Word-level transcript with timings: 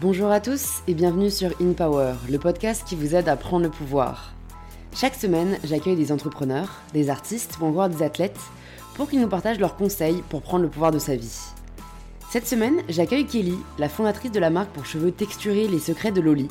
Bonjour 0.00 0.30
à 0.30 0.38
tous 0.38 0.84
et 0.86 0.94
bienvenue 0.94 1.28
sur 1.28 1.50
In 1.60 1.72
Power, 1.72 2.12
le 2.30 2.38
podcast 2.38 2.84
qui 2.86 2.94
vous 2.94 3.16
aide 3.16 3.28
à 3.28 3.34
prendre 3.34 3.64
le 3.64 3.70
pouvoir. 3.70 4.32
Chaque 4.94 5.16
semaine, 5.16 5.58
j'accueille 5.64 5.96
des 5.96 6.12
entrepreneurs, 6.12 6.82
des 6.94 7.10
artistes 7.10 7.58
ou 7.60 7.64
encore 7.64 7.88
des 7.88 8.04
athlètes 8.04 8.38
pour 8.94 9.10
qu'ils 9.10 9.20
nous 9.20 9.26
partagent 9.26 9.58
leurs 9.58 9.74
conseils 9.74 10.22
pour 10.28 10.40
prendre 10.40 10.62
le 10.62 10.70
pouvoir 10.70 10.92
de 10.92 11.00
sa 11.00 11.16
vie. 11.16 11.36
Cette 12.30 12.46
semaine, 12.46 12.76
j'accueille 12.88 13.26
Kelly, 13.26 13.58
la 13.80 13.88
fondatrice 13.88 14.30
de 14.30 14.38
la 14.38 14.50
marque 14.50 14.70
pour 14.70 14.86
cheveux 14.86 15.10
texturés 15.10 15.66
Les 15.66 15.80
Secrets 15.80 16.12
de 16.12 16.20
Loli. 16.20 16.46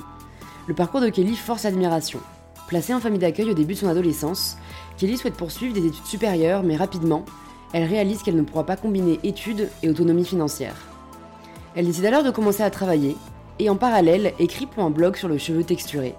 Le 0.68 0.74
parcours 0.74 1.00
de 1.00 1.08
Kelly 1.08 1.38
force 1.38 1.64
admiration. 1.64 2.20
Placée 2.68 2.94
en 2.94 3.00
famille 3.00 3.18
d'accueil 3.18 3.52
au 3.52 3.54
début 3.54 3.76
de 3.76 3.80
son 3.80 3.88
adolescence, 3.88 4.58
Kelly 4.98 5.16
souhaite 5.16 5.36
poursuivre 5.36 5.74
des 5.74 5.86
études 5.86 6.06
supérieures, 6.06 6.64
mais 6.64 6.76
rapidement, 6.76 7.24
elle 7.72 7.86
réalise 7.86 8.24
qu'elle 8.24 8.36
ne 8.36 8.42
pourra 8.42 8.66
pas 8.66 8.76
combiner 8.76 9.22
études 9.24 9.70
et 9.84 9.90
autonomie 9.90 10.26
financière. 10.26 10.76
Elle 11.76 11.86
décide 11.86 12.08
alors 12.08 12.24
de 12.24 12.32
commencer 12.32 12.64
à 12.64 12.72
travailler, 12.72 13.16
et 13.60 13.70
en 13.70 13.76
parallèle 13.76 14.34
écrit 14.40 14.66
pour 14.66 14.84
un 14.84 14.90
blog 14.90 15.16
sur 15.16 15.28
le 15.28 15.38
cheveu 15.38 15.64
texturé. 15.64 16.16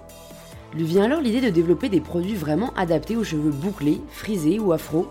Lui 0.73 0.83
vient 0.83 1.05
alors 1.05 1.21
l'idée 1.21 1.41
de 1.41 1.49
développer 1.49 1.89
des 1.89 2.01
produits 2.01 2.35
vraiment 2.35 2.71
adaptés 2.75 3.15
aux 3.15 3.23
cheveux 3.23 3.51
bouclés, 3.51 4.01
frisés 4.09 4.59
ou 4.59 4.71
afro, 4.71 5.07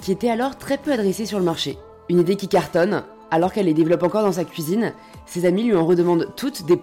qui 0.00 0.12
étaient 0.12 0.30
alors 0.30 0.56
très 0.56 0.78
peu 0.78 0.92
adressés 0.92 1.26
sur 1.26 1.38
le 1.38 1.44
marché. 1.44 1.78
Une 2.08 2.20
idée 2.20 2.36
qui 2.36 2.48
cartonne, 2.48 3.04
alors 3.30 3.52
qu'elle 3.52 3.66
les 3.66 3.74
développe 3.74 4.02
encore 4.02 4.22
dans 4.22 4.32
sa 4.32 4.44
cuisine, 4.44 4.92
ses 5.26 5.44
amis 5.44 5.64
lui 5.64 5.74
en 5.74 5.86
redemandent 5.86 6.28
toutes 6.36 6.66
des. 6.66 6.78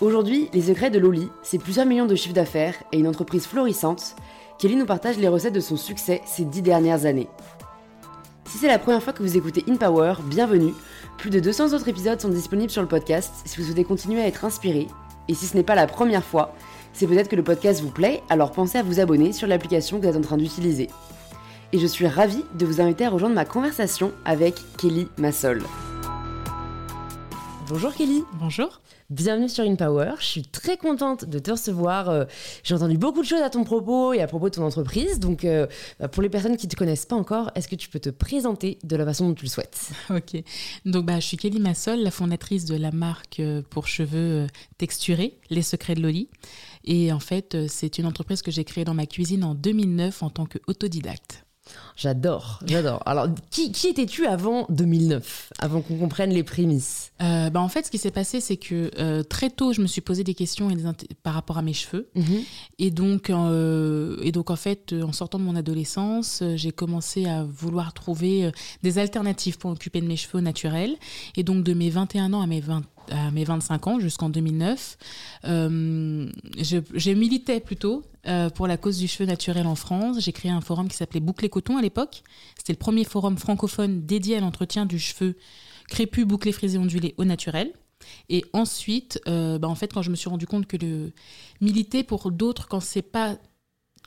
Aujourd'hui, 0.00 0.48
les 0.54 0.62
secrets 0.62 0.90
de 0.90 0.98
Loli, 0.98 1.28
c'est 1.42 1.58
plusieurs 1.58 1.84
millions 1.84 2.06
de 2.06 2.14
chiffres 2.14 2.34
d'affaires 2.34 2.74
et 2.92 2.98
une 2.98 3.08
entreprise 3.08 3.46
florissante. 3.46 4.16
Kelly 4.58 4.76
nous 4.76 4.86
partage 4.86 5.18
les 5.18 5.28
recettes 5.28 5.52
de 5.52 5.60
son 5.60 5.76
succès 5.76 6.22
ces 6.24 6.44
dix 6.44 6.62
dernières 6.62 7.04
années. 7.04 7.28
Si 8.50 8.58
c'est 8.58 8.66
la 8.66 8.80
première 8.80 9.00
fois 9.00 9.12
que 9.12 9.22
vous 9.22 9.36
écoutez 9.36 9.64
In 9.68 9.76
Power, 9.76 10.14
bienvenue. 10.24 10.74
Plus 11.18 11.30
de 11.30 11.38
200 11.38 11.72
autres 11.72 11.86
épisodes 11.86 12.20
sont 12.20 12.30
disponibles 12.30 12.72
sur 12.72 12.82
le 12.82 12.88
podcast 12.88 13.32
si 13.44 13.56
vous 13.56 13.64
souhaitez 13.64 13.84
continuer 13.84 14.20
à 14.20 14.26
être 14.26 14.44
inspiré. 14.44 14.88
Et 15.28 15.34
si 15.34 15.46
ce 15.46 15.56
n'est 15.56 15.62
pas 15.62 15.76
la 15.76 15.86
première 15.86 16.24
fois, 16.24 16.52
c'est 16.92 17.06
peut-être 17.06 17.28
que 17.28 17.36
le 17.36 17.44
podcast 17.44 17.80
vous 17.80 17.92
plaît, 17.92 18.24
alors 18.28 18.50
pensez 18.50 18.76
à 18.76 18.82
vous 18.82 18.98
abonner 18.98 19.32
sur 19.32 19.46
l'application 19.46 19.98
que 19.98 20.02
vous 20.02 20.08
êtes 20.08 20.16
en 20.16 20.20
train 20.20 20.36
d'utiliser. 20.36 20.88
Et 21.72 21.78
je 21.78 21.86
suis 21.86 22.08
ravie 22.08 22.44
de 22.54 22.66
vous 22.66 22.80
inviter 22.80 23.04
à 23.04 23.10
rejoindre 23.10 23.36
ma 23.36 23.44
conversation 23.44 24.10
avec 24.24 24.56
Kelly 24.76 25.06
Massol. 25.16 25.62
Bonjour 27.68 27.94
Kelly. 27.94 28.24
Bonjour. 28.32 28.80
Bienvenue 29.10 29.48
sur 29.48 29.64
InPower. 29.64 30.12
Je 30.20 30.24
suis 30.24 30.42
très 30.42 30.76
contente 30.76 31.24
de 31.24 31.40
te 31.40 31.50
recevoir. 31.50 32.08
Euh, 32.10 32.26
j'ai 32.62 32.76
entendu 32.76 32.96
beaucoup 32.96 33.22
de 33.22 33.26
choses 33.26 33.42
à 33.42 33.50
ton 33.50 33.64
propos 33.64 34.12
et 34.12 34.22
à 34.22 34.28
propos 34.28 34.50
de 34.50 34.54
ton 34.54 34.62
entreprise. 34.62 35.18
Donc, 35.18 35.44
euh, 35.44 35.66
bah, 35.98 36.06
pour 36.06 36.22
les 36.22 36.28
personnes 36.28 36.56
qui 36.56 36.68
ne 36.68 36.70
te 36.70 36.76
connaissent 36.76 37.06
pas 37.06 37.16
encore, 37.16 37.50
est-ce 37.56 37.66
que 37.66 37.74
tu 37.74 37.88
peux 37.88 37.98
te 37.98 38.10
présenter 38.10 38.78
de 38.84 38.94
la 38.94 39.04
façon 39.04 39.26
dont 39.26 39.34
tu 39.34 39.46
le 39.46 39.50
souhaites? 39.50 39.90
Ok. 40.10 40.40
Donc, 40.84 41.06
bah, 41.06 41.18
je 41.18 41.26
suis 41.26 41.36
Kelly 41.36 41.58
Massol, 41.58 41.98
la 41.98 42.12
fondatrice 42.12 42.66
de 42.66 42.76
la 42.76 42.92
marque 42.92 43.40
euh, 43.40 43.62
pour 43.68 43.88
cheveux 43.88 44.46
texturés, 44.78 45.40
Les 45.50 45.62
Secrets 45.62 45.96
de 45.96 46.02
Loli. 46.02 46.28
Et 46.84 47.12
en 47.12 47.18
fait, 47.18 47.66
c'est 47.66 47.98
une 47.98 48.06
entreprise 48.06 48.42
que 48.42 48.52
j'ai 48.52 48.62
créée 48.62 48.84
dans 48.84 48.94
ma 48.94 49.06
cuisine 49.06 49.42
en 49.42 49.56
2009 49.56 50.22
en 50.22 50.30
tant 50.30 50.46
qu'autodidacte. 50.46 51.44
J'adore, 52.00 52.60
j'adore. 52.64 53.02
Alors, 53.04 53.28
qui, 53.50 53.70
étais-tu 53.86 54.24
avant 54.24 54.64
2009, 54.70 55.52
avant 55.58 55.82
qu'on 55.82 55.98
comprenne 55.98 56.30
les 56.30 56.42
prémices? 56.42 57.12
Euh, 57.20 57.50
bah 57.50 57.60
En 57.60 57.68
fait, 57.68 57.84
ce 57.84 57.90
qui 57.90 57.98
s'est 57.98 58.10
passé, 58.10 58.40
c'est 58.40 58.56
que 58.56 58.90
euh, 58.98 59.22
très 59.22 59.50
tôt, 59.50 59.74
je 59.74 59.82
me 59.82 59.86
suis 59.86 60.00
posé 60.00 60.24
des 60.24 60.32
questions 60.32 60.70
par 61.22 61.34
rapport 61.34 61.58
à 61.58 61.62
mes 61.62 61.74
cheveux. 61.74 62.08
Mhm. 62.14 62.24
Et, 62.78 62.90
donc, 62.90 63.28
euh, 63.28 64.16
et 64.22 64.32
donc, 64.32 64.48
en 64.48 64.56
fait, 64.56 64.94
en 64.94 65.12
sortant 65.12 65.38
de 65.38 65.44
mon 65.44 65.54
adolescence, 65.54 66.42
j'ai 66.54 66.72
commencé 66.72 67.26
à 67.26 67.44
vouloir 67.44 67.92
trouver 67.92 68.50
des 68.82 68.96
alternatives 68.96 69.58
pour 69.58 69.70
occuper 69.70 70.00
de 70.00 70.06
mes 70.06 70.16
cheveux 70.16 70.40
naturels. 70.40 70.96
Et 71.36 71.42
donc, 71.42 71.64
de 71.64 71.74
mes 71.74 71.90
21 71.90 72.32
ans 72.32 72.40
à 72.40 72.46
mes 72.46 72.60
20, 72.60 72.82
à 73.10 73.30
mes 73.30 73.44
25 73.44 73.86
ans, 73.86 74.00
jusqu'en 74.00 74.28
2009, 74.28 74.96
euh, 75.44 76.30
j'ai 76.56 77.14
milité 77.14 77.60
plutôt 77.60 78.02
euh, 78.26 78.50
pour 78.50 78.66
la 78.66 78.76
cause 78.76 78.98
du 78.98 79.08
cheveu 79.08 79.26
naturel 79.26 79.66
en 79.66 79.74
France. 79.74 80.18
J'ai 80.20 80.32
créé 80.32 80.50
un 80.50 80.60
forum 80.60 80.88
qui 80.88 80.96
s'appelait 80.96 81.20
Bouclé 81.20 81.48
Coton 81.48 81.76
à 81.76 81.82
l'époque. 81.90 82.22
C'était 82.56 82.72
le 82.72 82.78
premier 82.78 83.04
forum 83.04 83.36
francophone 83.36 84.06
dédié 84.06 84.36
à 84.36 84.40
l'entretien 84.40 84.86
du 84.86 84.98
cheveu 84.98 85.36
crépus, 85.88 86.24
bouclé, 86.24 86.52
frisé, 86.52 86.78
ondulé 86.78 87.14
au 87.18 87.24
naturel. 87.24 87.72
Et 88.28 88.44
ensuite, 88.52 89.20
euh, 89.28 89.58
bah 89.58 89.68
en 89.68 89.74
fait, 89.74 89.92
quand 89.92 90.02
je 90.02 90.10
me 90.10 90.16
suis 90.16 90.30
rendu 90.30 90.46
compte 90.46 90.66
que 90.66 90.76
le 90.76 91.12
militer 91.60 92.02
pour 92.02 92.30
d'autres, 92.30 92.66
quand 92.68 92.80
c'est 92.80 93.02
pas 93.02 93.36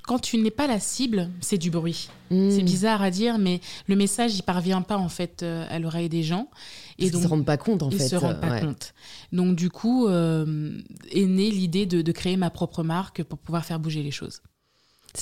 quand 0.01 0.19
tu 0.19 0.37
n'es 0.37 0.51
pas 0.51 0.67
la 0.67 0.79
cible, 0.79 1.29
c'est 1.39 1.57
du 1.57 1.69
bruit. 1.69 2.09
Hmm. 2.31 2.49
C'est 2.49 2.63
bizarre 2.63 3.01
à 3.01 3.11
dire, 3.11 3.37
mais 3.37 3.61
le 3.87 3.95
message, 3.95 4.35
il 4.35 4.41
parvient 4.41 4.81
pas 4.81 4.97
en 4.97 5.07
fait 5.07 5.43
euh, 5.43 5.65
à 5.69 5.79
l'oreille 5.79 6.09
des 6.09 6.23
gens. 6.23 6.49
Et 6.97 7.09
donc, 7.09 7.21
ils 7.21 7.23
se 7.23 7.27
rendent 7.27 7.45
pas 7.45 7.57
compte 7.57 7.83
en 7.83 7.91
fait. 7.91 7.97
Ils 7.97 8.09
se 8.09 8.15
rendent 8.15 8.41
pas 8.41 8.59
compte. 8.59 8.93
Donc 9.31 9.55
du 9.55 9.69
coup, 9.69 10.07
euh, 10.07 10.77
est 11.11 11.25
née 11.25 11.51
l'idée 11.51 11.85
de, 11.85 12.01
de, 12.01 12.11
créer 12.11 12.37
ma 12.37 12.49
propre 12.49 12.83
marque 12.83 13.23
pour 13.23 13.37
pouvoir 13.37 13.63
faire 13.65 13.79
bouger 13.79 14.03
les 14.03 14.11
choses. 14.11 14.41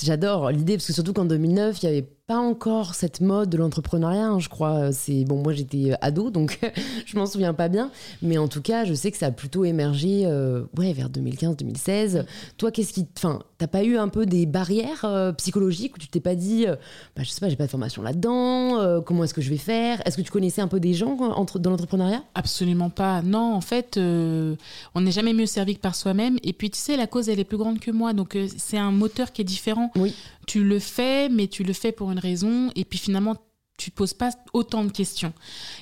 J'adore 0.02 0.52
l'idée 0.52 0.78
parce 0.78 0.88
que 0.88 0.94
surtout 0.94 1.14
qu'en 1.14 1.26
2009, 1.26 1.84
il 1.84 1.86
y 1.86 1.90
avait 1.90 2.10
pas 2.28 2.38
encore 2.38 2.96
cette 2.96 3.20
mode 3.22 3.50
de 3.50 3.58
l'entrepreneuriat, 3.58 4.26
hein, 4.26 4.40
je 4.40 4.50
crois. 4.50 4.92
C'est 4.92 5.26
bon, 5.26 5.42
moi 5.42 5.54
j'étais 5.54 5.92
euh, 5.92 5.96
ado, 6.02 6.32
donc 6.32 6.60
je 7.06 7.18
m'en 7.18 7.26
souviens 7.26 7.54
pas 7.54 7.68
bien, 7.68 7.92
mais 8.22 8.38
en 8.38 8.48
tout 8.48 8.62
cas, 8.62 8.86
je 8.86 8.94
sais 8.94 9.12
que 9.12 9.18
ça 9.18 9.28
a 9.28 9.32
plutôt 9.32 9.66
émergé, 9.66 10.24
euh, 10.26 10.64
ouais, 10.78 10.94
vers 10.94 11.10
2015-2016. 11.10 12.26
Toi, 12.58 12.72
qu'est-ce 12.72 12.94
qui, 12.94 13.08
enfin, 13.18 13.40
t'as 13.58 13.68
pas 13.68 13.84
eu 13.84 13.98
un 13.98 14.08
peu 14.08 14.26
des 14.26 14.46
barrières 14.46 15.04
euh, 15.04 15.32
psychologiques 15.34 15.96
où 15.96 16.00
tu 16.00 16.08
t'es 16.08 16.20
pas 16.20 16.36
dit, 16.36 16.66
bah, 17.16 17.24
je 17.24 17.30
sais 17.30 17.40
pas, 17.40 17.50
j'ai 17.50 17.56
pas 17.56 17.66
de 17.66 17.72
formation 17.72 18.02
là-dedans, 18.02 19.02
comment 19.06 19.24
est-ce 19.24 19.34
que 19.34 19.42
je 19.42 19.50
vais 19.50 19.58
faire? 19.58 20.02
Est-ce 20.06 20.18
que 20.18 20.22
tu 20.22 20.32
connaissais 20.32 20.62
un 20.62 20.68
peu 20.68 20.80
des 20.80 20.94
gens 20.94 21.18
entre, 21.18 21.60
dans 21.60 21.72
l'entrepreneuriat? 21.72 22.24
Absolument 22.36 22.90
pas. 22.90 23.22
Non, 23.22 23.54
en 23.54 23.62
fait, 23.62 23.98
on 23.98 25.02
n'est 25.02 25.12
jamais 25.12 25.34
mieux 25.34 25.46
servi 25.46 25.76
que 25.76 25.82
par 25.82 25.96
soi-même. 25.96 26.38
Et 26.44 26.54
puis, 26.54 26.70
tu 26.70 26.80
sais, 26.80 26.96
la 26.98 27.08
cause, 27.08 27.30
elle 27.30 27.40
est 27.40 27.46
plus 27.46 27.58
grande 27.58 27.80
que 27.80 27.92
moi, 27.92 28.14
donc 28.14 28.38
c'est 28.58 28.78
un 28.78 28.92
moteur 28.92 29.32
qui 29.32 29.42
est 29.42 29.46
différent. 29.46 29.92
Oui. 29.96 30.16
Tu 30.48 30.64
le 30.64 30.80
fais, 30.80 31.30
mais 31.30 31.48
tu 31.48 31.64
le 31.64 31.74
fais 31.74 31.92
pour 31.92 32.12
une 32.12 32.20
raison, 32.20 32.72
et 32.76 32.86
puis 32.86 33.00
finalement, 33.00 33.36
tu 33.82 33.90
te 33.90 33.96
poses 33.96 34.14
pas 34.14 34.30
autant 34.54 34.84
de 34.84 34.92
questions. 34.92 35.34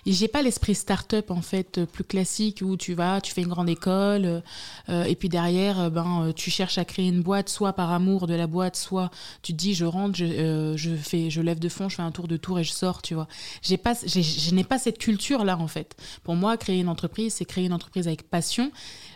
Et 0.06 0.14
j'ai 0.14 0.30
pas 0.30 0.42
l'esprit 0.42 0.74
start-up 0.74 1.32
en 1.32 1.42
fait 1.42 1.84
plus 1.86 2.06
classique 2.06 2.62
où 2.64 2.78
tu 2.78 2.94
vas, 2.94 3.20
tu 3.20 3.34
fais 3.34 3.42
une 3.42 3.50
grande 3.50 3.68
école 3.68 4.42
euh, 4.88 5.04
et 5.04 5.16
puis 5.16 5.28
derrière 5.28 5.80
euh, 5.80 5.90
ben 5.90 6.28
euh, 6.28 6.32
tu 6.32 6.50
cherches 6.50 6.78
à 6.78 6.86
créer 6.86 7.10
une 7.10 7.22
boîte 7.22 7.50
soit 7.50 7.74
par 7.74 7.92
amour 7.92 8.26
de 8.26 8.36
la 8.36 8.48
boîte, 8.48 8.78
soit 8.78 9.12
tu 9.42 9.52
te 9.52 9.58
dis 9.58 9.74
je 9.74 9.84
rentre, 9.84 10.18
je, 10.18 10.74
je 10.78 10.96
fais 10.96 11.30
je 11.30 11.42
lève 11.42 11.60
de 11.60 11.68
fond, 11.68 11.90
je 11.90 11.98
fais 11.98 12.02
un 12.02 12.12
tour 12.12 12.30
de 12.30 12.38
tour 12.38 12.58
et 12.58 12.64
je 12.64 12.72
sors, 12.72 13.02
tu 13.02 13.16
vois. 13.16 13.28
J'ai 13.62 13.78
pas 13.78 13.94
je 13.94 14.56
n'ai 14.56 14.64
pas 14.64 14.80
cette 14.80 14.98
culture 14.98 15.44
là 15.44 15.58
en 15.58 15.68
fait. 15.68 15.98
Pour 16.24 16.36
moi, 16.36 16.56
créer 16.56 16.80
une 16.80 16.90
entreprise, 16.90 17.34
c'est 17.34 17.46
créer 17.46 17.66
une 17.66 17.74
entreprise 17.74 18.08
avec 18.08 18.30
passion. 18.30 18.72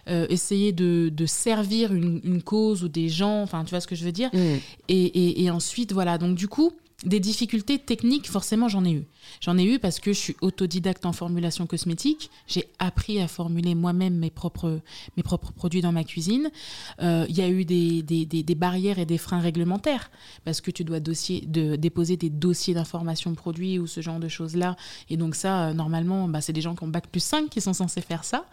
Essayer 0.08 0.72
de, 0.74 1.09
de 1.09 1.25
servir 1.25 1.94
une, 1.94 2.19
une, 2.24 2.44
cause 2.44 2.84
ou 2.84 2.88
des 2.88 3.09
gens, 3.09 3.41
enfin 3.41 3.64
tu 3.64 3.72
vois 3.72 3.80
ce 3.80 3.88
que 3.88 3.96
je 3.96 4.03
veux 4.03 4.12
dire, 4.12 4.30
mmh. 4.34 4.38
et, 4.90 5.03
et, 5.06 5.44
et 5.44 5.50
ensuite 5.50 5.94
voilà, 5.94 6.18
donc 6.18 6.36
du 6.36 6.47
coup, 6.47 6.74
des 7.06 7.19
difficultés 7.19 7.80
techniques, 7.80 8.30
forcément, 8.30 8.69
j'en 8.69 8.86
ai 8.86 8.92
eu. 8.92 9.06
J'en 9.42 9.58
ai 9.58 9.63
eu 9.63 9.80
parce 9.80 10.00
que 10.00 10.13
je 10.13 10.19
suis 10.19 10.36
autodidacte 10.42 11.06
en 11.06 11.12
formulation 11.12 11.68
cosmétique. 11.68 12.30
J'ai 12.47 12.69
appris 12.80 13.19
à 13.19 13.28
formuler 13.28 13.75
moi-même 13.75 14.16
mes 14.16 14.30
propres, 14.30 14.80
mes 15.18 15.24
propres 15.24 15.52
produits 15.52 15.81
dans 15.81 15.92
ma 15.92 16.03
cuisine. 16.03 16.50
Euh, 17.02 17.25
il 17.30 17.38
y 17.38 17.42
a 17.42 17.50
eu 17.50 17.66
des, 17.66 18.03
des, 18.03 18.25
des, 18.25 18.56
barrières 18.56 19.00
et 19.00 19.06
des 19.06 19.18
freins 19.18 19.40
réglementaires 19.40 20.12
parce 20.46 20.62
que 20.62 20.72
tu 20.72 20.84
dois 20.84 21.00
dossier, 21.00 21.42
de, 21.42 21.75
déposer 21.75 22.16
des 22.16 22.30
dossiers 22.30 22.74
d'information 22.74 23.34
produits 23.36 23.80
ou 23.80 23.88
ce 23.88 24.02
genre 24.02 24.19
de 24.19 24.28
choses-là. 24.28 24.75
Et 25.09 25.18
donc, 25.18 25.36
ça, 25.36 25.69
euh, 25.69 25.74
normalement, 25.74 26.28
bah, 26.28 26.42
c'est 26.42 26.53
des 26.53 26.62
gens 26.62 26.75
qui 26.75 26.84
ont 26.84 26.88
bac 26.88 27.08
plus 27.08 27.24
5 27.24 27.50
qui 27.50 27.59
sont 27.59 27.74
censés 27.74 28.02
faire 28.02 28.24
ça. 28.24 28.46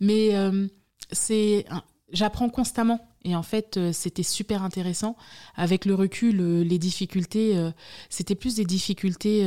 Mais 0.00 0.34
euh, 0.34 0.68
c'est 1.14 1.66
j'apprends 2.14 2.48
constamment. 2.48 3.00
Et 3.24 3.34
en 3.34 3.42
fait, 3.42 3.76
euh, 3.76 3.92
c'était 3.92 4.22
super 4.22 4.62
intéressant. 4.62 5.16
Avec 5.56 5.84
le 5.84 5.94
recul, 5.94 6.40
euh, 6.40 6.62
les 6.62 6.78
difficultés, 6.78 7.56
euh, 7.56 7.70
c'était 8.08 8.34
plus 8.34 8.54
des 8.54 8.64
difficultés. 8.64 9.46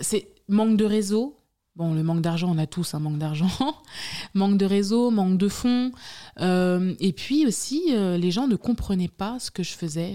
c'est 0.00 0.28
manque 0.48 0.76
de 0.76 0.84
réseau. 0.84 1.38
Bon, 1.74 1.94
le 1.94 2.02
manque 2.02 2.20
d'argent, 2.20 2.50
on 2.54 2.58
a 2.58 2.66
tous 2.66 2.94
un 2.94 2.98
manque 2.98 3.18
d'argent. 3.18 3.48
manque 4.34 4.58
de 4.58 4.66
réseau, 4.66 5.10
manque 5.10 5.38
de 5.38 5.48
fonds. 5.48 5.90
et 6.38 7.12
puis 7.16 7.46
aussi, 7.46 7.82
les 7.92 8.30
gens 8.30 8.46
ne 8.46 8.56
comprenaient 8.56 9.08
pas 9.08 9.38
ce 9.38 9.50
que 9.50 9.62
je 9.62 9.72
faisais. 9.72 10.14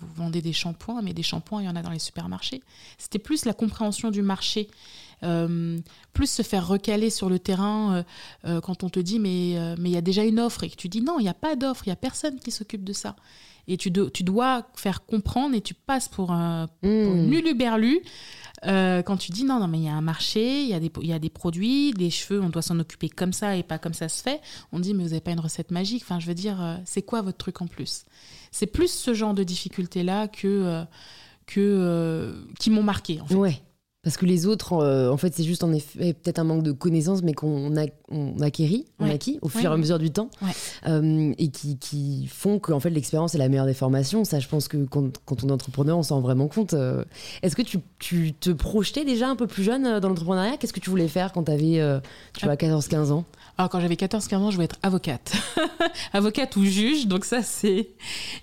vous 0.00 0.14
vendez 0.14 0.42
des 0.42 0.52
shampoings, 0.52 1.02
mais 1.02 1.14
des 1.14 1.22
shampoings, 1.22 1.62
il 1.62 1.66
y 1.66 1.68
en 1.68 1.76
a 1.76 1.82
dans 1.82 1.90
les 1.90 2.00
supermarchés. 2.00 2.62
C'était 2.98 3.20
plus 3.20 3.44
la 3.44 3.54
compréhension 3.54 4.10
du 4.10 4.22
marché 4.22 4.68
euh, 5.24 5.78
plus 6.12 6.30
se 6.30 6.42
faire 6.42 6.66
recaler 6.66 7.10
sur 7.10 7.28
le 7.28 7.38
terrain 7.38 7.94
euh, 7.94 8.02
euh, 8.44 8.60
quand 8.60 8.82
on 8.82 8.88
te 8.88 8.98
dit 8.98 9.18
mais 9.18 9.56
mais 9.78 9.90
il 9.90 9.92
y 9.92 9.96
a 9.96 10.02
déjà 10.02 10.24
une 10.24 10.40
offre 10.40 10.64
et 10.64 10.70
que 10.70 10.76
tu 10.76 10.88
dis 10.88 11.00
non, 11.00 11.18
il 11.18 11.22
n'y 11.22 11.28
a 11.28 11.34
pas 11.34 11.56
d'offre, 11.56 11.86
il 11.86 11.90
n'y 11.90 11.94
a 11.94 11.96
personne 11.96 12.38
qui 12.40 12.50
s'occupe 12.50 12.84
de 12.84 12.92
ça. 12.92 13.16
Et 13.68 13.76
tu, 13.76 13.92
tu 14.12 14.24
dois 14.24 14.66
faire 14.74 15.06
comprendre 15.06 15.54
et 15.54 15.60
tu 15.60 15.72
passes 15.72 16.08
pour 16.08 16.32
un 16.32 16.68
mmh. 16.82 17.26
nuluberlu. 17.28 18.00
quand 18.64 19.16
tu 19.16 19.30
dis 19.30 19.44
non, 19.44 19.60
non, 19.60 19.68
mais 19.68 19.78
il 19.78 19.84
y 19.84 19.88
a 19.88 19.94
un 19.94 20.00
marché, 20.00 20.62
il 20.62 20.68
y, 20.68 20.74
a 20.74 20.80
des, 20.80 20.90
il 21.00 21.06
y 21.06 21.12
a 21.12 21.20
des 21.20 21.30
produits, 21.30 21.92
des 21.92 22.10
cheveux, 22.10 22.42
on 22.42 22.48
doit 22.48 22.62
s'en 22.62 22.80
occuper 22.80 23.08
comme 23.08 23.32
ça 23.32 23.56
et 23.56 23.62
pas 23.62 23.78
comme 23.78 23.94
ça 23.94 24.08
se 24.08 24.20
fait, 24.20 24.40
on 24.72 24.80
dit 24.80 24.94
mais 24.94 25.04
vous 25.04 25.10
n'avez 25.10 25.20
pas 25.20 25.30
une 25.30 25.40
recette 25.40 25.70
magique. 25.70 26.02
Enfin, 26.02 26.18
je 26.18 26.26
veux 26.26 26.34
dire, 26.34 26.80
c'est 26.84 27.02
quoi 27.02 27.22
votre 27.22 27.38
truc 27.38 27.62
en 27.62 27.68
plus? 27.68 28.04
C'est 28.50 28.66
plus 28.66 28.90
ce 28.90 29.14
genre 29.14 29.32
de 29.32 29.44
difficultés-là 29.44 30.26
que, 30.26 30.84
que, 31.46 32.44
qui 32.58 32.70
m'ont 32.70 32.82
marqué. 32.82 33.20
En 33.20 33.26
fait. 33.26 33.36
Ouais. 33.36 33.62
Parce 34.02 34.16
que 34.16 34.26
les 34.26 34.46
autres, 34.46 34.72
euh, 34.72 35.10
en 35.12 35.16
fait, 35.16 35.32
c'est 35.32 35.44
juste 35.44 35.62
en 35.62 35.72
effet 35.72 36.12
peut-être 36.12 36.40
un 36.40 36.44
manque 36.44 36.64
de 36.64 36.72
connaissances, 36.72 37.22
mais 37.22 37.34
qu'on 37.34 37.76
a, 37.76 37.84
on 38.10 38.40
acquérit, 38.40 38.86
on 38.98 39.04
Ouais. 39.04 39.12
acquis 39.12 39.38
au 39.42 39.48
fur 39.48 39.60
Ouais, 39.60 39.66
et 39.70 39.74
à 39.74 39.76
mesure 39.76 40.00
du 40.00 40.10
temps, 40.10 40.28
Ouais. 40.42 40.50
Euh, 40.88 41.32
et 41.38 41.48
qui, 41.48 41.78
qui 41.78 42.26
font 42.26 42.58
que 42.58 42.72
en 42.72 42.80
fait 42.80 42.90
l'expérience 42.90 43.36
est 43.36 43.38
la 43.38 43.48
meilleure 43.48 43.66
des 43.66 43.74
formations. 43.74 44.24
Ça, 44.24 44.40
je 44.40 44.48
pense 44.48 44.66
que 44.66 44.78
quand, 44.86 45.18
quand 45.24 45.44
on 45.44 45.48
est 45.48 45.52
entrepreneur, 45.52 45.96
on 45.96 46.02
s'en 46.02 46.16
rend 46.16 46.20
vraiment 46.20 46.48
compte. 46.48 46.74
Euh, 46.74 47.04
Est-ce 47.42 47.54
que 47.54 47.62
tu, 47.62 47.78
tu 48.00 48.32
te 48.32 48.50
projetais 48.50 49.04
déjà 49.04 49.28
un 49.28 49.36
peu 49.36 49.46
plus 49.46 49.62
jeune 49.62 50.00
dans 50.00 50.08
l'entrepreneuriat? 50.08 50.56
Qu'est-ce 50.56 50.72
que 50.72 50.80
tu 50.80 50.90
voulais 50.90 51.06
faire 51.06 51.32
quand 51.32 51.44
tu 51.44 51.52
avais, 51.52 52.00
tu 52.36 52.44
vois, 52.44 52.56
14-15 52.56 53.12
ans? 53.12 53.24
Alors, 53.62 53.70
quand 53.70 53.78
j'avais 53.78 53.94
14-15 53.94 54.34
ans, 54.38 54.50
je 54.50 54.56
voulais 54.56 54.64
être 54.64 54.78
avocate. 54.82 55.32
avocate 56.12 56.56
ou 56.56 56.64
juge. 56.64 57.06
Donc, 57.06 57.24
ça, 57.24 57.44
c'est. 57.44 57.90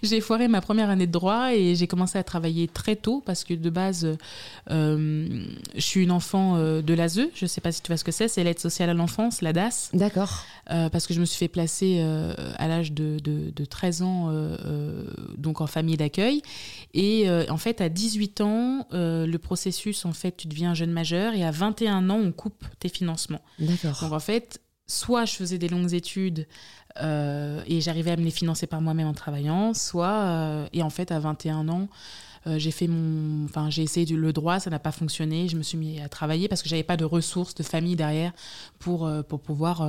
J'ai 0.01 0.21
foiré 0.21 0.47
ma 0.47 0.61
première 0.61 0.89
année 0.89 1.07
de 1.07 1.11
droit 1.11 1.53
et 1.53 1.75
j'ai 1.75 1.87
commencé 1.87 2.17
à 2.17 2.23
travailler 2.23 2.69
très 2.69 2.95
tôt 2.95 3.21
parce 3.25 3.43
que 3.43 3.53
de 3.53 3.69
base, 3.69 4.15
euh, 4.71 5.43
je 5.75 5.81
suis 5.81 6.03
une 6.03 6.11
enfant 6.11 6.55
euh, 6.55 6.81
de 6.81 6.93
l'ASE. 6.93 7.19
Je 7.35 7.43
ne 7.43 7.47
sais 7.49 7.59
pas 7.59 7.73
si 7.73 7.81
tu 7.81 7.87
vois 7.87 7.97
ce 7.97 8.05
que 8.05 8.13
c'est. 8.13 8.29
C'est 8.29 8.45
l'aide 8.45 8.59
sociale 8.59 8.89
à 8.89 8.93
l'enfance, 8.93 9.41
la 9.41 9.51
DAS. 9.51 9.89
D'accord. 9.91 10.45
Euh, 10.71 10.87
parce 10.87 11.05
que 11.05 11.13
je 11.13 11.19
me 11.19 11.25
suis 11.25 11.37
fait 11.37 11.49
placer 11.49 11.97
euh, 11.99 12.33
à 12.57 12.69
l'âge 12.69 12.93
de, 12.93 13.17
de- 13.21 13.51
de 13.53 13.65
13 13.65 14.01
ans, 14.03 14.31
donc 15.37 15.59
en 15.59 15.67
famille 15.67 15.97
d'accueil. 15.97 16.41
Et 16.93 17.27
en 17.49 17.57
fait, 17.57 17.81
à 17.81 17.89
18 17.89 18.39
ans, 18.39 18.87
le 18.93 19.35
processus, 19.37 20.05
en 20.05 20.13
fait, 20.13 20.37
tu 20.37 20.47
deviens 20.47 20.73
jeune 20.73 20.91
majeur 20.91 21.33
et 21.33 21.43
à 21.43 21.51
21 21.51 22.09
ans, 22.09 22.19
on 22.23 22.31
coupe 22.31 22.63
tes 22.79 22.87
financements. 22.87 23.41
D'accord. 23.59 23.97
Donc 24.01 24.13
en 24.13 24.19
fait, 24.21 24.61
soit 24.89 25.23
je 25.25 25.35
faisais 25.35 25.57
des 25.57 25.69
longues 25.69 25.93
études 25.93 26.47
euh, 27.01 27.61
et 27.67 27.79
j'arrivais 27.79 28.11
à 28.11 28.17
me 28.17 28.23
les 28.23 28.31
financer 28.31 28.65
par 28.67 28.81
moi-même 28.81 29.07
en 29.07 29.13
travaillant, 29.13 29.73
soit 29.73 30.07
euh, 30.11 30.67
et 30.73 30.81
en 30.83 30.89
fait 30.89 31.11
à 31.11 31.19
21 31.19 31.69
ans, 31.69 31.87
euh, 32.47 32.57
j'ai 32.57 32.71
fait 32.71 32.87
mon, 32.87 33.45
enfin 33.45 33.69
j'ai 33.69 33.83
essayé 33.83 34.05
du- 34.05 34.17
le 34.17 34.33
droit, 34.33 34.59
ça 34.59 34.69
n'a 34.69 34.79
pas 34.79 34.91
fonctionné, 34.91 35.47
je 35.47 35.55
me 35.57 35.61
suis 35.61 35.77
mis 35.77 36.01
à 36.01 36.09
travailler 36.09 36.47
parce 36.47 36.63
que 36.63 36.69
j'avais 36.69 36.83
pas 36.83 36.97
de 36.97 37.05
ressources, 37.05 37.53
de 37.53 37.63
famille 37.63 37.95
derrière 37.95 38.31
pour 38.79 39.09
pour 39.27 39.39
pouvoir 39.39 39.81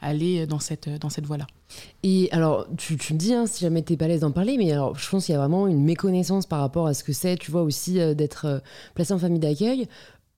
aller 0.00 0.46
dans 0.46 0.60
cette 0.60 0.88
dans 0.88 1.10
cette 1.10 1.26
voie-là. 1.26 1.46
Et 2.02 2.28
alors, 2.30 2.66
tu, 2.78 2.96
tu 2.96 3.12
me 3.14 3.18
dis, 3.18 3.34
hein, 3.34 3.46
si 3.46 3.60
jamais 3.62 3.82
t'es 3.82 3.96
pas 3.96 4.06
à 4.06 4.08
l'aise 4.08 4.20
d'en 4.20 4.30
parler, 4.30 4.56
mais 4.56 4.70
alors, 4.72 4.96
je 4.96 5.08
pense 5.10 5.26
qu'il 5.26 5.32
y 5.32 5.36
a 5.36 5.38
vraiment 5.40 5.66
une 5.66 5.82
méconnaissance 5.84 6.46
par 6.46 6.60
rapport 6.60 6.86
à 6.86 6.94
ce 6.94 7.02
que 7.04 7.12
c'est, 7.12 7.36
tu 7.36 7.50
vois, 7.50 7.62
aussi 7.62 7.94
d'être 8.14 8.62
placé 8.94 9.12
en 9.12 9.18
famille 9.18 9.40
d'accueil. 9.40 9.88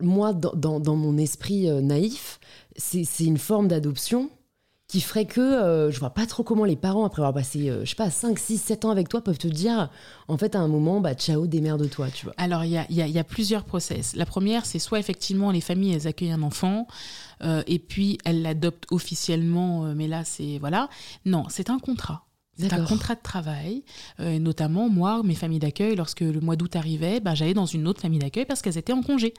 Moi, 0.01 0.33
dans, 0.33 0.53
dans- 0.55 0.81
dans 0.81 0.97
mon 0.97 1.17
esprit 1.19 1.69
euh, 1.69 1.81
naïf, 1.81 2.41
c'est 2.77 3.05
une 3.25 3.39
forme 3.39 3.69
d'adoption 3.69 4.31
qui 4.89 5.01
ferait 5.01 5.27
que 5.27 5.41
euh, 5.41 5.93
je 5.93 6.01
vois 6.01 6.11
pas 6.11 6.27
trop 6.27 6.43
comment 6.43 6.65
les 6.65 6.75
parents, 6.75 7.05
après 7.05 7.23
avoir 7.23 7.33
passé, 7.33 7.69
euh, 7.71 7.85
je 7.85 7.91
sais 7.91 7.95
pas, 7.95 8.11
5, 8.11 8.37
6, 8.39 8.59
7 8.59 8.85
ans 8.85 8.91
avec 8.91 9.09
toi, 9.09 9.23
peuvent 9.23 9.39
te 9.39 9.47
dire, 9.47 9.89
en 10.27 10.37
fait, 10.37 10.57
à 10.57 10.59
un 10.59 10.67
moment, 10.67 11.01
bah, 11.01 11.15
ciao, 11.15 11.47
démerde-toi, 11.47 12.09
tu 12.11 12.25
vois. 12.27 12.35
Alors, 12.39 12.65
il 12.65 12.73
y 12.73 12.77
a, 12.77 12.87
y 12.91 13.01
a- 13.01 13.07
y 13.07 13.19
a 13.21 13.23
plusieurs 13.25 13.63
process. 13.63 14.17
La 14.17 14.27
première, 14.27 14.67
c'est 14.67 14.81
soit 14.81 14.99
effectivement 14.99 15.53
les 15.53 15.61
familles, 15.61 15.93
elles 15.95 16.09
accueillent 16.09 16.33
un 16.33 16.43
enfant, 16.43 16.89
euh, 17.45 17.63
et 17.69 17.79
puis 17.79 18.19
elles 18.25 18.43
l'adoptent 18.43 18.87
officiellement, 18.91 19.85
euh, 19.87 19.95
mais 19.95 20.09
là, 20.09 20.25
c'est. 20.25 20.59
Voilà. 20.59 20.89
Non, 21.25 21.45
c'est 21.51 21.71
un 21.71 21.79
contrat. 21.79 22.27
C'est 22.59 22.73
un 22.75 22.85
contrat 22.89 23.15
de 23.15 23.23
travail. 23.23 23.85
Euh, 24.19 24.39
notamment, 24.39 24.91
moi, 24.91 25.23
mes 25.25 25.35
familles 25.37 25.61
d'accueil, 25.61 25.97
lorsque 25.97 26.21
le 26.21 26.41
mois 26.41 26.57
d'août 26.57 26.77
arrivait, 26.77 27.19
ben, 27.21 27.35
j'allais 27.35 27.55
dans 27.55 27.65
une 27.65 27.89
autre 27.89 28.03
famille 28.03 28.19
d'accueil 28.19 28.45
parce 28.45 28.61
qu'elles 28.61 28.77
étaient 28.77 28.93
en 28.93 29.03
congé. 29.03 29.33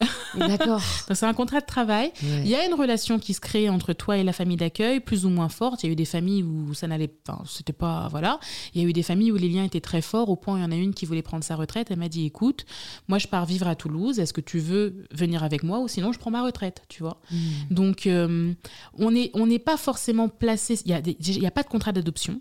D'accord. 0.36 0.82
C'est 1.12 1.24
un 1.26 1.34
contrat 1.34 1.60
de 1.60 1.66
travail. 1.66 2.12
Ouais. 2.22 2.42
Il 2.44 2.48
y 2.48 2.54
a 2.54 2.64
une 2.66 2.74
relation 2.74 3.18
qui 3.18 3.34
se 3.34 3.40
crée 3.40 3.68
entre 3.68 3.92
toi 3.92 4.16
et 4.18 4.22
la 4.22 4.32
famille 4.32 4.56
d'accueil, 4.56 5.00
plus 5.00 5.24
ou 5.24 5.30
moins 5.30 5.48
forte. 5.48 5.82
Il 5.82 5.86
y 5.86 5.88
a 5.88 5.92
eu 5.92 5.96
des 5.96 6.04
familles 6.04 6.42
où 6.42 6.74
ça 6.74 6.86
n'allait 6.86 7.08
pas, 7.08 7.42
c'était 7.48 7.72
pas, 7.72 8.08
voilà. 8.10 8.38
Il 8.74 8.82
y 8.82 8.84
a 8.84 8.88
eu 8.88 8.92
des 8.92 9.02
familles 9.02 9.32
où 9.32 9.36
les 9.36 9.48
liens 9.48 9.64
étaient 9.64 9.80
très 9.80 10.02
forts, 10.02 10.28
au 10.28 10.36
point 10.36 10.54
où 10.54 10.56
il 10.58 10.62
y 10.62 10.64
en 10.64 10.70
a 10.70 10.76
une 10.76 10.94
qui 10.94 11.06
voulait 11.06 11.22
prendre 11.22 11.42
sa 11.42 11.56
retraite. 11.56 11.88
Elle 11.90 11.98
m'a 11.98 12.08
dit, 12.08 12.26
écoute, 12.26 12.66
moi 13.08 13.18
je 13.18 13.26
pars 13.26 13.46
vivre 13.46 13.66
à 13.66 13.74
Toulouse, 13.74 14.18
est-ce 14.18 14.32
que 14.32 14.40
tu 14.40 14.58
veux 14.58 15.04
venir 15.12 15.42
avec 15.42 15.62
moi 15.62 15.80
ou 15.80 15.88
sinon 15.88 16.12
je 16.12 16.18
prends 16.18 16.30
ma 16.30 16.42
retraite, 16.44 16.82
tu 16.88 17.02
vois? 17.02 17.20
Mm. 17.30 17.36
Donc, 17.70 18.06
euh, 18.06 18.52
on 18.98 19.10
n'est 19.10 19.30
on 19.34 19.46
n'est 19.46 19.58
pas 19.58 19.76
forcément 19.76 20.28
placé, 20.28 20.78
il 20.84 20.88
n'y 20.88 20.94
a, 20.94 21.00
des- 21.00 21.16
il 21.18 21.42
y 21.42 21.46
a 21.46 21.50
pas 21.50 21.62
de 21.62 21.68
contrat 21.68 21.92
d'adoption. 21.92 22.40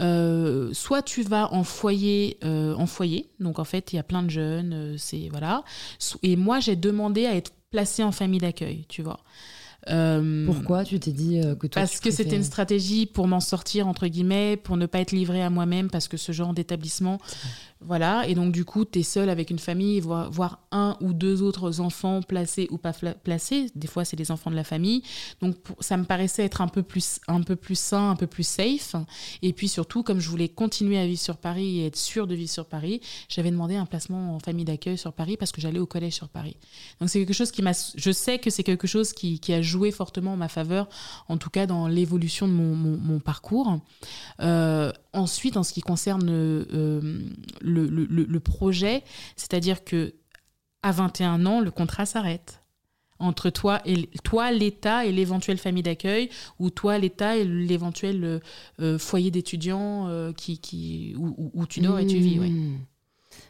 Euh, 0.00 0.70
soit 0.72 1.02
tu 1.02 1.22
vas 1.22 1.52
en 1.52 1.64
foyer, 1.64 2.38
euh, 2.44 2.74
en 2.74 2.86
foyer, 2.86 3.28
donc 3.38 3.58
en 3.58 3.64
fait 3.64 3.92
il 3.92 3.96
y 3.96 3.98
a 3.98 4.02
plein 4.02 4.22
de 4.22 4.30
jeunes, 4.30 4.94
c'est 4.98 5.28
voilà. 5.30 5.62
Et 6.22 6.36
moi 6.36 6.60
j'ai 6.60 6.74
demandé 6.82 7.26
à 7.26 7.34
être 7.34 7.52
placée 7.70 8.02
en 8.02 8.12
famille 8.12 8.40
d'accueil, 8.40 8.84
tu 8.88 9.02
vois. 9.02 9.20
Euh, 9.90 10.46
Pourquoi 10.46 10.84
tu 10.84 11.00
t'es 11.00 11.10
dit 11.10 11.40
euh, 11.40 11.56
que 11.56 11.66
toi, 11.66 11.82
parce 11.82 11.98
que 11.98 12.12
c'était 12.12 12.36
une 12.36 12.44
stratégie 12.44 13.06
pour 13.06 13.26
m'en 13.26 13.40
sortir, 13.40 13.88
entre 13.88 14.06
guillemets, 14.06 14.56
pour 14.56 14.76
ne 14.76 14.86
pas 14.86 15.00
être 15.00 15.10
livrée 15.10 15.42
à 15.42 15.50
moi-même, 15.50 15.90
parce 15.90 16.06
que 16.06 16.16
ce 16.16 16.30
genre 16.30 16.54
d'établissement, 16.54 17.18
voilà. 17.86 18.26
Et 18.28 18.34
donc, 18.34 18.52
du 18.52 18.64
coup, 18.64 18.84
tu 18.84 19.00
es 19.00 19.02
seule 19.02 19.28
avec 19.28 19.50
une 19.50 19.58
famille, 19.58 20.00
voir, 20.00 20.30
voir 20.30 20.60
un 20.70 20.96
ou 21.00 21.12
deux 21.12 21.42
autres 21.42 21.80
enfants 21.80 22.22
placés 22.22 22.68
ou 22.70 22.78
pas 22.78 22.92
placés. 22.92 23.66
Des 23.74 23.86
fois, 23.86 24.04
c'est 24.04 24.16
des 24.16 24.30
enfants 24.30 24.50
de 24.50 24.56
la 24.56 24.64
famille. 24.64 25.02
Donc, 25.40 25.56
ça 25.80 25.96
me 25.96 26.04
paraissait 26.04 26.44
être 26.44 26.60
un 26.60 26.68
peu, 26.68 26.82
plus, 26.82 27.20
un 27.28 27.42
peu 27.42 27.56
plus 27.56 27.78
sain, 27.78 28.10
un 28.10 28.16
peu 28.16 28.26
plus 28.26 28.46
safe. 28.46 28.96
Et 29.42 29.52
puis, 29.52 29.68
surtout, 29.68 30.02
comme 30.02 30.20
je 30.20 30.28
voulais 30.28 30.48
continuer 30.48 30.98
à 30.98 31.06
vivre 31.06 31.20
sur 31.20 31.36
Paris 31.36 31.80
et 31.80 31.86
être 31.86 31.96
sûre 31.96 32.26
de 32.26 32.34
vivre 32.34 32.50
sur 32.50 32.66
Paris, 32.66 33.00
j'avais 33.28 33.50
demandé 33.50 33.76
un 33.76 33.86
placement 33.86 34.34
en 34.34 34.38
famille 34.38 34.64
d'accueil 34.64 34.98
sur 34.98 35.12
Paris 35.12 35.36
parce 35.36 35.52
que 35.52 35.60
j'allais 35.60 35.80
au 35.80 35.86
collège 35.86 36.14
sur 36.14 36.28
Paris. 36.28 36.56
Donc, 37.00 37.08
c'est 37.08 37.18
quelque 37.18 37.34
chose 37.34 37.50
qui 37.50 37.62
m'a. 37.62 37.72
Je 37.96 38.10
sais 38.10 38.38
que 38.38 38.50
c'est 38.50 38.64
quelque 38.64 38.86
chose 38.86 39.12
qui, 39.12 39.40
a 39.52 39.60
joué 39.60 39.90
fortement 39.90 40.32
en 40.32 40.36
ma 40.36 40.48
faveur, 40.48 40.88
en 41.28 41.36
tout 41.36 41.50
cas 41.50 41.66
dans 41.66 41.86
l'évolution 41.86 42.48
de 42.48 42.52
mon, 42.52 43.18
parcours. 43.20 43.80
Euh, 44.40 44.92
ensuite, 45.12 45.56
en 45.56 45.62
ce 45.62 45.72
qui 45.72 45.80
concerne 45.80 46.28
euh, 46.28 47.22
le, 47.60 47.71
le- 47.80 48.04
le- 48.04 48.24
le 48.24 48.40
projet, 48.40 49.02
c'est-à-dire 49.36 49.84
que 49.84 50.14
à 50.82 50.92
21 50.92 51.46
ans, 51.46 51.60
le 51.60 51.70
contrat 51.70 52.06
s'arrête 52.06 52.60
entre 53.18 53.50
toi 53.50 53.80
et 53.86 54.08
toi 54.24 54.50
l'État 54.50 55.06
et 55.06 55.12
l'éventuelle 55.12 55.58
famille 55.58 55.84
d'accueil 55.84 56.28
ou 56.58 56.70
toi 56.70 56.98
l'État 56.98 57.36
et 57.36 57.44
l'éventuel 57.44 58.24
euh, 58.24 58.38
euh, 58.80 58.98
foyer 58.98 59.30
d'étudiants 59.30 60.08
euh, 60.08 60.32
qui, 60.32 60.58
qui 60.58 61.14
où, 61.16 61.64
tu 61.66 61.80
dors 61.80 62.00
et 62.00 62.06
tu 62.06 62.18
vis. 62.18 62.40
ouais. 62.40 62.48
Mmh. 62.48 62.78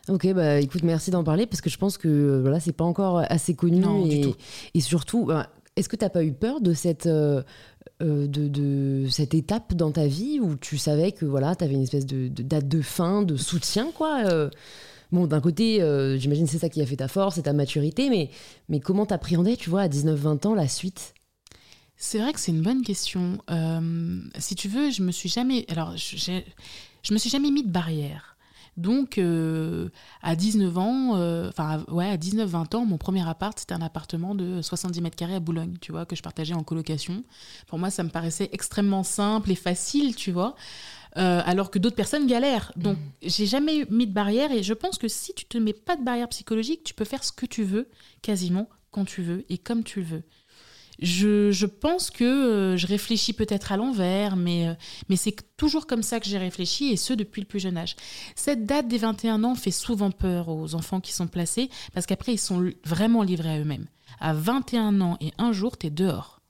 Ok, 0.08 0.32
bah 0.34 0.60
écoute, 0.60 0.82
merci 0.82 1.10
d'en 1.10 1.24
parler 1.24 1.46
parce 1.46 1.60
que 1.62 1.70
je 1.70 1.78
pense 1.78 1.96
que 1.96 2.40
voilà, 2.42 2.60
c'est 2.60 2.72
pas 2.72 2.84
encore 2.84 3.22
assez 3.30 3.54
connu 3.54 3.78
Non, 3.78 4.04
et, 4.06 4.34
et 4.74 4.80
surtout, 4.80 5.24
bah, 5.24 5.48
est-ce 5.76 5.88
que 5.88 5.96
t'as 5.96 6.10
pas 6.10 6.22
eu 6.22 6.32
peur 6.34 6.60
de 6.60 6.74
cette 6.74 7.06
euh, 7.06 7.42
euh, 8.02 8.26
de, 8.26 9.08
cette 9.08 9.34
étape 9.34 9.74
dans 9.74 9.92
ta 9.92 10.06
vie 10.06 10.40
où 10.40 10.56
tu 10.56 10.76
savais 10.78 11.12
que 11.12 11.24
voilà, 11.24 11.54
t'avais 11.54 11.74
une 11.74 11.82
espèce 11.82 12.06
de, 12.06 12.28
date 12.28 12.68
de 12.68 12.82
fin, 12.82 13.22
de 13.22 13.36
soutien 13.36 13.90
quoi 13.94 14.24
euh, 14.26 14.50
Bon, 15.12 15.26
d'un 15.26 15.40
côté, 15.40 15.82
euh, 15.82 16.16
j'imagine 16.16 16.46
c'est 16.46 16.58
ça 16.58 16.70
qui 16.70 16.80
a 16.80 16.86
fait 16.86 16.96
ta 16.96 17.06
force 17.08 17.36
et 17.36 17.42
ta 17.42 17.52
maturité, 17.52 18.08
mais 18.08 18.30
mais 18.70 18.80
comment 18.80 19.04
t'appréhendais, 19.04 19.56
tu 19.56 19.68
vois, 19.68 19.82
à 19.82 19.88
19-20 19.88 20.46
ans 20.46 20.54
la 20.54 20.68
suite? 20.68 21.12
C'est 21.96 22.18
vrai 22.18 22.32
que 22.32 22.40
c'est 22.40 22.50
une 22.52 22.62
bonne 22.62 22.82
question. 22.82 23.38
Euh, 23.50 24.20
si 24.38 24.54
tu 24.54 24.68
veux, 24.68 24.90
je 24.90 25.02
me 25.02 25.12
suis 25.12 25.28
jamais. 25.28 25.66
Alors, 25.68 25.96
je- 25.96 26.40
je 27.02 27.12
me 27.12 27.18
suis 27.18 27.30
jamais 27.30 27.50
mis 27.50 27.62
de 27.62 27.70
barrière. 27.70 28.31
Donc, 28.76 29.18
euh, 29.18 29.90
à 30.22 30.34
19 30.34 30.78
ans, 30.78 31.16
euh, 31.16 31.48
enfin, 31.48 31.84
ouais, 31.88 32.08
à 32.08 32.16
19-20 32.16 32.74
ans, 32.74 32.86
mon 32.86 32.96
premier 32.96 33.28
appart, 33.28 33.58
c'était 33.58 33.74
un 33.74 33.82
appartement 33.82 34.34
de 34.34 34.62
70 34.62 35.02
mètres 35.02 35.16
carrés 35.16 35.34
à 35.34 35.40
Boulogne, 35.40 35.74
tu 35.80 35.92
vois, 35.92 36.06
que 36.06 36.16
je 36.16 36.22
partageais 36.22 36.54
en 36.54 36.62
colocation. 36.62 37.22
Pour 37.66 37.78
moi, 37.78 37.90
ça 37.90 38.02
me 38.02 38.08
paraissait 38.08 38.48
extrêmement 38.52 39.02
simple 39.02 39.50
et 39.50 39.56
facile, 39.56 40.16
tu 40.16 40.32
vois. 40.32 40.54
Euh, 41.18 41.42
alors 41.44 41.70
que 41.70 41.78
d'autres 41.78 41.96
personnes 41.96 42.26
galèrent. 42.26 42.72
Donc, 42.76 42.96
j'ai 43.20 43.44
jamais 43.44 43.84
mis 43.90 44.06
de 44.06 44.12
barrière 44.12 44.50
et 44.50 44.62
je 44.62 44.72
pense 44.72 44.96
que 44.96 45.08
si 45.08 45.34
tu 45.34 45.44
te 45.44 45.58
mets 45.58 45.74
pas 45.74 45.96
de 45.96 46.02
barrière 46.02 46.28
psychologique, 46.28 46.82
tu 46.84 46.94
peux 46.94 47.04
faire 47.04 47.22
ce 47.22 47.32
que 47.32 47.44
tu 47.44 47.64
veux, 47.64 47.88
quasiment 48.22 48.68
quand 48.90 49.04
tu 49.04 49.22
veux 49.22 49.44
et 49.50 49.58
comme 49.58 49.84
tu 49.84 50.00
le 50.00 50.06
veux. 50.06 50.22
Je, 51.00 51.66
pense 51.66 52.10
que 52.10 52.24
euh, 52.24 52.76
je 52.76 52.86
réfléchis 52.86 53.32
peut-être 53.32 53.72
à 53.72 53.76
l'envers, 53.76 54.36
mais, 54.36 54.68
euh, 54.68 54.74
mais 55.08 55.16
c'est 55.16 55.34
toujours 55.56 55.86
comme 55.86 56.02
ça 56.02 56.20
que 56.20 56.26
j'ai 56.26 56.38
réfléchi, 56.38 56.92
et 56.92 56.96
ce 56.96 57.12
depuis 57.12 57.40
le 57.40 57.46
plus 57.46 57.60
jeune 57.60 57.76
âge. 57.76 57.96
Cette 58.36 58.66
date 58.66 58.88
des 58.88 58.98
21 58.98 59.44
ans 59.44 59.54
fait 59.54 59.70
souvent 59.70 60.10
peur 60.10 60.48
aux 60.48 60.74
enfants 60.74 61.00
qui 61.00 61.12
sont 61.12 61.26
placés, 61.26 61.70
parce 61.94 62.06
qu'après, 62.06 62.34
ils 62.34 62.38
sont 62.38 62.70
vraiment 62.84 63.22
livrés 63.22 63.50
à 63.50 63.58
eux-mêmes. 63.58 63.86
À 64.20 64.34
21 64.34 65.00
ans 65.00 65.16
et 65.20 65.32
un 65.38 65.52
jour, 65.52 65.78
tu 65.78 65.86
es 65.86 65.90
dehors. 65.90 66.40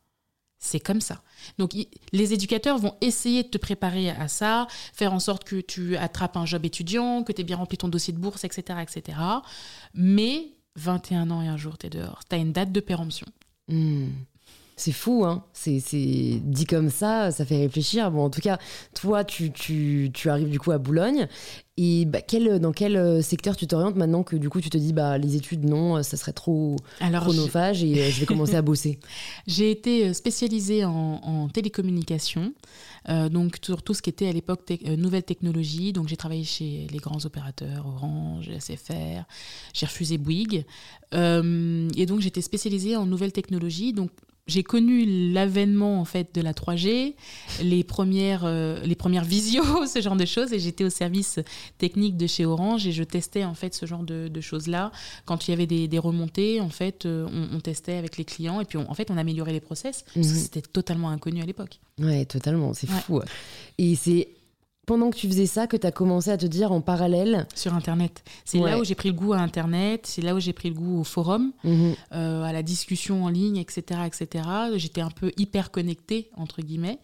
C'est 0.59 0.81
comme 0.81 1.01
ça. 1.01 1.23
Donc, 1.59 1.73
les 2.13 2.33
éducateurs 2.33 2.79
vont 2.79 2.95
essayer 3.01 3.43
de 3.43 3.49
te 3.49 3.59
préparer 3.59 4.11
à 4.11 4.29
ça, 4.29 4.69
faire 4.93 5.13
en 5.13 5.19
sorte 5.19 5.43
que 5.43 5.61
tu 5.61 5.97
attrapes 5.97 6.37
un 6.37 6.47
job 6.47 6.65
étudiant, 6.65 7.25
que 7.25 7.33
tu 7.33 7.41
aies 7.41 7.45
bien 7.45 7.57
rempli 7.57 7.79
ton 7.79 7.89
dossier 7.89 8.13
de 8.13 8.19
bourse, 8.19 8.45
etc. 8.45 8.79
etc. 8.81 9.19
Mais 9.95 10.55
21 10.77 11.31
ans 11.31 11.43
et 11.43 11.49
un 11.49 11.57
jour, 11.57 11.79
tu 11.79 11.87
es 11.87 11.91
dehors. 11.91 12.21
Tu 12.29 12.37
as 12.37 12.39
une 12.39 12.53
date 12.53 12.71
de 12.71 12.79
péremption. 12.79 13.27
Hmm. 13.67 14.11
C'est 14.77 14.93
fou, 14.93 15.25
hein. 15.25 15.45
C'est 15.53 15.81
dit 16.45 16.65
comme 16.67 16.91
ça, 16.91 17.31
ça 17.31 17.45
fait 17.45 17.59
réfléchir. 17.59 18.11
Bon, 18.11 18.25
en 18.25 18.31
tout 18.31 18.41
cas, 18.41 18.59
toi, 18.95 19.25
tu, 19.25 19.53
tu, 19.53 20.11
tu 20.13 20.31
arrives 20.31 20.51
du 20.51 20.59
coup 20.59 20.73
à 20.73 20.79
Boulogne. 20.79 21.29
Et 21.79 22.05
bah, 22.05 22.21
quel, 22.21 22.59
dans 22.59 22.73
quel 22.73 22.97
euh, 22.97 23.23
secteur 23.23 23.57
tu 23.57 23.67
t'orientes 23.67 23.97
maintenant 23.97 24.25
que 24.25 24.37
du 24.37 24.51
coup 24.51 24.61
tu 24.61 24.69
te 24.69 24.77
dis 24.77 24.93
bah 24.93 25.17
les 25.17 25.37
études 25.37 25.65
non, 25.65 25.97
euh, 25.97 26.03
ça 26.03 26.19
serait 26.19 26.35
trop 26.35 26.77
chronophage 27.01 27.83
et 27.83 27.99
euh, 27.99 28.11
je 28.11 28.21
vais 28.21 28.27
commencer 28.27 28.57
à 28.57 28.61
bosser? 28.63 28.99
J'ai 29.47 29.71
été 29.71 30.13
spécialisée 30.13 30.85
en, 30.85 30.93
en 31.23 31.49
télécommunications, 31.49 32.53
donc 33.09 33.57
sur 33.65 33.83
tout 33.83 33.95
ce 33.95 34.03
qui 34.03 34.11
était 34.11 34.29
à 34.29 34.33
l'époque 34.33 34.71
nouvelles 34.87 35.23
technologies. 35.23 35.93
Donc 35.93 36.09
j'ai 36.09 36.17
travaillé 36.17 36.45
chez 36.45 36.87
les 36.91 36.99
grands 36.99 37.25
opérateurs 37.25 37.87
Orange, 37.87 38.51
SFR, 38.59 39.25
j'ai 39.73 39.87
refusé 39.87 40.19
Bouygues 40.19 40.67
et 41.13 42.07
donc 42.07 42.21
j'étais 42.21 42.43
spécialisée 42.43 42.97
en 42.97 43.07
nouvelles 43.07 43.33
technologies. 43.33 43.93
Donc 43.93 44.11
j'ai 44.49 44.63
connu 44.65 45.33
l'avènement 45.33 46.01
en 46.01 46.05
fait 46.05 46.35
de 46.35 46.41
la 46.41 46.53
3G, 46.53 47.15
les 47.63 47.85
premières, 47.85 48.43
euh, 48.45 48.81
les 48.85 48.97
premières 48.97 49.25
visios, 49.25 49.87
ce 49.87 50.01
genre 50.01 50.17
de 50.17 50.25
choses, 50.25 50.53
et 50.53 50.59
j'étais 50.59 50.85
au 50.85 50.91
service 50.91 51.39
technique 51.79 52.17
de 52.17 52.27
chez 52.27 52.45
Orange 52.45 52.87
et 52.87 52.93
je 52.93 53.05
testais 53.05 53.45
en 53.45 53.55
fait 53.55 53.75
ce 53.75 53.87
genre 53.87 54.03
de, 54.03 54.41
choses-là. 54.41 54.91
Quand 55.25 55.47
il 55.47 55.53
y 55.53 55.55
avait 55.55 55.67
des, 55.67 55.99
remontées, 55.99 56.61
en 56.61 56.69
fait, 56.69 57.07
euh, 57.07 57.29
on, 57.53 57.61
testait 57.61 57.95
avec 57.95 58.17
les 58.17 58.25
clients 58.25 58.61
et 58.61 58.65
puis 58.65 58.77
en 58.77 58.95
fait 58.95 59.11
on 59.11 59.17
améliorait 59.17 59.53
les 59.53 59.61
process. 59.61 60.05
Mhm. 60.17 60.25
C'était 60.25 60.63
totalement 60.63 61.11
inconnu 61.11 61.41
à 61.41 61.47
l'époque. 61.47 61.79
Ouais, 62.01 62.25
totalement, 62.25 62.75
c'est 62.75 62.89
fou. 62.89 63.21
Et 63.79 63.95
c'est 63.95 64.29
pendant 64.87 65.11
que 65.11 65.17
tu 65.17 65.29
faisais 65.29 65.47
ça 65.47 65.67
que 65.67 65.77
tu 65.77 65.87
as 65.87 65.93
commencé 65.93 66.31
à 66.31 66.37
te 66.37 66.47
dire 66.47 66.73
en 66.73 66.81
parallèle 66.81 67.47
Sur 67.55 67.75
Internet. 67.75 68.25
C'est 68.45 68.59
là 68.59 68.79
où 68.79 68.85
j'ai 68.85 68.95
pris 68.95 69.11
le 69.11 69.15
goût 69.15 69.33
à 69.33 69.39
Internet, 69.39 70.07
c'est 70.07 70.23
là 70.23 70.35
où 70.35 70.41
j'ai 70.41 70.53
pris 70.53 70.71
le 70.71 70.75
goût 70.75 71.01
au 71.01 71.05
forum, 71.05 71.53
mhm. 71.63 71.95
euh, 72.13 72.43
à 72.43 72.53
la 72.53 72.63
discussion 72.63 73.25
en 73.25 73.29
ligne, 73.29 73.59
etc. 73.59 74.01
etc. 74.07 74.45
J'étais 74.77 75.01
un 75.01 75.11
peu 75.11 75.31
hyper 75.37 75.71
connectée, 75.71 76.31
entre 76.37 76.63
guillemets. 76.63 76.99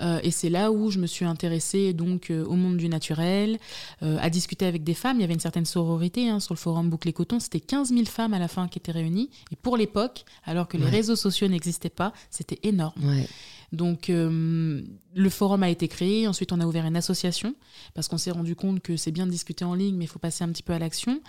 Euh, 0.00 0.20
et 0.22 0.30
c'est 0.30 0.50
là 0.50 0.72
où 0.72 0.90
je 0.90 0.98
me 0.98 1.06
suis 1.06 1.24
intéressée 1.24 1.92
donc, 1.92 2.30
euh, 2.30 2.44
au 2.44 2.54
monde 2.54 2.76
du 2.76 2.88
naturel, 2.88 3.58
à 4.00 4.30
discuter 4.30 4.66
avec 4.66 4.84
des 4.84 4.94
femmes. 4.94 5.18
Il 5.18 5.20
y 5.22 5.24
avait 5.24 5.34
une 5.34 5.40
certaine 5.40 5.64
sororité 5.64 6.28
hein, 6.28 6.40
sur 6.40 6.54
le 6.54 6.58
forum 6.58 6.90
Boucle 6.90 7.08
et 7.08 7.12
Coton. 7.12 7.40
C'était 7.40 7.60
15 7.60 7.90
000 7.90 8.04
femmes 8.04 8.34
à 8.34 8.38
la 8.38 8.48
fin 8.48 8.68
qui 8.68 8.78
étaient 8.78 8.92
réunies. 8.92 9.30
Et 9.50 9.56
pour 9.56 9.76
l'époque, 9.76 10.24
alors 10.44 10.68
que 10.68 10.76
les 10.76 10.86
réseaux 10.86 11.16
sociaux 11.16 11.48
n'existaient 11.48 11.88
pas, 11.88 12.12
c'était 12.30 12.60
énorme. 12.62 13.02
Ouais. 13.04 13.26
Donc 13.72 14.10
euh, 14.10 14.82
le 15.14 15.30
forum 15.30 15.62
a 15.62 15.70
été 15.70 15.88
créé, 15.88 16.28
ensuite 16.28 16.52
on 16.52 16.60
a 16.60 16.66
ouvert 16.66 16.86
une 16.86 16.96
association 16.96 17.54
parce 17.94 18.08
qu'on 18.08 18.18
s'est 18.18 18.30
rendu 18.30 18.54
compte 18.54 18.80
que 18.80 18.96
c'est 18.96 19.10
bien 19.10 19.26
de 19.26 19.30
discuter 19.30 19.64
en 19.64 19.74
ligne 19.74 19.96
mais 19.96 20.04
il 20.04 20.08
faut 20.08 20.18
passer 20.18 20.44
un 20.44 20.48
petit 20.48 20.62
peu 20.62 20.72
à 20.72 20.78
l'action. 20.78 21.20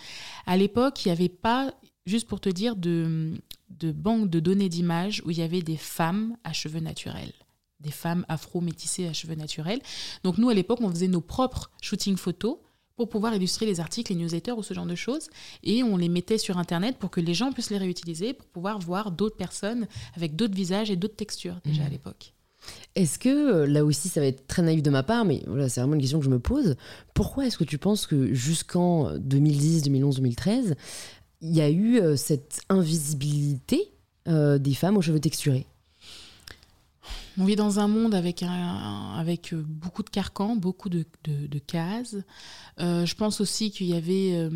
À 0.46 0.58
l'époque, 0.58 1.06
il 1.06 1.10
n'y 1.10 1.14
avait 1.14 1.30
pas, 1.30 1.74
juste 2.06 2.28
pour 2.28 2.40
te 2.40 2.50
dire, 2.50 2.76
de, 2.76 3.34
de 3.70 3.92
banque 3.92 4.30
de 4.30 4.40
données 4.40 4.70
d'images 4.70 5.22
où 5.26 5.32
il 5.32 5.38
y 5.38 5.42
avait 5.42 5.62
des 5.62 5.78
femmes 5.78 6.38
à 6.44 6.54
cheveux 6.54 6.80
naturels 6.80 7.34
des 7.80 7.92
femmes 7.92 8.26
afro-métissées 8.28 9.08
à 9.08 9.14
cheveux 9.14 9.36
naturels. 9.36 9.82
Donc 10.24 10.38
nous, 10.38 10.50
à 10.50 10.54
l'époque, 10.54 10.80
on 10.82 10.90
faisait 10.90 11.08
nos 11.08 11.22
propres 11.22 11.72
shootings 11.82 12.18
photos 12.18 12.58
pour 12.96 13.10
pouvoir 13.10 13.36
illustrer 13.36 13.66
les 13.66 13.80
articles, 13.80 14.12
les 14.12 14.20
newsletters 14.20 14.54
ou 14.54 14.64
ce 14.64 14.74
genre 14.74 14.88
de 14.88 14.96
choses. 14.96 15.30
Et 15.64 15.84
on 15.84 15.98
les 15.98 16.10
mettait 16.10 16.40
sur 16.40 16.58
Internet 16.58 16.98
pour 16.98 17.12
que 17.12 17.22
les 17.22 17.36
gens 17.36 17.52
puissent 17.52 17.70
les 17.70 17.78
réutiliser, 17.78 18.34
pour 18.34 18.48
pouvoir 18.48 18.80
voir 18.80 19.12
d'autres 19.12 19.38
personnes 19.38 19.88
avec 20.16 20.36
d'autres 20.36 20.56
visages 20.56 20.90
et 20.90 20.96
d'autres 20.96 21.16
textures 21.16 21.60
déjà 21.64 21.84
à 21.84 21.88
mmh. 21.88 21.92
l'époque. 21.92 22.34
Est-ce 22.96 23.20
que, 23.20 23.30
euh, 23.30 23.68
là 23.68 23.86
aussi, 23.86 24.10
ça 24.10 24.20
va 24.20 24.26
être 24.26 24.48
très 24.48 24.64
naïf 24.64 24.82
de 24.82 24.90
ma 24.90 25.04
part, 25.04 25.26
mais 25.26 25.44
voilà, 25.48 25.70
c'est 25.70 25.80
vraiment 25.80 25.94
une 25.94 26.02
question 26.02 26.20
que 26.20 26.26
je 26.26 26.30
me 26.30 26.40
pose. 26.40 26.76
Pourquoi 27.14 27.46
est-ce 27.46 27.58
que 27.58 27.64
tu 27.64 27.78
penses 27.78 28.08
que 28.08 28.34
jusqu'en 28.34 29.16
2010, 29.18 29.84
2011, 29.84 30.16
2013, 30.18 30.76
il 31.42 31.56
y 31.56 31.62
a 31.62 31.70
eu 31.70 32.00
euh, 32.00 32.16
cette 32.16 32.62
invisibilité 32.70 33.92
euh, 34.28 34.58
des 34.58 34.74
femmes 34.74 34.98
aux 34.98 35.02
cheveux 35.02 35.20
texturés? 35.20 35.68
On 37.38 37.46
vit 37.46 37.56
dans 37.56 37.80
un 37.80 37.88
monde 37.88 38.16
avec, 38.16 38.44
avec 38.44 39.54
beaucoup 39.54 40.04
de 40.04 40.10
carcans, 40.10 40.56
beaucoup 40.56 40.90
de, 40.90 41.06
cases. 41.68 42.16
je 42.80 43.16
pense 43.16 43.42
aussi 43.42 43.72
qu'il 43.72 43.88
y 43.88 43.96
avait 43.96 44.50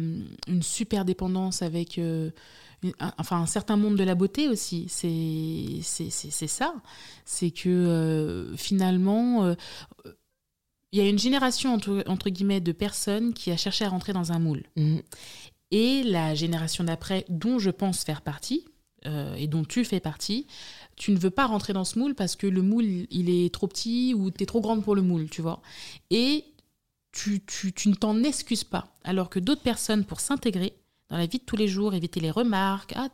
une 0.48 0.64
super 0.64 1.06
dépendance 1.06 1.62
avec 1.62 2.00
enfin 3.18 3.42
un 3.42 3.46
certain 3.46 3.78
monde 3.78 3.96
de 3.96 4.04
la 4.04 4.16
beauté 4.16 4.48
aussi. 4.48 4.88
C'est 4.90 6.48
ça. 6.48 6.74
C'est 7.26 7.52
que 7.52 7.70
euh, 7.70 8.56
finalement, 8.58 9.46
euh, 9.46 9.56
il 10.92 11.00
y 11.00 11.06
a 11.06 11.10
une 11.10 11.20
génération 11.20 11.74
entre, 11.74 12.04
entre, 12.08 12.30
guillemets 12.30 12.62
de 12.62 12.72
personnes 12.72 13.34
qui 13.34 13.52
a 13.52 13.58
cherché 13.58 13.86
à 13.86 13.90
rentrer 13.90 14.14
dans 14.14 14.32
un 14.32 14.40
moule. 14.40 14.64
Mmh. 14.76 14.98
Et 15.72 16.04
la 16.04 16.36
génération 16.36 16.84
d'après, 16.84 17.26
dont 17.30 17.60
je 17.60 17.70
pense 17.70 18.04
faire 18.04 18.22
partie, 18.22 18.66
euh, 19.08 19.34
et 19.36 19.48
dont 19.48 19.64
tu 19.64 19.84
fais 19.86 20.00
partie, 20.00 20.46
tu 20.96 21.12
ne 21.12 21.18
veux 21.18 21.30
pas 21.30 21.46
rentrer 21.46 21.74
dans 21.74 21.84
ce 21.84 21.98
moule 21.98 22.16
parce 22.16 22.36
que 22.36 22.48
le 22.48 22.62
moule, 22.62 23.08
il 23.10 23.30
est 23.30 23.54
trop 23.54 23.68
petit 23.68 24.14
ou 24.14 24.32
tu 24.32 24.44
es 24.44 24.46
trop 24.46 24.62
grande 24.62 24.84
pour 24.84 24.96
le 24.96 25.02
moule, 25.02 25.30
tu 25.30 25.42
vois. 25.42 25.62
Et 26.10 26.46
tu, 27.12 27.44
tu, 27.46 27.74
tu 27.74 27.90
ne 27.90 27.96
t'en 27.96 28.24
excuses 28.24 28.64
pas. 28.64 28.96
Alors 29.04 29.30
que 29.30 29.40
d'autres 29.40 29.62
personnes, 29.62 30.06
pour 30.06 30.20
s'intégrer, 30.20 30.74
dans 31.10 31.18
la 31.18 31.26
vie 31.26 31.40
de 31.40 31.44
tous 31.44 31.58
les 31.58 31.68
jours, 31.68 31.94
éviter 31.94 32.20
les 32.20 32.32
remarques. 32.32 32.94
Ah, 32.96 33.10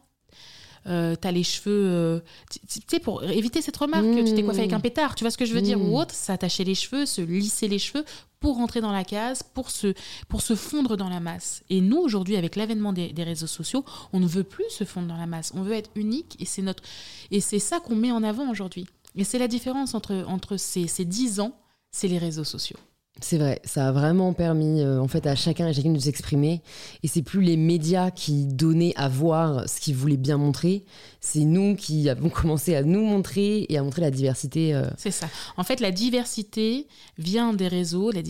euh, 0.88 1.16
t'as 1.16 1.32
les 1.32 1.44
cheveux. 1.44 1.86
Euh, 1.86 2.20
tu 2.50 2.80
sais, 2.88 3.00
pour 3.00 3.24
éviter 3.24 3.62
cette 3.62 3.78
remarque, 3.78 4.06
tu 4.06 4.34
t'es 4.34 4.44
coiffé 4.44 4.60
avec 4.60 4.74
un 4.74 4.80
mmh. 4.80 4.82
pétard, 4.82 5.16
tu 5.16 5.24
vois 5.24 5.32
ce 5.32 5.38
que 5.38 5.46
je 5.46 5.54
veux 5.54 5.62
dire, 5.62 5.82
ou 5.82 5.92
mmh. 5.92 5.96
autre, 5.96 6.14
s'attacher 6.14 6.64
les 6.64 6.76
cheveux, 6.76 7.06
se 7.06 7.22
lisser 7.22 7.68
les 7.68 7.80
cheveux 7.80 8.06
pour 8.40 8.58
rentrer 8.58 8.82
dans 8.82 8.92
la 8.92 9.04
case, 9.04 9.44
pour 9.44 9.72
se, 9.72 9.94
pour 10.28 10.42
se 10.42 10.56
fondre 10.56 10.96
dans 10.96 11.10
la 11.10 11.20
masse. 11.20 11.64
Et 11.70 11.82
nous, 11.82 11.98
aujourd'hui, 11.98 12.36
avec 12.36 12.56
l'avènement 12.56 12.94
des, 12.94 13.12
réseaux 13.18 13.48
sociaux, 13.48 13.84
on 14.14 14.20
ne 14.20 14.28
veut 14.28 14.44
plus 14.44 14.70
se 14.70 14.84
fondre 14.84 15.08
dans 15.08 15.18
la 15.18 15.28
masse. 15.28 15.52
On 15.56 15.62
veut 15.62 15.74
être 15.74 15.90
unique 15.96 16.36
et 16.40 16.46
c'est 16.46 16.62
notre 16.62 16.84
et 17.32 17.42
c'est 17.42 17.60
ça 17.60 17.80
qu'on 17.80 17.96
met 17.96 18.12
en 18.12 18.24
avant 18.24 18.50
aujourd'hui. 18.50 18.86
Et 19.16 19.24
c'est 19.24 19.40
la 19.40 19.48
différence 19.48 19.96
entre, 19.96 20.26
entre 20.28 20.58
ces, 20.58 20.88
ces 20.88 21.06
10 21.06 21.40
ans, 21.40 21.54
c'est 21.92 22.08
les 22.08 22.20
réseaux 22.20 22.44
sociaux. 22.44 22.78
C'est 23.20 23.38
vrai, 23.38 23.62
ça 23.64 23.88
a 23.88 23.92
vraiment 23.92 24.34
permis 24.34 24.82
euh, 24.82 25.02
en 25.02 25.08
fait 25.08 25.26
à 25.26 25.36
chacun 25.36 25.68
et 25.68 25.74
chacune 25.74 25.94
de 25.94 26.00
s'exprimer. 26.00 26.62
Et 27.04 27.08
c'est 27.08 27.24
plus 27.24 27.42
les 27.42 27.58
médias 27.58 28.12
qui 28.12 28.46
donnaient 28.46 28.94
à 28.96 29.10
voir 29.10 29.68
ce 29.68 29.80
qu'ils 29.80 29.96
voulaient 29.96 30.18
bien 30.18 30.38
montrer, 30.38 30.86
c'est 31.20 31.40
nous 31.40 31.76
qui 31.76 32.10
avons 32.10 32.30
commencé 32.30 32.76
à 32.76 32.84
nous 32.84 33.02
montrer 33.02 33.66
et 33.70 33.78
à 33.78 33.84
montrer 33.84 34.02
la 34.02 34.12
diversité. 34.12 34.76
Euh. 34.76 34.88
C'est 34.98 35.12
ça. 35.12 35.30
En 35.58 35.64
fait, 35.64 35.80
la 35.80 35.92
diversité 35.92 36.88
vient 37.18 37.54
des 37.54 37.68
réseaux, 37.68 38.12
la, 38.12 38.22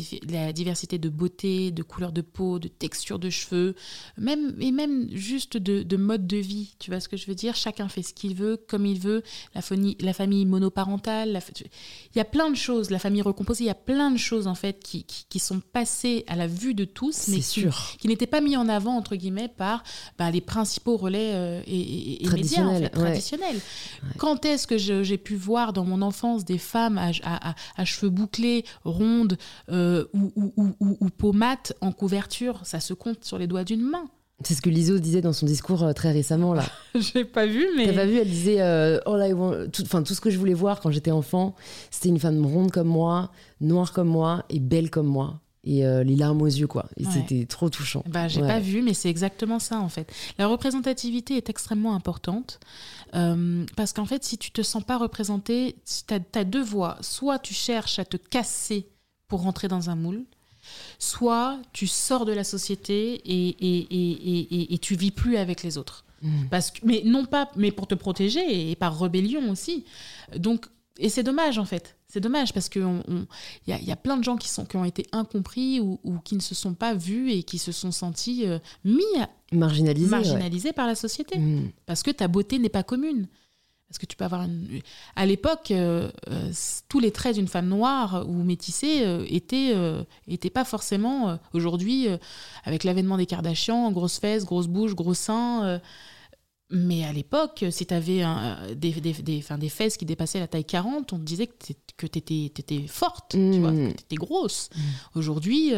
diversité 0.53 0.97
de 0.97 1.09
beauté, 1.09 1.71
de 1.71 1.83
couleur 1.83 2.11
de 2.11 2.21
peau, 2.21 2.59
de 2.59 2.67
texture 2.67 3.19
de 3.19 3.29
cheveux, 3.29 3.75
même, 4.17 4.55
et 4.59 4.71
même 4.71 5.07
juste 5.11 5.57
de, 5.57 5.97
mode 5.97 6.27
de 6.27 6.37
vie. 6.37 6.75
Tu 6.79 6.91
vois 6.91 6.99
ce 6.99 7.09
que 7.09 7.17
je 7.17 7.27
veux 7.27 7.35
dire? 7.35 7.55
Chacun 7.55 7.89
fait 7.89 8.03
ce 8.03 8.13
qu'il 8.13 8.35
veut, 8.35 8.57
comme 8.67 8.85
il 8.85 8.99
veut. 8.99 9.23
La 9.53 9.61
famille 10.13 10.45
monoparentale, 10.45 11.39
il 11.59 12.17
y 12.17 12.21
a 12.21 12.25
plein 12.25 12.49
de 12.49 12.55
choses. 12.55 12.89
La 12.89 12.99
famille 12.99 13.21
recomposée, 13.21 13.65
il 13.65 13.67
y 13.67 13.71
a 13.71 13.75
plein 13.75 14.11
de 14.11 14.17
choses 14.17 14.47
en 14.47 14.55
fait 14.55 14.76
qui, 14.83 15.03
qui, 15.03 15.39
sont 15.39 15.59
passées 15.59 16.23
à 16.27 16.35
la 16.35 16.47
vue 16.47 16.73
de 16.73 16.85
tous, 16.85 17.27
mais 17.29 17.39
qui, 17.39 17.65
qui 17.99 18.07
n'étaient 18.07 18.27
pas 18.27 18.41
mis 18.41 18.57
en 18.57 18.67
avant 18.69 18.95
entre 18.95 19.15
guillemets 19.15 19.47
par 19.47 19.83
bah, 20.17 20.31
les 20.31 20.41
principaux 20.41 20.97
relais 20.97 21.31
euh, 21.33 21.61
et, 21.67 22.25
et 22.25 22.29
médias 22.29 22.89
traditionnel. 22.89 23.59
Quand 24.17 24.45
est-ce 24.45 24.67
que 24.67 24.77
j'ai 24.77 25.17
pu 25.17 25.35
voir 25.35 25.73
dans 25.73 25.85
mon 25.85 26.01
enfance 26.01 26.45
des 26.45 26.57
femmes 26.57 26.97
à, 26.97 27.85
cheveux 27.85 28.09
bouclés, 28.09 28.65
rondes 28.83 29.37
euh, 29.69 30.05
ou, 30.13 30.31
ou, 30.35 30.75
ou, 30.79 31.09
peau 31.09 31.33
mate 31.33 31.73
en 31.81 31.91
couverture? 31.91 32.61
Ça 32.63 32.79
se 32.79 32.93
compte 32.93 33.23
sur 33.23 33.37
les 33.37 33.47
doigts 33.47 33.63
d'une 33.63 33.81
main. 33.81 34.09
C'est 34.43 34.53
ce 34.53 34.61
que 34.61 34.69
Liso 34.69 34.99
disait 34.99 35.21
dans 35.21 35.33
son 35.33 35.45
discours 35.45 35.83
euh, 35.83 35.93
très 35.93 36.11
récemment 36.11 36.53
là. 36.53 36.63
Je 36.95 37.13
l'ai 37.15 37.25
pas 37.25 37.45
vu, 37.45 37.67
mais. 37.75 37.87
T'as 37.87 37.93
pas 37.93 38.05
vu 38.05 38.17
Elle 38.17 38.29
disait, 38.29 38.61
euh, 38.61 38.99
tout, 39.71 39.83
enfin 39.83 40.03
tout 40.03 40.13
ce 40.13 40.21
que 40.21 40.29
je 40.29 40.37
voulais 40.37 40.53
voir 40.53 40.79
quand 40.79 40.91
j'étais 40.91 41.11
enfant, 41.11 41.55
c'était 41.89 42.09
une 42.09 42.19
femme 42.19 42.45
ronde 42.45 42.71
comme 42.71 42.87
moi, 42.87 43.31
noire 43.61 43.93
comme 43.93 44.09
moi 44.09 44.45
et 44.49 44.59
belle 44.59 44.89
comme 44.89 45.07
moi 45.07 45.41
et 45.67 45.85
euh, 45.85 46.03
les 46.03 46.15
larmes 46.15 46.41
aux 46.41 46.47
yeux, 46.47 46.65
quoi. 46.65 46.85
Et 46.95 47.03
c'était 47.03 47.45
trop 47.45 47.69
touchant. 47.69 48.01
Bah, 48.07 48.29
j'ai 48.29 48.39
pas 48.39 48.59
vu, 48.59 48.81
mais 48.81 48.93
c'est 48.93 49.09
exactement 49.09 49.59
ça, 49.59 49.79
en 49.79 49.89
fait. 49.89 50.09
La 50.37 50.47
représentativité 50.47 51.35
est 51.35 51.49
extrêmement 51.49 51.93
importante 51.93 52.61
euh, 53.15 53.65
parce 53.75 53.91
qu'en 53.91 54.05
fait, 54.05 54.23
si 54.23 54.37
tu 54.37 54.51
te 54.51 54.61
sens 54.61 54.83
pas 54.83 54.97
représenté, 54.97 55.75
tu 56.07 56.13
as, 56.13 56.43
deux 56.45 56.63
voies. 56.63 56.97
Soit 57.01 57.39
tu 57.39 57.53
cherches 57.53 57.99
à 57.99 58.05
te 58.05 58.15
casser 58.15 58.87
pour 59.27 59.41
rentrer 59.41 59.67
dans 59.67 59.89
un 59.89 59.95
moule, 59.97 60.23
soit 60.99 61.59
tu 61.73 61.87
sors 61.87 62.25
de 62.25 62.33
la 62.33 62.43
société 62.43 63.13
et, 63.25 63.49
et, 63.49 63.87
et, 63.91 64.73
et 64.73 64.77
tu 64.77 64.95
vis 64.95 65.11
plus 65.11 65.37
avec 65.37 65.63
les 65.63 65.77
autres. 65.77 66.05
Mmh. 66.21 66.29
Parce 66.49 66.71
que, 66.71 66.79
mais 66.83 67.01
non 67.05 67.25
pas, 67.25 67.49
mais 67.55 67.71
pour 67.71 67.87
te 67.87 67.95
protéger 67.95 68.71
et 68.71 68.75
par 68.75 68.99
rébellion 68.99 69.49
aussi. 69.49 69.85
Donc, 70.35 70.65
et 70.99 71.09
c'est 71.09 71.23
dommage 71.23 71.59
en 71.59 71.65
fait. 71.65 71.97
C'est 72.07 72.21
dommage 72.21 72.53
parce 72.53 72.69
qu'il 72.69 72.81
y, 73.67 73.73
a, 73.73 73.79
y, 73.79 73.91
a, 73.91 73.95
plein 73.97 74.15
de 74.15 74.23
gens 74.23 74.37
qui, 74.37 74.47
sont, 74.47 74.65
qui 74.65 74.77
ont 74.77 74.85
été 74.85 75.05
incompris 75.11 75.81
ou, 75.81 75.99
qui 76.23 76.35
ne 76.35 76.41
se 76.41 76.55
sont 76.55 76.73
pas 76.73 76.93
vus 76.93 77.31
et 77.31 77.43
qui 77.43 77.57
se 77.57 77.73
sont 77.73 77.91
sentis 77.91 78.45
euh, 78.45 78.59
mis 78.85 79.03
marginalisés, 79.51 80.09
marginalisés 80.09 80.73
par 80.73 80.87
la 80.87 80.95
société. 80.95 81.37
Mm. 81.37 81.71
Parce 81.85 82.03
que 82.03 82.11
ta 82.11 82.29
beauté 82.29 82.59
n'est 82.59 82.69
pas 82.69 82.83
commune. 82.83 83.27
Parce 83.89 83.99
que 83.99 84.05
tu 84.05 84.17
peux 84.17 84.25
avoir 84.25 84.43
une... 84.43 84.81
À 85.15 85.25
l'époque, 85.25 85.71
euh, 85.71 86.11
euh, 86.29 86.51
tous 86.89 86.99
les 86.99 87.11
traits 87.11 87.35
d'une 87.35 87.47
femme 87.47 87.67
noire 87.67 88.25
ou 88.27 88.43
métissée 88.43 89.05
étaient, 89.29 89.73
étaient 90.27 90.49
pas 90.49 90.65
forcément... 90.65 91.39
Aujourd'hui, 91.53 92.07
avec 92.65 92.83
l'avènement 92.83 93.17
des 93.17 93.25
Kardashians, 93.25 93.91
grosses 93.91 94.19
fesses, 94.19 94.45
grosses 94.45 94.67
bouches, 94.67 94.93
gros 94.93 95.13
seins 95.13 95.79
Mais 96.69 97.05
à 97.05 97.13
l'époque, 97.13 97.63
si 97.71 97.85
tu 97.85 97.93
avais 97.93 98.23
des, 98.75 98.91
des, 98.91 99.13
des, 99.13 99.41
des, 99.41 99.69
fesses 99.69 99.95
qui 99.95 100.05
dépassaient 100.05 100.39
la 100.39 100.47
taille 100.47 100.65
40, 100.65 101.13
on 101.13 101.17
te 101.17 101.23
disait 101.23 101.47
que 101.47 101.53
tu 101.97 102.05
étais, 102.05 102.45
étais, 102.45 102.87
forte, 102.87 103.31
tu 103.31 103.59
vois, 103.59 103.71
que 103.71 103.91
tu 103.91 104.03
étais 104.03 104.15
grosse. 104.15 104.69
Aujourd'hui, 105.15 105.73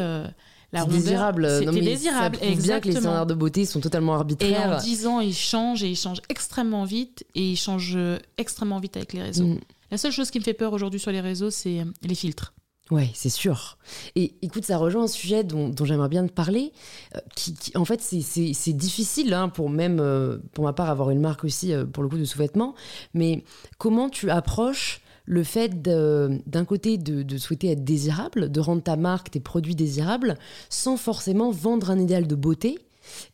euh, 0.74 0.78
la 0.78 0.84
désirable. 0.84 1.48
C'était 1.58 1.80
désirable. 1.80 2.36
Ça 2.36 2.54
bien 2.54 2.80
que 2.80 2.88
les 2.88 2.92
standards 2.92 3.26
de 3.26 3.34
beauté 3.34 3.64
sont 3.64 3.80
totalement 3.80 4.14
arbitraires. 4.14 4.72
Et 4.72 4.74
en 4.74 4.78
10 4.78 5.06
ans, 5.06 5.20
ils 5.20 5.34
changent 5.34 5.82
et 5.82 5.88
ils 5.88 5.96
changent 5.96 6.22
extrêmement 6.28 6.84
vite 6.84 7.24
et 7.34 7.50
ils 7.50 7.56
changent 7.56 7.98
extrêmement 8.38 8.78
vite 8.78 8.96
avec 8.96 9.12
les 9.12 9.22
réseaux. 9.22 9.46
Mm. 9.46 9.60
La 9.90 9.98
seule 9.98 10.12
chose 10.12 10.30
qui 10.30 10.38
me 10.38 10.44
fait 10.44 10.54
peur 10.54 10.72
aujourd'hui 10.72 11.00
sur 11.00 11.10
les 11.10 11.20
réseaux, 11.20 11.50
c'est 11.50 11.84
les 12.02 12.14
filtres. 12.14 12.54
Ouais, 12.90 13.08
c'est 13.14 13.30
sûr. 13.30 13.78
Et 14.16 14.34
écoute, 14.42 14.64
ça 14.64 14.76
rejoint 14.76 15.04
un 15.04 15.08
sujet 15.08 15.44
dont, 15.44 15.72
j'aimerais 15.84 16.08
bien 16.08 16.26
te 16.26 16.32
parler. 16.32 16.72
Euh, 17.14 17.20
qui, 17.36 17.54
en 17.76 17.84
fait, 17.84 18.00
c'est 18.00 18.72
difficile 18.72 19.32
hein, 19.32 19.48
pour 19.48 19.70
même, 19.70 20.00
euh, 20.00 20.38
pour 20.52 20.64
ma 20.64 20.72
part, 20.72 20.90
avoir 20.90 21.10
une 21.10 21.20
marque 21.20 21.44
aussi, 21.44 21.72
euh, 21.72 21.84
pour 21.84 22.02
le 22.02 22.08
coup, 22.08 22.18
de 22.18 22.24
sous-vêtements. 22.24 22.74
Mais 23.14 23.44
comment 23.78 24.08
tu 24.08 24.30
approches 24.30 25.02
le 25.30 25.44
fait 25.44 25.80
d'un 25.80 26.64
côté 26.64 26.98
de, 26.98 27.38
souhaiter 27.38 27.70
être 27.70 27.84
désirable, 27.84 28.50
de 28.50 28.60
rendre 28.60 28.82
ta 28.82 28.96
marque, 28.96 29.30
tes 29.30 29.38
produits 29.38 29.76
désirables, 29.76 30.36
sans 30.68 30.96
forcément 30.96 31.52
vendre 31.52 31.90
un 31.90 32.00
idéal 32.00 32.26
de 32.26 32.34
beauté 32.34 32.80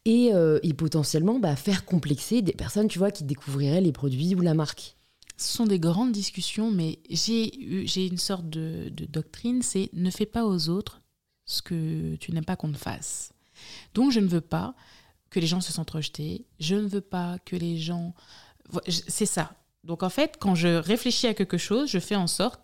et, 0.05 0.31
potentiellement 0.77 1.39
bah, 1.39 1.57
faire 1.57 1.87
complexer 1.87 2.43
des 2.43 2.53
personnes, 2.53 2.89
tu 2.89 2.99
vois, 2.99 3.11
qui 3.11 3.25
découvriraient 3.25 3.81
les 3.81 3.93
produits 3.93 4.35
ou 4.35 4.43
la 4.43 4.53
marque 4.53 4.95
ce 5.39 5.53
sont 5.53 5.67
des 5.67 5.79
grandes 5.79 6.13
discussions, 6.13 6.71
mais 6.71 6.99
j'ai 7.11 8.07
une 8.07 8.17
sorte 8.17 8.49
de, 8.49 8.91
doctrine, 9.09 9.61
c'est 9.61 9.91
ne 9.93 10.11
fais 10.11 10.25
pas 10.25 10.47
aux 10.47 10.71
autres 10.71 11.03
ce 11.45 11.61
que 11.61 12.17
tu 12.17 12.33
n'aimes 12.33 12.47
pas 12.47 12.57
qu'on 12.57 12.73
te 12.73 12.79
fasse. 12.79 13.33
Donc 13.93 14.13
je 14.13 14.21
ne 14.21 14.29
veux 14.29 14.41
pas 14.41 14.75
que 15.29 15.39
les 15.39 15.47
gens 15.47 15.61
se 15.61 15.75
sentent 15.75 15.91
rejetés, 15.91 16.47
je 16.59 16.75
ne 16.75 16.87
veux 16.87 17.03
pas 17.03 17.39
que 17.45 17.55
les 17.55 17.77
gens... 17.77 18.15
C'est 18.89 19.27
ça. 19.27 19.53
Donc 19.87 20.03
en 20.03 20.11
fait, 20.11 20.37
quand 20.39 20.55
je 20.55 20.69
réfléchis 20.69 21.27
à 21.27 21.35
quelque 21.35 21.59
chose, 21.59 21.91
je 21.91 21.99
fais 21.99 22.17
en 22.17 22.27
sorte 22.27 22.61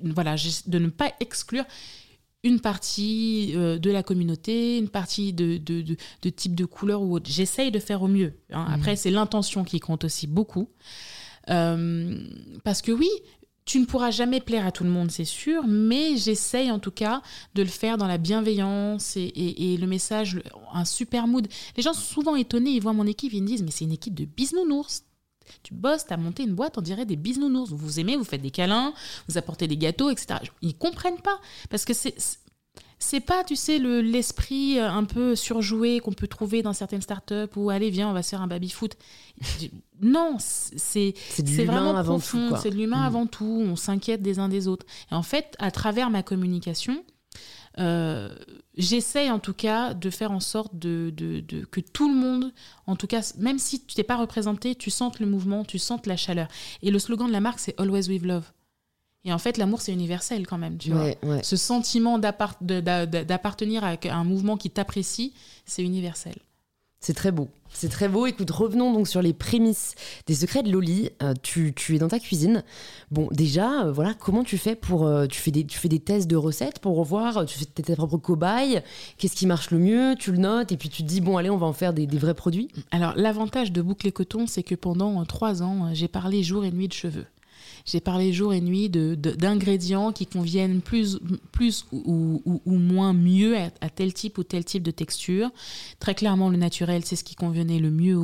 voilà, 0.00 0.36
de 0.66 0.78
ne 0.78 0.88
pas 0.88 1.12
exclure 1.20 1.64
une 2.44 2.60
partie 2.60 3.52
euh, 3.54 3.78
de 3.78 3.90
la 3.90 4.02
communauté, 4.02 4.78
une 4.78 4.88
partie 4.88 5.32
de, 5.32 5.58
de, 5.58 6.30
type 6.30 6.54
de 6.54 6.64
couleur 6.64 7.02
ou 7.02 7.14
autre. 7.14 7.30
J'essaye 7.30 7.70
de 7.70 7.78
faire 7.78 8.02
au 8.02 8.08
mieux. 8.08 8.34
Hein. 8.50 8.64
Mmh. 8.68 8.72
Après, 8.72 8.96
c'est 8.96 9.10
l'intention 9.10 9.64
qui 9.64 9.80
compte 9.80 10.04
aussi 10.04 10.26
beaucoup. 10.26 10.68
Euh, 11.50 12.18
parce 12.64 12.82
que 12.82 12.90
oui, 12.90 13.08
tu 13.64 13.78
ne 13.78 13.84
pourras 13.84 14.10
jamais 14.10 14.40
plaire 14.40 14.66
à 14.66 14.72
tout 14.72 14.82
le 14.82 14.90
monde, 14.90 15.10
c'est 15.12 15.24
sûr, 15.24 15.64
mais 15.68 16.16
j'essaye 16.16 16.70
en 16.72 16.80
tout 16.80 16.90
cas 16.90 17.22
de 17.54 17.62
le 17.62 17.68
faire 17.68 17.96
dans 17.96 18.08
la 18.08 18.18
bienveillance 18.18 19.16
et, 19.16 19.76
le 19.80 19.86
message, 19.86 20.42
un 20.72 20.84
super 20.84 21.28
mood. 21.28 21.46
Les 21.76 21.82
gens 21.82 21.92
sont 21.92 22.14
souvent 22.14 22.34
étonnés, 22.34 22.70
ils 22.70 22.82
voient 22.82 22.92
mon 22.92 23.06
équipe, 23.06 23.32
ils 23.32 23.42
me 23.42 23.46
disent, 23.46 23.62
mais 23.62 23.70
c'est 23.70 23.84
une 23.84 23.92
équipe 23.92 24.14
de 24.14 24.24
bisounours. 24.24 25.04
Tu 25.62 25.74
bosses, 25.74 26.06
tu 26.06 26.12
as 26.12 26.16
monté 26.16 26.42
une 26.42 26.54
boîte, 26.54 26.78
on 26.78 26.82
dirait 26.82 27.06
des 27.06 27.16
bisounours. 27.16 27.70
Vous 27.70 27.76
vous 27.76 28.00
aimez, 28.00 28.16
vous 28.16 28.24
faites 28.24 28.42
des 28.42 28.50
câlins, 28.50 28.92
vous 29.28 29.38
apportez 29.38 29.66
des 29.66 29.76
gâteaux, 29.76 30.10
etc. 30.10 30.40
Ils 30.60 30.76
comprennent 30.76 31.20
pas, 31.20 31.38
parce 31.70 31.84
que 31.84 31.94
c'est 31.94 32.14
c'est 33.02 33.20
pas, 33.20 33.42
tu 33.42 33.56
sais, 33.56 33.78
l'esprit 33.78 34.78
euh, 34.78 34.88
un 34.88 35.04
peu 35.04 35.34
surjoué 35.34 35.98
qu'on 35.98 36.12
peut 36.12 36.28
trouver 36.28 36.62
dans 36.62 36.72
certaines 36.72 37.02
startups 37.02 37.50
où 37.56 37.68
allez, 37.68 37.90
viens, 37.90 38.08
on 38.08 38.12
va 38.12 38.22
se 38.22 38.30
faire 38.30 38.42
un 38.42 38.46
baby-foot. 38.46 38.96
non, 40.00 40.36
c'est 40.38 41.14
vraiment 41.64 41.96
avant 41.96 42.18
profond, 42.18 42.56
c'est 42.62 42.70
de 42.70 42.76
l'humain 42.76 43.02
mm. 43.02 43.06
avant 43.06 43.26
tout, 43.26 43.64
on 43.66 43.74
s'inquiète 43.74 44.22
des 44.22 44.38
uns 44.38 44.48
des 44.48 44.68
autres. 44.68 44.86
Et 45.10 45.14
en 45.14 45.24
fait, 45.24 45.56
à 45.58 45.72
travers 45.72 46.10
ma 46.10 46.22
communication, 46.22 47.02
euh, 47.78 48.28
j'essaye 48.76 49.30
en 49.30 49.38
tout 49.38 49.54
cas 49.54 49.94
de 49.94 50.10
faire 50.10 50.32
en 50.32 50.40
sorte 50.40 50.76
de, 50.78 51.12
de, 51.14 51.64
que 51.64 51.80
tout 51.80 52.08
le 52.08 52.18
monde, 52.18 52.52
en 52.86 52.96
tout 52.96 53.06
cas, 53.06 53.32
même 53.38 53.58
si 53.58 53.84
tu 53.84 53.94
t'es 53.94 54.02
pas 54.02 54.16
représenté, 54.16 54.74
tu 54.74 54.90
sentes 54.90 55.20
le 55.20 55.26
mouvement, 55.26 55.64
tu 55.64 55.78
sentes 55.78 56.06
la 56.06 56.16
chaleur. 56.16 56.48
Et 56.82 56.90
le 56.90 56.98
slogan 56.98 57.28
de 57.28 57.32
la 57.32 57.40
marque, 57.40 57.60
c'est 57.60 57.78
Always 57.80 58.08
with 58.08 58.22
Love. 58.22 58.50
Et 59.24 59.32
en 59.32 59.38
fait, 59.38 59.56
l'amour, 59.56 59.80
c'est 59.80 59.92
universel 59.92 60.46
quand 60.46 60.58
même, 60.58 60.78
tu 60.78 60.90
vois. 60.90 61.12
Ce 61.42 61.56
sentiment 61.56 62.18
d'appartenir 62.18 63.84
à 63.84 63.96
un 64.10 64.24
mouvement 64.24 64.56
qui 64.56 64.70
t'apprécie, 64.70 65.32
c'est 65.64 65.82
universel. 65.82 66.34
C'est 67.00 67.14
très 67.14 67.32
beau. 67.32 67.48
C'est 67.72 67.88
très 67.88 68.08
beau. 68.08 68.26
Écoute, 68.26 68.50
revenons 68.50 68.92
donc 68.92 69.08
sur 69.08 69.22
les 69.22 69.32
prémices 69.32 69.94
des 70.26 70.34
secrets 70.34 70.62
de 70.62 70.70
Loli. 70.70 71.10
Euh, 71.22 71.34
tu, 71.42 71.74
es 71.94 71.98
dans 71.98 72.08
ta 72.08 72.18
cuisine. 72.18 72.62
Bon, 73.10 73.28
déjà, 73.32 73.84
euh, 73.84 73.92
voilà, 73.92 74.14
comment 74.14 74.44
tu 74.44 74.58
fais 74.58 74.76
pour. 74.76 75.06
Euh, 75.06 75.26
tu, 75.26 75.40
fais 75.40 75.50
des, 75.50 75.64
tu 75.64 75.78
fais 75.78 75.88
des 75.88 75.98
tests 75.98 76.28
de 76.28 76.36
recettes 76.36 76.78
pour 76.78 76.96
revoir, 76.96 77.46
tu 77.46 77.58
fais 77.58 77.64
tes 77.64 77.96
propres 77.96 78.18
cobayes? 78.18 78.82
Qu'est-ce 79.18 79.34
qui 79.34 79.46
marche 79.46 79.70
le 79.70 79.78
mieux? 79.78 80.14
Tu 80.18 80.32
le 80.32 80.38
notes 80.38 80.72
et 80.72 80.76
puis 80.76 80.88
tu 80.88 81.02
te 81.02 81.08
dis, 81.08 81.20
bon, 81.20 81.36
allez, 81.36 81.50
on 81.50 81.56
va 81.56 81.66
en 81.66 81.72
faire 81.72 81.92
des, 81.92 82.06
des 82.06 82.18
vrais 82.18 82.34
produits. 82.34 82.68
Alors, 82.90 83.14
l'avantage 83.16 83.72
de 83.72 83.82
Boucle 83.82 84.06
et 84.06 84.12
Coton, 84.12 84.46
c'est 84.46 84.62
que 84.62 84.74
pendant 84.74 85.24
trois 85.24 85.62
ans, 85.62 85.90
j'ai 85.92 86.08
parlé 86.08 86.42
jour 86.42 86.64
et 86.64 86.70
nuit 86.70 86.88
de 86.88 86.92
cheveux. 86.92 87.26
J'ai 87.84 88.00
parlé 88.00 88.32
jour 88.32 88.54
et 88.54 88.60
nuit 88.60 88.88
d'ingrédients 88.88 90.10
de, 90.10 90.14
qui 90.14 90.26
conviennent 90.26 90.80
plus, 90.80 91.18
plus 91.50 91.86
ou, 91.92 92.40
moins 92.66 93.12
mieux 93.12 93.56
à, 93.56 93.90
tel 93.90 94.12
type 94.12 94.38
ou 94.38 94.44
tel 94.44 94.64
type 94.64 94.82
de 94.82 94.90
texture. 94.90 95.50
Très 95.98 96.14
clairement, 96.14 96.48
le 96.48 96.56
naturel, 96.56 97.04
c'est 97.04 97.16
ce 97.16 97.24
qui 97.24 97.34
convenait 97.34 97.78
le 97.78 97.90
mieux 97.90 98.18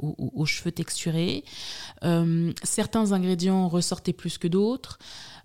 aux, 0.00 0.46
cheveux 0.46 0.72
texturés. 0.72 1.44
Euh, 2.04 2.52
certains 2.62 3.12
ingrédients 3.12 3.68
ressortaient 3.68 4.12
plus 4.12 4.38
que 4.38 4.48
d'autres. 4.48 4.98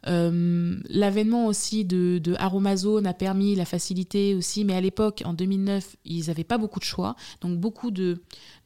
Euh, 0.07 0.77
l'avènement 0.89 1.47
aussi 1.47 1.83
de, 1.85 2.19
de 2.19 2.35
Aromazone 2.35 3.05
a 3.05 3.13
permis 3.13 3.55
la 3.55 3.65
facilité 3.65 4.33
aussi, 4.35 4.63
mais 4.63 4.73
à 4.73 4.81
l'époque, 4.81 5.21
en 5.25 5.33
2009, 5.33 5.97
ils 6.05 6.27
n'avaient 6.27 6.43
pas 6.43 6.57
beaucoup 6.57 6.79
de 6.79 6.85
choix, 6.85 7.15
donc 7.41 7.57
beaucoup 7.59 7.91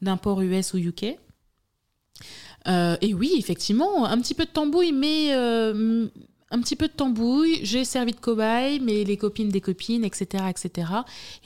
d'imports 0.00 0.42
US 0.42 0.74
ou 0.74 0.78
UK. 0.78 1.16
Euh, 2.66 2.96
et 3.00 3.14
oui, 3.14 3.34
effectivement, 3.38 4.06
un 4.06 4.18
petit 4.20 4.34
peu 4.34 4.44
de 4.44 4.50
tambouille, 4.50 4.92
mais 4.92 5.34
euh, 5.34 6.06
un 6.50 6.60
petit 6.60 6.76
peu 6.76 6.88
de 6.88 6.92
tambouille. 6.92 7.60
J'ai 7.62 7.84
servi 7.84 8.12
de 8.12 8.20
cobaye, 8.20 8.80
mais 8.80 9.04
les 9.04 9.16
copines 9.16 9.50
des 9.50 9.60
copines, 9.60 10.04
etc., 10.04 10.44
etc. 10.48 10.88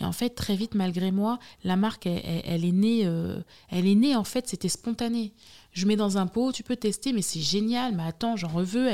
Et 0.00 0.04
en 0.04 0.12
fait, 0.12 0.30
très 0.30 0.54
vite, 0.54 0.74
malgré 0.74 1.10
moi, 1.10 1.38
la 1.64 1.76
marque, 1.76 2.06
elle, 2.06 2.64
est 2.64 2.72
née. 2.72 3.02
Euh, 3.04 3.40
elle 3.70 3.86
est 3.86 3.94
née. 3.94 4.14
En 4.14 4.24
fait, 4.24 4.48
c'était 4.48 4.68
spontané. 4.68 5.32
Je 5.72 5.86
mets 5.86 5.96
dans 5.96 6.18
un 6.18 6.26
pot, 6.26 6.52
tu 6.52 6.62
peux 6.62 6.76
tester, 6.76 7.12
mais 7.12 7.22
c'est 7.22 7.40
génial. 7.40 7.94
Mais 7.94 8.04
attends, 8.04 8.36
j'en 8.36 8.48
reveux. 8.48 8.88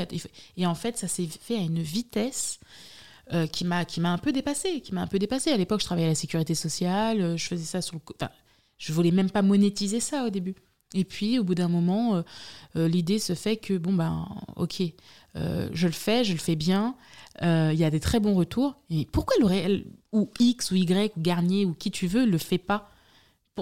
Et 0.57 0.65
en 0.65 0.75
fait, 0.75 0.97
ça 0.97 1.07
s'est 1.07 1.27
fait 1.27 1.57
à 1.57 1.61
une 1.61 1.81
vitesse. 1.81 2.59
qui 3.51 3.65
m'a 3.65 3.85
qui 3.85 4.01
m'a 4.01 4.13
un 4.13 4.19
peu 4.19 4.31
dépassé 4.31 4.81
qui 4.81 4.93
m'a 4.93 5.01
un 5.01 5.07
peu 5.07 5.17
dépassé 5.17 5.49
à 5.49 5.57
l'époque 5.57 5.79
je 5.79 5.85
travaillais 5.85 6.05
à 6.05 6.11
la 6.11 6.15
sécurité 6.15 6.53
sociale 6.53 7.35
je 7.37 7.47
faisais 7.47 7.65
ça 7.65 7.81
sur 7.81 7.95
le 7.95 8.01
enfin, 8.13 8.29
je 8.77 8.93
voulais 8.93 9.09
même 9.09 9.31
pas 9.31 9.41
monétiser 9.41 9.99
ça 9.99 10.25
au 10.25 10.29
début 10.29 10.53
et 10.95 11.03
puis, 11.03 11.37
au 11.37 11.43
bout 11.43 11.55
d'un 11.55 11.67
moment, 11.67 12.15
euh, 12.15 12.21
euh, 12.77 12.87
l'idée 12.87 13.19
se 13.19 13.35
fait 13.35 13.57
que, 13.57 13.77
bon, 13.77 13.93
ben, 13.93 14.27
ok, 14.55 14.81
euh, 15.35 15.69
je 15.73 15.87
le 15.87 15.93
fais, 15.93 16.23
je 16.23 16.31
le 16.31 16.39
fais 16.39 16.55
bien, 16.55 16.95
il 17.41 17.75
y 17.75 17.83
a 17.83 17.89
des 17.89 17.99
très 17.99 18.21
bons 18.21 18.33
retours. 18.33 18.77
Et 18.89 19.05
pourquoi 19.11 19.35
L'Oréal, 19.41 19.83
ou 20.13 20.31
X, 20.39 20.71
ou 20.71 20.75
Y, 20.75 21.11
ou 21.17 21.21
Garnier, 21.21 21.65
ou 21.65 21.73
qui 21.73 21.91
tu 21.91 22.07
veux, 22.07 22.25
le 22.25 22.37
fait 22.39 22.57
pas 22.57 22.89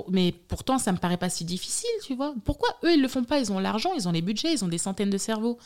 mais 0.09 0.31
pourtant, 0.47 0.79
ça 0.79 0.91
me 0.91 0.97
paraît 0.97 1.17
pas 1.17 1.29
si 1.29 1.45
difficile, 1.45 1.87
tu 2.03 2.15
vois. 2.15 2.33
Pourquoi 2.45 2.67
eux, 2.83 2.93
ils 2.95 3.01
le 3.01 3.07
font 3.07 3.23
pas? 3.23 3.37
Ils 3.37 3.51
ont 3.51 3.59
l'argent, 3.59 3.91
ils 3.95 4.07
ont 4.07 4.11
les 4.11 4.23
budgets, 4.23 4.51
ils 4.51 4.65
ont 4.65 4.67
des 4.67 4.79
centaines 4.79 5.11
de 5.11 5.19
cerveaux. 5.19 5.59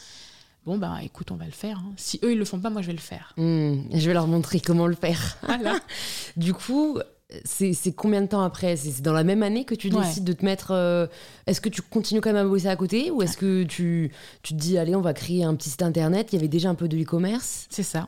Bon, 0.65 0.77
ben 0.77 0.97
écoute, 0.97 1.31
on 1.31 1.37
va 1.37 1.45
le 1.45 1.51
faire. 1.51 1.77
Hein. 1.77 1.93
Si 1.95 2.19
eux, 2.23 2.33
ils 2.33 2.37
le 2.37 2.43
font 2.43 2.59
pas, 2.59 2.69
moi, 2.69 2.81
je 2.81 2.87
vais 2.87 2.93
le 2.93 2.99
faire. 2.99 3.33
Hmm, 3.37 3.83
je 3.93 4.05
vais 4.05 4.13
leur 4.13 4.27
montrer 4.27 4.59
comment 4.59 4.85
le 4.85 4.95
faire. 4.95 5.37
Voilà. 5.43 5.79
du 6.35 6.53
coup, 6.53 6.99
c'est 7.43 7.91
combien 7.93 8.21
de 8.21 8.27
temps 8.27 8.41
après? 8.41 8.77
C'est 8.77 9.01
dans 9.01 9.11
la 9.11 9.25
même 9.25 9.43
année 9.43 9.65
que 9.65 9.75
tu 9.75 9.89
décides 9.89 10.23
de 10.23 10.31
te 10.31 10.45
mettre. 10.45 10.71
Euh, 10.71 11.07
est-ce 11.45 11.59
que 11.59 11.67
tu 11.67 11.81
continues 11.81 12.21
quand 12.21 12.31
même 12.31 12.45
à 12.45 12.49
bosser 12.49 12.67
à 12.67 12.75
côté 12.77 13.11
ou 13.11 13.21
est-ce 13.21 13.35
que 13.35 13.63
tu, 13.63 14.11
tu 14.43 14.53
te 14.53 14.59
dis, 14.59 14.77
allez, 14.77 14.95
on 14.95 15.01
va 15.01 15.13
créer 15.13 15.43
un 15.43 15.53
petit 15.55 15.69
site 15.69 15.81
internet? 15.81 16.29
Il 16.31 16.37
y 16.37 16.39
avait 16.39 16.47
déjà 16.47 16.69
un 16.69 16.75
peu 16.75 16.87
de 16.87 16.97
e-commerce 16.97 17.67
C'est 17.69 17.83
ça. 17.83 18.07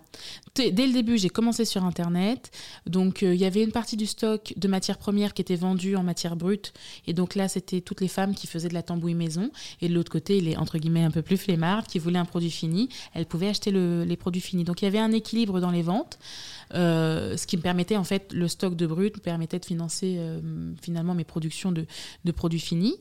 Dès 0.56 0.72
le 0.72 0.94
début, 0.94 1.18
j'ai 1.18 1.30
commencé 1.30 1.66
sur 1.66 1.84
internet. 1.84 2.52
Donc, 2.86 3.24
euh, 3.24 3.34
il 3.34 3.40
y 3.40 3.46
avait 3.46 3.64
une 3.64 3.72
partie 3.72 3.98
du 3.98 4.06
stock 4.06 4.54
de 4.56 4.68
matières 4.70 4.98
premières 4.98 5.34
qui 5.34 5.42
était 5.42 5.56
vendue 5.56 5.98
en 5.98 6.04
matière 6.04 6.38
brute. 6.38 6.74
Et 7.06 7.14
donc 7.14 7.36
là, 7.36 7.50
c'était 7.50 7.82
toutes 7.82 8.02
les 8.02 8.08
femmes 8.08 8.34
qui 8.34 8.48
faisaient 8.48 8.70
de 8.70 8.74
la 8.74 8.84
tambouille 8.84 9.16
maison. 9.16 9.52
Et 9.82 9.90
de 9.90 9.94
l'autre 9.94 10.12
côté, 10.12 10.40
les 10.40 10.56
entre 10.56 10.78
guillemets 10.78 11.04
un 11.04 11.12
peu 11.12 11.22
plus 11.22 11.38
flemmardes 11.38 11.88
qui 11.88 12.00
voulaient 12.00 12.20
un 12.20 12.26
produit 12.26 12.52
fini, 12.52 12.88
elles 13.14 13.26
pouvaient 13.26 13.50
acheter 13.50 13.72
les 13.72 14.18
produits 14.18 14.42
finis. 14.42 14.64
Donc, 14.64 14.82
il 14.82 14.86
y 14.86 14.88
avait 14.88 15.00
un 15.00 15.12
équilibre 15.12 15.60
dans 15.60 15.72
les 15.72 15.82
ventes. 15.82 16.20
Euh, 16.76 17.36
ce 17.36 17.48
qui 17.48 17.58
me 17.58 17.62
permettait 17.62 17.98
en 17.98 18.04
fait 18.04 18.32
le 18.32 18.48
stock 18.48 18.76
de 18.76 18.86
brut 18.86 19.16
me 19.16 19.22
permettait 19.22 19.58
de 19.58 19.66
financer 19.66 20.18
euh, 20.20 20.40
finalement 20.82 21.16
mes 21.16 21.24
productions 21.24 21.72
de, 21.72 21.86
de 22.26 22.32
produits 22.32 22.60
finis. 22.60 22.96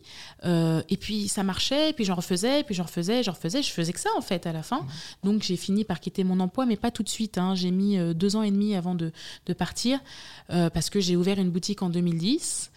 Euh, 0.45 0.83
et 0.89 0.97
puis 0.97 1.29
ça 1.29 1.43
marchait 1.43 1.91
et 1.91 1.93
puis 1.93 2.05
j'en 2.05 2.15
refaisais 2.15 2.61
et 2.61 2.65
puis 2.65 2.75
j'en 2.75 2.85
refaisais 2.85 3.23
j'en 3.23 3.33
refaisais. 3.33 3.63
Je 3.63 3.71
faisais 3.71 3.93
que 3.93 4.01
ça 4.01 4.11
en 4.17 4.23
fait 4.23 4.47
à 4.47 4.53
la 4.53 4.63
fin. 4.63 4.79
Mmh. 4.79 4.87
donc 5.25 5.43
j'ai 5.43 5.57
fini 5.57 5.85
par 5.85 6.01
quitter 6.01 6.25
mon 6.25 6.41
emploi 6.41 6.65
mais 6.65 6.77
pas 6.77 6.91
tout 6.91 7.03
de 7.03 7.09
suite 7.09 7.37
hein. 7.37 7.55
j'ai 7.55 7.71
mis 7.71 7.99
deux 8.15 8.37
ans 8.37 8.43
et 8.43 8.51
demi 8.51 8.75
avant 8.75 8.95
de, 8.95 9.13
de 9.47 9.53
partir 9.53 10.01
parce 10.49 10.89
que 10.91 11.01
j'ai 11.01 11.17
ouvert 11.17 11.39
une 11.39 11.51
boutique 11.51 11.83
en 11.83 11.91
2010 11.91 12.71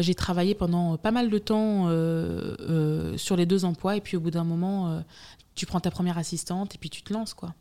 j'ai 0.00 0.14
travaillé 0.14 0.54
pendant 0.54 0.96
pas 0.96 1.10
mal 1.10 1.30
de 1.30 1.38
temps 1.38 1.86
sur 3.16 3.36
les 3.36 3.46
deux 3.46 3.64
emplois. 3.64 3.96
Et 3.96 4.00
puis 4.00 4.16
au 4.16 4.20
bout 4.20 4.30
d'un 4.30 4.44
moment 4.44 5.02
tu 5.54 5.66
prends 5.66 5.80
ta 5.80 5.90
première 5.90 6.18
assistante 6.18 6.74
et 6.74 6.78
puis 6.78 6.90
tu 6.90 7.02
te 7.02 7.12
lances 7.12 7.34
quoi 7.34 7.54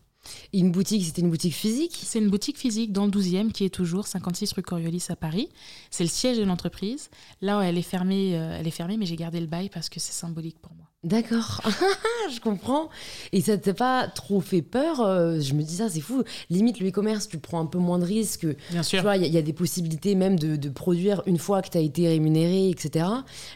Une 0.54 0.72
boutique, 0.72 1.06
c'était 1.06 1.22
une 1.22 1.30
boutique 1.30 1.54
physique? 1.54 2.00
C'est 2.04 2.20
une 2.20 2.30
boutique 2.30 2.58
physique 2.58 2.92
dans 2.92 3.06
le 3.06 3.12
12e 3.12 3.52
qui 3.52 3.66
est 3.66 3.74
toujours 3.74 4.08
56 4.08 4.54
rue 4.54 4.62
Coriolis 4.62 5.06
à 5.10 5.16
Paris. 5.16 5.50
C'est 5.92 6.04
le 6.04 6.10
siège 6.10 6.38
de 6.38 6.44
l'entreprise. 6.44 7.10
Là, 7.42 7.62
elle 7.62 7.78
est 7.78 7.84
fermée, 7.84 8.38
euh, 8.38 8.58
elle 8.60 8.68
est 8.68 8.72
fermée, 8.72 8.98
mais 8.98 9.06
j'ai 9.06 9.16
gardé 9.16 9.40
le 9.40 9.48
bail 9.48 9.70
parce 9.70 9.90
que 9.90 10.00
c'est 10.00 10.14
symbolique 10.14 10.60
pour 10.60 10.74
moi. 10.74 10.86
D'accord, 11.06 11.62
je 12.34 12.42
comprends. 12.42 12.90
Et 13.32 13.40
ça 13.40 13.58
t'a 13.58 13.74
pas 13.74 14.08
trop 14.10 14.42
fait 14.42 14.62
peur 14.62 15.00
euh, 15.00 15.40
Je 15.40 15.54
me 15.54 15.64
dis 15.64 15.78
ça, 15.78 15.88
c'est 15.88 16.02
fou. 16.02 16.24
Limite, 16.50 16.82
le 16.82 16.90
e-commerce, 16.90 17.30
tu 17.30 17.38
prends 17.38 17.62
un 17.62 17.66
peu 17.68 17.78
moins 17.78 18.00
de 18.00 18.04
risques. 18.04 18.46
Bien 18.72 18.84
sûr. 18.84 19.00
Tu 19.00 19.04
vois, 19.04 19.16
il 19.16 19.26
y, 19.26 19.38
a 19.38 19.42
des 19.42 19.54
possibilités 19.54 20.14
même 20.16 20.38
de, 20.38 20.70
produire 20.70 21.24
une 21.26 21.38
fois 21.38 21.62
que 21.62 21.70
tu 21.70 21.78
as 21.78 21.82
été 21.82 22.10
rémunéré, 22.10 22.70
etc. 22.70 23.06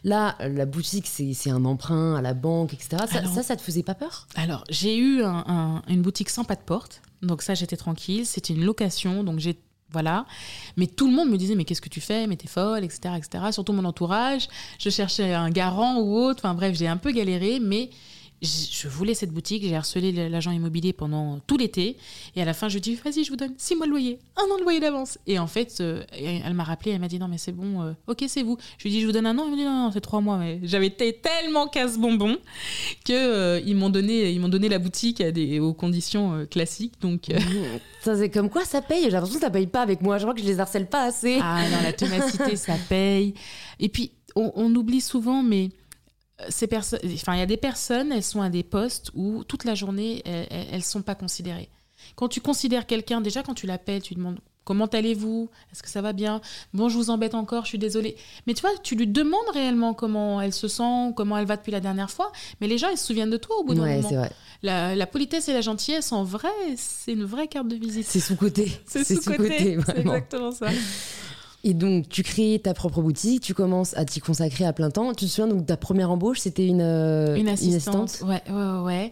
Là, 0.05 0.37
la 0.39 0.65
boutique, 0.65 1.05
c'est 1.05 1.49
un 1.49 1.65
emprunt 1.65 2.15
à 2.15 2.21
la 2.21 2.33
banque, 2.33 2.73
etc. 2.73 3.03
Ça, 3.11 3.25
ça, 3.25 3.43
ça, 3.43 3.55
te 3.57 3.61
faisait 3.61 3.83
pas 3.83 3.95
peur? 3.95 4.27
Alors, 4.35 4.63
j'ai 4.69 4.97
eu 4.97 5.21
une 5.21 6.01
boutique 6.01 6.29
sans 6.29 6.45
pas 6.45 6.55
de 6.55 6.61
porte. 6.61 7.01
Donc 7.21 7.41
ça, 7.41 7.55
j'étais 7.55 7.77
tranquille. 7.77 8.25
C'était 8.25 8.53
une 8.53 8.63
location. 8.63 9.23
Donc 9.25 9.39
j'ai 9.39 9.59
voilà. 9.93 10.25
Mais 10.75 10.87
tout 10.87 11.07
le 11.07 11.13
monde 11.13 11.29
me 11.29 11.37
disait, 11.37 11.55
mais 11.55 11.63
qu'est-ce 11.63 11.81
que 11.81 11.89
tu 11.89 12.01
fais? 12.01 12.27
Mais 12.27 12.35
t'es 12.35 12.47
folle, 12.47 12.83
etc., 12.83 13.15
etc. 13.17 13.45
Surtout 13.51 13.71
mon 13.71 13.85
entourage. 13.85 14.49
Je 14.79 14.89
cherchais 14.89 15.33
un 15.33 15.49
garant 15.49 15.99
ou 15.99 16.17
autre. 16.17 16.41
Enfin 16.43 16.55
bref, 16.55 16.75
j'ai 16.75 16.87
un 16.87 16.97
peu 16.97 17.11
galéré, 17.11 17.59
mais 17.61 17.89
je 18.43 18.87
voulais 18.87 19.13
cette 19.13 19.31
boutique, 19.31 19.63
j'ai 19.63 19.75
harcelé 19.75 20.11
l'agent 20.29 20.51
immobilier 20.51 20.93
pendant 20.93 21.39
tout 21.47 21.57
l'été. 21.57 21.97
Et 22.35 22.41
à 22.41 22.45
la 22.45 22.53
fin, 22.53 22.67
je 22.67 22.73
lui 22.73 22.79
ai 22.79 22.81
dit, 22.81 22.95
vas-y, 22.95 23.23
je 23.23 23.29
vous 23.29 23.37
donne 23.37 23.53
six 23.57 23.75
mois 23.75 23.85
de 23.85 23.91
loyer, 23.91 24.19
un 24.35 24.43
an 24.53 24.57
de 24.57 24.63
loyer 24.63 24.79
d'avance. 24.79 25.17
Et 25.27 25.39
en 25.39 25.47
fait, 25.47 25.77
euh, 25.79 26.03
elle 26.11 26.53
m'a 26.53 26.63
rappelé, 26.63 26.91
elle 26.91 26.99
m'a 26.99 27.07
dit, 27.07 27.19
non, 27.19 27.27
mais 27.27 27.37
c'est 27.37 27.51
bon, 27.51 27.81
euh, 27.81 27.93
ok, 28.07 28.25
c'est 28.27 28.43
vous. 28.43 28.57
Je 28.77 28.83
lui 28.83 28.91
ai 28.91 28.93
dit, 28.93 29.01
je 29.01 29.05
vous 29.05 29.11
donne 29.11 29.25
un 29.25 29.37
an. 29.37 29.43
Elle 29.45 29.51
m'a 29.51 29.57
dit, 29.57 29.63
non, 29.63 29.85
non, 29.85 29.91
c'est 29.91 30.01
trois 30.01 30.21
mois. 30.21 30.37
Mais 30.37 30.59
j'avais 30.63 30.87
été 30.87 31.13
tellement 31.13 31.67
casse-bonbon 31.67 32.37
qu'ils 33.05 33.15
euh, 33.15 33.61
ils 33.65 33.75
m'ont 33.75 33.89
donné, 33.89 34.31
ils 34.31 34.41
donné 34.49 34.67
la 34.67 34.79
boutique 34.79 35.21
à 35.21 35.31
des, 35.31 35.59
aux 35.59 35.73
conditions 35.73 36.45
classiques. 36.51 36.99
Donc, 37.01 37.31
ça, 38.01 38.17
c'est 38.17 38.29
comme 38.29 38.49
quoi 38.49 38.65
ça 38.65 38.81
paye. 38.81 39.03
J'ai 39.03 39.11
l'impression 39.11 39.39
que 39.39 39.45
ça 39.45 39.49
paye 39.49 39.67
pas 39.67 39.81
avec 39.81 40.01
moi. 40.01 40.17
Je 40.17 40.23
crois 40.23 40.33
que 40.33 40.41
je 40.41 40.45
les 40.45 40.59
harcèle 40.59 40.87
pas 40.87 41.03
assez. 41.05 41.39
Ah 41.41 41.61
non, 41.69 41.77
la 41.81 41.93
ténacité, 41.93 42.55
ça 42.57 42.75
paye. 42.89 43.33
Et 43.79 43.89
puis, 43.89 44.11
on, 44.35 44.51
on 44.55 44.73
oublie 44.75 45.01
souvent, 45.01 45.43
mais 45.43 45.69
ces 46.49 46.67
personnes, 46.67 46.99
enfin, 47.05 47.35
il 47.35 47.39
y 47.39 47.43
a 47.43 47.47
des 47.47 47.57
personnes, 47.57 48.11
elles 48.11 48.23
sont 48.23 48.41
à 48.41 48.49
des 48.49 48.63
postes 48.63 49.11
où 49.13 49.43
toute 49.43 49.65
la 49.65 49.75
journée, 49.75 50.21
elles 50.25 50.75
ne 50.75 50.81
sont 50.81 51.01
pas 51.01 51.15
considérées. 51.15 51.69
Quand 52.15 52.27
tu 52.27 52.41
considères 52.41 52.85
quelqu'un, 52.85 53.21
déjà 53.21 53.43
quand 53.43 53.53
tu 53.53 53.67
l'appelles, 53.67 54.01
tu 54.01 54.15
demandes 54.15 54.39
comment 54.63 54.85
allez-vous? 54.85 55.49
Est-ce 55.71 55.83
que 55.83 55.89
ça 55.89 56.01
va 56.01 56.13
bien? 56.13 56.41
Bon, 56.73 56.89
je 56.89 56.97
vous 56.97 57.09
embête 57.09 57.35
encore, 57.35 57.63
je 57.63 57.69
suis 57.69 57.77
désolée. 57.77 58.15
Mais 58.47 58.53
tu 58.53 58.61
vois, 58.61 58.71
tu 58.81 58.95
lui 58.95 59.07
demandes 59.07 59.49
réellement 59.53 59.93
comment 59.93 60.41
elle 60.41 60.53
se 60.53 60.67
sent, 60.67 61.13
comment 61.15 61.37
elle 61.37 61.45
va 61.45 61.57
depuis 61.57 61.71
la 61.71 61.79
dernière 61.79 62.09
fois. 62.09 62.31
Mais 62.61 62.67
les 62.67 62.77
gens, 62.77 62.89
ils 62.89 62.97
se 62.97 63.05
souviennent 63.05 63.29
de 63.29 63.37
toi 63.37 63.57
au 63.57 63.63
bout 63.63 63.73
d'un 63.73 63.83
ouais, 63.83 64.01
moment. 64.01 64.09
Vrai. 64.09 64.31
La, 64.61 64.95
la, 64.95 65.07
politesse 65.07 65.49
et 65.49 65.53
la 65.53 65.61
gentillesse, 65.61 66.11
en 66.11 66.23
vrai, 66.23 66.49
c'est 66.77 67.11
une 67.11 67.25
vraie 67.25 67.47
carte 67.47 67.67
de 67.67 67.75
visite. 67.75 68.05
C'est 68.07 68.19
sous-côté. 68.19 68.71
C'est 68.85 69.03
sous-côté, 69.03 69.77
c'est 69.85 69.99
exactement 69.99 70.51
ça. 70.51 70.67
Et 71.65 71.73
donc, 71.73 72.09
tu 72.09 72.23
crées 72.23 72.59
ta 72.61 72.73
propre 72.73 73.01
boutique, 73.01 73.41
tu 73.41 73.53
commences 73.53 73.95
à 73.95 74.03
t'y 74.03 74.19
consacrer 74.19 74.65
à 74.65 74.73
plein 74.73 74.89
temps. 74.89 75.13
Tu 75.13 75.25
te 75.25 75.29
souviens, 75.29 75.47
donc, 75.47 75.65
ta 75.65 75.77
première 75.77 76.11
embauche, 76.11 76.39
c'était 76.39 76.67
une, 76.67 76.81
euh, 76.81 77.35
une, 77.35 77.47
assistante, 77.47 78.21
Ouais, 78.25 78.41
ouais, 78.49 78.81
ouais. 78.81 79.11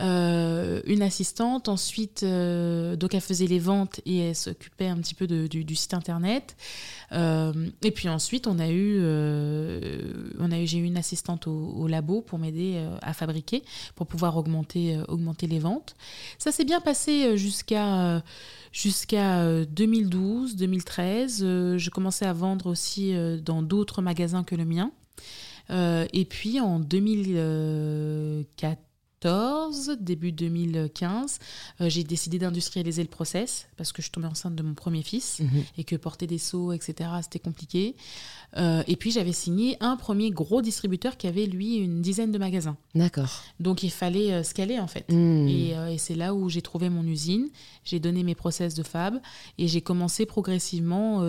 Euh, 0.00 0.80
une 0.86 1.02
assistante. 1.02 1.68
Ensuite, 1.68 2.24
euh, 2.24 2.96
donc, 2.96 3.14
elle 3.14 3.20
faisait 3.20 3.46
les 3.46 3.60
ventes 3.60 4.00
et 4.04 4.18
elle 4.30 4.34
s'occupait 4.34 4.88
un 4.88 4.96
petit 4.96 5.14
peu 5.14 5.28
de, 5.28 5.46
du, 5.46 5.76
site 5.76 5.94
internet. 5.94 6.56
Et 7.12 7.90
puis 7.90 8.08
ensuite, 8.08 8.46
on 8.46 8.58
a 8.58 8.68
eu, 8.70 8.98
on 10.38 10.50
a 10.50 10.58
eu 10.58 10.66
j'ai 10.66 10.78
eu 10.78 10.84
une 10.84 10.96
assistante 10.96 11.46
au, 11.46 11.86
labo 11.86 12.22
pour 12.22 12.38
m'aider 12.38 12.82
à 13.02 13.12
fabriquer, 13.12 13.62
pour 13.94 14.06
pouvoir 14.06 14.36
augmenter, 14.36 14.98
augmenter 15.08 15.46
les 15.46 15.58
ventes. 15.58 15.94
Ça 16.38 16.52
s'est 16.52 16.64
bien 16.64 16.80
passé 16.80 17.36
jusqu'à 17.36 18.22
jusqu'à 18.72 19.64
2012, 19.66 20.56
2013. 20.56 21.40
je 21.40 21.90
commençais 21.90 22.26
à 22.26 22.32
vendre 22.32 22.66
aussi 22.66 23.14
euh, 23.14 23.38
dans 23.38 23.62
d'autres 23.62 24.02
magasins 24.02 24.44
que 24.44 24.54
le 24.54 24.64
mien. 24.64 24.90
Euh, 25.70 26.06
et 26.12 26.24
puis 26.24 26.60
en 26.60 26.80
2014, 26.80 28.76
début 30.00 30.32
2015, 30.32 31.38
euh, 31.80 31.88
j'ai 31.88 32.04
décidé 32.04 32.38
d'industrialiser 32.38 33.02
le 33.02 33.08
process 33.08 33.66
parce 33.76 33.92
que 33.92 34.02
je 34.02 34.10
tombais 34.10 34.26
enceinte 34.26 34.54
de 34.54 34.62
mon 34.62 34.74
premier 34.74 35.02
fils 35.02 35.40
mhm. 35.40 35.64
et 35.78 35.84
que 35.84 35.96
porter 35.96 36.26
des 36.26 36.38
seaux, 36.38 36.72
etc., 36.72 37.10
c'était 37.22 37.38
compliqué. 37.38 37.94
Euh, 38.58 38.82
et 38.86 38.96
puis 38.96 39.10
j'avais 39.10 39.32
signé 39.32 39.76
un 39.80 39.96
premier 39.96 40.30
gros 40.30 40.60
distributeur 40.60 41.16
qui 41.16 41.26
avait 41.26 41.46
lui 41.46 41.76
une 41.76 42.02
dizaine 42.02 42.32
de 42.32 42.38
magasins. 42.38 42.76
D'accord. 42.94 43.42
Donc 43.60 43.82
il 43.82 43.90
fallait 43.90 44.32
euh, 44.32 44.42
scaler 44.42 44.78
en 44.78 44.86
fait. 44.86 45.10
Hmm. 45.10 45.48
Et, 45.48 45.72
c'est 45.98 46.14
là 46.14 46.34
où 46.34 46.48
j'ai 46.48 46.62
trouvé 46.62 46.88
mon 46.88 47.04
usine, 47.04 47.48
j'ai 47.84 48.00
donné 48.00 48.24
mes 48.24 48.34
process 48.34 48.74
de 48.74 48.82
fab 48.82 49.20
et 49.58 49.68
j'ai 49.68 49.82
commencé 49.82 50.26
progressivement 50.26 51.22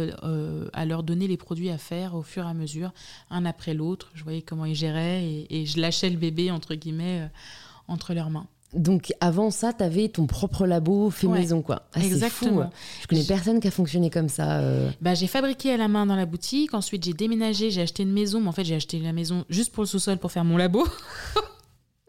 à 0.73 0.86
leur 0.86 1.03
donner 1.03 1.27
les 1.27 1.38
produits 1.38 1.69
à 1.69 1.77
faire 1.77 2.15
au 2.15 2.21
fur 2.23 2.45
et 2.45 2.49
à 2.49 2.53
mesure, 2.53 2.91
un 3.29 3.45
après 3.45 3.73
l'autre. 3.73 4.12
Je 4.15 4.23
voyais 4.23 4.41
comment 4.41 4.65
ils 4.65 4.75
géraient 4.75 5.25
et, 5.25 5.62
et 5.62 5.65
je 5.65 5.79
lâchais 5.79 6.10
le 6.10 6.17
bébé 6.17 6.49
entre 6.49 6.75
guillemets 6.75 7.29
entre 7.88 8.13
leurs 8.13 8.30
mains. 8.30 8.48
Donc 8.74 9.13
avant 9.22 9.52
ça, 9.52 9.72
tu 9.72 9.84
avais 9.84 10.10
ton 10.10 10.26
propre 10.26 10.65
labo 10.65 11.10
fait 11.12 11.28
maison, 11.28 11.62
quoi. 11.62 11.84
Ah, 11.93 12.00
Exactement. 12.00 12.54
Fou, 12.54 12.62
hein. 12.62 12.69
Je 13.02 13.08
connais 13.08 13.24
personne 13.24 13.60
qui 13.60 13.67
a 13.67 13.72
fonctionné 13.72 14.10
comme 14.10 14.30
ça. 14.30 14.60
Euh. 14.60 14.89
Bah, 15.00 15.13
j'ai 15.13 15.28
fabriqué 15.28 15.72
à 15.72 15.78
la 15.78 15.88
main 15.88 16.06
dans 16.06 16.15
la 16.15 16.26
boutique. 16.26 16.74
Ensuite, 16.74 17.04
j'ai 17.04 17.13
déménagé, 17.13 17.69
j'ai 17.69 17.82
acheté 17.82 18.04
une 18.04 18.12
maison. 18.12 18.41
Mais 18.41 18.48
en 18.48 18.52
fait, 18.52 18.63
j'ai 18.63 18.76
acheté 18.76 19.00
la 19.00 19.13
maison 19.13 19.46
juste 19.50 19.72
pour 19.72 19.84
le 19.84 19.88
sous-sol 19.88 20.17
pour 20.17 20.32
faire 20.32 20.43
mon 20.43 20.58
labo. 20.58 20.88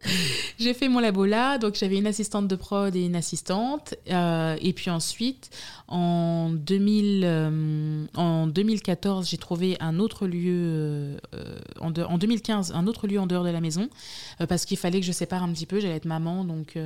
j'ai 0.58 0.74
fait 0.74 0.88
mon 0.88 1.00
labo 1.00 1.24
là, 1.24 1.58
donc 1.58 1.74
j'avais 1.74 1.96
une 1.96 2.06
assistante 2.06 2.48
de 2.48 2.56
prod 2.56 2.94
et 2.94 3.04
une 3.04 3.16
assistante. 3.16 3.94
Euh, 4.10 4.56
et 4.60 4.72
puis 4.72 4.90
ensuite, 4.90 5.50
en, 5.88 6.50
2000, 6.50 7.22
euh, 7.24 8.46
2014, 8.46 9.28
j'ai 9.28 9.38
trouvé 9.38 9.76
un 9.80 9.98
autre 9.98 10.26
lieu, 10.26 11.16
euh, 11.34 11.58
en, 11.80 11.92
en, 11.92 12.18
2015, 12.18 12.72
un 12.72 12.86
autre 12.86 13.06
lieu 13.06 13.18
en 13.18 13.26
dehors 13.26 13.44
de 13.44 13.50
la 13.50 13.60
maison, 13.60 13.88
parce 14.48 14.64
qu'il 14.64 14.76
fallait 14.76 15.00
que 15.00 15.06
je 15.06 15.12
sépare 15.12 15.42
un 15.42 15.52
petit 15.52 15.66
peu, 15.66 15.80
j'allais 15.80 15.96
être 15.96 16.04
maman, 16.06 16.44
donc... 16.44 16.78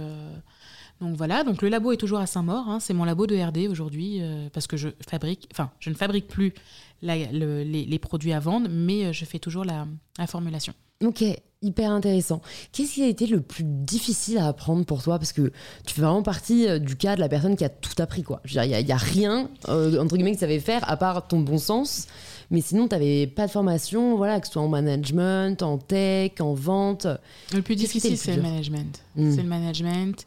Donc 1.01 1.15
voilà, 1.17 1.45
donc 1.45 1.63
le 1.63 1.69
labo 1.69 1.93
est 1.93 1.97
toujours 1.97 2.19
à 2.19 2.27
Saint-Maur, 2.27 2.69
hein, 2.69 2.81
c'est 2.81 2.93
mon 2.93 3.05
labo 3.05 3.29
de 3.29 3.37
RD 3.37 3.71
aujourd'hui, 3.71 4.21
parce 4.53 4.67
que 4.67 4.77
je 4.77 4.89
fabrique, 5.09 5.49
enfin, 5.53 5.71
je 5.79 5.91
ne 5.91 5.95
fabrique 5.95 6.27
plus 6.27 6.55
les, 7.03 7.99
produits 8.01 8.33
à 8.33 8.41
vendre, 8.41 8.69
mais 8.69 9.13
je 9.13 9.25
fais 9.25 9.39
toujours 9.39 9.65
la 9.65 9.87
formulation. 10.27 10.75
Ok, 11.05 11.23
hyper 11.63 11.93
intéressant. 11.93 12.43
Qu'est-ce 12.73 12.95
qui 12.95 13.03
a 13.05 13.07
été 13.07 13.27
le 13.27 13.41
plus 13.41 13.63
difficile 13.63 14.39
à 14.39 14.49
apprendre 14.49 14.85
pour 14.85 15.01
toi? 15.01 15.19
Parce 15.19 15.33
que 15.33 15.53
tu 15.87 15.95
fais 15.95 16.03
vraiment 16.03 16.25
partie 16.25 16.67
euh, 16.67 16.81
du 16.81 16.97
cas 16.97 17.15
de 17.15 17.21
la 17.21 17.29
personne 17.29 17.57
qui 17.57 17.65
a 17.65 17.69
tout 17.69 17.91
appris, 17.99 18.25
quoi. 18.25 18.41
Il 18.53 18.61
n'y 18.61 18.93
a, 18.93 18.97
rien, 18.97 19.49
euh, 19.69 20.01
entre 20.01 20.17
guillemets, 20.17 20.33
que 20.33 20.37
tu 20.37 20.41
savais 20.41 20.59
faire, 20.59 20.89
à 20.91 20.97
part 20.97 21.29
ton 21.29 21.39
bon 21.39 21.59
sens. 21.59 22.09
Mais 22.51 22.61
sinon, 22.61 22.89
tu 22.89 22.97
n'avais 22.97 23.29
pas 23.29 23.47
de 23.47 23.53
formation, 23.53 24.17
voilà, 24.17 24.41
que 24.41 24.49
ce 24.49 24.55
soit 24.55 24.63
en 24.63 24.69
management, 24.69 25.63
en 25.63 25.79
tech, 25.79 26.33
en 26.41 26.55
vente. 26.55 27.07
Le 27.55 27.63
plus 27.63 27.77
difficile, 27.77 28.19
c'est 28.19 28.35
le 28.35 28.43
management. 28.43 29.01
Hmm. 29.15 29.31
C'est 29.31 29.43
le 29.43 29.49
management. 29.49 30.27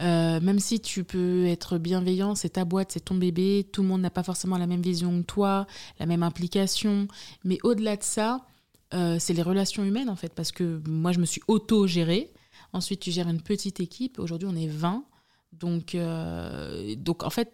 Euh, 0.00 0.40
même 0.40 0.60
si 0.60 0.80
tu 0.80 1.04
peux 1.04 1.46
être 1.46 1.76
bienveillant, 1.76 2.34
c'est 2.34 2.50
ta 2.50 2.64
boîte, 2.64 2.92
c'est 2.92 3.04
ton 3.04 3.16
bébé, 3.16 3.66
tout 3.72 3.82
le 3.82 3.88
monde 3.88 4.00
n'a 4.00 4.10
pas 4.10 4.22
forcément 4.22 4.56
la 4.56 4.68
même 4.68 4.80
vision 4.80 5.20
que 5.20 5.26
toi, 5.26 5.66
la 5.98 6.06
même 6.06 6.22
implication. 6.22 7.08
Mais 7.44 7.58
au-delà 7.62 7.96
de 7.96 8.04
ça, 8.04 8.46
euh, 8.94 9.18
c'est 9.18 9.34
les 9.34 9.42
relations 9.42 9.84
humaines 9.84 10.08
en 10.08 10.16
fait, 10.16 10.34
parce 10.34 10.52
que 10.52 10.82
moi 10.86 11.12
je 11.12 11.18
me 11.18 11.26
suis 11.26 11.42
auto-gérée. 11.48 12.32
Ensuite, 12.72 13.00
tu 13.00 13.10
gères 13.10 13.28
une 13.28 13.40
petite 13.40 13.80
équipe. 13.80 14.18
Aujourd'hui, 14.18 14.48
on 14.50 14.56
est 14.56 14.66
20. 14.66 15.04
Donc, 15.52 15.94
euh, 15.94 16.94
donc 16.96 17.22
en 17.22 17.30
fait, 17.30 17.52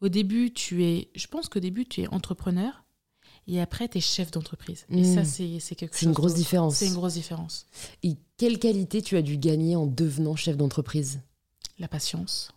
au 0.00 0.08
début, 0.08 0.52
tu 0.52 0.84
es, 0.84 1.10
je 1.14 1.26
pense 1.26 1.48
qu'au 1.48 1.60
début, 1.60 1.86
tu 1.86 2.02
es 2.02 2.08
entrepreneur. 2.08 2.84
Et 3.46 3.60
après, 3.60 3.88
tu 3.88 3.98
es 3.98 4.00
chef 4.00 4.30
d'entreprise. 4.30 4.86
Et 4.90 5.02
ça, 5.02 5.22
hmm. 5.22 5.58
c'est 5.60 5.74
quelque 5.74 5.92
chose. 5.92 6.00
C'est 6.00 6.06
une 6.06 6.12
grosse 6.12 6.34
différence. 6.34 6.76
C'est 6.76 6.86
une 6.86 6.94
grosse 6.94 7.14
différence. 7.14 7.66
Et 8.02 8.16
quelle 8.36 8.58
qualité 8.58 9.02
tu 9.02 9.16
as 9.16 9.22
dû 9.22 9.38
gagner 9.38 9.76
en 9.76 9.86
devenant 9.86 10.36
chef 10.36 10.56
d'entreprise? 10.56 11.20
La 11.78 11.88
patience. 11.88 12.52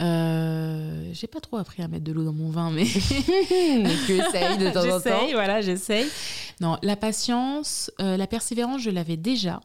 Euh, 0.00 1.10
j'ai 1.12 1.26
pas 1.26 1.40
trop 1.40 1.56
appris 1.56 1.82
à 1.82 1.88
mettre 1.88 2.04
de 2.04 2.12
l'eau 2.12 2.24
dans 2.24 2.32
mon 2.32 2.50
vin, 2.50 2.70
mais 2.70 2.84
j'essaye 4.06 4.58
de 4.58 4.72
temps 4.72 4.80
en 4.80 5.00
temps. 5.00 5.02
J'essaye, 5.04 5.32
voilà, 5.32 5.60
j'essaye. 5.60 6.06
Non, 6.60 6.78
la 6.82 6.96
patience, 6.96 7.90
euh, 8.00 8.16
la 8.16 8.26
persévérance, 8.26 8.82
je 8.82 8.90
l'avais 8.90 9.16
déjà, 9.16 9.60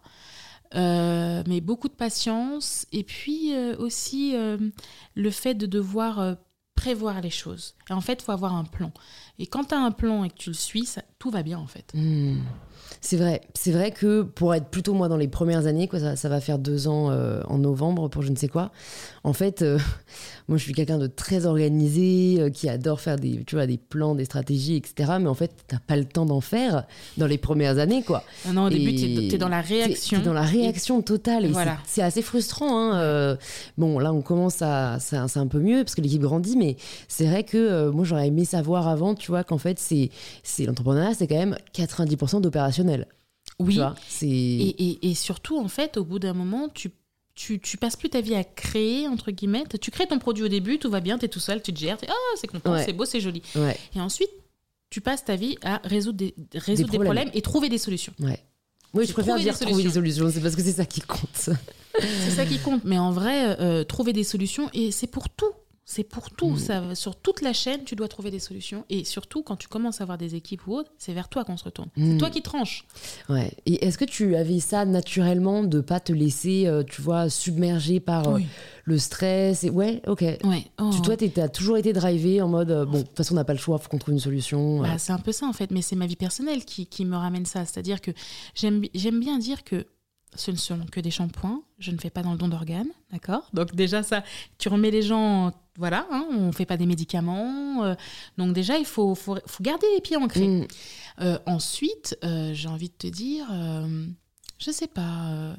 euh, 0.75 1.43
mais 1.47 1.61
beaucoup 1.61 1.87
de 1.87 1.93
patience 1.93 2.87
et 2.91 3.03
puis 3.03 3.53
aussi 3.77 4.35
le 5.15 5.29
fait 5.31 5.53
de 5.53 5.65
devoir 5.65 6.37
prévoir 6.75 7.21
les 7.21 7.29
choses. 7.29 7.75
Et 7.89 7.93
en 7.93 8.01
fait, 8.01 8.21
il 8.21 8.23
faut 8.23 8.31
avoir 8.31 8.55
un 8.55 8.65
plan. 8.65 8.91
Et 9.39 9.47
quand 9.47 9.65
tu 9.65 9.75
as 9.75 9.79
un 9.79 9.91
plan 9.91 10.23
et 10.23 10.29
que 10.29 10.35
tu 10.35 10.49
le 10.49 10.55
suis, 10.55 10.85
ça, 10.85 11.03
tout 11.23 11.29
va 11.31 11.41
bien 11.41 11.57
en 11.57 11.67
fait. 11.67 11.85
Hmm. 11.93 12.35
C'est 12.99 13.15
vrai, 13.17 13.41
c'est 13.53 13.71
vrai 13.71 13.91
que 13.91 14.21
pour 14.23 14.53
être 14.53 14.67
plutôt 14.67 14.93
moi 14.93 15.07
dans 15.07 15.15
les 15.17 15.27
premières 15.29 15.65
années, 15.67 15.87
quoi, 15.87 15.99
ça, 15.99 16.15
ça 16.17 16.27
va 16.29 16.39
faire 16.41 16.59
deux 16.59 16.87
ans 16.89 17.11
euh, 17.11 17.41
en 17.47 17.57
novembre 17.57 18.09
pour 18.09 18.21
je 18.21 18.29
ne 18.29 18.35
sais 18.35 18.47
quoi. 18.49 18.71
En 19.23 19.31
fait, 19.33 19.61
euh, 19.61 19.77
moi 20.49 20.57
je 20.57 20.63
suis 20.63 20.73
quelqu'un 20.73 20.97
de 20.97 21.07
très 21.07 21.45
organisé, 21.45 22.37
euh, 22.39 22.49
qui 22.49 22.67
adore 22.69 22.99
faire 22.99 23.15
des, 23.17 23.43
tu 23.45 23.55
vois, 23.55 23.67
des 23.67 23.77
plans, 23.77 24.15
des 24.15 24.25
stratégies, 24.25 24.75
etc. 24.75 25.13
Mais 25.21 25.27
en 25.27 25.33
fait, 25.33 25.51
t'as 25.67 25.79
pas 25.79 25.95
le 25.95 26.03
temps 26.05 26.25
d'en 26.25 26.41
faire 26.41 26.83
dans 27.17 27.25
les 27.27 27.37
premières 27.37 27.77
années, 27.79 28.03
quoi. 28.03 28.23
Non, 28.47 28.53
non, 28.53 28.63
au 28.65 28.69
début, 28.69 28.93
tu 28.95 29.05
es, 29.33 29.37
dans 29.37 29.47
la 29.49 29.63
T'es- 29.63 29.75
réaction. 29.75 30.19
t'es 30.19 30.25
dans 30.25 30.33
la 30.33 30.41
réaction 30.43 31.01
totale. 31.01 31.47
Voilà. 31.51 31.77
c'est- 31.85 32.01
assez 32.01 32.21
frustrant. 32.21 32.91
Hein. 32.93 33.37
bon, 33.77 33.97
là, 33.99 34.11
on 34.13 34.21
commence 34.21 34.61
à. 34.61 34.97
C'est 34.99 35.15
un, 35.17 35.27
c'est 35.29 35.39
un 35.39 35.47
peu 35.47 35.59
mieux 35.59 35.83
parce 35.85 35.95
que 35.95 36.01
l'équipe 36.01 36.21
grandit, 36.21 36.57
mais 36.57 36.75
c'est 37.07 37.25
vrai 37.25 37.43
que 37.43 37.89
moi, 37.89 38.03
j'aurais 38.03 38.27
aimé 38.27 38.43
savoir 38.45 38.87
avant, 38.89 39.15
tu 39.15 39.31
vois, 39.31 39.43
qu'en 39.45 39.57
fait, 39.57 39.79
c'est 39.79 40.09
c'est 40.43 40.65
l'entrepreneuriat, 40.65 41.12
c'est 41.13 41.27
quand 41.27 41.35
même 41.37 41.57
90% 41.75 42.41
d'opérationnel. 42.41 43.07
Oui, 43.59 43.73
Tu 43.73 43.79
vois, 43.79 43.95
et, 44.21 44.27
et, 44.69 45.09
et 45.11 45.15
surtout, 45.15 45.59
en 45.59 45.67
fait, 45.67 45.97
au 45.97 46.03
bout 46.03 46.17
d'un 46.19 46.33
moment, 46.33 46.69
tu, 46.69 46.91
tu, 47.35 47.59
tu 47.59 47.77
passes 47.77 47.95
plus 47.95 48.09
ta 48.09 48.21
vie 48.21 48.35
à 48.35 48.43
créer, 48.43 49.07
entre 49.07 49.31
guillemets. 49.31 49.63
Tu 49.81 49.91
crées 49.91 50.07
ton 50.07 50.17
produit 50.19 50.43
au 50.43 50.47
début, 50.47 50.79
tout 50.79 50.89
va 50.89 50.99
bien, 51.01 51.17
tu 51.17 51.25
es 51.25 51.27
tout 51.27 51.39
seul, 51.39 51.61
tu 51.61 51.73
te 51.73 51.79
gères, 51.79 51.97
ah, 52.07 52.13
c'est 52.39 52.47
content, 52.47 52.71
Ouais. 52.73 52.83
c'est 52.85 52.93
beau, 52.93 53.05
c'est 53.05 53.19
joli. 53.21 53.41
Ouais, 53.55 53.77
Et 53.95 54.01
ensuite, 54.01 54.29
tu 54.89 55.01
passes 55.01 55.23
ta 55.25 55.35
vie 55.35 55.57
à 55.63 55.81
résoudre 55.83 56.17
des, 56.17 56.33
résoudre 56.53 56.89
des, 56.89 56.97
problèmes. 56.97 57.13
problèmes. 57.23 57.29
et 57.37 57.41
trouver 57.41 57.69
des 57.69 57.77
solutions. 57.77 58.13
ouais. 58.19 58.39
Oui, 58.95 59.07
je 59.07 59.13
préfère 59.13 59.39
dire 59.39 59.53
des 59.57 59.65
trouver 59.65 59.81
des 59.83 59.89
solutions, 59.89 60.29
c'est 60.31 60.39
parce 60.39 60.55
que 60.55 60.61
c'est 60.61 60.73
ça 60.73 60.85
qui 60.85 61.01
compte. 61.01 61.49
C'est 61.99 62.29
ça 62.35 62.45
qui 62.45 62.59
compte. 62.59 62.83
Mais 62.83 62.99
en 62.99 63.11
vrai, 63.11 63.59
euh, 63.59 63.83
trouver 63.83 64.13
des 64.13 64.23
solutions, 64.23 64.69
et 64.73 64.91
c'est 64.91 65.07
pour 65.07 65.29
tout. 65.29 65.51
C'est 65.85 66.03
pour 66.05 66.29
tout. 66.29 66.51
Mm. 66.51 66.57
Ça, 66.57 66.95
sur 66.95 67.15
toute 67.15 67.41
la 67.41 67.51
chaîne, 67.51 67.83
tu 67.83 67.95
dois 67.95 68.07
trouver 68.07 68.31
des 68.31 68.39
solutions. 68.39 68.85
Et 68.89 69.03
surtout, 69.03 69.43
quand 69.43 69.57
tu 69.57 69.67
commences 69.67 69.99
à 69.99 70.03
avoir 70.03 70.17
des 70.17 70.35
équipes 70.35 70.65
ou 70.67 70.75
autres, 70.75 70.91
c'est 70.97 71.13
vers 71.13 71.27
toi 71.27 71.43
qu'on 71.43 71.57
se 71.57 71.65
retourne. 71.65 71.89
Mm. 71.97 72.11
C'est 72.11 72.17
toi 72.17 72.29
qui 72.29 72.41
tranches. 72.41 72.85
Ouais. 73.27 73.51
Et 73.65 73.85
est-ce 73.85 73.97
que 73.97 74.05
tu 74.05 74.35
avais 74.35 74.59
ça 74.61 74.85
naturellement 74.85 75.63
de 75.63 75.81
pas 75.81 75.99
te 75.99 76.13
laisser, 76.13 76.67
euh, 76.67 76.83
tu 76.83 77.01
vois, 77.01 77.29
submerger 77.29 77.99
par 77.99 78.27
euh, 78.29 78.39
le 78.85 78.97
stress 78.97 79.65
et... 79.65 79.69
Ouais, 79.69 80.01
ok. 80.07 80.21
Ouais. 80.21 80.65
Oh. 80.79 80.89
Tu, 80.93 81.01
toi, 81.01 81.17
t'es- 81.17 81.29
t'as 81.29 81.49
toujours 81.49 81.77
été 81.77 81.91
drivé 81.91 82.41
en 82.41 82.47
mode, 82.47 82.71
euh, 82.71 82.85
bon, 82.85 82.99
de 82.99 83.03
toute 83.03 83.17
façon, 83.17 83.33
on 83.33 83.35
n'a 83.35 83.43
pas 83.43 83.53
le 83.53 83.59
choix, 83.59 83.77
faut 83.77 83.89
qu'on 83.89 83.97
trouve 83.99 84.13
une 84.13 84.19
solution. 84.19 84.81
Bah, 84.81 84.97
c'est 84.97 85.11
un 85.11 85.19
peu 85.19 85.31
ça 85.33 85.47
en 85.47 85.53
fait, 85.53 85.71
mais 85.71 85.81
c'est 85.81 85.95
ma 85.97 86.05
vie 86.07 86.15
personnelle 86.15 86.63
qui, 86.63 86.85
qui 86.87 87.03
me 87.03 87.17
ramène 87.17 87.45
ça. 87.45 87.65
C'est-à-dire 87.65 87.99
que 87.99 88.11
j'aime 88.55 88.79
bien 89.19 89.37
dire 89.37 89.63
que 89.63 89.85
ce 90.35 90.51
ne 90.51 90.55
sont 90.55 90.79
que 90.91 90.99
des 90.99 91.11
shampoings, 91.11 91.61
je 91.77 91.91
ne 91.91 91.97
fais 91.97 92.09
pas 92.09 92.23
dans 92.23 92.31
le 92.31 92.37
don 92.37 92.47
d'organes, 92.47 92.89
d'accord? 93.11 93.43
Donc 93.53 93.75
déjà 93.75 94.01
ça, 94.01 94.23
tu 94.57 94.67
remets 94.69 94.89
les 94.89 95.03
gens, 95.03 95.51
voilà, 95.77 96.07
hein, 96.11 96.27
on 96.29 96.47
ne 96.47 96.51
fait 96.51 96.65
pas 96.65 96.77
des 96.77 96.85
médicaments. 96.85 97.83
euh, 97.83 97.95
donc 98.37 98.53
déjà, 98.53 98.77
il 98.77 98.85
faut, 98.85 99.15
faut, 99.15 99.37
faut 99.45 99.63
garder 99.63 99.87
les 99.95 100.01
pieds 100.01 100.17
ancrés. 100.17 100.47
Mm. 100.47 100.67
Euh, 101.21 101.39
ensuite, 101.45 102.17
euh, 102.23 102.53
j'ai 102.53 102.67
envie 102.67 102.89
de 102.89 102.95
te 102.95 103.07
dire, 103.07 103.47
je 104.59 104.71
sais 104.71 104.87
pas, 104.87 105.55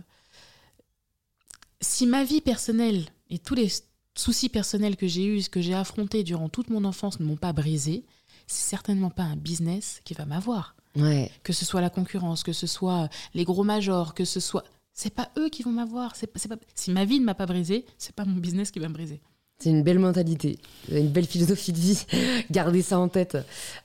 si 1.80 2.06
ma 2.06 2.24
vie 2.24 2.40
personnelle 2.40 3.06
et 3.28 3.38
tous 3.38 3.54
les 3.54 3.68
soucis 4.16 4.48
personnels 4.48 4.96
que 4.96 5.08
j'ai 5.08 5.26
eus, 5.26 5.48
que 5.48 5.60
j'ai 5.60 5.74
affrontés 5.74 6.22
durant 6.22 6.48
toute 6.48 6.70
mon 6.70 6.84
enfance 6.84 7.18
ne 7.18 7.24
m'ont 7.24 7.36
pas 7.36 7.52
brisé, 7.52 8.04
c'est 8.46 8.68
certainement 8.68 9.10
pas 9.10 9.24
un 9.24 9.36
business 9.36 10.00
qui 10.04 10.14
va 10.14 10.26
m'avoir. 10.26 10.76
Ouais. 10.96 11.30
Que 11.42 11.52
ce 11.52 11.64
soit 11.64 11.80
la 11.80 11.90
concurrence, 11.90 12.44
que 12.44 12.52
ce 12.52 12.68
soit 12.68 13.08
les 13.34 13.44
gros 13.44 13.64
majors, 13.64 14.14
que 14.14 14.24
ce 14.24 14.38
soit... 14.38 14.64
C'est 14.92 15.12
pas 15.12 15.32
eux 15.38 15.48
qui 15.48 15.64
vont 15.64 15.72
m'avoir. 15.72 16.14
C'est 16.14 16.28
pas... 16.28 16.38
Si 16.76 16.92
ma 16.92 17.04
vie 17.04 17.18
ne 17.18 17.24
m'a 17.24 17.34
pas 17.34 17.46
brisé, 17.46 17.84
c'est 17.98 18.14
pas 18.14 18.24
mon 18.24 18.36
business 18.36 18.70
qui 18.70 18.78
va 18.78 18.88
me 18.88 18.94
briser. 18.94 19.20
C'est 19.58 19.70
une 19.70 19.82
belle 19.82 19.98
mentalité, 19.98 20.58
une 20.90 21.08
belle 21.08 21.26
philosophie 21.26 21.72
de 21.72 21.78
vie. 21.78 22.04
Gardez 22.50 22.82
ça 22.82 22.98
en 22.98 23.08
tête. 23.08 23.38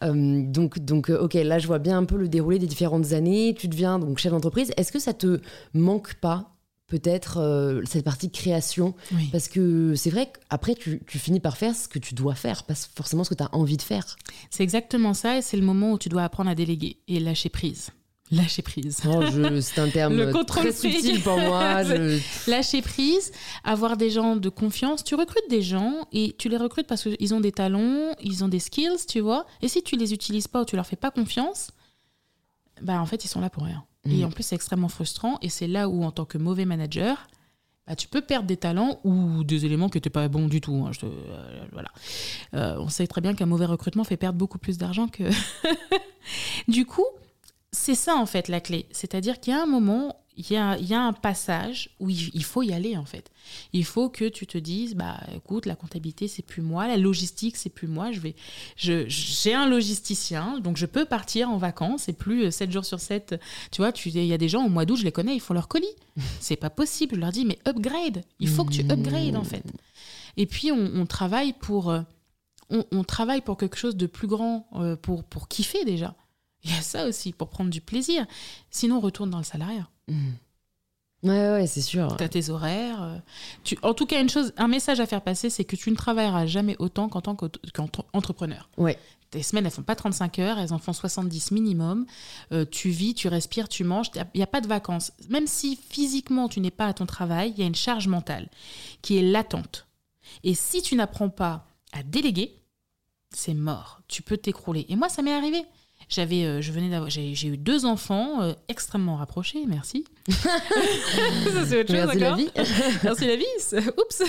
Euh, 0.03 0.43
donc, 0.43 0.79
donc, 0.79 1.10
euh, 1.10 1.19
ok, 1.19 1.36
là, 1.36 1.60
je 1.60 1.67
vois 1.67 1.79
bien 1.79 1.97
un 1.97 2.05
peu 2.05 2.17
le 2.17 2.27
déroulé 2.27 2.60
des 2.60 2.65
différentes 2.65 3.13
années. 3.13 3.55
Tu 3.58 3.67
deviens 3.67 3.99
donc 3.99 4.17
chef 4.17 4.32
d'entreprise. 4.32 4.71
Est-ce 4.77 4.91
que 4.91 4.99
ça 4.99 5.13
te 5.13 5.39
manque 5.73 6.15
pas 6.15 6.55
peut-être 6.88 7.38
euh, 7.38 7.82
cette 7.86 8.03
partie 8.03 8.32
création? 8.32 8.95
Oui. 9.13 9.29
Parce 9.32 9.47
que 9.47 9.93
c'est 9.95 10.10
vrai 10.10 10.32
qu'après, 10.32 10.73
tu, 10.73 11.01
tu 11.05 11.19
finis 11.19 11.39
par 11.39 11.55
faire 11.55 11.75
ce 11.75 11.88
que 11.88 11.99
tu 11.99 12.15
dois 12.15 12.36
faire, 12.36 12.63
pas 12.63 12.75
forcément 12.75 13.23
ce 13.23 13.29
que 13.29 13.36
tu 13.36 13.43
as 13.43 13.55
envie 13.55 13.77
de 13.77 13.84
faire. 13.84 14.17
C'est 14.49 14.63
exactement 14.63 15.13
ça 15.13 15.38
et 15.38 15.41
c'est 15.41 15.58
le 15.58 15.63
moment 15.63 15.93
où 15.93 15.97
tu 15.99 16.10
dois 16.10 16.23
apprendre 16.23 16.49
à 16.49 16.55
déléguer 16.55 16.97
et 17.08 17.19
lâcher 17.19 17.49
prise. 17.49 17.91
Lâcher 18.31 18.61
prise. 18.61 19.01
Oh, 19.07 19.23
c'est 19.61 19.79
un 19.81 19.89
terme 19.89 20.15
Le 20.15 20.43
très 20.45 20.71
subtil 20.71 21.21
pour 21.21 21.37
moi. 21.39 21.83
je- 21.83 22.19
Lâcher 22.49 22.81
prise, 22.83 23.31
avoir 23.63 23.97
des 23.97 24.11
gens 24.11 24.35
de 24.35 24.49
confiance. 24.49 25.03
Tu 25.03 25.15
recrutes 25.15 25.49
des 25.49 25.61
gens 25.63 26.07
et 26.11 26.35
tu 26.37 26.47
les 26.47 26.57
recrutes 26.57 26.85
parce 26.85 27.03
qu'ils 27.03 27.33
ont 27.33 27.39
des 27.39 27.51
talents, 27.51 28.13
ils 28.21 28.43
ont 28.43 28.47
des 28.47 28.59
skills, 28.59 29.05
tu 29.07 29.19
vois. 29.19 29.45
Et 29.63 29.67
si 29.67 29.81
tu 29.81 29.95
les 29.95 30.13
utilises 30.13 30.47
pas 30.47 30.61
ou 30.61 30.65
tu 30.65 30.75
leur 30.75 30.85
fais 30.85 30.95
pas 30.95 31.09
confiance, 31.09 31.71
bah 32.81 33.01
en 33.01 33.05
fait, 33.07 33.25
ils 33.25 33.27
sont 33.27 33.41
là 33.41 33.49
pour 33.49 33.63
rien. 33.63 33.83
Et 34.05 34.17
Mhm. 34.17 34.25
en 34.25 34.29
plus, 34.31 34.43
c'est 34.43 34.55
extrêmement 34.55 34.89
frustrant. 34.89 35.39
Et 35.41 35.49
c'est 35.49 35.67
là 35.67 35.89
où, 35.89 36.03
en 36.03 36.11
tant 36.11 36.25
que 36.25 36.37
mauvais 36.37 36.65
manager, 36.65 37.27
bah, 37.87 37.95
tu 37.95 38.07
peux 38.07 38.21
perdre 38.21 38.47
des 38.47 38.57
talents 38.57 38.99
ou 39.03 39.43
des 39.43 39.65
éléments 39.65 39.89
qui 39.89 39.97
n'étaient 39.97 40.11
pas 40.11 40.27
bons 40.27 40.47
du 40.47 40.61
tout. 40.61 40.85
hein. 40.87 40.91
Je 40.93 40.99
te- 40.99 41.05
euh, 41.07 41.63
voilà. 41.71 41.89
Euh, 42.53 42.75
on 42.79 42.89
sait 42.89 43.07
très 43.07 43.21
bien 43.21 43.33
qu'un 43.33 43.47
mauvais 43.47 43.65
recrutement 43.65 44.03
fait 44.03 44.17
perdre 44.17 44.37
beaucoup 44.37 44.59
plus 44.59 44.77
d'argent 44.77 45.07
que. 45.07 45.23
du 46.67 46.85
coup, 46.85 47.05
c'est 47.71 47.95
ça 47.95 48.15
en 48.15 48.25
fait 48.25 48.47
la 48.47 48.62
clé. 48.62 48.88
C'est-à-dire 48.91 49.39
qu'il 49.39 49.53
y 49.53 49.55
a 49.55 49.62
un 49.62 49.67
moment, 49.67 50.15
il 50.36 50.49
y 50.51 50.55
a, 50.55 50.77
il 50.77 50.88
y 50.88 50.93
a 50.93 51.01
un 51.01 51.13
passage 51.13 51.89
où 51.99 52.10
il, 52.10 52.29
il 52.34 52.43
faut 52.43 52.63
y 52.63 52.71
aller 52.73 52.95
en 52.97 53.05
fait. 53.05 53.29
Il 53.73 53.84
faut 53.86 54.10
que 54.10 54.25
tu 54.29 54.47
te 54.47 54.58
dises, 54.58 54.95
bah 54.95 55.19
écoute, 55.36 55.65
la 55.65 55.75
comptabilité 55.75 56.27
c'est 56.27 56.41
plus 56.41 56.62
moi, 56.62 56.88
la 56.88 56.97
logistique 56.97 57.58
c'est 57.58 57.69
plus 57.69 57.88
moi. 57.88 58.12
Je 58.12 58.19
vais, 58.21 58.36
je, 58.75 59.05
j'ai 59.08 59.53
un 59.53 59.67
logisticien, 59.67 60.60
donc 60.60 60.77
je 60.77 60.86
peux 60.86 61.05
partir 61.05 61.49
en 61.49 61.58
vacances 61.58 62.10
et 62.10 62.13
plus 62.13 62.51
7 62.51 62.71
jours 62.71 62.86
sur 62.86 62.99
7. 62.99 63.36
Tu 63.71 63.82
vois, 63.82 63.91
tu- 63.91 64.10
il 64.10 64.25
y 64.25 64.34
a 64.34 64.38
des 64.38 64.49
gens 64.49 64.65
au 64.65 64.69
mois 64.69 64.86
d'août, 64.86 64.95
je 64.97 65.03
les 65.03 65.12
connais, 65.12 65.36
ils 65.36 65.41
font 65.41 65.53
leur 65.53 65.67
colis. 65.67 65.88
c'est 66.39 66.55
pas 66.55 66.69
possible. 66.69 67.15
Je 67.15 67.19
leur 67.19 67.32
dis, 67.32 67.45
mais 67.45 67.60
upgrade. 67.67 68.23
Il 68.39 68.47
faut 68.47 68.63
que 68.65 68.71
tu 68.73 68.82
upgrades 68.91 69.36
en 69.36 69.43
fait. 69.43 69.63
Et 70.38 70.45
puis 70.45 70.71
on, 70.71 70.91
on 70.95 71.05
travaille 71.05 71.53
pour, 71.53 71.89
euh, 71.91 72.01
on, 72.69 72.84
on 72.91 73.03
travaille 73.03 73.41
pour 73.41 73.58
quelque 73.58 73.77
chose 73.77 73.95
de 73.97 74.05
plus 74.08 74.27
grand, 74.27 74.67
euh, 74.75 74.95
pour 74.95 75.23
pour 75.23 75.47
kiffer 75.49 75.84
déjà. 75.86 76.15
Il 76.63 76.72
y 76.72 76.74
a 76.78 76.82
ça 76.82 77.06
aussi, 77.08 77.32
pour 77.32 77.50
prendre 77.50 77.69
du 77.69 77.82
plaisir. 77.82 78.26
Sinon, 78.69 78.98
on 78.98 79.00
retourne 79.02 79.30
dans 79.30 79.38
le 79.38 79.43
salariat. 79.43 79.88
Mm. 80.08 80.32
Ouais, 81.24 81.52
ouais, 81.52 81.67
c'est 81.67 81.82
sûr. 81.82 82.15
Tu 82.17 82.24
as 82.24 82.30
tes 82.30 82.50
horaires. 82.50 83.02
euh, 83.02 83.17
Tu... 83.63 83.78
En 83.82 83.93
tout 83.93 84.06
cas, 84.06 84.22
une 84.22 84.30
chose, 84.30 84.54
un 84.58 84.67
message 84.69 85.00
à 85.02 85.06
faire 85.06 85.22
passer, 85.22 85.50
c'est 85.50 85.65
que 85.65 85.76
tu 85.76 85.91
ne 85.91 85.95
travailleras 85.95 86.45
jamais 86.45 86.76
autant 86.80 87.10
qu'en 87.10 87.22
tant 87.22 87.36
qu'entrepreneur. 87.36 88.69
Ouais. 88.78 88.98
Tes 89.30 89.43
semaines, 89.43 89.65
elles 89.65 89.72
font 89.72 89.84
pas 89.84 89.95
35 89.95 90.39
heures, 90.39 90.58
elles 90.60 90.74
en 90.74 90.80
font 90.80 90.93
70 90.93 91.52
minimum. 91.52 92.06
Euh, 92.52 92.65
tu 92.69 92.89
vis, 92.89 93.13
tu 93.13 93.28
respires, 93.28 93.67
tu 93.69 93.84
manges. 93.84 94.08
Il 94.15 94.38
n'y 94.38 94.43
a 94.43 94.48
pas 94.48 94.62
de 94.62 94.67
vacances. 94.67 95.12
Même 95.30 95.45
si 95.45 95.76
physiquement, 95.89 96.48
tu 96.50 96.62
n'es 96.62 96.72
pas 96.72 96.88
à 96.88 96.93
ton 96.93 97.06
travail, 97.06 97.52
il 97.56 97.60
y 97.60 97.63
a 97.63 97.67
une 97.67 97.76
charge 97.76 98.08
mentale 98.08 98.50
qui 99.02 99.17
est 99.17 99.22
latente. 99.22 99.88
Et 100.43 100.56
si 100.56 100.82
tu 100.82 100.95
n'apprends 100.95 101.30
pas 101.30 101.67
à 101.91 102.02
déléguer, 102.02 102.56
c'est 103.32 103.54
mort. 103.54 104.02
Tu 104.08 104.22
peux 104.24 104.38
t'écrouler. 104.38 104.86
Et 104.89 104.95
moi, 104.95 105.10
ça 105.10 105.22
m'est 105.22 105.34
arrivé. 105.34 105.63
J'avais, 106.10 106.43
euh, 106.43 106.60
je 106.60 106.72
venais 106.72 106.89
d'avoir, 106.89 107.12
j'ai, 107.12 107.45
eu 107.45 107.58
deux 107.58 107.86
enfants 107.86 108.41
euh, 108.41 108.54
extrêmement 108.67 109.15
rapprochés, 109.15 109.63
merci. 109.67 110.06
Ça, 110.32 110.50
c'est 111.67 111.82
autre 111.82 111.93
chose, 111.95 112.08
Merci 112.08 112.19
la 112.19 112.34
vie. 112.34 112.50
Merci 113.04 113.28
la 113.28 113.36
vie. 113.36 113.89
Oups. 113.98 114.24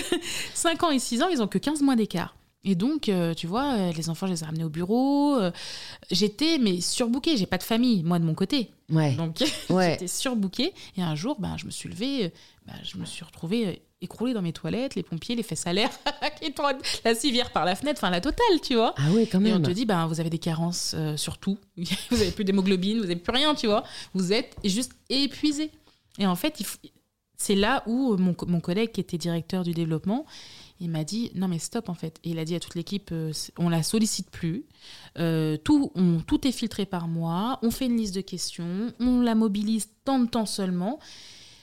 5 0.53 0.83
ans 0.83 0.91
et 0.91 0.99
6 0.99 1.23
ans, 1.23 1.27
ils 1.29 1.41
ont 1.41 1.47
que 1.47 1.57
15 1.57 1.81
mois 1.81 1.95
d'écart. 1.95 2.35
Et 2.63 2.75
donc, 2.75 3.09
euh, 3.09 3.33
tu 3.33 3.47
vois, 3.47 3.73
euh, 3.73 3.91
les 3.93 4.09
enfants, 4.09 4.27
je 4.27 4.33
les 4.33 4.43
ai 4.43 4.45
ramenés 4.45 4.63
au 4.63 4.69
bureau. 4.69 5.35
euh, 5.39 5.51
J'étais, 6.11 6.57
mais 6.59 6.79
surbookée. 6.79 7.35
J'ai 7.37 7.47
pas 7.47 7.57
de 7.57 7.63
famille, 7.63 8.03
moi, 8.03 8.19
de 8.19 8.23
mon 8.23 8.35
côté. 8.35 8.69
Ouais. 8.89 9.15
Donc, 9.15 9.37
Ouais. 9.69 9.91
j'étais 9.93 10.07
surbookée. 10.07 10.73
Et 10.97 11.01
un 11.01 11.15
jour, 11.15 11.37
ben, 11.39 11.57
je 11.57 11.65
me 11.65 11.71
suis 11.71 11.89
levée, 11.89 12.31
ben, 12.67 12.73
je 12.83 12.97
me 12.97 13.05
suis 13.05 13.23
retrouvée 13.23 13.81
écroulée 14.03 14.33
dans 14.33 14.41
mes 14.41 14.53
toilettes, 14.53 14.95
les 14.95 15.03
pompiers, 15.03 15.35
les 15.35 15.43
fesses 15.43 15.65
à 15.67 15.73
l'air, 15.73 15.89
qui 16.41 16.51
tournent, 16.53 16.77
la 17.05 17.13
civière 17.15 17.51
par 17.51 17.65
la 17.65 17.75
fenêtre, 17.75 17.99
enfin, 18.01 18.09
la 18.11 18.21
totale, 18.21 18.59
tu 18.63 18.75
vois. 18.75 18.93
Ah 18.97 19.11
ouais, 19.11 19.25
quand 19.27 19.43
Et 19.43 19.51
on 19.51 19.55
même. 19.59 19.63
te 19.63 19.71
dit, 19.71 19.85
ben, 19.85 20.05
vous 20.07 20.19
avez 20.19 20.29
des 20.29 20.39
carences 20.39 20.93
euh, 20.95 21.17
sur 21.17 21.37
tout. 21.39 21.57
vous 21.77 22.21
avez 22.21 22.31
plus 22.31 22.43
d'hémoglobine, 22.43 22.97
vous 22.99 23.05
avez 23.05 23.15
plus 23.15 23.33
rien, 23.33 23.55
tu 23.55 23.67
vois. 23.67 23.83
Vous 24.13 24.33
êtes 24.33 24.55
juste 24.63 24.91
épuisé. 25.09 25.71
Et 26.19 26.27
en 26.27 26.35
fait, 26.35 26.59
il 26.59 26.65
faut- 26.65 26.77
c'est 27.37 27.55
là 27.55 27.81
où 27.87 28.15
mon, 28.17 28.35
co- 28.35 28.45
mon 28.45 28.59
collègue 28.59 28.91
qui 28.91 29.01
était 29.01 29.17
directeur 29.17 29.63
du 29.63 29.71
développement, 29.73 30.25
il 30.81 30.89
m'a 30.89 31.03
dit, 31.05 31.31
non 31.35 31.47
mais 31.47 31.59
stop 31.59 31.87
en 31.87 31.93
fait. 31.93 32.19
Et 32.25 32.31
il 32.31 32.39
a 32.39 32.43
dit 32.45 32.55
à 32.55 32.59
toute 32.59 32.75
l'équipe, 32.75 33.09
euh, 33.13 33.31
on 33.57 33.69
la 33.69 33.83
sollicite 33.83 34.29
plus. 34.29 34.65
Euh, 35.17 35.55
tout, 35.57 35.91
on- 35.95 36.19
tout 36.19 36.45
est 36.47 36.51
filtré 36.51 36.85
par 36.85 37.07
moi. 37.07 37.59
On 37.61 37.71
fait 37.71 37.85
une 37.85 37.95
liste 37.97 38.15
de 38.15 38.21
questions. 38.21 38.91
On 38.99 39.21
la 39.21 39.35
mobilise 39.35 39.87
tant 40.03 40.19
de 40.19 40.25
temps 40.27 40.45
seulement. 40.45 40.99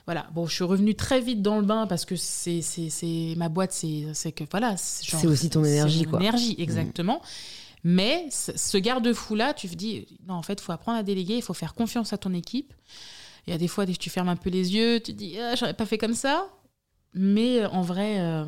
Voilà, 0.07 0.27
bon, 0.35 0.47
je 0.47 0.55
suis 0.55 0.65
revenue 0.65 0.95
très 0.95 1.21
vite 1.21 1.43
dans 1.43 1.59
le 1.59 1.67
bain 1.67 1.87
parce 1.87 2.07
que 2.07 2.17
c'est, 2.17 2.63
c'est, 2.63 2.89
c'est 2.89 3.35
ma 3.37 3.51
boîte, 3.51 3.73
c'est, 3.73 4.07
c'est 4.15 4.33
que 4.33 4.45
voilà. 4.51 4.75
C'est 4.79 5.27
aussi 5.27 5.51
ton 5.51 5.63
énergie, 5.65 6.05
mon 6.07 6.13
quoi. 6.13 6.21
énergie, 6.21 6.55
exactement. 6.59 7.21
Mais 7.85 8.27
ce 8.31 8.53
ce 8.57 8.79
garde-fou-là, 8.79 9.53
tu 9.53 9.69
te 9.69 9.75
dis, 9.75 10.07
non, 10.27 10.35
en 10.35 10.43
fait, 10.43 10.55
il 10.55 10.63
faut 10.63 10.73
apprendre 10.73 10.99
à 10.99 11.03
déléguer, 11.03 11.35
il 11.37 11.43
faut 11.43 11.55
faire 11.55 11.75
confiance 11.75 12.13
à 12.15 12.19
ton 12.19 12.33
équipe. 12.33 12.73
Il 13.47 13.51
y 13.51 13.55
a 13.55 13.59
des 13.59 13.69
fois, 13.69 13.85
tu 13.87 14.11
fermes 14.11 14.29
un 14.31 14.37
peu 14.37 14.51
les 14.51 14.75
yeux, 14.75 15.01
tu 15.01 15.13
te 15.13 15.19
dis, 15.19 15.39
ah, 15.39 15.55
j'aurais 15.55 15.75
pas 15.75 15.87
fait 15.87 15.99
comme 15.99 16.15
ça. 16.15 16.49
Mais 17.15 17.61
euh, 17.61 17.69
en 17.71 17.83
vrai, 17.83 18.21
euh, 18.21 18.45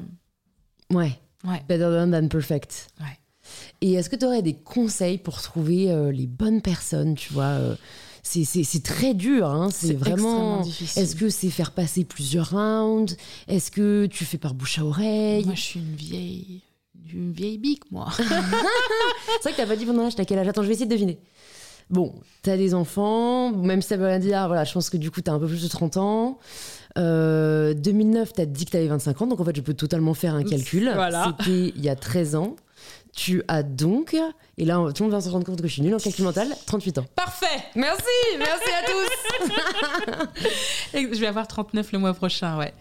Ouais. 0.90 1.18
ouais. 1.44 1.62
Better 1.68 1.90
done 1.90 2.10
than 2.10 2.28
perfect. 2.28 2.88
Ouais. 3.00 3.18
Et 3.80 3.94
est-ce 3.94 4.10
que 4.10 4.16
tu 4.16 4.24
aurais 4.24 4.42
des 4.42 4.54
conseils 4.54 5.18
pour 5.18 5.40
trouver 5.40 5.90
euh, 5.90 6.12
les 6.12 6.26
bonnes 6.26 6.60
personnes, 6.60 7.14
tu 7.14 7.32
vois 7.32 7.44
euh, 7.44 7.74
c'est, 8.22 8.82
très 8.82 9.14
dur, 9.14 9.46
hein, 9.48 9.70
c'est, 9.72 9.94
vraiment. 9.94 10.62
Est-ce 10.62 11.16
que 11.16 11.28
c'est 11.28 11.50
faire 11.50 11.72
passer 11.72 12.04
plusieurs 12.04 12.50
rounds? 12.50 13.16
Est-ce 13.48 13.70
que 13.70 14.06
tu 14.06 14.24
fais 14.24 14.38
par 14.38 14.54
bouche 14.54 14.78
à 14.78 14.84
oreille? 14.84 15.44
Moi, 15.44 15.54
je 15.54 15.60
suis 15.60 15.80
une 15.80 15.96
vieille, 15.96 16.62
une 17.12 17.32
vieille 17.32 17.58
bique, 17.58 17.90
moi. 17.90 18.08
C'est 18.16 18.24
vrai 18.24 19.52
que 19.52 19.56
t'as 19.56 19.66
pas 19.66 19.76
dit 19.76 19.86
pendant 19.86 20.02
l'âge, 20.02 20.14
t'as 20.14 20.24
quel 20.24 20.38
âge? 20.38 20.48
Attends, 20.48 20.62
je 20.62 20.68
vais 20.68 20.74
essayer 20.74 20.86
de 20.86 20.92
deviner. 20.92 21.18
Bon, 21.90 22.14
t'as 22.42 22.56
des 22.56 22.74
enfants, 22.74 23.50
même 23.52 23.82
si 23.82 23.88
ça 23.88 23.96
veut 23.96 24.06
rien 24.06 24.18
dire, 24.20 24.46
voilà, 24.46 24.64
je 24.64 24.72
pense 24.72 24.90
que 24.90 24.96
du 24.96 25.10
coup 25.10 25.20
t'as 25.20 25.32
un 25.32 25.38
peu 25.38 25.46
plus 25.46 25.62
de 25.62 25.68
30 25.68 25.96
ans. 25.96 26.38
Euh, 26.98 27.74
2009, 27.74 28.32
t'as 28.32 28.46
dit 28.46 28.64
que 28.64 28.70
t'avais 28.70 28.88
25 28.88 29.22
ans, 29.22 29.26
donc 29.26 29.40
en 29.40 29.44
fait 29.44 29.54
je 29.56 29.60
peux 29.60 29.74
totalement 29.74 30.14
faire 30.14 30.34
un 30.34 30.44
calcul. 30.44 30.90
Voilà. 30.94 31.34
C'était 31.38 31.72
il 31.76 31.84
y 31.84 31.88
a 31.88 31.96
13 31.96 32.34
ans. 32.36 32.56
Tu 33.14 33.42
as 33.48 33.62
donc, 33.64 34.16
et 34.56 34.64
là 34.64 34.76
tout 34.94 35.02
le 35.02 35.10
monde 35.10 35.12
va 35.12 35.20
se 35.20 35.28
rendre 35.28 35.44
compte 35.44 35.60
que 35.60 35.66
je 35.68 35.72
suis 35.72 35.82
nulle 35.82 35.94
en 35.94 35.98
calcul 35.98 36.24
mental, 36.24 36.48
38 36.66 36.98
ans. 36.98 37.06
Parfait 37.16 37.46
Merci, 37.74 38.04
merci 38.38 38.70
à 38.70 38.86
tous 38.86 40.30
Et 40.94 41.02
Je 41.12 41.20
vais 41.20 41.26
avoir 41.26 41.46
39 41.48 41.92
le 41.92 41.98
mois 41.98 42.14
prochain, 42.14 42.56
ouais. 42.58 42.72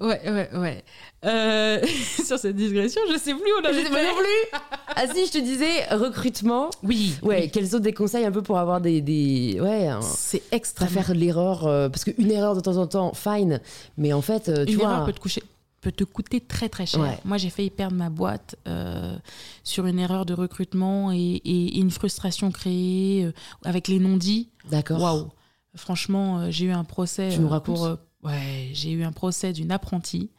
Ouais, 0.00 0.20
ouais, 0.28 0.50
ouais. 0.58 0.84
Euh, 1.24 1.80
sur 2.26 2.38
cette 2.38 2.56
digression, 2.56 3.00
je 3.10 3.16
sais 3.18 3.32
plus 3.32 3.40
où 3.52 3.58
on 3.60 3.62
Je 3.62 3.68
avait 3.68 3.84
sais 3.84 3.90
pas 3.90 4.02
non 4.02 4.14
plus 4.16 4.58
Ah 4.94 5.04
si, 5.14 5.26
je 5.26 5.32
te 5.32 5.38
disais, 5.38 5.84
recrutement. 5.94 6.70
Oui, 6.82 7.14
Ouais, 7.22 7.42
oui. 7.42 7.50
quels 7.50 7.68
sont 7.68 7.78
des 7.78 7.92
conseils 7.92 8.24
un 8.24 8.32
peu 8.32 8.42
pour 8.42 8.58
avoir 8.58 8.80
des... 8.80 9.00
des 9.00 9.58
ouais, 9.60 9.86
un- 9.88 10.02
C'est 10.02 10.42
extrêmement 10.52 10.90
faire 11.02 11.14
l'erreur, 11.14 11.66
euh, 11.66 11.88
parce 11.88 12.04
qu'une 12.04 12.30
erreur 12.30 12.54
de 12.54 12.60
temps 12.60 12.76
en 12.76 12.86
temps, 12.86 13.12
fine, 13.14 13.60
mais 13.96 14.12
en 14.12 14.20
fait, 14.22 14.48
euh, 14.48 14.64
tu 14.64 14.72
Une 14.72 14.78
vois... 14.80 14.90
erreur 14.90 15.06
peut 15.06 15.12
te, 15.12 15.20
coucher, 15.20 15.42
peut 15.86 15.92
te 15.92 16.02
coûter 16.02 16.40
très 16.40 16.68
très 16.68 16.84
cher. 16.84 17.00
Ouais. 17.00 17.18
Moi, 17.24 17.38
j'ai 17.38 17.48
failli 17.48 17.70
perdre 17.70 17.94
ma 17.96 18.10
boîte 18.10 18.56
euh, 18.66 19.16
sur 19.62 19.86
une 19.86 20.00
erreur 20.00 20.26
de 20.26 20.34
recrutement 20.34 21.12
et, 21.12 21.40
une 21.78 21.92
frustration 21.92 22.50
créée 22.50 23.24
euh, 23.24 23.32
avec 23.64 23.86
les 23.86 24.00
non-dits. 24.00 24.48
D'accord. 24.68 25.00
Waouh 25.00 25.28
Franchement, 25.76 26.40
euh, 26.40 26.50
j'ai 26.50 26.64
eu 26.66 26.70
un 26.72 26.82
procès 26.82 27.28
Tu 27.32 27.38
nous 27.38 27.48
racontes 27.48 27.76
pour. 27.76 27.98
ouais, 28.24 28.70
j'ai 28.72 28.90
eu 28.90 29.04
un 29.04 29.12
procès 29.12 29.52
d'une 29.52 29.70
apprentie. 29.70 30.30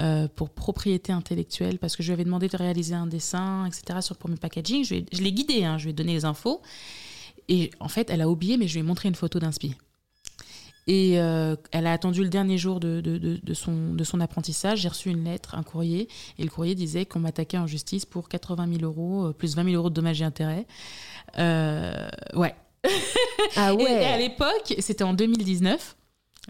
euh, 0.00 0.28
pour 0.28 0.50
propriété 0.50 1.12
intellectuelle 1.14 1.78
parce 1.78 1.96
que 1.96 2.02
je 2.02 2.08
lui 2.08 2.12
avais 2.12 2.24
demandé 2.24 2.46
de 2.48 2.56
réaliser 2.58 2.94
un 2.94 3.06
dessin 3.06 3.64
etc 3.64 4.00
sur 4.02 4.18
pour 4.18 4.28
mes 4.28 4.36
packaging 4.36 4.84
je, 4.84 4.92
lui 4.94 5.00
ai- 5.00 5.16
je 5.16 5.22
l'ai 5.22 5.32
guidée 5.32 5.64
hein, 5.64 5.78
je 5.78 5.84
lui 5.84 5.90
ai 5.92 5.94
donné 5.94 6.12
les 6.12 6.26
infos 6.26 6.60
et 7.48 7.70
en 7.80 7.88
fait 7.88 8.10
elle 8.10 8.20
a 8.20 8.28
oublié 8.28 8.58
mais 8.58 8.68
je 8.68 8.74
lui 8.74 8.80
ai 8.80 8.82
montré 8.82 9.08
une 9.08 9.14
photo 9.14 9.38
d'inspi 9.38 9.74
et 10.88 11.20
euh, 11.20 11.54
elle 11.70 11.86
a 11.86 11.92
attendu 11.92 12.22
le 12.24 12.28
dernier 12.30 12.58
jour 12.58 12.80
de, 12.80 13.00
de, 13.00 13.18
de- 13.18 13.38
de 13.42 13.54
son, 13.54 13.92
de 13.94 14.02
son 14.02 14.18
apprentissage. 14.20 14.80
J'ai 14.80 14.88
reçu 14.88 15.10
une 15.10 15.22
lettre, 15.22 15.54
un 15.54 15.62
courrier, 15.62 16.08
et 16.38 16.42
le 16.42 16.48
courrier 16.50 16.74
disait 16.74 17.06
qu'on 17.06 17.20
m'attaquait 17.20 17.58
en 17.58 17.66
justice 17.68 18.06
pour 18.06 18.28
80 18.28 18.66
000 18.80 18.82
euros, 18.82 19.26
euh, 19.26 19.32
plus 19.32 19.54
20 19.54 19.64
000 19.64 19.76
euros 19.76 19.90
de 19.90 19.94
dommages 19.94 20.20
et 20.20 20.24
intérêts. 20.24 20.66
Euh, 21.38 22.08
ouais. 22.34 22.54
Ah 23.56 23.72
Et- 23.78 23.82
Et, 23.82 23.86
à 23.86 24.12
ouais 24.14 24.18
l'époque, 24.18 24.74
c'était 24.78 25.04
en 25.04 25.12
2019, 25.14 25.96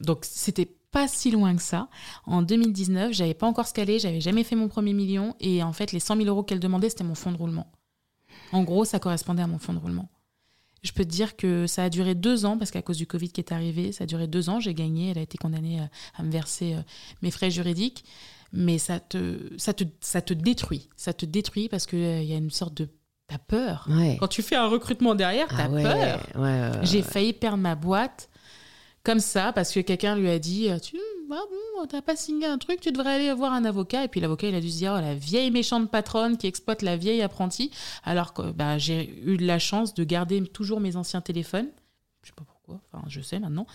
donc 0.03 0.20
c'était 0.22 0.68
pas 0.90 1.09
si 1.09 1.31
loin 1.31 1.55
que 1.57 1.62
ça. 1.62 1.88
En 2.24 2.40
2019, 2.42 3.12
j'avais 3.12 3.35
pas 3.35 3.46
encore 3.46 3.66
scalé, 3.66 3.98
j'avais 3.98 4.20
jamais 4.20 4.44
fait 4.44 4.57
mon 4.57 4.68
premier 4.68 4.92
million, 4.94 5.35
et 5.40 5.62
en 5.62 5.72
fait, 5.72 5.92
les 5.92 6.01
100 6.01 6.16
000 6.16 6.29
euros 6.29 6.42
qu'elle 6.44 6.61
demandait, 6.61 6.88
c'était 6.90 7.05
mon 7.05 7.14
fonds 7.14 7.33
de 7.33 7.37
roulement. 7.37 7.66
En 8.53 8.62
gros, 8.62 8.85
ça 8.85 8.98
correspondait 8.98 9.42
à 9.42 9.46
mon 9.46 9.59
fonds 9.59 9.74
de 9.74 9.79
roulement. 9.79 10.09
Je 10.83 10.93
peux 10.93 11.05
te 11.05 11.11
dire 11.11 11.37
que 11.37 11.67
ça 11.67 11.85
a 11.85 11.91
duré 11.91 12.14
deux 12.14 12.45
ans, 12.45 12.57
parce 12.57 12.71
qu'à 12.71 12.83
cause 12.83 12.97
du 12.99 13.07
Covid 13.07 13.31
qui 13.31 13.41
est 13.41 13.53
arrivé, 13.53 13.91
ça 13.93 14.05
a 14.05 14.07
duré 14.07 14.27
deux 14.29 14.49
ans, 14.49 14.61
j'ai 14.61 14.75
gagné, 14.75 15.11
elle 15.11 15.19
a 15.19 15.23
été 15.23 15.37
condamnée 15.38 15.81
à, 15.81 15.88
à 16.17 16.23
me 16.23 16.31
verser 16.31 16.75
euh, 16.75 16.81
mes 17.23 17.31
frais 17.31 17.51
juridiques, 17.51 18.05
mais 18.53 18.79
ça 18.79 19.01
te, 19.01 19.38
ça 19.59 19.75
te, 19.75 19.85
ça 20.01 20.23
te 20.23 20.33
détruit. 20.35 20.88
Ça 20.97 21.12
te 21.12 21.27
détruit 21.27 21.69
parce 21.69 21.87
qu'il 21.87 22.25
y 22.25 22.33
a 22.33 22.37
une 22.37 22.51
sorte 22.51 22.75
de... 22.75 22.88
T'as 23.27 23.37
peur. 23.38 23.87
Ouais. 23.91 24.17
Quand 24.19 24.29
tu 24.29 24.41
fais 24.41 24.57
un 24.57 24.69
recrutement 24.69 25.14
derrière, 25.14 25.49
t'as 25.49 25.64
Ah 25.64 25.69
ouais, 25.69 25.83
peur. 25.83 26.27
ouais. 26.37 26.71
J'ai 26.83 27.03
failli 27.03 27.35
perdre 27.35 27.59
ma 27.59 27.75
boîte 27.75 28.31
comme 29.05 29.21
ça 29.21 29.53
parce 29.53 29.73
que 29.73 29.81
quelqu'un 29.81 30.17
lui 30.17 30.31
a 30.31 30.38
dit 30.38 30.69
tu 30.83 30.97
ah 31.31 31.45
bon 31.51 31.87
t'as 31.87 32.03
pas 32.03 32.17
signé 32.17 32.47
un 32.47 32.59
truc 32.59 32.81
tu 32.81 32.93
devrais 32.93 33.14
aller 33.14 33.33
voir 33.33 33.53
un 33.53 33.64
avocat. 33.64 34.05
Et 34.05 34.09
puis 34.09 34.21
l'avocat 34.21 34.49
il 34.49 34.55
a 34.55 34.61
dû 34.61 34.71
se 34.71 34.77
dire 34.77 34.95
oh, 34.97 35.01
la 35.01 35.14
vieille 35.14 35.51
méchante 35.51 35.91
patronne 35.91 36.37
qui 36.37 36.47
exploite 36.47 36.83
la 36.83 36.97
vieille 36.97 37.23
apprentie. 37.23 37.71
Alors 38.05 38.33
que 38.33 38.51
bah, 38.53 38.79
j'ai 38.79 39.21
eu 39.25 39.37
de 39.37 39.47
la 39.47 39.59
chance 39.59 39.95
de 39.95 40.05
garder 40.05 40.43
toujours 40.45 40.81
mes 40.81 40.97
anciens 40.97 41.21
téléphones. 41.21 41.69
Je 42.23 42.29
sais 42.29 42.35
pas 42.35 42.45
pourquoi 42.45 42.81
enfin 42.93 43.05
je 43.09 43.21
sais 43.21 43.38
maintenant. 43.38 43.67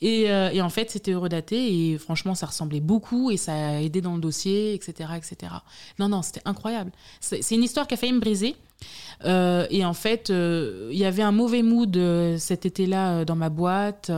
Et, 0.00 0.30
euh, 0.30 0.50
et 0.50 0.62
en 0.62 0.70
fait 0.70 0.90
c'était 0.90 1.14
redaté. 1.14 1.92
Et 1.92 1.98
franchement 1.98 2.34
ça 2.34 2.46
ressemblait 2.46 2.80
beaucoup 2.80 3.30
et 3.30 3.36
ça 3.36 3.52
a 3.52 3.80
aidé 3.80 4.00
dans 4.00 4.14
le 4.14 4.20
dossier 4.20 4.74
etc 4.74 5.10
etc 5.16 5.52
non 5.98 6.08
non 6.08 6.22
c'était 6.22 6.42
incroyable. 6.44 6.92
C'est 7.20 7.54
une 7.54 7.62
histoire 7.62 7.86
qui 7.86 7.94
a 7.94 7.96
failli 7.96 8.12
me 8.12 8.20
briser. 8.20 8.56
Euh, 9.24 9.66
et 9.70 9.84
en 9.84 9.94
fait, 9.94 10.28
euh, 10.28 10.90
il 10.92 10.98
y 10.98 11.04
avait 11.04 11.22
un 11.22 11.32
mauvais 11.32 11.62
mood 11.62 11.98
cet 12.38 12.66
été-là 12.66 13.24
dans 13.24 13.36
ma 13.36 13.48
boîte. 13.48 14.10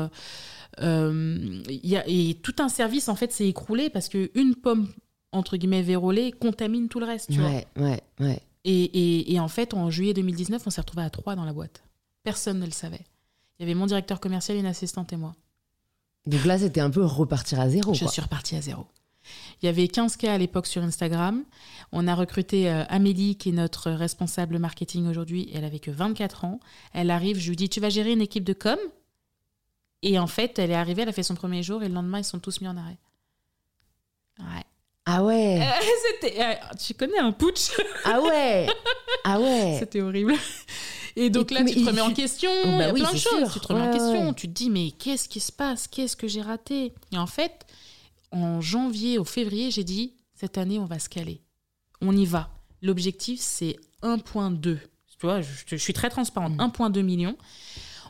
Euh, 0.83 1.63
y 1.69 1.97
a, 1.97 2.05
et 2.07 2.35
tout 2.43 2.55
un 2.59 2.69
service, 2.69 3.09
en 3.09 3.17
fait, 3.17 3.33
s'est 3.33 3.47
écroulé 3.49 3.91
parce 3.91 4.09
qu'une 4.09 4.55
pomme, 4.55 4.89
entre 5.33 5.57
guillemets, 5.57 5.83
vérolée, 5.83 6.33
contamine 6.33 6.89
tout 6.89 7.01
le 7.01 7.07
reste. 7.07 7.31
Tu 7.33 7.41
vois. 7.41 7.51
Ouais, 7.77 8.01
ouais. 8.21 8.41
Et, 8.65 8.83
et- 8.85 9.33
et 9.35 9.41
en 9.41 9.49
fait, 9.49 9.75
en 9.75 9.91
juillet 9.91 10.13
2019, 10.15 10.63
on 10.67 10.71
s'est 10.71 10.81
retrouvés 10.81 11.05
à 11.05 11.11
trois 11.11 11.37
dans 11.37 11.45
la 11.45 11.53
boîte. 11.53 11.83
Personne 12.25 12.59
ne 12.59 12.67
le 12.67 12.73
savait. 12.73 13.05
Il 13.59 13.63
y 13.63 13.65
avait 13.65 13.75
mon 13.75 13.87
directeur 13.87 14.21
commercial, 14.21 14.57
une 14.59 14.67
assistante 14.67 15.13
et 15.13 15.17
moi. 15.17 15.35
Donc 16.27 16.45
là, 16.45 16.59
c'était 16.59 16.81
un 16.81 16.91
peu 16.91 17.05
repartir 17.05 17.61
à 17.61 17.69
zéro. 17.71 17.95
Je 17.95 18.01
quoi. 18.01 18.09
suis 18.13 18.21
repartie 18.23 18.57
à 18.57 18.61
zéro. 18.61 18.87
Il 19.63 19.67
y 19.67 19.69
avait 19.69 19.89
15 19.89 20.17
cas 20.17 20.35
à 20.35 20.39
l'époque 20.39 20.67
sur 20.67 20.83
Instagram. 20.83 21.45
On 21.93 22.07
a 22.07 22.15
recruté 22.15 22.69
euh, 22.71 22.85
Amélie, 22.89 23.37
qui 23.37 23.49
est 23.49 23.53
notre 23.53 23.91
responsable 23.91 24.59
marketing 24.59 25.07
aujourd'hui. 25.09 25.49
Elle 25.55 25.65
avait 25.65 25.79
que 25.79 25.91
24 25.91 26.45
ans. 26.45 26.61
Elle 26.93 27.11
arrive, 27.11 27.39
je 27.39 27.49
lui 27.49 27.57
dis 27.57 27.69
Tu 27.69 27.81
vas 27.81 27.89
gérer 27.89 28.13
une 28.13 28.21
équipe 28.21 28.45
de 28.45 28.53
com? 28.53 28.79
Et 30.09 30.19
en 30.19 30.27
fait, 30.27 30.59
elle 30.59 30.71
est 30.71 30.75
arrivée, 30.75 31.03
elle 31.03 31.09
a 31.09 31.13
fait 31.13 31.23
son 31.23 31.35
premier 31.35 31.63
jour 31.63 31.83
et 31.83 31.89
le 31.89 31.95
lendemain, 31.95 32.19
ils 32.19 32.25
sont 32.25 32.39
tous 32.39 32.61
mis 32.61 32.69
en 32.69 32.77
arrêt. 32.77 32.99
Ouais. 34.39 34.63
Ah 35.05 35.23
ouais, 35.25 35.61
Euh, 35.63 35.85
C'était. 36.21 36.41
euh, 36.43 36.55
tu 36.85 36.95
connais 36.95 37.19
un 37.19 37.33
putsch 37.33 37.71
ah 38.05 38.21
ouais, 38.21 38.67
ah 39.25 39.41
ouais. 39.41 39.77
C'était 39.81 40.01
horrible. 40.01 40.35
Et 41.15 41.31
donc 41.31 41.51
Et- 41.51 41.55
là, 41.55 41.65
tu 41.65 41.75
te 41.75 41.79
il- 41.79 41.87
remets 41.89 42.01
en 42.01 42.13
question, 42.13 42.51
Bah 42.65 42.71
il 42.71 42.79
y 42.81 42.83
a 42.83 42.93
oui, 42.93 43.01
plein 43.01 43.13
de 43.13 43.17
choses. 43.17 43.39
sûr. 43.39 43.53
Tu 43.53 43.61
te 43.61 43.67
remets 43.69 43.89
en 43.89 43.93
question, 43.93 44.29
ouais. 44.29 44.35
tu 44.35 44.49
te 44.49 44.53
dis, 44.53 44.69
mais 44.71 44.91
qu'est-ce 44.91 45.29
qui 45.29 45.41
se 45.41 45.53
passe? 45.53 45.87
Qu'est-ce 45.89 46.17
que 46.17 46.29
j'ai 46.29 46.43
raté? 46.43 46.93
Et 47.13 47.19
en 47.19 47.27
fait, 47.27 47.67
en 48.33 48.61
janvier 48.61 49.19
au 49.19 49.25
février, 49.25 49.71
j'ai 49.71 49.85
dit, 49.85 50.13
cette 50.35 50.59
année, 50.59 50.79
on 50.79 50.85
va 50.85 50.99
se 50.99 51.09
caler. 51.09 51.41
On 52.03 52.15
y 52.15 52.27
va. 52.27 52.51
L'objectif, 52.83 53.41
c'est 53.41 53.77
1,2. 54.03 54.61
Tu 55.19 55.27
vois, 55.27 55.41
je, 55.41 55.49
je 55.67 55.77
suis 55.77 55.95
très 55.95 56.11
transparente. 56.11 56.53
Mm. 56.57 56.61
1,2 56.61 57.03
million. 57.03 57.37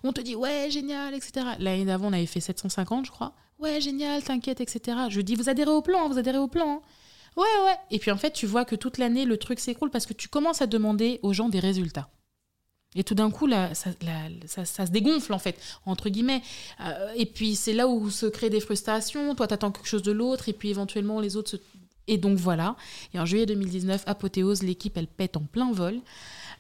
On 0.07 0.13
te 0.13 0.21
dit, 0.21 0.37
ouais, 0.37 0.69
génial, 0.71 1.15
etc. 1.15 1.47
L'année 1.59 1.85
d'avant, 1.85 2.09
on 2.09 2.13
avait 2.13 2.27
fait 2.27 2.41
750, 2.41 3.07
je 3.07 3.11
crois. 3.11 3.33
Ouais, 3.59 3.81
génial, 3.81 4.23
t'inquiète, 4.23 4.61
etc. 4.61 4.97
Je 5.09 5.21
dis, 5.21 5.35
vous 5.35 5.49
adhérez 5.49 5.71
au 5.71 5.83
plan, 5.83 6.05
hein, 6.05 6.09
vous 6.09 6.19
adhérez 6.19 6.39
au 6.39 6.49
plan. 6.49 6.77
hein. 6.77 6.81
Ouais, 7.37 7.65
ouais. 7.67 7.77
Et 7.91 7.99
puis 7.99 8.11
en 8.11 8.17
fait, 8.17 8.31
tu 8.33 8.47
vois 8.47 8.65
que 8.65 8.77
toute 8.77 8.99
l'année, 8.99 9.25
le 9.25 9.37
truc 9.37 9.61
s'écroule 9.61 9.91
parce 9.91 10.07
que 10.07 10.15
tu 10.15 10.29
commences 10.29 10.63
à 10.63 10.67
demander 10.67 11.21
aux 11.23 11.33
gens 11.33 11.49
des 11.49 11.61
résultats. 11.61 12.09
Et 12.95 13.05
tout 13.05 13.15
d'un 13.15 13.31
coup, 13.31 13.47
ça, 13.51 13.95
ça 14.65 14.87
se 14.87 14.91
dégonfle, 14.91 15.35
en 15.35 15.39
fait, 15.39 15.59
entre 15.85 16.09
guillemets. 16.09 16.41
Euh, 16.81 17.13
et 17.15 17.27
puis, 17.27 17.55
c'est 17.55 17.75
là 17.75 17.89
où 17.89 18.09
se 18.11 18.25
créent 18.25 18.49
des 18.49 18.61
frustrations. 18.61 19.35
Toi, 19.35 19.47
t'attends 19.47 19.71
quelque 19.71 19.89
chose 19.89 20.03
de 20.03 20.13
l'autre, 20.13 20.49
et 20.49 20.55
puis 20.55 20.71
éventuellement, 20.71 21.21
les 21.21 21.37
autres 21.37 21.51
se... 21.51 21.57
Et 22.07 22.17
donc, 22.17 22.39
voilà. 22.39 22.77
Et 23.13 23.19
en 23.19 23.27
juillet 23.27 23.45
2019, 23.45 24.05
apothéose, 24.07 24.63
l'équipe, 24.63 24.97
elle 24.97 25.09
pète 25.09 25.37
en 25.37 25.43
plein 25.43 25.73
vol. 25.73 26.01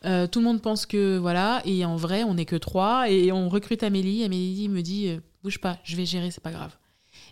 Euh, 0.04 0.26
tout 0.26 0.40
le 0.40 0.44
monde 0.44 0.62
pense 0.62 0.86
que, 0.86 1.16
voilà, 1.18 1.62
et 1.64 1.84
en 1.84 1.96
vrai, 1.96 2.22
on 2.24 2.34
n'est 2.34 2.44
que 2.44 2.56
trois, 2.56 3.10
et 3.10 3.32
on 3.32 3.48
recrute 3.48 3.82
Amélie. 3.82 4.24
Amélie 4.24 4.68
me 4.68 4.82
dit, 4.82 5.08
euh, 5.08 5.20
bouge 5.42 5.58
pas, 5.58 5.78
je 5.84 5.96
vais 5.96 6.06
gérer, 6.06 6.30
c'est 6.30 6.42
pas 6.42 6.52
grave. 6.52 6.76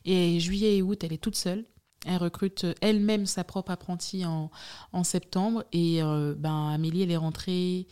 Et 0.05 0.41
juillet 0.41 0.77
et 0.77 0.83
août, 0.83 1.03
elle 1.05 1.13
est 1.13 1.19
toute 1.23 1.37
seule. 1.37 1.65
Elle 2.07 2.19
recrute 2.19 2.65
euh, 2.65 2.75
elle-même 2.83 3.27
sa 3.27 3.45
propre 3.45 3.71
apprentie 3.71 4.25
en, 4.27 4.51
en 4.93 5.05
septembre. 5.05 5.65
Et 5.73 6.03
euh, 6.03 6.35
ben, 6.37 6.69
Amélie, 6.69 7.03
elle 7.03 7.11
est 7.11 7.17
rentrée 7.17 7.87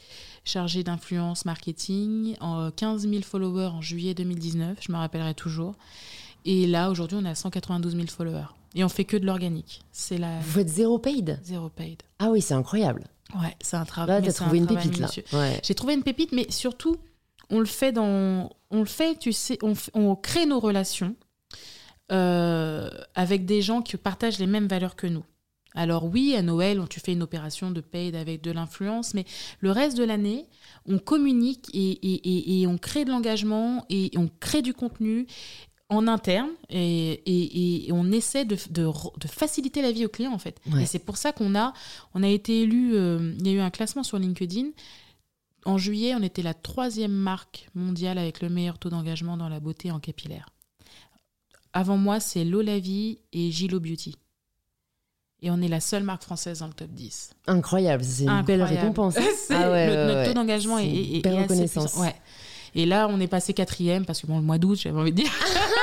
chargée 0.44 0.82
d'influence 0.82 1.44
marketing, 1.44 2.36
en 2.40 2.70
15 2.70 3.08
000 3.08 3.22
followers 3.22 3.66
en 3.66 3.80
juillet 3.80 4.12
2019, 4.12 4.78
je 4.80 4.92
me 4.92 4.96
rappellerai 4.96 5.34
toujours. 5.34 5.74
Et 6.44 6.66
là, 6.66 6.90
aujourd'hui, 6.90 7.16
on 7.20 7.24
a 7.24 7.34
192 7.34 7.94
000 7.94 8.06
followers. 8.08 8.46
Et 8.74 8.82
on 8.82 8.88
fait 8.88 9.04
que 9.04 9.16
de 9.16 9.24
l'organique. 9.24 9.82
C'est 9.92 10.18
la 10.18 10.40
Vous 10.40 10.50
faites 10.50 10.68
zéro 10.68 10.98
paid? 10.98 11.38
Zéro 11.44 11.68
paid. 11.68 12.02
Ah 12.18 12.30
oui, 12.30 12.40
c'est 12.42 12.54
incroyable. 12.54 13.04
Ouais, 13.34 13.56
c'est 13.60 13.76
un 13.76 13.84
travail. 13.84 14.20
Là, 14.22 14.26
t'as 14.28 14.32
trouvé 14.34 14.58
un 14.58 14.62
une 14.62 14.66
travail 14.66 14.84
pépite, 14.88 15.00
là. 15.32 15.38
Ouais. 15.38 15.60
J'ai 15.62 15.74
trouvé 15.74 15.94
une 15.94 16.02
pépite, 16.02 16.32
mais 16.32 16.50
surtout, 16.50 16.96
on 17.50 17.58
le 17.60 17.66
fait 17.66 17.92
dans. 17.92 18.50
On 18.70 18.78
le 18.80 18.84
fait, 18.86 19.18
tu 19.18 19.32
sais, 19.32 19.58
on, 19.62 19.72
f- 19.72 19.90
on 19.94 20.14
crée 20.16 20.46
nos 20.46 20.60
relations 20.60 21.14
euh, 22.10 22.88
avec 23.14 23.46
des 23.46 23.62
gens 23.62 23.82
qui 23.82 23.96
partagent 23.96 24.38
les 24.38 24.46
mêmes 24.46 24.66
valeurs 24.66 24.96
que 24.96 25.06
nous. 25.06 25.24
Alors 25.74 26.04
oui, 26.04 26.34
à 26.36 26.42
Noël, 26.42 26.80
on- 26.80 26.86
tu 26.86 27.00
fais 27.00 27.12
une 27.12 27.22
opération 27.22 27.70
de 27.70 27.80
paid 27.80 28.14
avec 28.14 28.42
de 28.42 28.50
l'influence, 28.50 29.14
mais 29.14 29.24
le 29.60 29.70
reste 29.70 29.96
de 29.96 30.04
l'année, 30.04 30.46
on 30.86 30.98
communique 30.98 31.70
et, 31.72 31.90
et- 31.92 32.28
et- 32.28 32.60
et 32.60 32.66
on 32.66 32.76
crée 32.76 33.06
de 33.06 33.10
l'engagement 33.10 33.86
et 33.88 34.10
on 34.16 34.28
crée 34.40 34.60
du 34.60 34.74
contenu 34.74 35.26
en 35.92 36.08
interne 36.08 36.50
et, 36.70 37.86
et, 37.86 37.92
on 37.92 38.10
essaie 38.10 38.44
de, 38.44 38.56
de, 38.70 38.90
de, 39.18 39.28
faciliter 39.28 39.82
la 39.82 39.92
vie 39.92 40.06
aux 40.06 40.08
clients 40.08 40.32
en 40.32 40.38
fait. 40.38 40.60
Et 40.80 40.86
c'est 40.86 40.98
pour 40.98 41.16
ça 41.16 41.32
qu'on 41.32 41.54
a, 41.54 41.74
on 42.14 42.22
a 42.22 42.28
été 42.28 42.62
élu, 42.62 42.94
euh, 42.94 43.34
il 43.38 43.46
y 43.46 43.50
a 43.50 43.52
eu 43.52 43.60
un 43.60 43.70
classement 43.70 44.02
sur 44.02 44.18
LinkedIn. 44.18 44.70
En 45.64 45.78
juillet, 45.78 46.14
on 46.16 46.22
était 46.22 46.42
la 46.42 46.54
troisième 46.54 47.12
marque 47.12 47.68
mondiale 47.74 48.18
avec 48.18 48.40
le 48.40 48.48
meilleur 48.48 48.78
taux 48.78 48.90
d'engagement 48.90 49.36
dans 49.36 49.48
la 49.48 49.60
beauté 49.60 49.90
en 49.90 50.00
capillaire. 50.00 50.48
Avant 51.72 51.96
moi, 51.96 52.20
c'est 52.20 52.44
Lola 52.44 52.78
Vie 52.78 53.18
et 53.32 53.50
Gilo 53.50 53.78
Beauty. 53.78 54.16
Et 55.42 55.50
on 55.50 55.60
est 55.60 55.68
la 55.68 55.80
seule 55.80 56.04
marque 56.04 56.22
française 56.22 56.60
dans 56.60 56.68
le 56.68 56.72
top 56.72 56.90
10. 56.90 57.34
Incroyable, 57.48 58.04
c'est 58.04 58.24
une 58.24 58.42
belle 58.42 58.62
récompense. 58.62 59.16
ah 59.50 59.70
ouais, 59.70 60.06
notre 60.06 60.28
taux 60.28 60.34
d'engagement 60.34 60.78
est, 60.78 60.86
est, 60.86 61.18
est, 61.18 61.20
belle 61.20 61.42
reconnaissance. 61.42 61.96
Ouais. 61.96 62.14
Et 62.74 62.86
là, 62.86 63.08
on 63.10 63.20
est 63.20 63.26
passé 63.26 63.52
quatrième 63.52 64.04
parce 64.04 64.20
que 64.20 64.26
bon, 64.26 64.36
le 64.36 64.42
mois 64.42 64.58
d'août, 64.58 64.78
j'avais 64.80 64.98
envie 64.98 65.12
de 65.12 65.16
dire. 65.16 65.30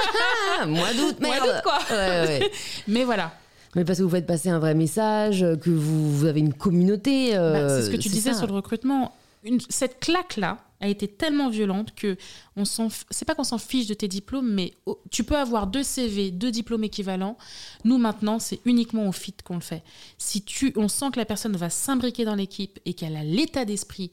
mois 0.67 0.93
d'août, 0.93 1.15
merde. 1.19 1.43
Mois 1.43 1.53
d'août, 1.53 1.61
quoi. 1.63 1.79
Mais 2.87 3.03
voilà. 3.03 3.31
Mais 3.75 3.85
parce 3.85 3.99
que 3.99 4.03
vous 4.03 4.09
faites 4.09 4.25
passer 4.25 4.49
un 4.49 4.59
vrai 4.59 4.73
message, 4.73 5.45
que 5.61 5.69
vous, 5.69 6.17
vous 6.17 6.25
avez 6.25 6.39
une 6.39 6.53
communauté. 6.53 7.35
Euh, 7.35 7.53
bah, 7.53 7.69
c'est 7.69 7.85
ce 7.85 7.91
que 7.91 8.01
tu 8.01 8.09
disais 8.09 8.33
sur 8.33 8.47
le 8.47 8.53
recrutement. 8.53 9.15
Une, 9.43 9.59
cette 9.69 9.99
claque-là 9.99 10.57
a 10.81 10.87
été 10.87 11.07
tellement 11.07 11.49
violente 11.49 11.93
que 11.93 12.17
on 12.55 12.65
s'en, 12.65 12.87
c'est 13.09 13.25
pas 13.25 13.35
qu'on 13.35 13.43
s'en 13.43 13.57
fiche 13.57 13.87
de 13.87 13.93
tes 13.93 14.07
diplômes, 14.07 14.51
mais 14.51 14.73
tu 15.11 15.23
peux 15.23 15.37
avoir 15.37 15.67
deux 15.67 15.83
CV, 15.83 16.31
deux 16.31 16.51
diplômes 16.51 16.83
équivalents. 16.83 17.37
Nous 17.83 17.97
maintenant, 17.97 18.39
c'est 18.39 18.59
uniquement 18.65 19.07
au 19.07 19.11
fit 19.11 19.35
qu'on 19.43 19.55
le 19.55 19.61
fait. 19.61 19.83
Si 20.17 20.41
tu, 20.41 20.73
on 20.75 20.87
sent 20.87 21.11
que 21.13 21.19
la 21.19 21.25
personne 21.25 21.55
va 21.55 21.69
s'imbriquer 21.69 22.25
dans 22.25 22.35
l'équipe 22.35 22.79
et 22.85 22.93
qu'elle 22.93 23.15
a 23.15 23.23
l'état 23.23 23.65
d'esprit, 23.65 24.11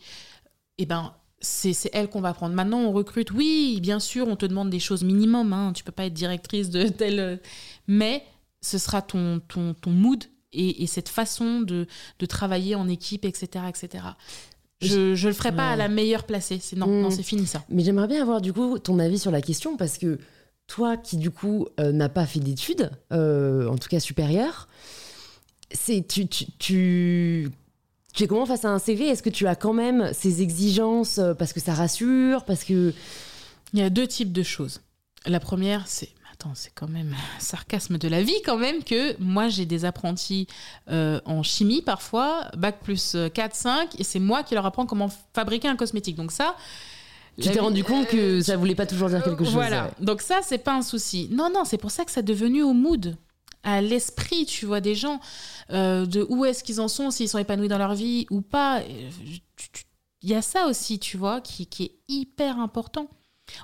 eh 0.78 0.86
ben 0.86 1.12
c'est 1.40 1.90
elle 1.92 2.08
qu'on 2.08 2.20
va 2.20 2.32
prendre. 2.32 2.54
Maintenant, 2.54 2.80
on 2.80 2.92
recrute. 2.92 3.30
Oui, 3.30 3.78
bien 3.82 4.00
sûr, 4.00 4.26
on 4.28 4.36
te 4.36 4.46
demande 4.46 4.70
des 4.70 4.80
choses 4.80 5.04
minimum. 5.04 5.52
Hein, 5.52 5.72
tu 5.74 5.84
peux 5.84 5.92
pas 5.92 6.06
être 6.06 6.14
directrice 6.14 6.70
de 6.70 6.88
telle. 6.88 7.40
Mais 7.86 8.22
ce 8.60 8.78
sera 8.78 9.02
ton, 9.02 9.40
ton, 9.48 9.74
ton 9.74 9.90
mood 9.90 10.24
et, 10.52 10.86
cette 10.86 11.08
façon 11.10 11.60
de, 11.60 11.86
de, 12.18 12.26
travailler 12.26 12.74
en 12.74 12.88
équipe, 12.88 13.24
etc. 13.26 13.64
etc. 13.68 14.04
Je 14.80 15.10
ne 15.10 15.26
le 15.26 15.32
ferai 15.32 15.52
pas 15.52 15.70
à 15.70 15.76
la 15.76 15.88
meilleure 15.88 16.24
placée. 16.24 16.58
C'est 16.60 16.76
non, 16.76 16.86
non 16.86 17.08
hmm. 17.08 17.10
c'est 17.10 17.22
fini 17.22 17.46
ça. 17.46 17.62
Mais 17.68 17.82
j'aimerais 17.82 18.08
bien 18.08 18.22
avoir 18.22 18.40
du 18.40 18.52
coup 18.52 18.78
ton 18.78 18.98
avis 18.98 19.18
sur 19.18 19.30
la 19.30 19.42
question 19.42 19.76
parce 19.76 19.98
que 19.98 20.18
toi 20.66 20.96
qui 20.96 21.16
du 21.16 21.30
coup 21.30 21.66
euh, 21.80 21.92
n'as 21.92 22.08
pas 22.08 22.26
fait 22.26 22.40
d'études, 22.40 22.90
euh, 23.12 23.68
en 23.68 23.76
tout 23.76 23.88
cas 23.88 24.00
supérieures, 24.00 24.68
c'est 25.72 26.06
tu, 26.06 26.26
tu, 26.26 26.46
tu 26.58 27.50
tu 28.16 28.24
es 28.24 28.26
comment 28.26 28.46
face 28.46 28.64
à 28.64 28.70
un 28.70 28.78
CV 28.78 29.06
Est-ce 29.06 29.22
que 29.22 29.30
tu 29.30 29.46
as 29.46 29.54
quand 29.54 29.74
même 29.74 30.10
ces 30.12 30.40
exigences 30.42 31.18
euh, 31.18 31.34
parce 31.34 31.52
que 31.52 31.60
ça 31.60 31.74
rassure 31.74 32.44
Parce 32.44 32.64
que. 32.64 32.92
Il 33.72 33.80
y 33.80 33.82
a 33.82 33.90
deux 33.90 34.06
types 34.06 34.32
de 34.32 34.42
choses. 34.42 34.80
La 35.26 35.38
première, 35.38 35.86
c'est. 35.86 36.08
Attends, 36.32 36.52
c'est 36.54 36.72
quand 36.74 36.88
même 36.88 37.14
un 37.14 37.40
sarcasme 37.40 37.98
de 37.98 38.08
la 38.08 38.22
vie, 38.22 38.40
quand 38.44 38.58
même, 38.58 38.82
que 38.84 39.18
moi, 39.20 39.48
j'ai 39.48 39.64
des 39.64 39.84
apprentis 39.84 40.46
euh, 40.90 41.20
en 41.24 41.42
chimie 41.42 41.82
parfois, 41.82 42.50
bac 42.56 42.80
plus 42.82 43.16
4, 43.32 43.54
5, 43.54 44.00
et 44.00 44.04
c'est 44.04 44.18
moi 44.18 44.42
qui 44.42 44.54
leur 44.54 44.66
apprends 44.66 44.84
comment 44.84 45.08
fabriquer 45.34 45.68
un 45.68 45.76
cosmétique. 45.76 46.16
Donc, 46.16 46.32
ça. 46.32 46.56
Tu 47.40 47.50
t'es 47.50 47.58
rendu 47.58 47.84
compte 47.84 48.06
que 48.06 48.40
ça 48.40 48.56
voulait 48.56 48.74
pas 48.74 48.86
toujours 48.86 49.08
dire 49.08 49.22
quelque 49.22 49.44
chose. 49.44 49.52
Voilà. 49.52 49.90
Donc 50.00 50.22
ça, 50.22 50.40
c'est 50.42 50.58
pas 50.58 50.74
un 50.74 50.80
souci. 50.80 51.28
Non, 51.30 51.50
non, 51.52 51.64
c'est 51.64 51.76
pour 51.76 51.90
ça 51.90 52.06
que 52.06 52.10
ça 52.10 52.20
est 52.20 52.22
devenu 52.22 52.62
au 52.62 52.72
mood 52.72 53.16
à 53.66 53.82
l'esprit, 53.82 54.46
tu 54.46 54.64
vois, 54.64 54.80
des 54.80 54.94
gens, 54.94 55.20
euh, 55.70 56.06
de 56.06 56.24
où 56.30 56.44
est-ce 56.44 56.62
qu'ils 56.64 56.80
en 56.80 56.88
sont, 56.88 57.10
s'ils 57.10 57.28
sont 57.28 57.38
épanouis 57.38 57.68
dans 57.68 57.78
leur 57.78 57.94
vie 57.94 58.26
ou 58.30 58.40
pas. 58.40 58.80
Il 60.22 60.30
y 60.30 60.34
a 60.34 60.40
ça 60.40 60.68
aussi, 60.68 60.98
tu 61.00 61.16
vois, 61.16 61.40
qui, 61.40 61.66
qui 61.66 61.82
est 61.82 61.96
hyper 62.08 62.58
important. 62.60 63.10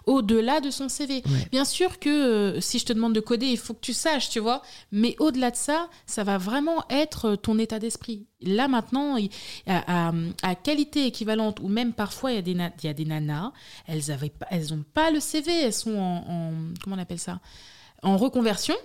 Au-delà 0.07 0.61
de 0.61 0.71
son 0.71 0.89
CV. 0.89 1.25
Bien 1.51 1.65
sûr 1.65 1.99
que 1.99 2.09
euh, 2.09 2.61
si 2.61 2.79
je 2.79 2.85
te 2.85 2.93
demande 2.93 3.15
de 3.15 3.21
coder, 3.21 3.47
il 3.47 3.59
faut 3.59 3.75
que 3.75 3.81
tu 3.81 3.93
saches, 3.93 4.29
tu 4.29 4.39
vois. 4.39 4.63
Mais 4.93 5.17
au-delà 5.19 5.51
de 5.51 5.57
ça, 5.57 5.89
ça 6.07 6.23
va 6.23 6.39
vraiment 6.39 6.85
être 6.89 7.35
ton 7.35 7.59
état 7.59 7.81
d'esprit. 7.81 8.27
Là 8.41 8.69
maintenant, 8.69 9.17
à, 9.67 10.13
à, 10.43 10.55
qualité 10.55 11.07
équivalente, 11.07 11.59
ou 11.61 11.69
même 11.69 11.95
parfois 11.95 12.31
il 12.31 12.37
y 12.37 12.39
a 12.39 12.43
des, 12.43 12.53
il 12.53 12.87
y 12.87 12.89
a 12.89 12.95
des 12.95 13.05
nanas, 13.05 13.53
elles 13.87 14.03
n'ont 14.09 14.29
pas, 14.39 14.47
elles 14.51 14.85
pas 14.95 15.11
le 15.11 15.19
CV, 15.19 15.53
elles 15.53 15.73
sont 15.73 15.97
en, 15.97 16.17
en 16.29 16.53
comment 16.83 16.95
on 16.95 17.01
appelle 17.01 17.19
ça 17.19 17.41
En 18.05 18.17
reconversion 18.17 18.77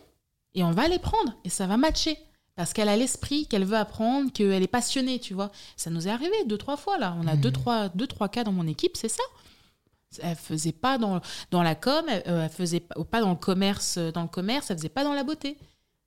et 0.58 0.64
on 0.64 0.72
va 0.72 0.89
les 0.89 0.99
prendre 0.99 1.34
et 1.45 1.49
ça 1.49 1.68
va 1.68 1.78
matcher. 1.78 2.18
Parce 2.55 2.74
qu'elle 2.74 2.89
a 2.89 2.97
l'esprit, 2.97 3.45
qu'elle 3.45 3.66
veut 3.66 3.78
apprendre, 3.78 4.32
qu'elle 4.32 4.64
est 4.64 4.68
passionnée, 4.68 5.20
tu 5.20 5.36
vois. 5.36 5.51
Ça 5.76 5.91
nous 5.91 6.08
est 6.08 6.12
arrivé 6.12 6.34
deux, 6.47 6.58
trois 6.58 6.76
fois, 6.76 6.97
là. 6.97 7.16
On 7.22 7.28
a 7.28 7.36
deux, 7.36 7.49
mmh. 7.49 7.53
trois, 7.53 7.89
deux, 7.89 8.08
trois 8.08 8.30
cas 8.30 8.43
dans 8.43 8.51
mon 8.51 8.66
équipe, 8.66 8.97
c'est 8.97 9.10
ça. 9.10 9.22
Elle 10.24 10.36
faisait 10.36 10.72
pas 10.72 10.97
dans, 10.97 11.22
dans 11.51 11.62
la 11.62 11.76
com, 11.76 12.03
elle, 12.10 12.24
euh, 12.26 12.49
faisait 12.49 12.80
pas 12.80 13.22
dans 13.22 13.30
le 13.30 13.36
commerce, 13.36 13.99
dans 13.99 14.24
le 14.24 14.28
commerce, 14.28 14.72
elle 14.72 14.78
faisait 14.78 14.89
pas 14.89 15.03
dans 15.03 15.14
la 15.14 15.24
beauté. 15.24 15.55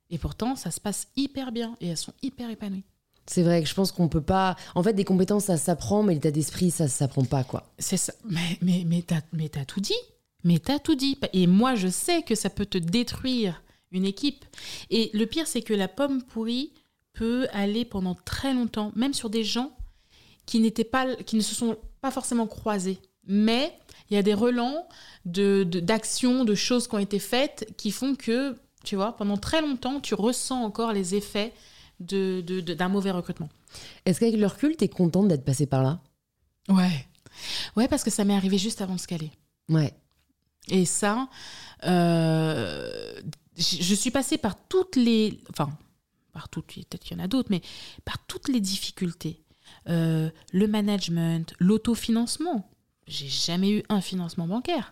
Et 0.09 0.17
pourtant, 0.17 0.57
ça 0.57 0.71
se 0.71 0.81
passe 0.81 1.07
hyper 1.15 1.53
bien 1.53 1.77
et 1.79 1.87
elles 1.87 1.97
sont 1.97 2.13
hyper 2.21 2.49
épanouies. 2.49 2.83
C'est 3.27 3.43
vrai 3.43 3.63
que 3.63 3.69
je 3.69 3.73
pense 3.73 3.93
qu'on 3.93 4.09
peut 4.09 4.19
pas. 4.19 4.57
En 4.75 4.83
fait, 4.83 4.91
des 4.91 5.05
compétences, 5.05 5.45
ça 5.45 5.55
s'apprend, 5.55 6.03
mais 6.03 6.15
l'état 6.15 6.31
d'esprit, 6.31 6.69
ça 6.69 6.89
s'apprend 6.89 7.23
pas, 7.23 7.45
quoi. 7.45 7.71
C'est 7.79 7.95
ça. 7.95 8.11
Mais, 8.29 8.57
mais, 8.61 8.83
mais 8.85 9.03
t'as 9.03 9.21
as 9.61 9.65
tout 9.65 9.79
dit. 9.79 9.93
Mais 10.43 10.59
t'as 10.59 10.79
tout 10.79 10.95
dit. 10.95 11.17
Et 11.31 11.47
moi, 11.47 11.75
je 11.75 11.87
sais 11.87 12.23
que 12.23 12.35
ça 12.35 12.49
peut 12.49 12.65
te 12.65 12.77
détruire 12.77 13.61
une 13.91 14.05
équipe. 14.05 14.45
Et 14.89 15.09
le 15.13 15.25
pire, 15.25 15.47
c'est 15.47 15.61
que 15.61 15.73
la 15.73 15.87
pomme 15.87 16.23
pourrie 16.23 16.73
peut 17.13 17.47
aller 17.51 17.85
pendant 17.85 18.15
très 18.15 18.53
longtemps, 18.53 18.91
même 18.95 19.13
sur 19.13 19.29
des 19.29 19.43
gens 19.43 19.75
qui 20.45 20.59
n'étaient 20.59 20.83
pas, 20.83 21.15
qui 21.15 21.35
ne 21.35 21.41
se 21.41 21.55
sont 21.55 21.77
pas 22.01 22.11
forcément 22.11 22.47
croisés. 22.47 22.99
Mais 23.27 23.73
il 24.09 24.15
y 24.15 24.17
a 24.17 24.23
des 24.23 24.33
relents 24.33 24.87
de, 25.25 25.63
d'actions, 25.63 26.43
de, 26.43 26.55
choses 26.55 26.87
qui 26.87 26.95
ont 26.95 26.99
été 26.99 27.19
faites 27.19 27.73
qui 27.77 27.91
font 27.91 28.15
que, 28.15 28.57
tu 28.83 28.95
vois, 28.95 29.15
pendant 29.15 29.37
très 29.37 29.61
longtemps, 29.61 29.99
tu 29.99 30.15
ressens 30.15 30.63
encore 30.63 30.93
les 30.93 31.15
effets 31.15 31.53
de, 31.99 32.41
d'un 32.41 32.89
mauvais 32.89 33.11
recrutement. 33.11 33.49
Est-ce 34.05 34.19
qu'avec 34.19 34.37
le 34.37 34.47
recul, 34.47 34.75
tu 34.75 34.85
es 34.85 34.89
contente 34.89 35.27
d'être 35.27 35.45
passée 35.45 35.67
par 35.67 35.83
là? 35.83 36.01
Ouais. 36.67 37.07
Ouais, 37.75 37.87
parce 37.87 38.03
que 38.03 38.09
ça 38.09 38.25
m'est 38.25 38.35
arrivé 38.35 38.57
juste 38.57 38.81
avant 38.81 38.95
de 38.95 38.99
scaler. 38.99 39.31
Ouais. 39.69 39.93
Et 40.67 40.85
ça, 40.85 41.29
euh, 41.85 43.21
je 43.57 43.95
suis 43.95 44.11
passée 44.11 44.37
par 44.37 44.55
toutes 44.67 44.95
les. 44.95 45.39
Enfin, 45.49 45.69
par 46.33 46.49
toutes, 46.49 46.67
peut-être 46.67 47.03
qu'il 47.03 47.17
y 47.17 47.21
en 47.21 47.23
a 47.23 47.27
d'autres, 47.27 47.49
mais 47.51 47.61
par 48.05 48.17
toutes 48.25 48.47
les 48.47 48.61
difficultés. 48.61 49.43
Euh, 49.89 50.29
le 50.53 50.67
management, 50.67 51.53
l'autofinancement. 51.59 52.69
J'ai 53.07 53.27
jamais 53.27 53.71
eu 53.71 53.83
un 53.89 54.01
financement 54.01 54.47
bancaire. 54.47 54.91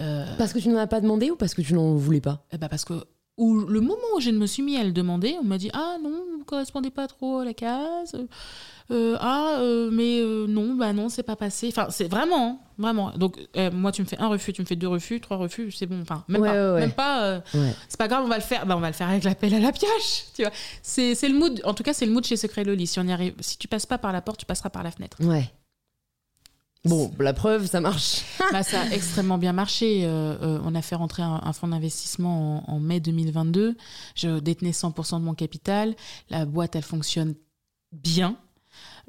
Euh, 0.00 0.36
parce 0.36 0.52
que 0.52 0.58
tu 0.58 0.68
n'en 0.68 0.78
as 0.78 0.86
pas 0.86 1.00
demandé 1.00 1.30
ou 1.30 1.36
parce 1.36 1.54
que 1.54 1.62
tu 1.62 1.74
n'en 1.74 1.94
voulais 1.94 2.20
pas? 2.20 2.44
Eh 2.52 2.58
ben 2.58 2.68
Parce 2.68 2.84
que 2.84 3.04
le 3.38 3.80
moment 3.80 3.98
où 4.16 4.20
je 4.20 4.30
me 4.30 4.46
suis 4.46 4.62
mis 4.62 4.76
à 4.76 4.84
le 4.84 4.92
demander, 4.92 5.36
on 5.40 5.44
m'a 5.44 5.58
dit 5.58 5.70
Ah 5.72 5.96
non, 6.02 6.10
vous 6.10 6.38
ne 6.38 6.44
correspondez 6.44 6.90
pas 6.90 7.06
trop 7.06 7.38
à 7.38 7.44
la 7.44 7.54
case. 7.54 8.16
Euh, 8.90 9.16
ah 9.18 9.56
euh, 9.60 9.88
mais 9.90 10.20
euh, 10.20 10.46
non 10.46 10.74
bah 10.74 10.92
non 10.92 11.08
c'est 11.08 11.22
pas 11.22 11.36
passé 11.36 11.68
enfin 11.68 11.86
c'est 11.88 12.06
vraiment 12.06 12.46
hein, 12.46 12.58
vraiment. 12.76 13.12
Donc 13.12 13.38
moi 13.72 13.92
tu 13.92 14.02
me 14.02 14.06
fais 14.06 14.18
un 14.18 14.28
refus 14.28 14.52
tu 14.52 14.60
me 14.60 14.66
fais 14.66 14.76
deux 14.76 14.88
refus 14.88 15.22
trois 15.22 15.38
refus 15.38 15.72
c'est 15.72 15.86
bon. 15.86 16.02
Enfin 16.02 16.22
même 16.28 16.42
pas 16.42 16.78
même 16.78 16.92
pas 16.92 17.42
c'est 17.88 17.96
pas 17.98 18.08
grave 18.08 18.24
on 18.24 18.28
va 18.28 18.36
le 18.36 18.42
faire. 18.42 18.66
Bah 18.66 18.76
on 18.76 18.80
va 18.80 18.88
le 18.88 18.92
faire 18.92 19.08
avec 19.08 19.24
l'appel 19.24 19.54
à 19.54 19.58
la 19.58 19.72
pioche 19.72 20.24
tu 20.34 20.42
vois. 20.42 20.52
C'est 20.82 21.14
le 21.22 21.38
mood 21.38 21.62
en 21.64 21.72
tout 21.72 21.82
cas 21.82 21.94
c'est 21.94 22.04
le 22.04 22.12
mood 22.12 22.26
chez 22.26 22.36
Secret 22.36 22.64
Loli. 22.64 22.86
Si 22.86 23.00
on 23.00 23.04
y 23.04 23.12
arrive 23.12 23.34
si 23.40 23.56
tu 23.56 23.68
passes 23.68 23.86
pas 23.86 23.96
par 23.96 24.12
la 24.12 24.20
porte 24.20 24.40
tu 24.40 24.46
passeras 24.46 24.68
par 24.68 24.82
la 24.82 24.90
fenêtre. 24.90 25.16
Ouais 25.22 25.50
Bon, 26.84 27.10
la 27.18 27.32
preuve, 27.32 27.66
ça 27.66 27.80
marche. 27.80 28.22
bah, 28.52 28.62
ça 28.62 28.82
a 28.82 28.90
extrêmement 28.90 29.38
bien 29.38 29.52
marché. 29.52 30.06
on 30.06 30.74
a 30.74 30.82
fait 30.82 30.96
rentrer 30.96 31.22
un, 31.22 31.52
fonds 31.52 31.68
d'investissement 31.68 32.68
en, 32.68 32.74
en, 32.74 32.80
mai 32.80 33.00
2022. 33.00 33.76
Je 34.14 34.38
détenais 34.38 34.72
100% 34.72 35.20
de 35.20 35.24
mon 35.24 35.34
capital. 35.34 35.94
La 36.30 36.44
boîte, 36.44 36.76
elle 36.76 36.82
fonctionne 36.82 37.34
bien. 37.92 38.36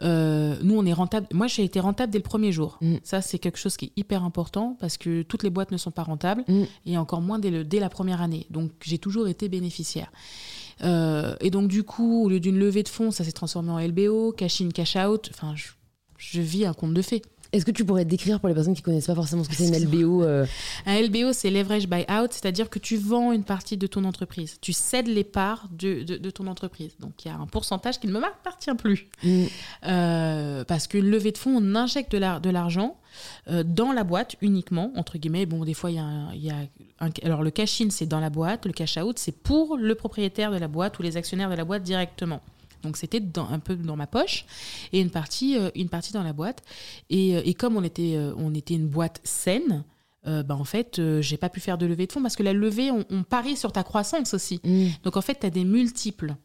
Euh, 0.01 0.55
nous, 0.61 0.77
on 0.77 0.85
est 0.85 0.93
rentable. 0.93 1.27
Moi, 1.33 1.47
j'ai 1.47 1.63
été 1.63 1.79
rentable 1.79 2.11
dès 2.11 2.19
le 2.19 2.23
premier 2.23 2.51
jour. 2.51 2.77
Mm. 2.81 2.95
Ça, 3.03 3.21
c'est 3.21 3.39
quelque 3.39 3.57
chose 3.57 3.77
qui 3.77 3.85
est 3.85 3.91
hyper 3.95 4.23
important 4.23 4.77
parce 4.79 4.97
que 4.97 5.21
toutes 5.21 5.43
les 5.43 5.49
boîtes 5.49 5.71
ne 5.71 5.77
sont 5.77 5.91
pas 5.91 6.03
rentables 6.03 6.43
mm. 6.47 6.63
et 6.85 6.97
encore 6.97 7.21
moins 7.21 7.39
dès, 7.39 7.49
le, 7.49 7.63
dès 7.63 7.79
la 7.79 7.89
première 7.89 8.21
année. 8.21 8.47
Donc, 8.49 8.71
j'ai 8.81 8.97
toujours 8.97 9.27
été 9.27 9.49
bénéficiaire. 9.49 10.11
Euh, 10.83 11.35
et 11.39 11.49
donc, 11.49 11.67
du 11.67 11.83
coup, 11.83 12.25
au 12.25 12.29
lieu 12.29 12.39
d'une 12.39 12.57
levée 12.57 12.83
de 12.83 12.89
fonds, 12.89 13.11
ça 13.11 13.23
s'est 13.23 13.31
transformé 13.31 13.71
en 13.71 13.79
LBO, 13.79 14.33
cash 14.33 14.61
in, 14.61 14.69
cash 14.69 14.95
out. 14.95 15.29
Enfin, 15.33 15.55
je, 15.55 15.69
je 16.17 16.41
vis 16.41 16.65
un 16.65 16.73
conte 16.73 16.93
de 16.93 17.01
fées. 17.01 17.21
Est-ce 17.55 17.65
que 17.65 17.71
tu 17.71 17.85
pourrais 17.85 18.03
décrire 18.03 18.41
pour 18.41 18.49
les 18.49 18.55
personnes 18.55 18.75
qui 18.75 18.81
connaissent 18.81 19.07
pas 19.07 19.15
forcément 19.15 19.43
ce 19.45 19.49
que 19.49 19.55
c'est 19.55 19.67
une 19.67 19.77
LBO 19.77 20.23
euh 20.23 20.45
Un 20.85 21.01
LBO, 21.01 21.31
c'est 21.31 21.49
leverage 21.49 21.87
buyout, 21.87 22.27
c'est-à-dire 22.31 22.69
que 22.69 22.79
tu 22.79 22.97
vends 22.97 23.31
une 23.31 23.45
partie 23.45 23.77
de 23.77 23.87
ton 23.87 24.03
entreprise. 24.03 24.57
Tu 24.59 24.73
cèdes 24.73 25.07
les 25.07 25.23
parts 25.23 25.69
de, 25.71 26.03
de, 26.03 26.29
ton 26.29 26.47
entreprise. 26.47 26.91
Donc 26.99 27.23
il 27.23 27.29
y 27.29 27.31
a 27.31 27.35
un 27.35 27.47
pourcentage 27.47 27.99
qui 27.99 28.07
ne 28.07 28.11
m'appartient 28.11 28.75
plus. 28.77 29.07
Mm. 29.23 29.45
Euh, 29.87 30.63
parce 30.65 30.87
qu'une 30.87 31.09
levée 31.09 31.31
de 31.31 31.37
fonds, 31.37 31.55
on 31.57 31.75
injecte 31.75 32.11
de 32.11 32.49
l'argent 32.49 32.97
euh, 33.49 33.63
dans 33.63 33.93
la 33.93 34.03
boîte 34.03 34.35
uniquement, 34.41 34.91
entre 34.95 35.17
guillemets. 35.17 35.45
Bon, 35.45 35.63
des 35.63 35.73
fois, 35.73 35.91
il 35.91 35.95
y 35.95 35.99
a, 35.99 36.35
y 36.35 36.49
a 36.49 36.57
un, 36.99 37.09
alors 37.23 37.41
le 37.41 37.51
cash-in, 37.51 37.89
c'est 37.89 38.05
dans 38.05 38.19
la 38.19 38.29
boîte, 38.29 38.65
le 38.65 38.73
cash-out, 38.73 39.17
c'est 39.17 39.31
pour 39.31 39.77
le 39.77 39.95
propriétaire 39.95 40.51
de 40.51 40.57
la 40.57 40.67
boîte 40.67 40.99
ou 40.99 41.03
les 41.03 41.15
actionnaires 41.15 41.49
de 41.49 41.55
la 41.55 41.63
boîte 41.63 41.83
directement. 41.83 42.41
Donc 42.85 42.97
c'était 42.97 43.21
un 43.35 43.59
peu 43.59 43.75
dans 43.75 43.95
ma 43.95 44.07
poche 44.07 44.45
et 44.93 45.01
une 45.01 45.09
partie, 45.09 45.57
euh, 45.57 45.69
une 45.75 45.89
partie 45.89 46.13
dans 46.13 46.23
la 46.23 46.33
boîte. 46.33 46.61
Et, 47.09 47.35
euh, 47.35 47.41
et 47.43 47.53
comme 47.53 47.75
on 47.75 47.83
était, 47.83 48.15
euh, 48.15 48.33
on 48.37 48.53
était 48.53 48.75
une 48.75 48.87
boîte 48.87 49.19
saine, 49.23 49.83
bah, 50.25 50.55
en 50.55 50.63
fait, 50.63 50.99
j'ai 51.21 51.37
pas 51.37 51.49
pu 51.49 51.59
faire 51.59 51.77
de 51.77 51.85
levée 51.85 52.07
de 52.07 52.11
fonds 52.11 52.23
parce 52.23 52.35
que 52.35 52.41
la 52.41 52.53
levée, 52.53 52.89
on, 52.89 53.21
parie 53.21 53.55
sur 53.55 53.71
ta 53.71 53.83
croissance 53.83 54.33
aussi. 54.33 54.59
Mm. 54.63 54.87
Donc 55.03 55.17
en 55.17 55.21
fait, 55.21 55.37
tu 55.39 55.45
as 55.45 55.51
des 55.51 55.63
multiples. 55.63 56.35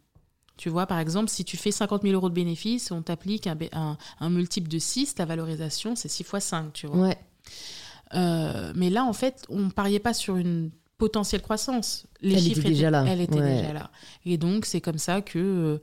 Tu 0.59 0.69
vois, 0.69 0.85
par 0.85 0.99
exemple, 0.99 1.31
si 1.31 1.47
tu 1.47 1.57
fais 1.57 1.71
50 1.71 2.03
000 2.03 2.13
euros 2.13 2.29
de 2.29 2.35
bénéfices, 2.35 2.91
on 2.91 3.01
t'applique 3.01 3.47
un, 3.47 3.57
un, 3.73 3.97
un, 4.21 4.29
multiple 4.29 4.69
de 4.69 4.79
6, 4.79 5.15
ta 5.15 5.25
valorisation, 5.25 5.97
c'est 5.97 6.09
6 6.09 6.25
fois 6.25 6.41
5, 6.41 6.75
tu 6.75 6.89
vois. 6.89 7.09
Ouais. 7.09 8.73
mais 8.75 8.91
là, 8.91 9.07
en 9.07 9.15
fait, 9.15 9.47
on 9.49 9.71
pariait 9.71 9.99
pas 9.99 10.13
sur 10.13 10.37
une 10.37 10.71
potentielle 11.01 11.41
croissance. 11.41 12.05
Les 12.21 12.35
elle 12.35 12.41
chiffres 12.41 12.61
était 12.61 12.69
déjà 12.69 12.91
là. 12.91 13.05
Elle 13.09 13.23
était 13.23 13.41
déjà 13.41 13.73
là. 13.73 13.91
Et 14.27 14.37
donc, 14.37 14.67
c'est 14.67 14.83
comme 14.83 14.99
ça 14.99 15.23
que, 15.23 15.39
euh, 15.39 15.79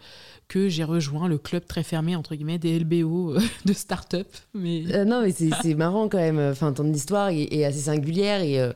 que 0.47 0.69
j'ai 0.69 0.83
rejoint 0.83 1.27
le 1.27 1.39
club 1.39 1.65
très 1.65 1.81
fermé, 1.81 2.15
entre 2.15 2.35
guillemets, 2.35 2.59
des 2.59 2.79
LBO 2.79 3.33
euh, 3.33 3.39
de 3.65 3.73
start-up. 3.73 4.27
Mais... 4.53 4.83
Euh, 4.93 5.05
non, 5.05 5.23
mais 5.23 5.31
c'est 5.31 5.73
marrant 5.73 6.07
quand 6.07 6.19
même. 6.19 6.37
Enfin, 6.37 6.71
ton 6.71 6.85
histoire 6.93 7.29
est, 7.29 7.65
assez 7.65 7.79
singulière 7.79 8.41
et, 8.41 8.71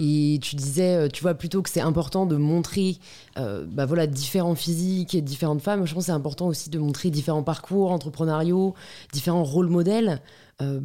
et 0.00 0.40
tu 0.42 0.56
disais, 0.56 1.08
tu 1.10 1.22
vois, 1.22 1.34
plutôt 1.34 1.62
que 1.62 1.70
c'est 1.70 1.80
important 1.80 2.26
de 2.26 2.34
montrer 2.34 2.98
bah 3.36 3.86
voilà, 3.86 4.08
différents 4.08 4.56
physiques 4.56 5.14
et 5.14 5.22
différentes 5.22 5.62
femmes, 5.62 5.86
je 5.86 5.94
pense 5.94 6.04
que 6.04 6.06
c'est 6.06 6.12
important 6.12 6.48
aussi 6.48 6.70
de 6.70 6.78
montrer 6.80 7.10
différents 7.10 7.44
parcours 7.44 7.92
entrepreneuriaux, 7.92 8.74
différents 9.12 9.44
rôles 9.44 9.68
modèles, 9.68 10.20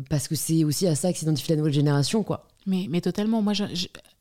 parce 0.09 0.27
que 0.27 0.35
c'est 0.35 0.63
aussi 0.63 0.85
à 0.85 0.93
ça 0.93 1.11
que 1.11 1.17
s'identifie 1.17 1.49
la 1.49 1.57
nouvelle 1.57 1.73
génération, 1.73 2.23
quoi. 2.23 2.47
Mais, 2.65 2.87
mais 2.89 3.01
totalement. 3.01 3.41
Moi, 3.41 3.53
je, 3.53 3.63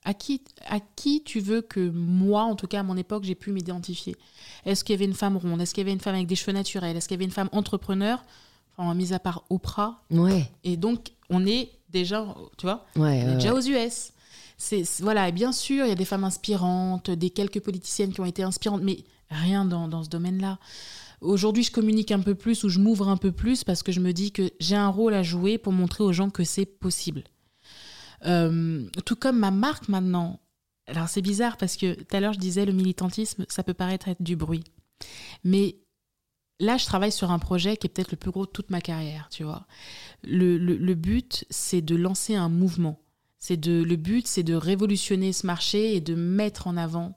à, 0.04 0.14
qui, 0.14 0.42
à 0.66 0.80
qui 0.80 1.22
tu 1.24 1.40
veux 1.40 1.60
que 1.60 1.90
moi, 1.90 2.42
en 2.42 2.56
tout 2.56 2.66
cas 2.66 2.80
à 2.80 2.82
mon 2.82 2.96
époque, 2.96 3.24
j'ai 3.24 3.34
pu 3.34 3.52
m'identifier? 3.52 4.16
Est-ce 4.64 4.84
qu'il 4.84 4.94
y 4.94 4.98
avait 4.98 5.04
une 5.04 5.14
femme 5.14 5.36
ronde? 5.36 5.60
Est-ce 5.60 5.74
qu'il 5.74 5.82
y 5.82 5.86
avait 5.86 5.92
une 5.92 6.00
femme 6.00 6.14
avec 6.14 6.26
des 6.26 6.36
cheveux 6.36 6.52
naturels? 6.52 6.96
Est-ce 6.96 7.08
qu'il 7.08 7.16
y 7.16 7.18
avait 7.18 7.24
une 7.24 7.30
femme 7.30 7.50
entrepreneur? 7.52 8.22
Enfin, 8.76 8.94
mis 8.94 9.12
à 9.12 9.18
part 9.18 9.44
Oprah. 9.50 10.02
Ouais. 10.10 10.50
Et 10.64 10.76
donc, 10.76 11.12
on 11.30 11.46
est 11.46 11.70
déjà, 11.90 12.26
tu 12.56 12.66
vois, 12.66 12.86
ouais, 12.96 13.24
on 13.26 13.32
est 13.32 13.34
déjà 13.34 13.54
aux 13.54 13.60
US. 13.60 14.12
C'est, 14.56 14.84
voilà, 15.00 15.28
et 15.28 15.32
bien 15.32 15.52
sûr, 15.52 15.84
il 15.84 15.88
y 15.88 15.92
a 15.92 15.96
des 15.96 16.04
femmes 16.04 16.24
inspirantes, 16.24 17.10
des 17.10 17.30
quelques 17.30 17.60
politiciennes 17.60 18.12
qui 18.12 18.20
ont 18.20 18.24
été 18.24 18.42
inspirantes, 18.42 18.82
mais 18.82 18.98
rien 19.30 19.64
dans, 19.64 19.88
dans 19.88 20.02
ce 20.02 20.08
domaine-là. 20.08 20.58
Aujourd'hui, 21.20 21.64
je 21.64 21.72
communique 21.72 22.12
un 22.12 22.20
peu 22.20 22.34
plus 22.34 22.64
ou 22.64 22.68
je 22.68 22.78
m'ouvre 22.78 23.08
un 23.08 23.16
peu 23.16 23.32
plus 23.32 23.64
parce 23.64 23.82
que 23.82 23.92
je 23.92 24.00
me 24.00 24.12
dis 24.12 24.30
que 24.30 24.50
j'ai 24.60 24.76
un 24.76 24.88
rôle 24.88 25.14
à 25.14 25.22
jouer 25.22 25.58
pour 25.58 25.72
montrer 25.72 26.04
aux 26.04 26.12
gens 26.12 26.30
que 26.30 26.44
c'est 26.44 26.66
possible. 26.66 27.24
Euh, 28.24 28.88
tout 29.04 29.16
comme 29.16 29.38
ma 29.38 29.50
marque 29.50 29.88
maintenant. 29.88 30.40
Alors 30.86 31.08
c'est 31.08 31.22
bizarre 31.22 31.56
parce 31.56 31.76
que 31.76 31.94
tout 31.94 32.16
à 32.16 32.20
l'heure 32.20 32.32
je 32.32 32.38
disais 32.38 32.64
le 32.64 32.72
militantisme, 32.72 33.44
ça 33.48 33.62
peut 33.62 33.74
paraître 33.74 34.08
être 34.08 34.22
du 34.22 34.36
bruit. 34.36 34.64
Mais 35.44 35.76
là 36.60 36.76
je 36.76 36.86
travaille 36.86 37.12
sur 37.12 37.30
un 37.30 37.38
projet 37.38 37.76
qui 37.76 37.86
est 37.86 37.90
peut-être 37.90 38.10
le 38.10 38.16
plus 38.16 38.30
gros 38.30 38.46
de 38.46 38.50
toute 38.50 38.70
ma 38.70 38.80
carrière, 38.80 39.28
tu 39.30 39.44
vois. 39.44 39.66
Le, 40.24 40.56
le, 40.56 40.94
but 40.94 41.44
c'est 41.50 41.82
de 41.82 41.94
lancer 41.94 42.34
un 42.34 42.48
mouvement. 42.48 42.98
C'est 43.38 43.58
de, 43.58 43.82
le 43.82 43.96
but 43.96 44.26
c'est 44.26 44.42
de 44.42 44.54
révolutionner 44.54 45.32
ce 45.32 45.46
marché 45.46 45.94
et 45.94 46.00
de 46.00 46.14
mettre 46.14 46.66
en 46.66 46.76
avant 46.76 47.16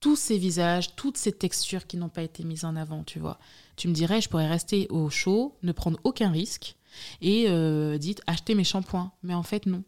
tous 0.00 0.16
ces 0.16 0.38
visages, 0.38 0.94
toutes 0.94 1.16
ces 1.16 1.32
textures 1.32 1.86
qui 1.86 1.96
n'ont 1.96 2.08
pas 2.08 2.22
été 2.22 2.44
mises 2.44 2.64
en 2.64 2.76
avant, 2.76 3.02
tu 3.02 3.18
vois. 3.18 3.38
Tu 3.76 3.88
me 3.88 3.92
dirais, 3.92 4.20
je 4.20 4.28
pourrais 4.28 4.46
rester 4.46 4.86
au 4.90 5.10
chaud, 5.10 5.56
ne 5.62 5.72
prendre 5.72 5.98
aucun 6.04 6.30
risque, 6.30 6.76
et 7.20 7.46
euh, 7.48 7.98
dites 7.98 8.22
achetez 8.26 8.54
mes 8.54 8.64
shampoings. 8.64 9.12
Mais 9.22 9.34
en 9.34 9.42
fait, 9.42 9.66
non. 9.66 9.82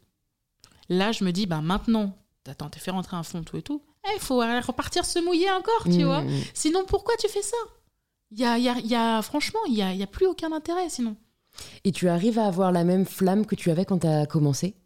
Là, 0.88 1.12
je 1.12 1.24
me 1.24 1.30
dis, 1.30 1.46
bah 1.46 1.60
maintenant, 1.60 2.16
attends, 2.48 2.68
t'es 2.68 2.80
fait 2.80 2.90
rentrer 2.90 3.16
un 3.16 3.22
fond, 3.22 3.42
tout 3.42 3.56
et 3.56 3.62
tout. 3.62 3.82
Eh, 4.06 4.16
il 4.16 4.20
faut 4.20 4.38
repartir 4.38 5.04
se 5.04 5.18
mouiller 5.18 5.50
encore, 5.50 5.84
tu 5.84 6.02
mmh, 6.02 6.04
vois. 6.04 6.24
Sinon, 6.54 6.84
pourquoi 6.86 7.14
tu 7.16 7.28
fais 7.28 7.42
ça? 7.42 7.56
Y 8.32 8.44
a, 8.44 8.58
y 8.58 8.68
a, 8.68 8.78
y 8.80 8.94
a, 8.94 9.22
Franchement, 9.22 9.60
il 9.66 9.74
n'y 9.74 9.82
a, 9.82 9.94
y 9.94 10.02
a 10.02 10.06
plus 10.06 10.26
aucun 10.26 10.52
intérêt 10.52 10.88
sinon. 10.88 11.16
Et 11.84 11.92
tu 11.92 12.08
arrives 12.08 12.38
à 12.38 12.46
avoir 12.46 12.72
la 12.72 12.84
même 12.84 13.06
flamme 13.06 13.46
que 13.46 13.54
tu 13.54 13.70
avais 13.70 13.84
quand 13.84 14.00
tu 14.00 14.06
as 14.06 14.26
commencé? 14.26 14.76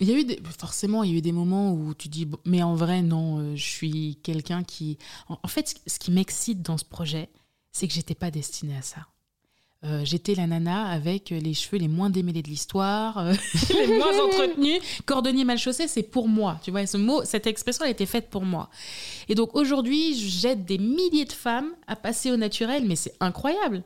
Il 0.00 0.08
y 0.08 0.14
a 0.14 0.18
eu 0.18 0.24
des, 0.24 0.40
forcément, 0.58 1.02
il 1.02 1.10
y 1.10 1.14
a 1.14 1.18
eu 1.18 1.22
des 1.22 1.32
moments 1.32 1.72
où 1.72 1.94
tu 1.94 2.08
dis, 2.08 2.26
mais 2.46 2.62
en 2.62 2.74
vrai, 2.74 3.02
non, 3.02 3.38
euh, 3.38 3.56
je 3.56 3.64
suis 3.64 4.18
quelqu'un 4.22 4.64
qui. 4.64 4.96
En, 5.28 5.48
fait, 5.48 5.74
ce 5.86 5.98
qui 5.98 6.10
m'excite 6.10 6.62
dans 6.62 6.78
ce 6.78 6.86
projet, 6.86 7.28
c'est 7.70 7.86
que 7.86 7.92
j'étais 7.92 8.14
pas 8.14 8.30
destinée 8.30 8.76
à 8.76 8.82
ça. 8.82 9.06
Euh, 9.82 10.02
j'étais 10.04 10.34
la 10.34 10.46
nana 10.46 10.88
avec 10.88 11.30
les 11.30 11.54
cheveux 11.54 11.78
les 11.78 11.88
moins 11.88 12.10
démêlés 12.10 12.42
de 12.42 12.48
l'histoire, 12.48 13.16
euh, 13.18 13.32
les 13.70 13.98
moins 13.98 14.18
entretenus. 14.18 14.80
Cordonnier 15.06 15.44
mal 15.44 15.58
chaussé, 15.58 15.88
c'est 15.88 16.02
pour 16.02 16.28
moi. 16.28 16.60
Tu 16.62 16.70
vois, 16.70 16.86
ce 16.86 16.98
mot, 16.98 17.24
cette 17.24 17.46
expression, 17.46 17.84
elle 17.84 17.88
a 17.88 17.92
été 17.92 18.06
faite 18.06 18.28
pour 18.28 18.42
moi. 18.42 18.68
Et 19.28 19.34
donc 19.34 19.56
aujourd'hui, 19.56 20.14
j'aide 20.14 20.66
des 20.66 20.78
milliers 20.78 21.24
de 21.24 21.32
femmes 21.32 21.70
à 21.86 21.96
passer 21.96 22.30
au 22.30 22.36
naturel, 22.36 22.84
mais 22.86 22.96
c'est 22.96 23.14
incroyable. 23.20 23.82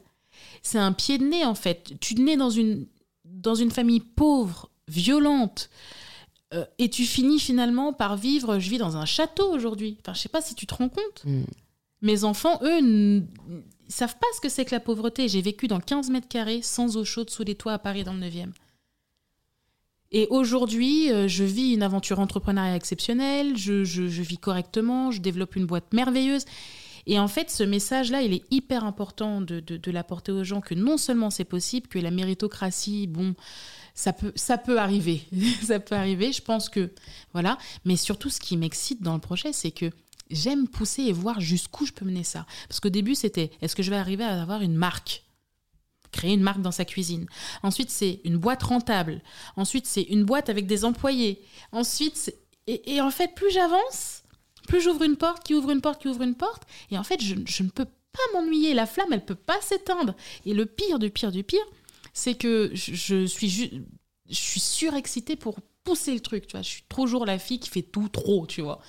C'est 0.62 0.78
un 0.78 0.92
pied 0.92 1.18
de 1.18 1.24
nez 1.24 1.44
en 1.44 1.54
fait. 1.54 1.92
Tu 2.00 2.16
nais 2.16 2.36
dans 2.36 2.50
une 2.50 2.86
dans 3.24 3.54
une 3.54 3.70
famille 3.70 4.00
pauvre, 4.00 4.70
violente, 4.88 5.68
euh, 6.54 6.64
et 6.78 6.88
tu 6.88 7.04
finis 7.04 7.38
finalement 7.38 7.92
par 7.92 8.16
vivre. 8.16 8.58
Je 8.58 8.70
vis 8.70 8.78
dans 8.78 8.96
un 8.96 9.04
château 9.04 9.52
aujourd'hui. 9.52 9.96
Enfin, 10.00 10.14
je 10.14 10.20
sais 10.20 10.28
pas 10.28 10.40
si 10.40 10.54
tu 10.54 10.66
te 10.66 10.74
rends 10.74 10.88
compte. 10.88 11.24
Mm. 11.24 11.42
Mes 12.02 12.24
enfants, 12.24 12.60
eux, 12.62 13.22
ils 13.88 13.92
savent 13.92 14.16
pas 14.16 14.26
ce 14.34 14.40
que 14.40 14.48
c'est 14.48 14.64
que 14.64 14.74
la 14.74 14.80
pauvreté. 14.80 15.28
J'ai 15.28 15.42
vécu 15.42 15.68
dans 15.68 15.80
15 15.80 16.10
mètres 16.10 16.28
carrés, 16.28 16.60
sans 16.62 16.96
eau 16.96 17.04
chaude, 17.04 17.30
sous 17.30 17.44
les 17.44 17.54
toits 17.54 17.74
à 17.74 17.78
Paris 17.78 18.04
dans 18.04 18.14
le 18.14 18.20
9e. 18.20 18.50
Et 20.12 20.28
aujourd'hui, 20.30 21.10
euh, 21.10 21.26
je 21.26 21.42
vis 21.42 21.74
une 21.74 21.82
aventure 21.82 22.20
entrepreneuriale 22.20 22.76
exceptionnelle, 22.76 23.56
je, 23.56 23.82
vis 23.82 24.38
correctement, 24.38 25.10
je 25.10 25.20
développe 25.20 25.56
une 25.56 25.66
boîte 25.66 25.92
merveilleuse. 25.92 26.44
Et 27.06 27.18
en 27.18 27.28
fait, 27.28 27.50
ce 27.50 27.64
message-là, 27.64 28.22
il 28.22 28.32
est 28.32 28.44
hyper 28.50 28.84
important 28.84 29.40
de, 29.40 29.60
de, 29.60 29.90
l'apporter 29.90 30.32
aux 30.32 30.44
gens 30.44 30.60
que 30.60 30.74
non 30.74 30.96
seulement 30.96 31.30
c'est 31.30 31.44
possible, 31.44 31.88
que 31.88 31.98
la 31.98 32.10
méritocratie, 32.10 33.08
bon, 33.08 33.34
ça 33.94 34.12
peut, 34.12 34.32
ça 34.36 34.56
peut 34.56 34.78
arriver. 34.78 35.22
ça 35.62 35.80
peut 35.80 35.96
arriver, 35.96 36.32
je 36.32 36.42
pense 36.42 36.68
que. 36.68 36.92
Voilà. 37.32 37.58
Mais 37.84 37.96
surtout, 37.96 38.30
ce 38.30 38.40
qui 38.40 38.56
m'excite 38.56 39.02
dans 39.02 39.14
le 39.14 39.20
projet, 39.20 39.52
c'est 39.52 39.72
que 39.72 39.90
j'aime 40.34 40.68
pousser 40.68 41.02
et 41.02 41.12
voir 41.12 41.40
jusqu'où 41.40 41.86
je 41.86 41.92
peux 41.92 42.04
mener 42.04 42.24
ça. 42.24 42.46
Parce 42.68 42.80
qu'au 42.80 42.88
début, 42.90 43.14
c'était 43.14 43.50
est-ce 43.60 43.76
que 43.76 43.82
je 43.82 43.90
vais 43.90 43.96
arriver 43.96 44.24
à 44.24 44.42
avoir 44.42 44.62
une 44.62 44.76
marque? 44.76 45.24
Créer 46.12 46.34
une 46.34 46.42
marque 46.42 46.62
dans 46.62 46.70
sa 46.70 46.84
cuisine. 46.84 47.26
Ensuite, 47.62 47.90
c'est 47.90 48.20
une 48.24 48.36
boîte 48.36 48.62
rentable. 48.62 49.20
Ensuite, 49.56 49.86
c'est 49.86 50.02
une 50.02 50.24
boîte 50.24 50.48
avec 50.48 50.66
des 50.66 50.84
employés. 50.84 51.42
Ensuite, 51.72 52.32
et, 52.66 53.00
en 53.00 53.10
fait, 53.10 53.34
plus 53.34 53.50
j'avance, 53.50 54.22
plus 54.68 54.80
j'ouvre 54.80 55.02
une 55.02 55.16
porte, 55.16 55.44
qui 55.44 55.54
ouvre 55.54 55.70
une 55.70 55.80
porte, 55.80 56.00
qui 56.00 56.08
ouvre 56.08 56.22
une 56.22 56.34
porte. 56.36 56.62
Et 56.90 56.98
en 56.98 57.04
fait, 57.04 57.20
je, 57.20 57.34
ne 57.34 57.68
peux 57.68 57.84
pas 57.84 58.22
m'ennuyer. 58.32 58.74
La 58.74 58.86
flamme, 58.86 59.12
elle 59.12 59.24
peut 59.24 59.34
pas 59.34 59.60
s'éteindre. 59.60 60.14
Et 60.46 60.54
le 60.54 60.66
pire 60.66 60.98
du 60.98 61.10
pire 61.10 61.32
du 61.32 61.42
pire, 61.42 61.64
c'est 62.12 62.34
que 62.34 62.70
je, 62.74 63.26
suis 63.26 63.84
je 64.28 64.34
suis 64.34 64.60
surexcitée 64.60 65.36
pour 65.36 65.58
pousser 65.84 66.14
le 66.14 66.20
truc, 66.20 66.46
tu 66.46 66.52
vois. 66.52 66.62
Je 66.62 66.70
suis 66.70 66.84
toujours 66.88 67.26
la 67.26 67.38
fille 67.38 67.60
qui 67.60 67.68
fait 67.68 67.82
tout 67.82 68.08
trop, 68.08 68.46
tu 68.46 68.62
vois. 68.62 68.80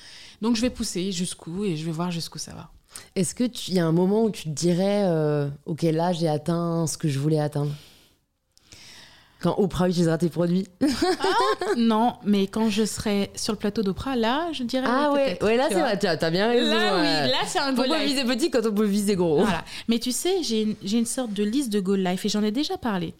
Donc 0.42 0.56
je 0.56 0.62
vais 0.62 0.70
pousser 0.70 1.12
jusqu'où 1.12 1.66
et 1.66 1.76
je 1.76 1.86
vais 1.86 1.92
voir 1.92 2.12
jusqu'où 2.12 2.40
ça 2.40 2.54
va. 2.54 2.70
Est-ce 3.16 3.36
qu'il 3.36 3.74
y 3.74 3.80
a 3.80 3.86
un 3.86 3.92
moment 3.92 4.24
où 4.24 4.32
tu 4.32 4.44
te 4.44 4.50
dirais, 4.50 5.04
euh, 5.06 5.50
ok, 5.66 5.84
là 5.84 6.14
j'ai 6.14 6.28
atteint 6.28 6.88
ce 6.88 6.98
que 6.98 7.10
je 7.10 7.20
voulais 7.20 7.40
atteindre? 7.40 7.72
Quand 9.42 9.60
Oprah 9.60 9.88
utilisera 9.90 10.18
tes 10.18 10.30
produits 10.30 10.66
ah, 10.82 10.88
Non, 11.78 12.16
mais 12.26 12.48
quand 12.48 12.70
je 12.70 12.84
serai 12.84 13.30
sur 13.36 13.54
le 13.54 13.60
plateau 13.60 13.84
d'Oprah, 13.84 14.16
là, 14.16 14.48
je 14.54 14.64
dirais. 14.64 14.88
Ah 14.90 15.12
ouais, 15.12 15.38
ouais, 15.44 15.56
là 15.56 15.68
c'est 15.70 15.80
vrai, 15.80 16.00
tu 16.00 16.08
as, 16.08 16.32
bien 16.32 16.48
raison. 16.48 16.74
Là, 16.74 16.96
oui, 16.96 17.30
là 17.30 17.38
c'est 17.46 17.60
un 17.60 17.74
goal 17.74 17.88
life. 17.90 18.08
viser 18.08 18.24
petit 18.24 18.50
quand 18.50 18.66
on 18.66 18.74
peut 18.74 18.86
viser 18.86 19.16
gros. 19.16 19.44
Voilà. 19.44 19.64
Mais 19.88 20.00
tu 20.00 20.12
sais, 20.12 20.42
j'ai 20.42 20.64
une, 20.64 20.76
une, 20.82 21.06
sorte 21.06 21.32
de 21.32 21.44
liste 21.44 21.72
de 21.72 21.80
goal 21.80 22.00
life 22.00 22.26
et 22.26 22.30
j'en 22.30 22.42
ai 22.42 22.52
déjà 22.52 22.78
parlé. 22.78 23.14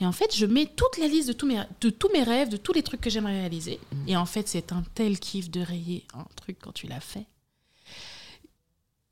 Et 0.00 0.06
en 0.06 0.12
fait, 0.12 0.34
je 0.34 0.46
mets 0.46 0.66
toute 0.66 0.96
la 0.98 1.06
liste 1.06 1.28
de 1.28 1.32
tous 1.34 1.46
mes, 1.46 1.60
de 1.80 1.90
tous 1.90 2.10
mes 2.10 2.22
rêves, 2.22 2.48
de 2.48 2.56
tous 2.56 2.72
les 2.72 2.82
trucs 2.82 3.00
que 3.00 3.10
j'aimerais 3.10 3.40
réaliser. 3.40 3.78
Mm. 3.92 4.08
Et 4.08 4.16
en 4.16 4.26
fait, 4.26 4.48
c'est 4.48 4.72
un 4.72 4.82
tel 4.94 5.18
kiff 5.18 5.50
de 5.50 5.60
rayer 5.60 6.04
un 6.14 6.24
truc 6.36 6.56
quand 6.60 6.72
tu 6.72 6.86
l'as 6.86 7.00
fait. 7.00 7.26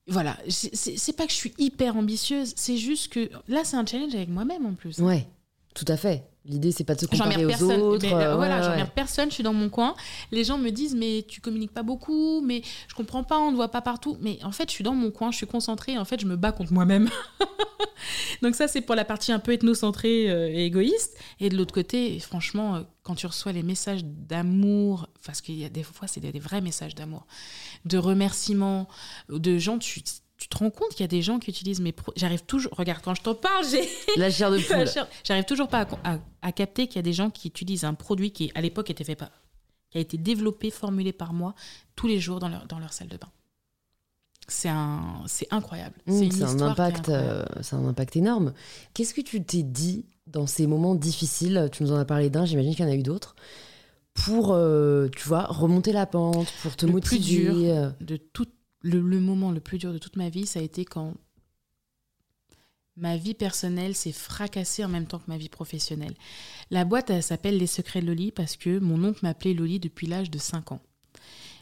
Voilà, 0.06 0.38
c'est 0.48 1.14
pas 1.14 1.26
que 1.26 1.32
je 1.32 1.36
suis 1.36 1.52
hyper 1.58 1.94
ambitieuse, 1.94 2.54
c'est 2.56 2.78
juste 2.78 3.12
que 3.12 3.28
là, 3.46 3.62
c'est 3.64 3.76
un 3.76 3.84
challenge 3.84 4.14
avec 4.14 4.30
moi-même 4.30 4.64
en 4.64 4.72
plus. 4.72 4.98
Ouais, 5.00 5.28
tout 5.74 5.84
à 5.86 5.98
fait. 5.98 6.24
L'idée, 6.48 6.72
c'est 6.72 6.84
pas 6.84 6.94
de 6.94 7.00
se 7.00 7.06
comparer 7.06 7.44
aux 7.44 7.62
autres. 7.62 8.06
Mais, 8.06 8.14
euh, 8.14 8.36
voilà, 8.36 8.62
j'en 8.62 8.86
personne, 8.86 9.28
je 9.28 9.34
suis 9.34 9.42
dans 9.42 9.52
mon 9.52 9.68
coin. 9.68 9.94
Les 10.32 10.44
gens 10.44 10.56
me 10.56 10.70
disent, 10.70 10.94
mais 10.94 11.24
tu 11.28 11.40
communiques 11.40 11.72
pas 11.72 11.82
beaucoup, 11.82 12.40
mais 12.40 12.62
je 12.88 12.94
comprends 12.94 13.22
pas, 13.22 13.38
on 13.38 13.50
ne 13.50 13.56
voit 13.56 13.70
pas 13.70 13.82
partout. 13.82 14.16
Mais 14.20 14.38
en 14.42 14.52
fait, 14.52 14.68
je 14.68 14.74
suis 14.74 14.84
dans 14.84 14.94
mon 14.94 15.10
coin, 15.10 15.30
je 15.30 15.36
suis 15.36 15.46
concentrée, 15.46 15.98
en 15.98 16.04
fait, 16.04 16.20
je 16.20 16.26
me 16.26 16.36
bats 16.36 16.52
contre 16.52 16.72
moi-même. 16.72 17.10
Donc 18.42 18.54
ça, 18.54 18.68
c'est 18.68 18.80
pour 18.80 18.94
la 18.94 19.04
partie 19.04 19.32
un 19.32 19.38
peu 19.38 19.52
ethnocentrée 19.52 20.30
euh, 20.30 20.48
et 20.48 20.64
égoïste. 20.64 21.18
Et 21.40 21.48
de 21.48 21.56
l'autre 21.56 21.74
côté, 21.74 22.18
franchement, 22.20 22.76
euh, 22.76 22.82
quand 23.02 23.14
tu 23.14 23.26
reçois 23.26 23.52
les 23.52 23.62
messages 23.62 24.04
d'amour, 24.04 25.08
parce 25.26 25.40
qu'il 25.40 25.56
y 25.56 25.64
a 25.64 25.68
des 25.68 25.82
fois, 25.82 26.08
c'est 26.08 26.20
des, 26.20 26.38
vrais 26.38 26.60
messages 26.60 26.94
d'amour, 26.94 27.26
de 27.84 27.98
remerciements, 27.98 28.88
de 29.28 29.58
gens, 29.58 29.78
tu 29.78 30.02
tu 30.38 30.46
te 30.48 30.56
rends 30.56 30.70
compte 30.70 30.90
qu'il 30.90 31.00
y 31.00 31.04
a 31.04 31.08
des 31.08 31.20
gens 31.20 31.40
qui 31.40 31.50
utilisent 31.50 31.80
mes 31.80 31.90
produits. 31.90 32.20
J'arrive 32.20 32.44
toujours. 32.44 32.72
Regarde, 32.76 33.02
quand 33.04 33.14
je 33.14 33.22
t'en 33.22 33.34
parle, 33.34 33.66
j'ai. 33.68 33.88
La 34.16 34.30
chair 34.30 34.50
de 34.52 34.58
poule. 34.66 35.04
J'arrive 35.24 35.44
toujours 35.44 35.68
pas 35.68 35.86
à, 36.42 36.52
capter 36.52 36.86
qu'il 36.86 36.96
y 36.96 36.98
a 37.00 37.02
des 37.02 37.12
gens 37.12 37.28
qui 37.28 37.48
utilisent 37.48 37.84
un 37.84 37.94
produit 37.94 38.30
qui, 38.30 38.52
à 38.54 38.60
l'époque, 38.60 38.88
était 38.88 39.04
fait 39.04 39.16
pas. 39.16 39.30
qui 39.90 39.98
a 39.98 40.00
été 40.00 40.16
développé, 40.16 40.70
formulé 40.70 41.12
par 41.12 41.32
moi, 41.32 41.54
tous 41.96 42.06
les 42.06 42.20
jours 42.20 42.38
dans 42.38 42.48
leur, 42.48 42.66
dans 42.66 42.78
leur 42.78 42.92
salle 42.92 43.08
de 43.08 43.16
bain. 43.16 43.30
C'est 44.46 44.68
un, 44.68 45.24
c'est 45.26 45.48
incroyable. 45.50 45.96
Mmh, 46.06 46.30
c'est 46.30 46.44
un 46.44 46.60
impact, 46.60 47.08
euh, 47.08 47.44
c'est 47.60 47.74
un 47.74 47.84
impact 47.84 48.16
énorme. 48.16 48.54
Qu'est-ce 48.94 49.12
que 49.12 49.20
tu 49.20 49.44
t'es 49.44 49.64
dit 49.64 50.06
dans 50.28 50.46
ces 50.46 50.66
moments 50.68 50.94
difficiles? 50.94 51.68
Tu 51.72 51.82
nous 51.82 51.92
en 51.92 51.96
as 51.96 52.04
parlé 52.04 52.30
d'un, 52.30 52.46
j'imagine 52.46 52.74
qu'il 52.74 52.84
y 52.84 52.88
en 52.88 52.92
a 52.92 52.94
eu 52.94 53.02
d'autres. 53.02 53.34
Pour, 54.14 54.52
euh, 54.52 55.08
tu 55.16 55.28
vois, 55.28 55.44
remonter 55.44 55.92
la 55.92 56.06
pente, 56.06 56.52
pour 56.62 56.76
te 56.76 56.86
le 56.86 56.92
motiver. 56.92 57.44
plus 57.44 57.64
dur 57.64 57.92
de 58.00 58.16
tout 58.16 58.46
le, 58.88 59.20
moment 59.20 59.50
le 59.50 59.60
plus 59.60 59.78
dur 59.78 59.92
de 59.92 59.98
toute 59.98 60.16
ma 60.16 60.28
vie, 60.28 60.46
ça 60.46 60.60
a 60.60 60.62
été 60.62 60.84
quand 60.84 61.14
ma 62.96 63.16
vie 63.16 63.34
personnelle 63.34 63.94
s'est 63.94 64.12
fracassée 64.12 64.84
en 64.84 64.88
même 64.88 65.06
temps 65.06 65.18
que 65.18 65.28
ma 65.28 65.38
vie 65.38 65.48
professionnelle. 65.48 66.14
La 66.70 66.84
boîte, 66.84 67.10
elle 67.10 67.22
s'appelle 67.22 67.56
Les 67.56 67.66
Secrets 67.66 68.00
de 68.00 68.06
Loli 68.06 68.32
parce 68.32 68.56
que 68.56 68.78
mon 68.78 69.04
oncle 69.04 69.20
m'appelait 69.22 69.54
Loli 69.54 69.78
depuis 69.78 70.06
l'âge 70.06 70.30
de 70.30 70.38
5 70.38 70.72
ans. 70.72 70.80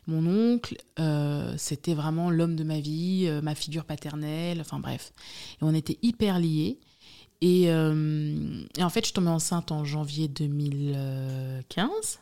Mon 0.06 0.26
oncle, 0.26 0.76
euh, 1.00 1.52
c'était 1.58 1.94
vraiment 1.94 2.30
l'homme 2.30 2.54
de 2.54 2.62
ma 2.62 2.78
vie, 2.78 3.24
euh, 3.26 3.42
ma 3.42 3.56
figure 3.56 3.84
paternelle, 3.84 4.60
enfin 4.60 4.78
bref. 4.78 5.12
Et 5.54 5.64
on 5.64 5.74
était 5.74 5.98
hyper 6.02 6.38
liés. 6.38 6.78
Et, 7.40 7.64
euh, 7.70 8.64
et 8.78 8.84
en 8.84 8.88
fait, 8.88 9.06
je 9.06 9.12
tombée 9.12 9.28
enceinte 9.28 9.72
en 9.72 9.84
janvier 9.84 10.28
2015. 10.28 12.20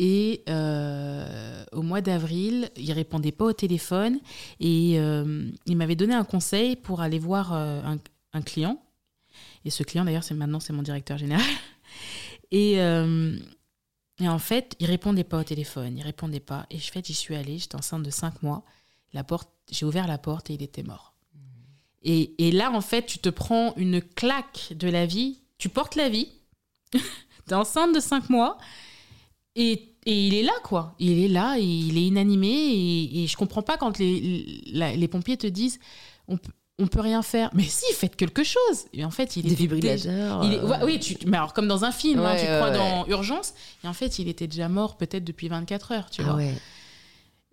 Et 0.00 0.44
euh, 0.48 1.64
au 1.72 1.82
mois 1.82 2.00
d'avril, 2.00 2.70
il 2.76 2.92
répondait 2.92 3.32
pas 3.32 3.46
au 3.46 3.52
téléphone 3.52 4.20
et 4.60 5.00
euh, 5.00 5.50
il 5.66 5.76
m'avait 5.76 5.96
donné 5.96 6.14
un 6.14 6.22
conseil 6.22 6.76
pour 6.76 7.00
aller 7.00 7.18
voir 7.18 7.52
euh, 7.52 7.82
un, 7.82 7.98
un 8.32 8.42
client. 8.42 8.80
Et 9.64 9.70
ce 9.70 9.82
client, 9.82 10.04
d'ailleurs, 10.04 10.22
c'est 10.22 10.34
maintenant 10.34 10.60
c'est 10.60 10.72
mon 10.72 10.82
directeur 10.82 11.18
général. 11.18 11.44
Et, 12.50 12.76
et 12.76 14.26
en 14.26 14.38
fait, 14.38 14.74
il 14.80 14.86
répondait 14.86 15.22
pas 15.22 15.38
au 15.38 15.42
téléphone, 15.42 15.98
il 15.98 16.02
répondait 16.02 16.40
pas. 16.40 16.64
Et 16.70 16.76
en 16.76 16.78
fait, 16.78 17.06
j'y 17.06 17.12
suis 17.12 17.36
allée, 17.36 17.58
j'étais 17.58 17.74
enceinte 17.76 18.02
de 18.02 18.08
5 18.08 18.42
mois. 18.42 18.64
La 19.12 19.22
porte, 19.22 19.50
j'ai 19.70 19.84
ouvert 19.84 20.06
la 20.06 20.16
porte 20.16 20.48
et 20.48 20.54
il 20.54 20.62
était 20.62 20.82
mort. 20.82 21.12
Et, 22.02 22.32
et 22.38 22.50
là, 22.50 22.70
en 22.72 22.80
fait, 22.80 23.04
tu 23.04 23.18
te 23.18 23.28
prends 23.28 23.74
une 23.76 24.00
claque 24.00 24.72
de 24.74 24.88
la 24.88 25.04
vie. 25.04 25.42
Tu 25.58 25.68
portes 25.68 25.94
la 25.94 26.08
vie. 26.08 26.32
tu 26.92 26.98
es 27.50 27.54
enceinte 27.54 27.94
de 27.94 28.00
5 28.00 28.30
mois. 28.30 28.56
Et, 29.58 29.96
et 30.06 30.26
il 30.26 30.34
est 30.34 30.42
là, 30.44 30.52
quoi. 30.62 30.94
Il 31.00 31.18
est 31.18 31.28
là, 31.28 31.56
et 31.58 31.64
il 31.64 31.98
est 31.98 32.06
inanimé. 32.06 32.48
Et, 32.48 33.24
et 33.24 33.26
je 33.26 33.36
comprends 33.36 33.62
pas 33.62 33.76
quand 33.76 33.98
les, 33.98 35.08
pompiers 35.10 35.36
te 35.36 35.48
disent 35.48 35.80
on, 36.28 36.36
peut- 36.36 36.52
on 36.78 36.86
peut 36.86 37.00
rien 37.00 37.22
faire. 37.22 37.50
Mais 37.54 37.64
si, 37.64 37.92
faites 37.92 38.14
quelque 38.14 38.44
chose. 38.44 38.86
Et 38.92 39.04
en 39.04 39.10
fait, 39.10 39.36
il 39.36 39.46
est 39.52 39.60
est, 39.60 40.06
euh, 40.06 40.84
oui, 40.84 41.00
tu, 41.00 41.16
mais 41.26 41.36
alors 41.36 41.52
comme 41.52 41.66
dans 41.66 41.84
un 41.84 41.90
film, 41.90 42.20
hein, 42.20 42.36
tu 42.36 42.42
ouais, 42.42 42.56
crois 42.56 42.70
ouais. 42.70 42.76
dans 42.76 43.06
Urgence. 43.08 43.54
Et 43.84 43.88
en 43.88 43.92
fait, 43.92 44.20
il 44.20 44.28
était 44.28 44.46
déjà 44.46 44.68
mort 44.68 44.96
peut-être 44.96 45.24
depuis 45.24 45.48
24 45.48 45.92
heures, 45.92 46.10
tu 46.10 46.22
ah 46.24 46.32
vois. 46.32 46.42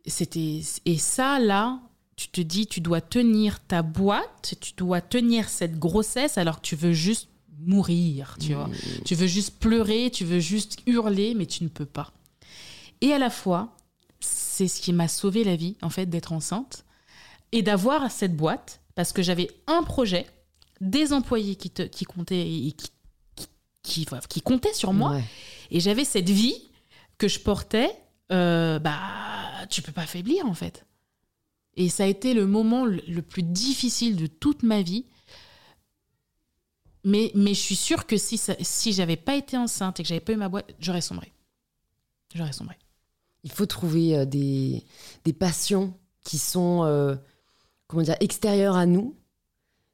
C'était 0.05 0.61
et 0.85 0.97
ça 0.99 1.39
là, 1.39 1.79
tu 2.15 2.27
te 2.27 2.39
dis 2.39 2.67
tu 2.67 2.79
dois 2.79 3.01
tenir 3.01 3.59
ta 3.59 3.81
boîte, 3.81 4.53
tu 4.61 4.73
dois 4.77 5.01
tenir 5.01 5.49
cette 5.49 5.79
grossesse 5.79 6.37
alors 6.37 6.57
que 6.61 6.67
tu 6.67 6.75
veux 6.75 6.93
juste 6.93 7.29
mourir, 7.59 8.37
tu 8.39 8.53
vois. 8.53 8.69
Tu 9.05 9.15
veux 9.15 9.27
juste 9.27 9.59
pleurer, 9.59 10.09
tu 10.11 10.25
veux 10.25 10.39
juste 10.39 10.77
hurler 10.85 11.33
mais 11.35 11.45
tu 11.45 11.63
ne 11.63 11.69
peux 11.69 11.85
pas. 11.85 12.11
Et 13.01 13.11
à 13.13 13.19
la 13.19 13.29
fois, 13.29 13.75
c'est 14.19 14.67
ce 14.67 14.81
qui 14.81 14.93
m'a 14.93 15.07
sauvé 15.07 15.43
la 15.43 15.55
vie 15.55 15.75
en 15.81 15.89
fait 15.89 16.05
d'être 16.07 16.31
enceinte 16.33 16.85
et 17.51 17.61
d'avoir 17.61 18.09
cette 18.11 18.35
boîte 18.35 18.81
parce 18.95 19.11
que 19.11 19.21
j'avais 19.21 19.49
un 19.67 19.83
projet, 19.83 20.25
des 20.81 21.13
employés 21.13 21.55
qui 21.55 21.69
te 21.69 21.81
qui 21.83 22.05
comptaient 22.05 22.41
et 22.49 22.71
qui 22.71 22.89
qui, 23.35 23.47
qui, 23.83 24.07
qui 24.29 24.41
comptaient 24.41 24.73
sur 24.73 24.93
moi 24.93 25.11
Ouais. 25.11 25.23
et 25.71 25.79
j'avais 25.79 26.05
cette 26.05 26.29
vie 26.29 26.55
que 27.17 27.27
je 27.27 27.39
portais, 27.39 27.89
euh, 28.31 28.79
bah, 28.79 28.97
tu 29.69 29.81
peux 29.81 29.91
pas 29.91 30.05
faiblir 30.05 30.45
en 30.47 30.53
fait. 30.53 30.85
Et 31.77 31.89
ça 31.89 32.03
a 32.03 32.07
été 32.07 32.33
le 32.33 32.45
moment 32.47 32.85
le 32.85 33.21
plus 33.21 33.43
difficile 33.43 34.15
de 34.15 34.27
toute 34.27 34.63
ma 34.63 34.81
vie. 34.81 35.05
Mais, 37.05 37.31
mais 37.35 37.53
je 37.53 37.59
suis 37.59 37.75
sûre 37.75 38.07
que 38.07 38.17
si, 38.17 38.41
si 38.61 38.91
j'avais 38.91 39.15
pas 39.15 39.35
été 39.35 39.57
enceinte 39.57 39.99
et 39.99 40.03
que 40.03 40.09
j'avais 40.09 40.19
pas 40.19 40.33
eu 40.33 40.37
ma 40.37 40.49
boîte, 40.49 40.73
j'aurais 40.79 41.01
sombré. 41.01 41.31
J'aurais 42.33 42.51
sombré. 42.51 42.75
Il 43.43 43.51
faut 43.51 43.67
trouver 43.67 44.17
euh, 44.17 44.25
des, 44.25 44.83
des 45.23 45.33
passions 45.33 45.93
qui 46.23 46.39
sont 46.39 46.83
euh, 46.83 47.15
comment 47.87 48.01
dire, 48.01 48.17
extérieures 48.19 48.75
à 48.75 48.87
nous. 48.87 49.15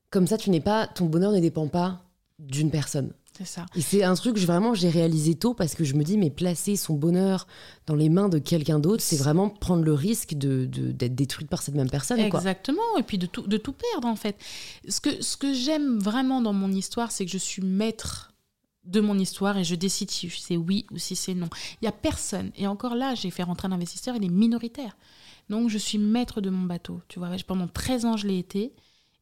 Comme 0.10 0.26
ça, 0.26 0.38
tu 0.38 0.50
n'es 0.50 0.62
pas, 0.62 0.88
ton 0.88 1.06
bonheur 1.06 1.34
ne 1.34 1.40
dépend 1.40 1.68
pas 1.68 2.02
d'une 2.40 2.72
personne. 2.72 3.14
C'est 3.42 3.48
ça. 3.48 3.66
Et 3.76 3.82
c'est 3.82 4.04
un 4.04 4.14
truc 4.14 4.36
que 4.36 4.40
vraiment 4.42 4.76
j'ai 4.76 4.90
réalisé 4.90 5.34
tôt 5.36 5.56
parce 5.56 5.74
que 5.74 5.84
je 5.84 5.96
me 5.96 6.04
dis, 6.04 6.18
mais 6.18 6.30
placer 6.30 6.76
son 6.76 6.94
bonheur 6.94 7.48
dans 7.88 7.96
les 7.96 8.10
mains 8.10 8.30
de 8.30 8.38
quelqu'un 8.38 8.78
d'autre, 8.78 9.02
c'est 9.02 9.16
vraiment 9.18 9.50
prendre 9.50 9.84
le 9.84 9.94
risque 9.94 10.36
de, 10.36 10.66
d'être 10.66 11.16
détruite 11.16 11.50
par 11.50 11.62
cette 11.62 11.76
même 11.76 11.90
personne. 11.90 12.18
Quoi. 12.30 12.40
Exactement, 12.40 12.98
et 13.00 13.04
puis 13.04 13.18
de 13.18 13.26
tout, 13.26 13.42
de 13.42 13.58
tout 13.58 13.74
perdre 13.74 14.08
en 14.08 14.16
fait. 14.16 14.38
Ce 14.88 15.02
que, 15.02 15.22
ce 15.24 15.38
que 15.38 15.54
j'aime 15.54 15.98
vraiment 15.98 16.42
dans 16.42 16.54
mon 16.54 16.72
histoire, 16.72 17.12
c'est 17.12 17.26
que 17.26 17.32
je 17.32 17.38
suis 17.38 17.64
maître 17.64 18.34
de 18.84 19.00
mon 19.00 19.18
histoire 19.18 19.58
et 19.58 19.64
je 19.64 19.76
décide 19.76 20.12
si 20.12 20.30
c'est 20.30 20.58
oui 20.58 20.86
ou 20.92 20.98
si 20.98 21.16
c'est 21.16 21.34
non. 21.34 21.50
Il 21.82 21.86
y 21.86 21.88
a 21.88 21.92
personne, 21.92 22.52
et 22.56 22.68
encore 22.68 22.96
là, 22.96 23.16
j'ai 23.16 23.32
fait 23.32 23.44
rentrer 23.44 23.68
un 23.68 23.72
investisseur, 23.72 24.16
il 24.16 24.24
est 24.24 24.30
minoritaire. 24.30 24.96
Donc 25.50 25.70
je 25.70 25.78
suis 25.78 25.98
maître 25.98 26.42
de 26.42 26.50
mon 26.50 26.66
bateau, 26.66 27.02
tu 27.08 27.20
vois. 27.20 27.30
Pendant 27.46 27.68
13 27.68 28.06
ans, 28.06 28.18
je 28.18 28.28
l'ai 28.28 28.38
été, 28.38 28.74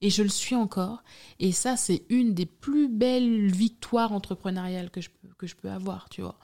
et 0.01 0.09
je 0.09 0.23
le 0.23 0.29
suis 0.29 0.55
encore. 0.55 1.03
Et 1.39 1.51
ça, 1.51 1.77
c'est 1.77 2.03
une 2.09 2.33
des 2.33 2.45
plus 2.45 2.87
belles 2.87 3.51
victoires 3.51 4.11
entrepreneuriales 4.13 4.89
que 4.89 5.01
je 5.01 5.09
peux, 5.09 5.27
que 5.37 5.47
je 5.47 5.55
peux 5.55 5.69
avoir, 5.69 6.09
tu 6.09 6.21
vois. 6.21 6.37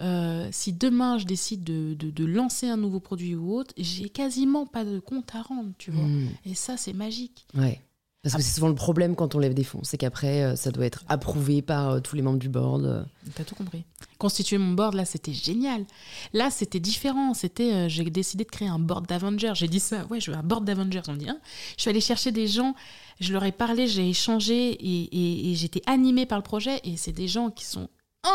Euh, 0.00 0.48
si 0.52 0.72
demain 0.72 1.18
je 1.18 1.24
décide 1.24 1.64
de, 1.64 1.94
de- 1.94 2.10
de 2.10 2.24
lancer 2.24 2.68
un 2.68 2.76
nouveau 2.76 3.00
produit 3.00 3.34
ou 3.34 3.52
autre, 3.54 3.74
j'ai 3.76 4.08
quasiment 4.08 4.66
pas 4.66 4.84
de 4.84 4.98
compte 5.00 5.34
à 5.34 5.42
rendre, 5.42 5.72
tu 5.78 5.90
vois. 5.90 6.04
Mm. 6.06 6.28
Et 6.46 6.54
ça, 6.54 6.76
c'est 6.76 6.92
magique. 6.92 7.46
Ouais. 7.54 7.80
Parce 8.22 8.36
que 8.36 8.42
c'est 8.42 8.54
souvent 8.54 8.68
le 8.68 8.76
problème 8.76 9.16
quand 9.16 9.34
on 9.34 9.40
lève 9.40 9.52
des 9.52 9.64
fonds, 9.64 9.80
c'est 9.82 9.98
qu'après, 9.98 10.44
euh, 10.44 10.54
ça 10.54 10.70
doit 10.70 10.86
être 10.86 11.02
approuvé 11.08 11.60
par 11.60 11.90
euh, 11.90 12.00
tous 12.00 12.14
les 12.14 12.22
membres 12.22 12.38
du 12.38 12.48
board. 12.48 12.84
euh. 12.84 13.02
T'as 13.34 13.42
tout 13.42 13.56
compris. 13.56 13.82
Constituer 14.18 14.58
mon 14.58 14.74
board, 14.74 14.94
là, 14.94 15.04
c'était 15.04 15.32
génial. 15.32 15.84
Là, 16.32 16.48
c'était 16.52 16.78
différent. 16.78 17.34
C'était, 17.34 17.88
j'ai 17.90 18.04
décidé 18.04 18.44
de 18.44 18.48
créer 18.50 18.68
un 18.68 18.78
board 18.78 19.08
d'Avengers. 19.08 19.54
J'ai 19.56 19.66
dit 19.66 19.80
ça, 19.80 20.06
ouais, 20.06 20.20
je 20.20 20.30
veux 20.30 20.36
un 20.36 20.42
board 20.44 20.64
d'Avengers. 20.64 21.02
On 21.08 21.14
dit, 21.16 21.28
hein. 21.28 21.40
Je 21.76 21.82
suis 21.82 21.90
allée 21.90 22.00
chercher 22.00 22.30
des 22.30 22.46
gens, 22.46 22.76
je 23.18 23.32
leur 23.32 23.42
ai 23.44 23.50
parlé, 23.50 23.88
j'ai 23.88 24.08
échangé 24.08 24.70
et, 24.70 25.50
et- 25.50 25.54
j'étais 25.56 25.82
animée 25.86 26.24
par 26.24 26.38
le 26.38 26.44
projet. 26.44 26.80
Et 26.84 26.96
c'est 26.96 27.10
des 27.10 27.26
gens 27.26 27.50
qui 27.50 27.64
sont 27.64 27.88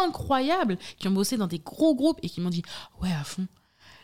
incroyables, 0.05 0.77
qui 0.99 1.07
ont 1.07 1.11
bossé 1.11 1.37
dans 1.37 1.47
des 1.47 1.59
gros 1.59 1.95
groupes 1.95 2.19
et 2.23 2.29
qui 2.29 2.41
m'ont 2.41 2.49
dit, 2.49 2.63
ouais, 3.01 3.13
à 3.13 3.23
fond. 3.23 3.47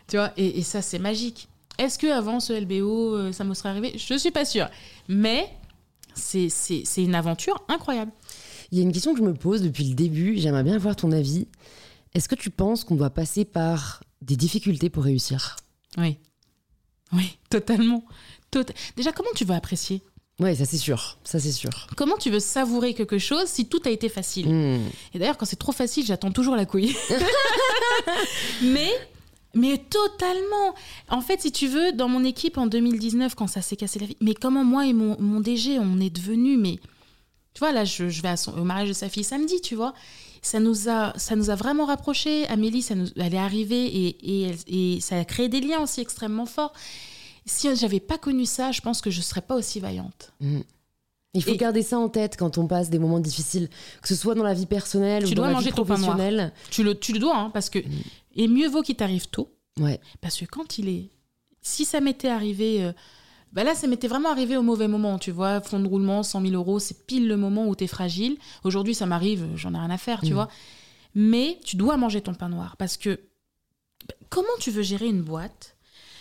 Tu 0.08 0.16
vois, 0.16 0.32
et, 0.38 0.62
ça, 0.62 0.80
c'est 0.80 0.98
magique. 0.98 1.46
Est-ce 1.76 1.98
que 1.98 2.06
avant 2.06 2.40
ce 2.40 2.54
LBO, 2.54 3.32
ça 3.32 3.44
me 3.44 3.52
serait 3.52 3.68
arrivé? 3.68 3.92
Je 3.98 4.16
suis 4.16 4.30
pas 4.30 4.46
sûre. 4.46 4.68
Mais 5.08 5.50
c'est 6.14 6.82
une 6.98 7.14
aventure 7.14 7.62
incroyable. 7.68 8.12
Il 8.72 8.78
y 8.78 8.80
a 8.80 8.84
une 8.84 8.92
question 8.92 9.12
que 9.12 9.18
je 9.18 9.24
me 9.24 9.34
pose 9.34 9.62
depuis 9.62 9.84
le 9.84 9.94
début, 9.94 10.36
j'aimerais 10.38 10.62
bien 10.64 10.74
avoir 10.74 10.96
ton 10.96 11.12
avis. 11.12 11.46
Est-ce 12.14 12.28
que 12.28 12.34
tu 12.34 12.50
penses 12.50 12.84
qu'on 12.84 12.94
doit 12.96 13.10
passer 13.10 13.44
par 13.44 14.02
des 14.22 14.36
difficultés 14.36 14.88
pour 14.90 15.04
réussir? 15.04 15.56
Oui. 15.98 16.18
Oui, 17.12 17.38
totalement. 17.50 18.04
Tot- 18.50 18.72
Déjà, 18.96 19.12
comment 19.12 19.30
tu 19.34 19.44
veux 19.44 19.54
apprécier? 19.54 20.02
Ouais, 20.40 20.54
ça 20.56 20.64
c'est 20.64 20.78
sûr, 20.78 21.18
ça 21.22 21.38
c'est 21.38 21.52
sûr. 21.52 21.86
Comment 21.96 22.16
tu 22.16 22.28
veux 22.30 22.40
savourer 22.40 22.92
quelque 22.94 23.18
chose 23.18 23.46
si 23.46 23.66
tout 23.66 23.80
a 23.84 23.90
été 23.90 24.08
facile? 24.08 24.48
Mm. 24.52 24.80
Et 25.14 25.18
d'ailleurs, 25.20 25.36
quand 25.38 25.46
c'est 25.46 25.54
trop 25.54 25.70
facile, 25.70 26.04
j'attends 26.04 26.32
toujours 26.32 26.56
la 26.56 26.66
couille. 26.66 26.96
mais, 28.62 28.90
mais 29.54 29.78
totalement. 29.78 30.74
En 31.08 31.20
fait, 31.20 31.40
si 31.40 31.52
tu 31.52 31.66
veux, 31.68 31.92
dans 31.92 32.08
mon 32.08 32.24
équipe 32.24 32.58
en 32.58 32.66
2019, 32.66 33.34
quand 33.34 33.46
ça 33.46 33.62
s'est 33.62 33.76
cassé 33.76 33.98
la 33.98 34.06
vie, 34.06 34.16
mais 34.20 34.34
comment 34.34 34.64
moi 34.64 34.86
et 34.86 34.92
mon, 34.92 35.40
DG, 35.40 35.78
on 35.78 36.00
est 36.00 36.10
devenus, 36.10 36.58
mais 36.58 36.78
tu 37.54 37.60
vois, 37.60 37.72
là, 37.72 37.84
je, 37.84 38.04
vais 38.04 38.28
à 38.28 38.36
son- 38.36 38.52
au 38.58 38.64
mariage 38.64 38.88
de 38.88 38.92
sa 38.94 39.08
fille 39.08 39.24
samedi, 39.24 39.60
tu 39.60 39.74
vois. 39.74 39.94
Ça 40.42 40.60
nous 40.60 40.88
a, 40.88 41.12
ça 41.18 41.36
nous 41.36 41.50
a 41.50 41.54
vraiment 41.54 41.86
rapprochés. 41.86 42.46
Amélie, 42.48 42.82
ça 42.82 42.94
nous, 42.94 43.06
elle 43.16 43.34
est 43.34 43.38
arrivée 43.38 43.86
et, 43.86 44.50
et, 44.66 45.00
ça 45.00 45.18
a 45.18 45.24
créé 45.24 45.48
des 45.48 45.60
liens 45.60 45.80
aussi 45.80 46.00
extrêmement 46.00 46.46
forts. 46.46 46.72
Si 47.46 47.74
j'avais 47.76 48.00
pas 48.00 48.18
connu 48.18 48.44
ça, 48.44 48.72
je 48.72 48.80
pense 48.80 49.00
que 49.00 49.10
je 49.10 49.20
serais 49.20 49.40
pas 49.42 49.54
aussi 49.54 49.78
vaillante. 49.80 50.32
Il 51.34 51.42
faut 51.42 51.52
Et- 51.52 51.56
garder 51.56 51.82
ça 51.82 51.98
en 51.98 52.08
tête 52.08 52.36
quand 52.38 52.58
on 52.58 52.66
passe 52.66 52.90
des 52.90 52.98
moments 52.98 53.18
difficiles, 53.20 53.68
que 54.00 54.08
ce 54.08 54.14
soit 54.14 54.34
dans 54.34 54.44
la 54.44 54.54
vie 54.54 54.66
personnelle 54.66 55.24
Tu 55.24 55.32
ou 55.32 55.34
dans 55.34 55.42
dois 55.42 55.48
la 55.48 55.52
manger 55.54 55.70
vie 55.70 55.76
ton 55.76 55.84
pain 55.84 55.98
noir. 55.98 56.10
professionnelle. 56.12 56.52
Tu 56.70 56.82
le, 56.84 56.94
tu 56.98 57.12
le 57.12 57.18
dois, 57.18 57.36
hein, 57.36 57.50
parce 57.50 57.68
que. 57.70 57.80
Et 58.36 58.48
mieux 58.48 58.68
vaut 58.68 58.82
qu'il 58.82 58.96
t'arrive 58.96 59.28
tôt. 59.28 59.50
Ouais. 59.80 60.00
Parce 60.20 60.38
que 60.38 60.44
quand 60.44 60.78
il 60.78 60.88
est. 60.88 61.10
Si 61.60 61.84
ça 61.84 62.00
m'était 62.00 62.28
arrivé. 62.28 62.84
euh, 62.84 62.92
bah 63.52 63.62
là, 63.64 63.74
ça 63.74 63.86
m'était 63.86 64.08
vraiment 64.08 64.30
arrivé 64.30 64.56
au 64.56 64.62
mauvais 64.62 64.88
moment, 64.88 65.18
tu 65.18 65.30
vois. 65.30 65.60
Fonds 65.60 65.78
de 65.80 65.86
roulement, 65.88 66.22
100 66.22 66.40
000 66.42 66.54
euros, 66.54 66.78
c'est 66.80 67.06
pile 67.06 67.28
le 67.28 67.36
moment 67.36 67.66
où 67.68 67.74
t'es 67.76 67.86
fragile. 67.86 68.36
Aujourd'hui, 68.64 68.94
ça 68.94 69.06
m'arrive, 69.06 69.46
j'en 69.56 69.74
ai 69.74 69.78
rien 69.78 69.90
à 69.90 69.98
faire, 69.98 70.20
tu 70.22 70.30
Mm. 70.30 70.34
vois. 70.34 70.48
Mais 71.14 71.58
tu 71.64 71.76
dois 71.76 71.96
manger 71.96 72.20
ton 72.20 72.34
pain 72.34 72.48
noir. 72.48 72.76
Parce 72.76 72.96
que. 72.96 73.20
bah, 74.08 74.14
Comment 74.28 74.48
tu 74.60 74.70
veux 74.72 74.82
gérer 74.82 75.06
une 75.06 75.22
boîte 75.22 75.76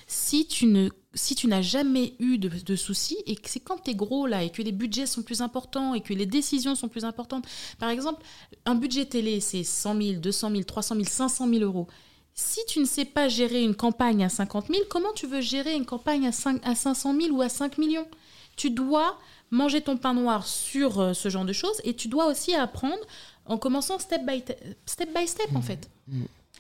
si 0.08 0.46
tu 0.48 0.66
ne 0.68 0.90
si 1.14 1.36
tu 1.36 1.48
n'as 1.48 1.62
jamais 1.62 2.16
eu 2.20 2.38
de, 2.38 2.50
de 2.50 2.76
soucis 2.76 3.18
et 3.26 3.36
que 3.36 3.50
c'est 3.50 3.60
quand 3.60 3.78
t'es 3.78 3.96
gros 3.96 4.26
là 4.26 4.44
et 4.44 4.50
que 4.50 4.62
les 4.62 4.72
budgets 4.72 5.06
sont 5.06 5.22
plus 5.22 5.42
importants 5.42 5.94
et 5.94 6.02
que 6.02 6.14
les 6.14 6.26
décisions 6.26 6.76
sont 6.76 6.88
plus 6.88 7.06
importantes. 7.06 7.46
Par 7.80 7.90
exemple, 7.90 8.24
un 8.66 8.76
budget 8.76 9.06
télé, 9.06 9.40
c'est 9.40 9.64
100 9.64 10.02
000, 10.02 10.20
200 10.20 10.52
000, 10.52 10.64
300 10.64 10.96
000, 10.96 11.06
500 11.08 11.48
000 11.50 11.62
euros. 11.64 11.88
Si 12.34 12.60
tu 12.68 12.80
ne 12.80 12.86
sais 12.86 13.06
pas 13.06 13.28
gérer 13.28 13.62
une 13.62 13.76
campagne 13.76 14.24
à 14.24 14.30
50 14.30 14.68
000, 14.68 14.82
comment 14.90 15.14
tu 15.14 15.28
veux 15.28 15.42
gérer 15.42 15.76
une 15.76 15.86
campagne 15.86 16.28
à, 16.28 16.32
5, 16.32 16.62
à 16.64 16.74
500 16.74 17.16
000 17.22 17.36
ou 17.36 17.42
à 17.42 17.50
5 17.50 17.78
millions? 17.78 18.08
Tu 18.56 18.72
dois 18.72 19.20
manger 19.52 19.82
ton 19.82 19.98
pain 19.98 20.16
noir 20.16 20.48
sur 20.48 21.00
euh, 21.00 21.14
ce 21.14 21.30
genre 21.30 21.46
de 21.46 21.54
choses. 21.54 21.80
Et 21.84 21.96
tu 21.96 22.08
dois 22.08 22.26
aussi 22.26 22.56
apprendre 22.56 23.04
en 23.46 23.58
commençant 23.60 24.00
step 24.00 24.26
by, 24.26 24.44
step, 24.86 25.10
by 25.16 25.28
step, 25.28 25.56
en 25.56 25.62
fait. 25.62 25.90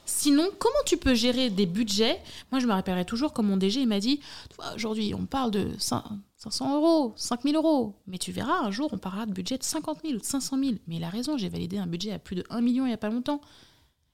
Sinon, 0.05 0.49
comment 0.59 0.73
tu 0.85 0.97
peux 0.97 1.13
gérer 1.13 1.49
des 1.49 1.65
budgets 1.65 2.19
Moi, 2.51 2.59
je 2.59 2.67
me 2.67 2.73
rappellerai 2.73 3.05
toujours 3.05 3.31
comme 3.31 3.47
mon 3.47 3.57
DG, 3.57 3.81
il 3.81 3.87
m'a 3.87 3.99
dit 3.99 4.19
aujourd'hui, 4.75 5.13
on 5.13 5.25
parle 5.25 5.51
de 5.51 5.69
500 5.77 6.75
euros, 6.75 7.13
5000 7.15 7.55
euros. 7.55 7.95
Mais 8.07 8.17
tu 8.17 8.31
verras, 8.31 8.59
un 8.59 8.71
jour, 8.71 8.89
on 8.91 8.97
parlera 8.97 9.25
de 9.25 9.31
budget 9.31 9.57
de 9.57 9.63
50 9.63 10.01
000 10.03 10.15
ou 10.15 10.17
de 10.17 10.23
500 10.23 10.57
000. 10.59 10.71
Mais 10.87 10.97
il 10.97 11.03
a 11.03 11.09
raison, 11.09 11.37
j'ai 11.37 11.49
validé 11.49 11.77
un 11.77 11.87
budget 11.87 12.11
à 12.11 12.19
plus 12.19 12.35
de 12.35 12.43
1 12.49 12.61
million 12.61 12.85
il 12.85 12.89
n'y 12.89 12.93
a 12.93 12.97
pas 12.97 13.09
longtemps. 13.09 13.39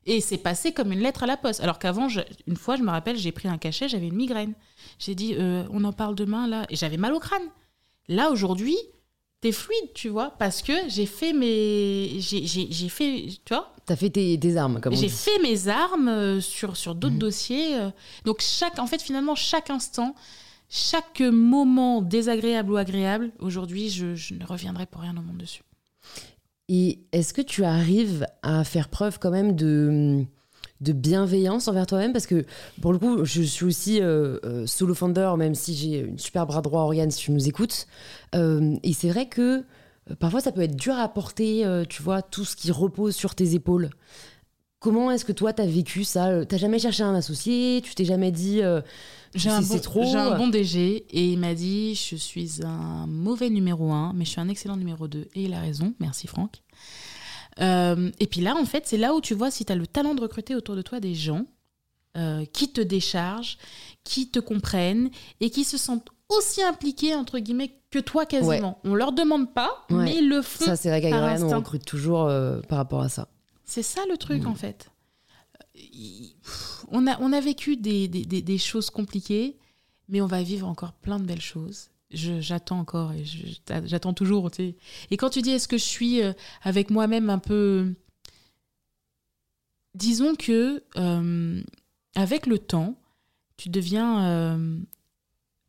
Et 0.06 0.22
c'est 0.22 0.38
passé 0.38 0.72
comme 0.72 0.92
une 0.92 1.00
lettre 1.00 1.24
à 1.24 1.26
la 1.28 1.38
poste. 1.38 1.62
Alors 1.62 1.80
qu'avant, 1.80 2.08
une 2.48 2.56
fois, 2.56 2.76
je 2.76 2.84
me 2.84 2.90
rappelle, 2.90 3.18
j'ai 3.18 3.32
pris 3.32 3.48
un 3.48 3.58
cachet, 3.58 3.90
j'avais 3.90 4.08
une 4.08 4.16
migraine. 4.16 4.54
J'ai 4.98 5.16
dit, 5.16 5.36
euh, 5.38 5.66
on 5.72 5.84
en 5.84 5.94
parle 5.94 6.16
demain, 6.16 6.48
là. 6.48 6.66
Et 6.70 6.76
j'avais 6.76 6.98
mal 6.98 7.14
au 7.14 7.20
crâne. 7.20 7.44
Là, 8.08 8.32
aujourd'hui, 8.32 8.78
t'es 9.42 9.52
fluide, 9.52 9.94
tu 9.94 10.10
vois, 10.10 10.32
parce 10.38 10.62
que 10.62 10.74
j'ai 10.88 11.06
fait 11.06 11.34
mes. 11.34 12.20
J'ai 12.20 12.90
fait. 12.90 13.28
Tu 13.46 13.54
vois 13.54 13.74
T'as 13.86 13.96
fait 13.96 14.10
tes, 14.12 14.58
armes, 14.58 14.80
comme 14.80 14.96
J'ai 14.96 15.10
fait 15.10 15.40
mes 15.42 15.68
armes 15.68 16.10
euh, 16.10 16.42
sur, 16.42 16.78
sur 16.78 16.94
d'autres 16.94 17.16
mhm. 17.16 17.20
dossiers. 17.20 17.76
Euh. 17.76 17.90
Donc, 18.24 18.42
chaque, 18.42 18.78
en 18.78 18.86
fait, 18.86 19.02
finalement, 19.02 19.34
chaque 19.34 19.72
instant, 19.72 20.14
chaque 20.70 21.22
moment 21.22 22.04
désagréable 22.04 22.72
ou 22.72 22.78
agréable, 22.78 23.32
aujourd'hui, 23.40 23.90
je, 23.90 24.14
je 24.14 24.36
ne 24.36 24.46
reviendrai 24.46 24.86
pour 24.86 25.02
rien 25.02 25.18
au 25.18 25.22
monde 25.22 25.38
dessus. 25.38 25.64
Et 26.68 27.00
est-ce 27.12 27.34
que 27.34 27.42
tu 27.42 27.64
arrives 27.64 28.28
à 28.44 28.64
faire 28.64 28.90
preuve 28.90 29.18
quand 29.18 29.32
même 29.32 29.56
de, 29.56 30.24
de 30.82 30.94
bienveillance 30.94 31.68
envers 31.68 31.86
toi-même 31.86 32.14
Parce 32.14 32.28
que 32.28 32.46
pour 32.82 32.94
le 32.94 33.00
coup, 33.00 33.26
je 33.26 33.42
suis 33.42 33.66
aussi 33.66 34.02
euh, 34.02 34.38
euh, 34.44 34.66
solo 34.66 34.94
founder, 34.94 35.34
même 35.38 35.56
si 35.56 35.76
j'ai 35.76 36.00
une 36.00 36.20
super 36.20 36.46
bras 36.46 36.62
droit, 36.62 36.82
Oriane, 36.82 37.12
si 37.12 37.26
tu 37.26 37.32
nous 37.32 37.48
écoutes. 37.48 37.88
Euh, 38.36 38.76
et 38.84 38.94
c'est 38.94 39.10
vrai 39.10 39.28
que 39.28 39.64
parfois, 40.20 40.42
ça 40.42 40.52
peut 40.52 40.62
être 40.62 40.76
dur 40.76 40.96
à 40.96 41.08
porter, 41.10 41.66
tu 41.90 42.02
vois, 42.02 42.22
tout 42.22 42.46
ce 42.46 42.56
qui 42.56 42.72
repose 42.72 43.16
sur 43.16 43.36
tes 43.36 43.54
épaules. 43.56 43.90
Comment 44.80 45.12
est-ce 45.12 45.26
que 45.26 45.34
toi, 45.34 45.52
tu 45.52 45.62
as 45.62 45.66
vécu 45.66 46.06
ça? 46.06 46.46
T'as 46.46 46.58
jamais 46.58 46.80
cherché 46.80 47.04
un 47.04 47.14
associé? 47.14 47.82
Tu 47.84 47.94
t'es 47.96 48.06
jamais 48.06 48.32
dit 48.32 48.62
j'ai 49.36 49.50
un, 49.50 49.62
bon, 49.62 49.80
trop... 49.80 50.16
un 50.16 50.38
bon 50.38 50.48
DG 50.48 51.06
et 51.10 51.26
il 51.34 51.38
m'a 51.38 51.54
dit 51.54 51.94
je 51.96 52.16
suis 52.16 52.62
un 52.64 53.06
mauvais 53.06 53.50
numéro 53.50 53.92
1, 53.92 54.14
mais 54.14 54.24
je 54.24 54.32
suis 54.32 54.42
un 54.42 54.48
excellent 54.48 54.78
numéro 54.78 55.08
2. 55.08 55.28
Et 55.36 55.44
il 55.44 55.54
a 55.54 55.60
raison, 55.60 55.94
merci 56.00 56.28
Franck. 56.28 56.62
Euh, 57.60 58.12
et 58.20 58.28
puis 58.28 58.42
là, 58.42 58.56
en 58.56 58.66
fait, 58.66 58.88
c'est 58.88 58.98
là 58.98 59.14
où 59.14 59.22
tu 59.22 59.34
vois 59.34 59.52
si 59.52 59.66
tu 59.66 59.72
as 59.72 59.76
le 59.76 59.88
talent 59.88 60.16
de 60.16 60.22
recruter 60.22 60.56
autour 60.56 60.76
de 60.76 60.82
toi 60.82 61.00
des 61.00 61.16
gens 61.16 61.46
euh, 62.18 62.46
qui 62.54 62.72
te 62.72 62.82
déchargent, 62.82 63.58
qui 64.04 64.30
te 64.30 64.40
comprennent 64.40 65.10
et 65.40 65.50
qui 65.50 65.64
se 65.64 65.78
sentent 65.78 66.10
aussi 66.30 66.62
impliqués, 66.62 67.16
entre 67.16 67.40
guillemets, 67.40 67.72
que 67.90 68.00
toi 68.00 68.26
quasiment. 68.26 68.80
On 68.84 68.94
leur 68.94 69.12
demande 69.12 69.54
pas, 69.54 69.86
mais 69.90 70.18
ils 70.18 70.30
le 70.30 70.42
font. 70.42 70.66
Ça, 70.66 70.76
c'est 70.76 70.90
vrai 70.90 71.02
qu'à 71.02 71.38
on 71.42 71.50
recrute 71.50 71.86
toujours 71.86 72.26
euh, 72.26 72.60
par 72.62 72.78
rapport 72.78 73.02
à 73.02 73.10
ça. 73.10 73.28
C'est 73.66 73.84
ça 73.84 74.02
le 74.10 74.18
truc, 74.18 74.44
mm. 74.44 74.48
en 74.48 74.56
fait 74.56 74.90
on 76.92 77.08
a, 77.08 77.20
on 77.20 77.34
a 77.34 77.40
vécu 77.40 77.78
des, 77.78 78.58
choses 78.58 78.90
compliquées, 78.90 79.58
mais 80.08 80.22
on 80.22 80.28
va 80.28 80.42
vivre 80.44 80.68
encore 80.68 80.94
plein 80.94 81.20
de 81.20 81.26
belles 81.26 81.42
choses. 81.42 81.90
J'attends 82.12 82.80
encore 82.80 83.12
et 83.12 83.24
j'attends 83.86 84.14
toujours. 84.14 84.50
Et 84.58 85.18
quand 85.18 85.30
tu 85.30 85.42
dis 85.44 85.52
est-ce 85.52 85.68
que 85.68 85.78
je 85.78 85.84
suis 85.84 86.24
euh, 86.24 86.34
avec 86.64 86.90
moi-même 86.90 87.30
un 87.30 87.38
peu. 87.38 87.94
Disons 89.94 90.36
que 90.36 90.84
euh, 90.98 91.62
avec 92.16 92.48
le 92.48 92.58
temps, 92.58 92.96
tu 93.58 93.70
deviens 93.70 94.26
euh, 94.26 94.78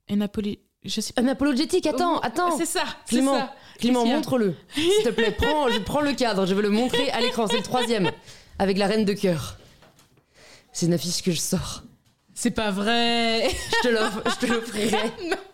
un 0.08 0.28
Je 0.82 1.00
sais 1.00 1.12
pas. 1.12 1.20
Un 1.20 1.28
apologétique, 1.28 1.86
attends, 1.86 2.16
oh, 2.16 2.20
attends. 2.22 2.56
C'est 2.56 2.64
ça. 2.64 2.84
Clément, 3.06 3.50
Clément 3.78 4.06
montre-le. 4.06 4.54
S'il 4.74 5.04
te 5.04 5.10
plaît, 5.10 5.32
prends, 5.32 5.68
je 5.68 5.78
prends 5.78 6.00
le 6.00 6.14
cadre, 6.14 6.46
je 6.46 6.54
veux 6.54 6.62
le 6.62 6.70
montrer 6.70 7.10
à 7.10 7.20
l'écran. 7.20 7.48
C'est 7.48 7.58
le 7.58 7.62
troisième, 7.62 8.10
avec 8.58 8.78
la 8.78 8.86
reine 8.86 9.04
de 9.04 9.12
cœur. 9.12 9.58
C'est 10.72 10.86
une 10.86 10.94
affiche 10.94 11.22
que 11.22 11.32
je 11.32 11.40
sors. 11.40 11.82
C'est 12.32 12.52
pas 12.52 12.70
vrai 12.70 13.50
Je 13.84 14.38
te 14.40 14.46
l'offrirai. 14.46 15.12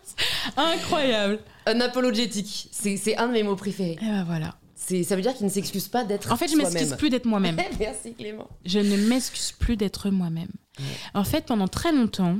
Incroyable. 0.55 1.39
Un 1.65 1.81
apologétique. 1.81 2.69
C'est 2.71 3.17
un 3.17 3.27
de 3.27 3.33
mes 3.33 3.43
mots 3.43 3.55
préférés. 3.55 3.97
Et 4.01 4.05
ben 4.05 4.23
voilà. 4.23 4.55
Ça 4.75 5.15
veut 5.15 5.21
dire 5.21 5.33
qu'il 5.33 5.45
ne 5.45 5.51
s'excuse 5.51 5.87
pas 5.87 6.03
d'être 6.03 6.31
En 6.31 6.37
fait, 6.37 6.47
je 6.47 6.55
m'excuse 6.55 6.95
plus 6.95 7.09
d'être 7.09 7.25
moi-même. 7.25 7.57
Merci 7.79 8.13
Clément. 8.13 8.47
Je 8.63 8.79
ne 8.79 8.95
m'excuse 9.07 9.51
plus 9.51 9.75
d'être 9.75 10.09
moi-même. 10.09 10.51
En 11.13 11.23
fait, 11.23 11.45
pendant 11.45 11.67
très 11.67 11.91
longtemps, 11.91 12.37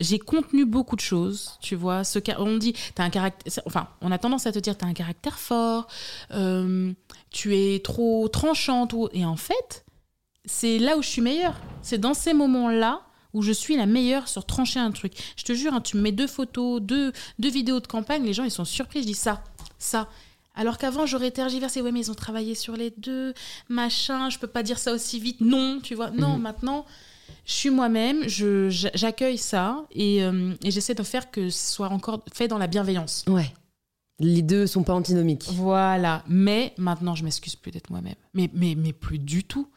j'ai 0.00 0.18
contenu 0.18 0.64
beaucoup 0.64 0.96
de 0.96 1.00
choses, 1.00 1.58
tu 1.60 1.74
vois. 1.76 2.04
Ce 2.04 2.18
on 2.38 2.56
dit, 2.56 2.74
as 2.98 3.02
un 3.02 3.10
caractère. 3.10 3.62
Enfin, 3.66 3.88
on 4.00 4.12
a 4.12 4.18
tendance 4.18 4.46
à 4.46 4.52
te 4.52 4.58
dire, 4.58 4.76
tu 4.76 4.84
as 4.84 4.88
un 4.88 4.94
caractère 4.94 5.38
fort, 5.38 5.86
euh, 6.32 6.92
tu 7.30 7.56
es 7.56 7.80
trop 7.80 8.28
tranchante. 8.28 8.94
Et 9.12 9.24
en 9.24 9.36
fait, 9.36 9.84
c'est 10.44 10.78
là 10.78 10.96
où 10.96 11.02
je 11.02 11.08
suis 11.08 11.22
meilleure. 11.22 11.60
C'est 11.82 11.98
dans 11.98 12.14
ces 12.14 12.34
moments-là 12.34 13.02
où 13.34 13.42
je 13.42 13.52
suis 13.52 13.76
la 13.76 13.86
meilleure 13.86 14.28
sur 14.28 14.44
trancher 14.44 14.80
un 14.80 14.90
truc. 14.90 15.12
Je 15.36 15.44
te 15.44 15.52
jure, 15.52 15.74
hein, 15.74 15.80
tu 15.80 15.96
me 15.96 16.02
mets 16.02 16.12
deux 16.12 16.26
photos, 16.26 16.80
deux, 16.80 17.12
deux 17.38 17.50
vidéos 17.50 17.80
de 17.80 17.86
campagne, 17.86 18.24
les 18.24 18.32
gens 18.32 18.44
ils 18.44 18.50
sont 18.50 18.64
surpris. 18.64 19.02
Je 19.02 19.06
dis 19.06 19.14
ça, 19.14 19.42
ça. 19.78 20.08
Alors 20.54 20.78
qu'avant 20.78 21.06
j'aurais 21.06 21.30
tergiversé, 21.30 21.80
ouais 21.82 21.92
mais 21.92 22.00
ils 22.00 22.10
ont 22.10 22.14
travaillé 22.14 22.54
sur 22.54 22.76
les 22.76 22.90
deux, 22.96 23.34
machin, 23.68 24.28
je 24.30 24.38
peux 24.38 24.46
pas 24.46 24.62
dire 24.62 24.78
ça 24.78 24.92
aussi 24.92 25.20
vite. 25.20 25.40
Non, 25.40 25.78
tu 25.82 25.94
vois. 25.94 26.10
Non, 26.10 26.36
mhm. 26.36 26.42
maintenant 26.42 26.86
je 27.44 27.52
suis 27.52 27.70
moi-même, 27.70 28.28
j'accueille 28.28 29.38
ça 29.38 29.86
euh, 29.96 30.54
et, 30.62 30.70
j'essaie 30.70 30.94
de 30.94 31.02
faire 31.02 31.30
que 31.30 31.50
ce 31.50 31.72
soit 31.72 31.88
encore 31.88 32.22
fait 32.32 32.48
dans 32.48 32.58
la 32.58 32.66
bienveillance. 32.66 33.24
Ouais. 33.26 33.52
Les 34.20 34.42
deux 34.42 34.66
sont 34.66 34.82
pas 34.82 34.94
antinomiques. 34.94 35.48
Voilà. 35.52 36.24
Mais 36.26 36.74
maintenant, 36.76 37.14
je 37.14 37.24
m'excuse 37.24 37.56
plus 37.56 37.70
d'être 37.70 37.90
moi-même. 37.90 38.16
Mais, 38.34 38.50
mais, 38.52 38.74
mais 38.74 38.92
plus 38.92 39.18
du 39.18 39.44
tout 39.44 39.68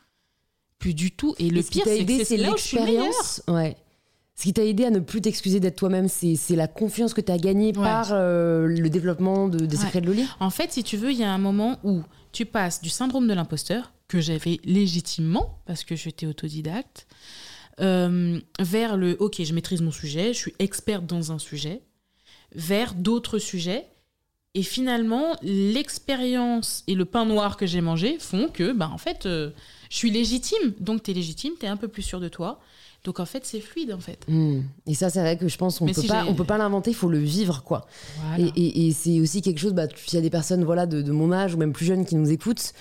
plus 0.81 0.93
du 0.95 1.11
tout. 1.11 1.35
Et 1.39 1.49
le 1.49 1.61
pire, 1.61 1.83
c'est 1.85 2.05
que 2.05 2.25
c'est 2.25 2.37
l'expérience. 2.37 3.41
Ouais. 3.47 3.77
Ce 4.35 4.43
qui 4.43 4.53
t'a 4.53 4.65
aidé 4.65 4.85
à 4.85 4.89
ne 4.89 4.99
plus 4.99 5.21
t'excuser 5.21 5.59
d'être 5.59 5.75
toi-même, 5.75 6.07
c'est 6.07 6.55
la 6.55 6.67
confiance 6.67 7.13
que 7.13 7.21
tu 7.21 7.31
as 7.31 7.37
gagnée 7.37 7.73
par 7.73 8.09
euh, 8.11 8.65
le 8.65 8.89
développement 8.89 9.47
de, 9.47 9.65
des 9.65 9.77
secrets 9.77 10.01
de 10.01 10.07
Loli. 10.07 10.25
En 10.39 10.49
fait, 10.49 10.71
si 10.71 10.83
tu 10.83 10.97
veux, 10.97 11.11
il 11.11 11.19
y 11.19 11.23
a 11.23 11.31
un 11.31 11.37
moment 11.37 11.79
où 11.83 12.01
tu 12.31 12.45
passes 12.47 12.81
du 12.81 12.89
syndrome 12.89 13.27
de 13.27 13.33
l'imposteur, 13.33 13.93
que 14.07 14.19
j'avais 14.19 14.59
légitimement, 14.63 15.59
parce 15.67 15.83
que 15.83 15.95
j'étais 15.95 16.25
autodidacte, 16.25 17.05
euh, 17.79 18.39
vers 18.59 18.97
le 18.97 19.15
OK, 19.19 19.43
je 19.43 19.53
maîtrise 19.53 19.81
mon 19.81 19.91
sujet, 19.91 20.33
je 20.33 20.39
suis 20.39 20.53
experte 20.57 21.05
dans 21.05 21.31
un 21.31 21.39
sujet, 21.39 21.83
vers 22.55 22.95
d'autres 22.95 23.37
sujets. 23.37 23.85
Et 24.53 24.63
finalement, 24.63 25.35
l'expérience 25.43 26.83
et 26.87 26.95
le 26.95 27.05
pain 27.05 27.25
noir 27.25 27.57
que 27.57 27.65
j'ai 27.67 27.79
mangé 27.79 28.17
font 28.19 28.49
que, 28.49 28.73
bah, 28.73 28.89
en 28.91 28.97
fait, 28.97 29.25
euh, 29.25 29.51
je 29.91 29.97
suis 29.97 30.09
légitime. 30.09 30.73
Donc, 30.79 31.03
tu 31.03 31.11
es 31.11 31.13
légitime, 31.13 31.51
tu 31.59 31.65
es 31.65 31.69
un 31.69 31.77
peu 31.77 31.89
plus 31.89 32.01
sûr 32.01 32.21
de 32.21 32.29
toi. 32.29 32.59
Donc 33.03 33.19
en 33.19 33.25
fait, 33.25 33.45
c'est 33.45 33.61
fluide 33.61 33.91
en 33.93 33.99
fait. 33.99 34.19
Hmm. 34.27 34.61
Et 34.85 34.93
ça, 34.93 35.09
c'est 35.09 35.21
vrai 35.21 35.35
que 35.35 35.47
je 35.47 35.57
pense 35.57 35.79
qu'on 35.79 35.87
peut 35.87 36.03
pas, 36.07 36.23
on 36.27 36.35
peut 36.35 36.43
pas 36.43 36.59
l'inventer, 36.59 36.91
il 36.91 36.95
faut 36.95 37.09
le 37.09 37.17
vivre 37.17 37.63
quoi. 37.63 37.87
Et, 38.37 38.87
et, 38.87 38.91
c'est 38.91 39.19
aussi 39.19 39.41
quelque 39.41 39.57
chose. 39.57 39.73
Bah, 39.73 39.87
il 40.09 40.13
y 40.13 40.17
a 40.17 40.21
des 40.21 40.29
personnes 40.29 40.63
voilà 40.63 40.85
de, 40.85 41.01
de, 41.01 41.11
mon 41.11 41.31
âge 41.31 41.55
ou 41.55 41.57
même 41.57 41.73
plus 41.73 41.85
jeunes 41.85 42.05
qui 42.05 42.15
nous 42.15 42.29
écoutent 42.29 42.73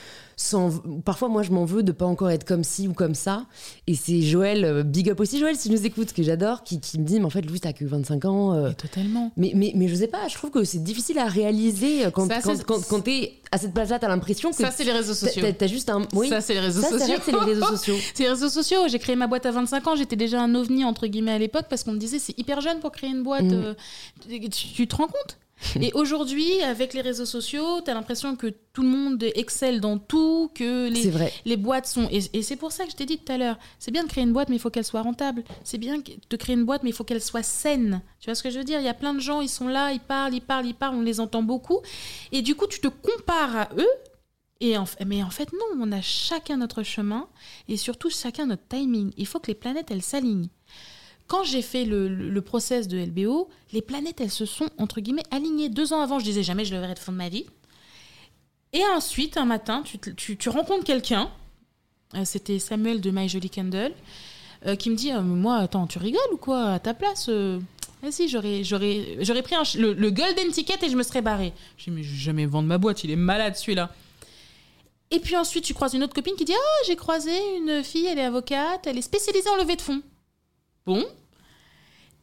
parfois 1.04 1.28
moi 1.28 1.42
je 1.42 1.50
m'en 1.50 1.64
veux 1.64 1.82
de 1.82 1.92
pas 1.92 2.06
encore 2.06 2.30
être 2.30 2.44
comme 2.44 2.64
ci 2.64 2.88
ou 2.88 2.92
comme 2.92 3.14
ça. 3.14 3.46
Et 3.86 3.94
c'est 3.94 4.22
Joël 4.22 4.64
euh, 4.64 4.82
big 4.82 5.10
up 5.10 5.20
aussi 5.20 5.38
Joël 5.38 5.56
si 5.56 5.68
tu 5.68 5.74
nous 5.74 5.86
écoutes 5.86 6.12
que 6.12 6.22
j'adore 6.22 6.62
qui, 6.64 6.80
me 6.98 7.04
dit 7.04 7.18
mais 7.18 7.26
en 7.26 7.30
fait 7.30 7.42
Louis 7.42 7.60
t'as 7.60 7.72
que 7.72 7.84
25 7.84 8.24
ans 8.24 8.54
euh. 8.54 8.70
totalement. 8.72 9.32
Mais, 9.36 9.52
mais 9.54 9.72
mais 9.74 9.88
je 9.88 9.94
sais 9.94 10.08
pas 10.08 10.28
je 10.28 10.34
trouve 10.34 10.50
que 10.50 10.64
c'est 10.64 10.82
difficile 10.82 11.18
à 11.18 11.26
réaliser 11.26 12.06
euh, 12.06 12.10
quand 12.10 12.28
quand, 12.66 12.86
quand, 12.88 13.00
t'es 13.00 13.34
à 13.52 13.58
cette 13.58 13.74
place 13.74 13.90
là 13.90 13.98
t'as 13.98 14.08
l'impression 14.08 14.50
que 14.50 14.56
ça 14.56 14.70
c'est 14.70 14.84
les 14.84 14.92
réseaux 14.92 15.14
sociaux. 15.14 15.44
t'as, 15.56 15.66
juste 15.66 15.90
un 15.90 16.02
oui. 16.14 16.28
Ça 16.28 16.40
c'est 16.40 16.54
les 16.54 16.60
réseaux 16.60 16.82
sociaux. 16.82 17.16
c'est 17.22 17.32
les 17.32 17.38
réseaux 17.38 17.66
sociaux. 17.66 17.96
C'est 18.14 18.24
les 18.24 18.30
réseaux 18.30 18.48
sociaux. 18.48 18.88
J'ai 18.88 18.98
créé 18.98 19.16
ma 19.16 19.26
boîte 19.26 19.46
à 19.46 19.50
25 19.50 19.86
ans. 19.86 19.96
J'étais 19.96 20.16
déjà 20.16 20.40
un 20.40 20.54
ovni 20.54 20.84
entre 20.84 21.06
guillemets 21.06 21.32
à 21.32 21.38
l'époque 21.38 21.66
parce 21.68 21.84
qu'on 21.84 21.92
me 21.92 21.98
disait 21.98 22.18
c'est 22.18 22.38
hyper 22.38 22.60
jeune 22.60 22.80
pour 22.80 22.92
créer 22.92 23.10
une 23.10 23.22
boîte 23.22 23.44
mm. 23.44 23.74
tu 24.50 24.86
te 24.86 24.96
rends 24.96 25.06
compte? 25.06 25.38
et 25.80 25.92
aujourd'hui, 25.94 26.62
avec 26.62 26.94
les 26.94 27.00
réseaux 27.00 27.26
sociaux, 27.26 27.80
tu 27.84 27.90
as 27.90 27.94
l'impression 27.94 28.36
que 28.36 28.48
tout 28.72 28.82
le 28.82 28.88
monde 28.88 29.22
excelle 29.34 29.80
dans 29.80 29.98
tout, 29.98 30.50
que 30.54 30.88
les, 30.88 31.30
les 31.44 31.56
boîtes 31.56 31.86
sont... 31.86 32.08
Et, 32.10 32.42
c'est 32.42 32.56
pour 32.56 32.72
ça 32.72 32.84
que 32.84 32.90
je 32.90 32.96
t'ai 32.96 33.06
dit 33.06 33.18
tout 33.18 33.32
à 33.32 33.38
l'heure, 33.38 33.58
c'est 33.78 33.90
bien 33.90 34.04
de 34.04 34.08
créer 34.08 34.24
une 34.24 34.32
boîte, 34.32 34.48
mais 34.48 34.56
il 34.56 34.60
faut 34.60 34.70
qu'elle 34.70 34.84
soit 34.84 35.02
rentable. 35.02 35.44
C'est 35.64 35.78
bien 35.78 35.98
de 35.98 36.36
créer 36.36 36.54
une 36.54 36.64
boîte, 36.64 36.82
mais 36.82 36.90
il 36.90 36.92
faut 36.94 37.04
qu'elle 37.04 37.22
soit 37.22 37.42
saine. 37.42 38.02
Tu 38.20 38.26
vois 38.26 38.34
ce 38.34 38.42
que 38.42 38.50
je 38.50 38.58
veux 38.58 38.64
dire? 38.64 38.80
Il 38.80 38.86
y 38.86 38.88
a 38.88 38.94
plein 38.94 39.14
de 39.14 39.20
gens, 39.20 39.40
ils 39.40 39.48
sont 39.48 39.68
là, 39.68 39.92
ils 39.92 40.00
parlent, 40.00 40.34
ils 40.34 40.40
parlent, 40.40 40.66
ils 40.66 40.74
parlent, 40.74 40.96
on 40.96 41.02
les 41.02 41.20
entend 41.20 41.42
beaucoup. 41.42 41.80
Et 42.32 42.42
du 42.42 42.54
coup, 42.54 42.66
tu 42.66 42.80
te 42.80 42.88
compares 42.88 43.56
à 43.56 43.68
eux. 43.76 43.90
Et 44.62 44.76
en, 44.76 44.84
mais 45.06 45.22
en 45.22 45.30
fait, 45.30 45.52
non, 45.52 45.82
on 45.82 45.92
a 45.92 46.02
chacun 46.02 46.58
notre 46.58 46.82
chemin 46.82 47.28
et 47.68 47.78
surtout 47.78 48.10
chacun 48.10 48.46
notre 48.46 48.66
timing. 48.68 49.10
Il 49.16 49.26
faut 49.26 49.40
que 49.40 49.48
les 49.48 49.54
planètes, 49.54 49.90
elles 49.90 50.02
s'alignent 50.02 50.48
quand 51.30 51.44
j'ai 51.44 51.62
fait 51.62 51.84
le, 51.84 52.40
process 52.40 52.88
de 52.88 52.98
LBO, 52.98 53.48
les 53.72 53.82
planètes, 53.82 54.20
elles 54.20 54.32
se 54.32 54.44
sont, 54.44 54.68
entre 54.78 55.00
guillemets, 55.00 55.22
alignées. 55.30 55.68
Deux 55.68 55.92
ans 55.92 56.00
avant, 56.00 56.18
je 56.18 56.24
disais 56.24 56.42
jamais 56.42 56.64
je 56.64 56.74
le 56.74 56.80
verrai 56.80 56.94
de 56.94 56.98
fond 56.98 57.12
de 57.12 57.16
ma 57.16 57.28
vie. 57.28 57.46
Et 58.72 58.82
ensuite, 58.96 59.36
un 59.36 59.44
matin, 59.44 59.84
tu, 60.16 60.48
rencontres 60.48 60.82
quelqu'un, 60.82 61.30
euh, 62.16 62.24
c'était 62.24 62.58
Samuel 62.58 63.00
de 63.00 63.12
My 63.12 63.28
Jolie 63.28 63.48
Candle, 63.48 63.92
euh, 64.66 64.74
qui 64.74 64.90
me 64.90 64.96
dit 64.96 65.12
euh, 65.12 65.20
Moi, 65.20 65.54
attends, 65.54 65.86
tu 65.86 65.98
rigoles 65.98 66.20
ou 66.32 66.36
quoi? 66.36 66.72
À 66.72 66.78
ta 66.80 66.94
place 66.94 67.30
Ah 68.02 68.10
si, 68.10 68.28
j'aurais, 68.28 68.62
pris 69.42 69.54
le, 69.76 69.92
le 69.92 70.10
golden 70.10 70.50
ticket 70.50 70.84
et 70.84 70.88
je 70.88 70.96
me 70.96 71.04
serais 71.04 71.22
barré. 71.22 71.52
J'ai 71.76 71.92
dit, 71.92 71.96
mais 71.96 72.02
je 72.02 72.10
vais 72.10 72.18
jamais 72.18 72.46
vendre 72.46 72.66
ma 72.66 72.78
boîte, 72.78 73.04
il 73.04 73.10
est 73.12 73.16
malade 73.16 73.54
celui-là. 73.54 73.94
Et 75.12 75.20
puis 75.20 75.36
ensuite, 75.36 75.62
tu 75.62 75.74
croises 75.74 75.94
une 75.94 76.02
autre 76.02 76.14
copine 76.14 76.34
qui 76.34 76.44
dit 76.44 76.54
Ah, 76.56 76.84
j'ai 76.88 76.96
croisé 76.96 77.30
une 77.56 77.84
fille, 77.84 78.06
elle 78.06 78.18
est 78.18 78.24
avocate, 78.24 78.84
elle 78.88 78.98
est 78.98 79.02
spécialisée 79.02 79.48
en 79.48 79.56
levée 79.56 79.76
de 79.76 79.82
fonds. 79.82 80.02
Bon. 80.86 81.06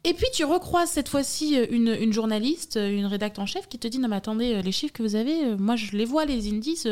Et 0.04 0.14
puis 0.14 0.26
tu 0.32 0.44
recroises 0.44 0.90
cette 0.90 1.08
fois-ci 1.08 1.58
euh, 1.58 1.66
une, 1.70 1.88
une 1.88 2.12
journaliste, 2.12 2.76
euh, 2.76 2.88
une 2.90 3.06
rédacte 3.06 3.38
en 3.38 3.46
chef 3.46 3.68
qui 3.68 3.78
te 3.78 3.88
dit 3.88 3.98
Non, 3.98 4.08
mais 4.08 4.16
attendez, 4.16 4.54
euh, 4.54 4.62
les 4.62 4.72
chiffres 4.72 4.92
que 4.92 5.02
vous 5.02 5.16
avez, 5.16 5.56
moi 5.56 5.76
je 5.76 5.96
les 5.96 6.04
vois, 6.04 6.24
les 6.24 6.48
indices, 6.48 6.86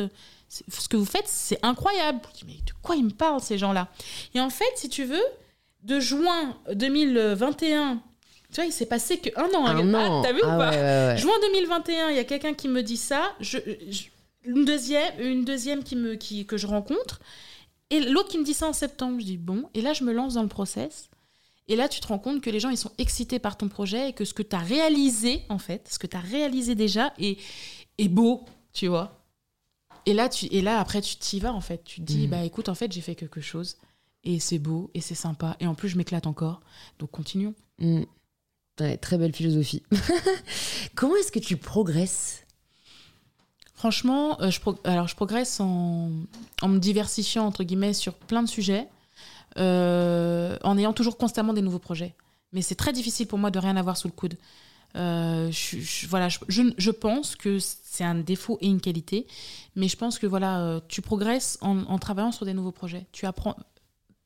ce 0.48 0.88
que 0.88 0.96
vous 0.96 1.04
faites, 1.04 1.26
c'est 1.28 1.58
incroyable. 1.64 2.20
Je 2.34 2.38
dis, 2.40 2.44
mais 2.46 2.54
de 2.64 2.72
quoi 2.82 2.96
ils 2.96 3.04
me 3.04 3.10
parlent 3.10 3.40
ces 3.40 3.58
gens-là? 3.58 3.88
Et 4.34 4.40
en 4.40 4.50
fait, 4.50 4.64
si 4.76 4.88
tu 4.88 5.04
veux, 5.04 5.22
de 5.82 5.98
juin 6.00 6.56
2021, 6.74 8.00
tu 8.52 8.54
vois, 8.56 8.64
il 8.64 8.72
s'est 8.72 8.86
passé 8.86 9.18
que 9.18 9.30
un 9.36 9.48
an. 9.56 9.66
Un 9.66 9.94
Ah, 9.94 10.08
an. 10.08 10.22
T'as 10.22 10.32
vu 10.32 10.40
Ah 10.44 10.54
ou 10.54 10.58
pas? 10.58 10.70
ouais, 10.70 10.76
ouais, 10.76 11.06
ouais. 11.08 11.16
Juin 11.18 11.34
2021, 11.42 12.10
il 12.10 12.16
y 12.16 12.20
a 12.20 12.24
quelqu'un 12.24 12.54
qui 12.54 12.68
me 12.68 12.82
dit 12.82 12.96
ça. 12.96 13.32
Je, 13.40 13.58
je- 13.88 14.04
une 14.44 14.64
deuxième, 14.64 15.12
une 15.20 15.44
deuxième 15.44 15.82
qui 15.82 15.96
me, 15.96 16.14
qui, 16.14 16.46
que 16.46 16.56
je 16.56 16.66
rencontre. 16.68 17.20
Et 17.90 17.98
l'autre 18.00 18.28
qui 18.28 18.38
me 18.38 18.44
dit 18.44 18.54
ça 18.54 18.68
en 18.68 18.72
septembre. 18.72 19.16
Je 19.20 19.24
dis 19.26 19.36
bon. 19.38 19.64
Et 19.74 19.80
là, 19.80 19.92
je 19.92 20.04
me 20.04 20.12
lance 20.12 20.34
dans 20.34 20.42
le 20.42 20.48
process. 20.48 21.08
Et 21.68 21.76
là, 21.76 21.88
tu 21.88 22.00
te 22.00 22.06
rends 22.06 22.18
compte 22.18 22.40
que 22.40 22.50
les 22.50 22.60
gens, 22.60 22.70
ils 22.70 22.76
sont 22.76 22.92
excités 22.98 23.38
par 23.38 23.56
ton 23.56 23.68
projet 23.68 24.10
et 24.10 24.12
que 24.12 24.24
ce 24.24 24.32
que 24.34 24.42
tu 24.42 24.54
as 24.54 24.60
réalisé, 24.60 25.42
en 25.48 25.58
fait, 25.58 25.88
ce 25.90 25.98
que 25.98 26.06
tu 26.06 26.16
as 26.16 26.20
réalisé 26.20 26.74
déjà 26.76 27.12
est, 27.18 27.38
est 27.98 28.08
beau, 28.08 28.44
tu 28.72 28.86
vois. 28.86 29.20
Et 30.06 30.14
là, 30.14 30.28
tu, 30.28 30.46
et 30.46 30.62
là, 30.62 30.78
après, 30.78 31.00
tu 31.00 31.16
t'y 31.16 31.40
vas, 31.40 31.52
en 31.52 31.60
fait. 31.60 31.82
Tu 31.84 32.00
te 32.00 32.06
dis, 32.06 32.24
Mhm. 32.24 32.30
bah 32.30 32.44
écoute, 32.44 32.68
en 32.68 32.74
fait, 32.76 32.92
j'ai 32.92 33.00
fait 33.00 33.16
quelque 33.16 33.40
chose. 33.40 33.76
Et 34.22 34.38
c'est 34.38 34.58
beau, 34.60 34.90
et 34.94 35.00
c'est 35.00 35.14
sympa. 35.16 35.56
Et 35.58 35.66
en 35.66 35.74
plus, 35.74 35.88
je 35.88 35.96
m'éclate 35.96 36.26
encore. 36.28 36.60
Donc, 37.00 37.10
continuons. 37.10 37.54
Mm. 37.80 38.02
Ouais, 38.80 38.96
très 38.98 39.18
belle 39.18 39.34
philosophie. 39.34 39.82
Comment 40.94 41.16
est-ce 41.16 41.32
que 41.32 41.38
tu 41.40 41.56
progresses? 41.56 42.42
Franchement, 43.74 44.40
euh, 44.40 44.50
je, 44.50 44.60
pro- 44.60 44.78
alors, 44.84 45.06
je 45.08 45.14
progresse 45.14 45.60
en, 45.60 46.10
en 46.62 46.68
me 46.68 46.78
diversifiant, 46.78 47.44
entre 47.46 47.62
guillemets, 47.64 47.92
sur 47.92 48.14
plein 48.14 48.42
de 48.42 48.48
sujets, 48.48 48.88
euh, 49.58 50.56
en 50.62 50.76
ayant 50.76 50.92
toujours 50.92 51.16
constamment 51.16 51.52
des 51.52 51.62
nouveaux 51.62 51.78
projets. 51.78 52.14
Mais 52.52 52.62
c'est 52.62 52.74
très 52.74 52.92
difficile 52.92 53.26
pour 53.26 53.38
moi 53.38 53.50
de 53.50 53.58
rien 53.58 53.76
avoir 53.76 53.96
sous 53.96 54.08
le 54.08 54.12
coude. 54.12 54.36
Euh, 54.96 55.50
je, 55.50 56.06
voilà, 56.06 56.28
je, 56.28 56.90
pense 56.90 57.36
que 57.36 57.58
c'est 57.58 58.04
un 58.04 58.14
défaut 58.14 58.56
et 58.60 58.66
une 58.66 58.80
qualité, 58.80 59.26
mais 59.74 59.88
je 59.88 59.96
pense 59.96 60.18
que 60.18 60.26
voilà, 60.26 60.60
euh, 60.60 60.80
tu 60.88 61.02
progresses 61.02 61.58
en, 61.60 61.98
travaillant 61.98 62.32
sur 62.32 62.46
des 62.46 62.54
nouveaux 62.54 62.72
projets. 62.72 63.06
Tu 63.12 63.26
apprends 63.26 63.56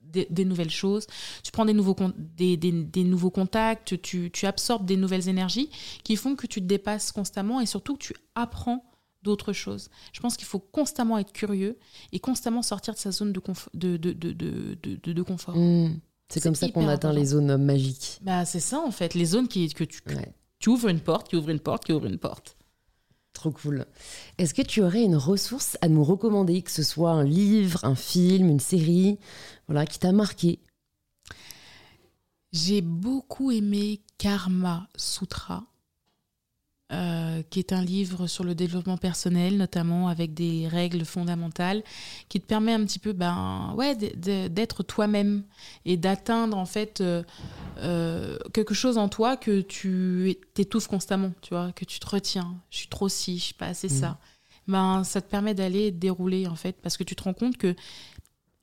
des, 0.00 0.44
nouvelles 0.44 0.70
choses, 0.70 1.06
tu 1.42 1.52
prends 1.52 1.64
des 1.64 1.72
nouveaux, 1.72 1.96
des 2.36 3.04
nouveaux 3.04 3.30
contacts, 3.30 4.00
tu, 4.02 4.30
tu 4.32 4.46
absorbes 4.46 4.84
des 4.84 4.96
nouvelles 4.96 5.28
énergies 5.28 5.70
qui 6.02 6.16
font 6.16 6.34
que 6.36 6.46
tu 6.46 6.60
te 6.60 6.66
dépasses 6.66 7.12
constamment 7.12 7.60
et 7.60 7.66
surtout 7.66 7.94
que 7.94 8.02
tu 8.02 8.14
apprends 8.34 8.89
d'autres 9.22 9.52
choses. 9.52 9.88
Je 10.12 10.20
pense 10.20 10.36
qu'il 10.36 10.46
faut 10.46 10.58
constamment 10.58 11.18
être 11.18 11.32
curieux 11.32 11.78
et 12.12 12.18
constamment 12.20 12.62
sortir 12.62 12.94
de 12.94 12.98
sa 12.98 13.10
zone 13.12 13.32
de, 13.32 13.40
conf- 13.40 13.68
de, 13.74 13.96
de, 13.96 14.12
de, 14.12 14.32
de, 15.12 15.22
confort. 15.22 15.56
Mm. 15.56 15.98
C'est 16.28 16.42
comme 16.42 16.54
ça 16.54 16.68
qu'on 16.70 16.88
atteint 16.88 17.12
les 17.12 17.26
zones 17.26 17.56
magiques. 17.56 18.18
Bah, 18.22 18.44
c'est 18.44 18.60
ça 18.60 18.78
en 18.80 18.90
fait, 18.92 19.14
les 19.14 19.24
zones 19.26 19.48
qui, 19.48 19.68
que 19.74 19.84
tu, 19.84 20.00
Ouais. 20.08 20.32
tu 20.58 20.68
ouvres 20.68 20.88
une 20.88 21.00
porte, 21.00 21.28
qui 21.28 21.36
ouvre 21.36 21.50
une 21.50 21.60
porte, 21.60 21.84
qui 21.84 21.92
ouvre 21.92 22.06
une 22.06 22.18
porte. 22.18 22.56
Trop 23.32 23.50
cool. 23.52 23.86
Est-ce 24.38 24.54
que 24.54 24.62
tu 24.62 24.82
aurais 24.82 25.02
une 25.02 25.16
ressource 25.16 25.76
à 25.80 25.88
nous 25.88 26.02
recommander, 26.04 26.62
que 26.62 26.70
ce 26.70 26.82
soit 26.82 27.10
un 27.12 27.24
livre, 27.24 27.84
un 27.84 27.94
film, 27.94 28.48
une 28.48 28.60
série, 28.60 29.18
voilà, 29.68 29.86
qui 29.86 29.98
t'a 29.98 30.12
marqué? 30.12 30.60
J'ai 32.52 32.80
beaucoup 32.80 33.50
aimé 33.52 34.00
Karma 34.18 34.88
Sutra, 34.96 35.64
euh, 36.92 37.42
qui 37.50 37.60
est 37.60 37.72
un 37.72 37.84
livre 37.84 38.26
sur 38.26 38.42
le 38.42 38.56
développement 38.56 38.96
personnel, 38.96 39.56
notamment 39.56 40.08
avec 40.08 40.34
des 40.34 40.66
règles 40.66 41.04
fondamentales, 41.04 41.84
qui 42.28 42.40
te 42.40 42.46
permet 42.46 42.72
un 42.72 42.84
petit 42.84 42.98
peu 42.98 43.12
ben, 43.12 43.72
ouais, 43.76 43.94
d'être 43.94 44.82
toi-même 44.82 45.44
et 45.84 45.96
d'atteindre 45.96 46.56
en 46.58 46.66
fait 46.66 47.00
euh, 47.00 47.22
euh, 47.78 48.36
quelque 48.52 48.74
chose 48.74 48.98
en 48.98 49.08
toi 49.08 49.36
que 49.36 49.60
tu 49.60 50.36
t'étouffes 50.52 50.88
constamment, 50.88 51.30
tu 51.42 51.50
vois, 51.54 51.70
que 51.70 51.84
tu 51.84 52.00
te 52.00 52.08
retiens. 52.08 52.56
Je 52.70 52.78
suis 52.78 52.88
trop 52.88 53.08
ci, 53.08 53.38
je 53.38 53.44
suis 53.44 53.54
pas 53.54 53.66
assez 53.66 53.88
ça. 53.88 54.18
Ben, 54.66 55.04
ça 55.04 55.20
te 55.20 55.30
permet 55.30 55.54
d'aller 55.54 55.92
dérouler 55.92 56.48
en 56.48 56.56
fait, 56.56 56.76
parce 56.82 56.96
que 56.96 57.04
tu 57.04 57.14
te 57.14 57.22
rends 57.22 57.34
compte 57.34 57.56
que 57.56 57.76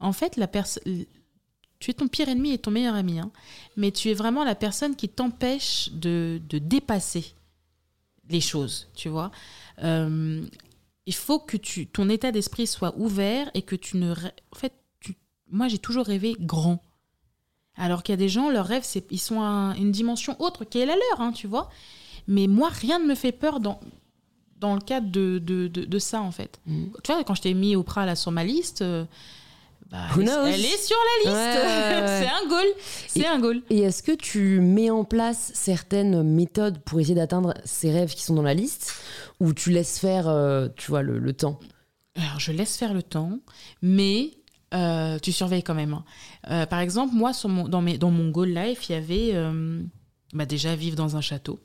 en 0.01 0.11
fait 0.11 0.36
la 0.36 0.47
personne 0.47 1.05
tu 1.80 1.91
es 1.91 1.93
ton 1.93 2.07
pire 2.09 2.28
ennemi 2.28 2.51
et 2.51 2.57
ton 2.57 2.71
meilleur 2.71 2.95
ami, 2.95 3.19
hein. 3.19 3.32
mais 3.78 3.91
tu 3.91 4.09
es 4.09 4.13
vraiment 4.13 4.43
la 4.43 4.55
personne 4.55 4.95
qui 4.97 5.07
t'empêche 5.07 5.91
de, 5.93 6.41
de 6.49 6.57
dépasser 6.57 7.36
les 8.30 8.41
choses, 8.41 8.88
tu 8.95 9.09
vois. 9.09 9.32
Euh, 9.84 10.45
il 11.05 11.15
faut 11.15 11.39
que 11.39 11.57
tu, 11.57 11.88
ton 11.88 12.09
état 12.09 12.32
d'esprit 12.32 12.67
soit 12.67 12.93
ouvert 12.97 13.49
et 13.53 13.61
que 13.61 13.75
tu 13.75 13.97
ne... 13.97 14.11
En 14.11 14.55
fait, 14.55 14.73
tu- 14.99 15.15
moi 15.49 15.67
j'ai 15.67 15.78
toujours 15.78 16.05
rêvé 16.05 16.36
grand. 16.39 16.84
Alors 17.75 18.03
qu'il 18.03 18.13
y 18.13 18.15
a 18.15 18.17
des 18.17 18.30
gens, 18.30 18.49
leurs 18.49 18.65
rêves, 18.65 18.84
c'est, 18.84 19.05
ils 19.11 19.19
sont 19.19 19.41
à 19.41 19.75
une 19.78 19.91
dimension 19.91 20.36
autre 20.41 20.65
qui 20.65 20.80
est 20.80 20.86
la 20.86 20.95
leur, 20.95 21.21
hein, 21.21 21.32
tu 21.32 21.47
vois. 21.47 21.69
Mais 22.28 22.47
moi, 22.47 22.69
rien 22.69 22.99
ne 22.99 23.05
me 23.05 23.15
fait 23.15 23.32
peur 23.32 23.59
dans, 23.59 23.80
dans 24.59 24.73
le 24.73 24.82
cadre 24.82 25.09
de, 25.11 25.39
de, 25.39 25.67
de, 25.67 25.86
de 25.86 25.99
ça, 25.99 26.21
en 26.21 26.32
fait. 26.32 26.59
Mm. 26.65 26.86
Tu 27.03 27.11
vois, 27.13 27.23
quand 27.23 27.36
je 27.36 27.43
t'ai 27.43 27.53
mis 27.53 27.75
Oprah 27.75 28.05
là 28.05 28.15
sur 28.15 28.32
ma 28.32 28.43
liste, 28.43 28.82
euh, 28.82 29.05
bah, 29.90 29.98
Who 30.16 30.22
elle, 30.22 30.28
est- 30.28 30.32
knows? 30.32 30.46
elle 30.48 30.66
est 30.66 30.78
sur 30.86 30.98
la 30.98 31.32
liste. 31.32 31.38
Ouais, 31.38 31.62
ouais, 31.62 32.02
ouais. 32.02 32.22
c'est 32.22 32.28
un 32.46 32.48
goal. 32.50 32.66
C'est 33.08 33.26
un 33.26 33.40
goal. 33.40 33.62
Et 33.70 33.80
est-ce 33.82 34.04
que 34.04 34.12
tu 34.12 34.60
mets 34.60 34.90
en 34.90 35.04
place 35.06 35.52
certaines 35.54 36.24
méthodes 36.24 36.80
pour 36.80 37.00
essayer 37.00 37.16
d'atteindre 37.16 37.54
ces 37.66 37.92
rêves 37.92 38.14
qui 38.14 38.24
sont 38.24 38.36
dans 38.36 38.42
la 38.42 38.54
liste 38.54 38.94
ou 39.40 39.54
tu 39.54 39.72
laisses 39.72 40.00
faire, 40.00 40.28
euh, 40.28 40.68
tu 40.76 40.92
vois, 40.92 41.02
le, 41.04 41.20
le 41.20 41.34
temps? 41.34 41.60
Alors, 42.16 42.40
je 42.40 42.52
laisse 42.52 42.78
faire 42.78 42.94
le 42.94 43.04
temps, 43.04 43.40
mais 43.82 44.32
euh, 44.74 45.20
tu 45.20 45.32
surveilles 45.32 45.64
quand 45.64 45.76
même. 45.76 45.94
hein. 45.94 46.04
Euh, 46.50 46.66
par 46.66 46.80
exemple, 46.80 47.14
moi, 47.16 47.32
sur 47.34 47.48
mon, 47.48 47.68
dans, 47.68 47.82
mes, 47.82 47.98
dans 47.98 48.12
mon 48.12 48.30
goal 48.30 48.50
life, 48.50 48.90
il 48.90 48.94
y 48.94 48.96
avait 48.96 49.34
bah, 50.34 50.46
déjà 50.46 50.76
vivre 50.76 50.96
dans 50.96 51.16
un 51.16 51.22
château. 51.22 51.60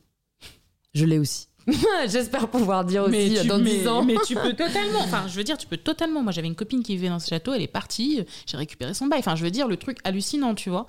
Je 0.95 1.07
l'ai 1.07 1.18
aussi. 1.18 1.49
J'espère 2.08 2.48
pouvoir 2.48 2.84
dire 2.84 3.02
aussi 3.04 3.12
mais 3.12 3.38
euh, 3.38 3.42
tu, 3.42 3.48
dans 3.48 3.58
mais- 3.58 3.78
10 3.78 3.88
ans. 3.88 4.04
mais 4.04 4.14
tu 4.26 4.34
peux 4.42 4.52
totalement. 4.54 5.00
Enfin, 5.00 5.24
je 5.28 5.34
veux 5.36 5.44
dire, 5.44 5.56
tu 5.58 5.66
peux 5.66 5.76
totalement. 5.76 6.22
Moi, 6.22 6.32
j'avais 6.32 6.48
une 6.48 6.54
copine 6.54 6.82
qui 6.82 6.96
vivait 6.96 7.08
dans 7.08 7.18
ce 7.18 7.28
château, 7.28 7.52
elle 7.54 7.62
est 7.62 7.66
partie, 7.68 8.24
j'ai 8.46 8.56
récupéré 8.56 8.94
son 8.94 9.06
bail. 9.06 9.20
Enfin, 9.20 9.36
je 9.36 9.44
veux 9.44 9.50
dire, 9.50 9.68
le 9.68 9.76
truc 9.76 9.98
hallucinant, 10.04 10.54
tu 10.54 10.70
vois. 10.70 10.86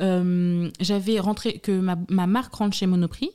Euh, 0.00 0.70
j'avais 0.80 1.18
rentré, 1.20 1.58
que 1.58 1.72
ma, 1.72 1.96
ma 2.08 2.26
marque 2.26 2.54
rentre 2.54 2.76
chez 2.76 2.86
Monoprix. 2.86 3.30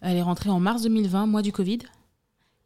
Elle 0.00 0.16
est 0.16 0.22
rentrée 0.22 0.48
en 0.50 0.60
mars 0.60 0.82
2020, 0.82 1.26
mois 1.26 1.42
du 1.42 1.52
Covid. 1.52 1.80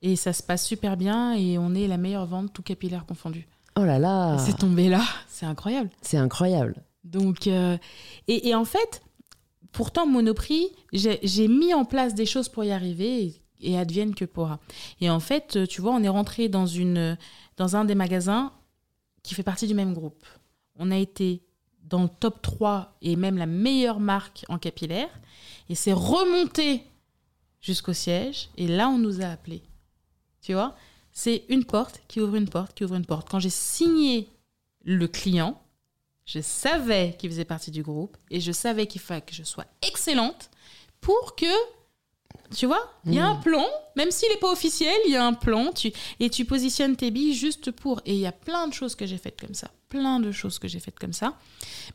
Et 0.02 0.16
ça 0.16 0.32
se 0.32 0.42
passe 0.42 0.66
super 0.66 0.96
bien 0.96 1.32
et 1.34 1.58
on 1.58 1.74
est 1.74 1.86
la 1.86 1.96
meilleure 1.96 2.26
vente, 2.26 2.52
tout 2.52 2.62
capillaire 2.62 3.06
confondu. 3.06 3.46
Oh 3.76 3.84
là 3.84 3.98
là, 3.98 4.36
C'est 4.38 4.58
tombé 4.58 4.88
là, 4.88 5.00
c'est 5.28 5.46
incroyable. 5.46 5.88
c'est 6.02 6.18
incroyable. 6.18 6.74
Donc, 7.04 7.46
euh, 7.46 7.78
et, 8.28 8.48
et 8.48 8.54
en 8.54 8.64
fait, 8.64 9.02
pourtant, 9.72 10.06
Monoprix, 10.06 10.70
j'ai 10.92 11.48
mis 11.48 11.74
en 11.74 11.84
place 11.84 12.14
des 12.14 12.26
choses 12.26 12.48
pour 12.48 12.64
y 12.64 12.70
arriver 12.70 13.34
et, 13.60 13.78
advienne 13.78 14.14
que 14.14 14.24
pourra. 14.24 14.60
Et 15.00 15.08
en 15.08 15.20
fait, 15.20 15.56
euh, 15.56 15.66
tu 15.66 15.80
vois, 15.80 15.92
on 15.92 16.02
est 16.02 16.08
rentré 16.08 16.48
dans, 16.48 16.66
dans 17.56 17.76
un 17.76 17.84
des 17.84 17.94
magasins 17.94 18.52
qui 19.22 19.34
fait 19.34 19.42
partie 19.42 19.66
du 19.66 19.74
même 19.74 19.94
groupe. 19.94 20.26
On 20.76 20.90
a 20.90 20.96
été 20.96 21.42
dans 21.84 22.02
le 22.02 22.08
top 22.08 22.42
3 22.42 22.96
et 23.02 23.16
même 23.16 23.38
la 23.38 23.46
meilleure 23.46 24.00
marque 24.00 24.44
en 24.48 24.58
capillaire. 24.58 25.08
Et 25.68 25.74
c'est 25.74 25.92
remonté 25.92 26.82
jusqu'au 27.60 27.92
siège. 27.92 28.48
Et 28.56 28.66
là, 28.66 28.88
on 28.88 28.98
nous 28.98 29.22
a 29.22 29.26
appelés. 29.26 29.62
Tu 30.40 30.54
vois 30.54 30.76
C'est 31.12 31.44
une 31.48 31.64
porte 31.64 32.02
qui 32.08 32.20
ouvre 32.20 32.34
une 32.34 32.48
porte, 32.48 32.74
qui 32.74 32.84
ouvre 32.84 32.96
une 32.96 33.06
porte. 33.06 33.28
Quand 33.28 33.38
j'ai 33.38 33.50
signé 33.50 34.28
le 34.84 35.06
client, 35.06 35.61
je 36.26 36.40
savais 36.40 37.16
qu'il 37.18 37.30
faisait 37.30 37.44
partie 37.44 37.70
du 37.70 37.82
groupe 37.82 38.16
et 38.30 38.40
je 38.40 38.52
savais 38.52 38.86
qu'il 38.86 39.00
fallait 39.00 39.22
que 39.22 39.34
je 39.34 39.42
sois 39.42 39.66
excellente 39.86 40.50
pour 41.00 41.34
que, 41.34 41.46
tu 42.54 42.66
vois, 42.66 42.92
il 43.04 43.14
y 43.14 43.18
a 43.18 43.26
un 43.26 43.36
plan, 43.36 43.66
même 43.96 44.10
s'il 44.10 44.28
n'est 44.30 44.38
pas 44.38 44.52
officiel, 44.52 44.94
il 45.06 45.12
y 45.12 45.16
a 45.16 45.26
un 45.26 45.32
plan 45.32 45.72
tu, 45.72 45.92
et 46.20 46.30
tu 46.30 46.44
positionnes 46.44 46.96
tes 46.96 47.10
billes 47.10 47.34
juste 47.34 47.72
pour. 47.72 48.00
Et 48.06 48.14
il 48.14 48.20
y 48.20 48.26
a 48.26 48.32
plein 48.32 48.68
de 48.68 48.72
choses 48.72 48.94
que 48.94 49.04
j'ai 49.04 49.18
faites 49.18 49.40
comme 49.40 49.54
ça, 49.54 49.70
plein 49.88 50.20
de 50.20 50.30
choses 50.30 50.58
que 50.60 50.68
j'ai 50.68 50.78
faites 50.78 50.98
comme 50.98 51.12
ça. 51.12 51.36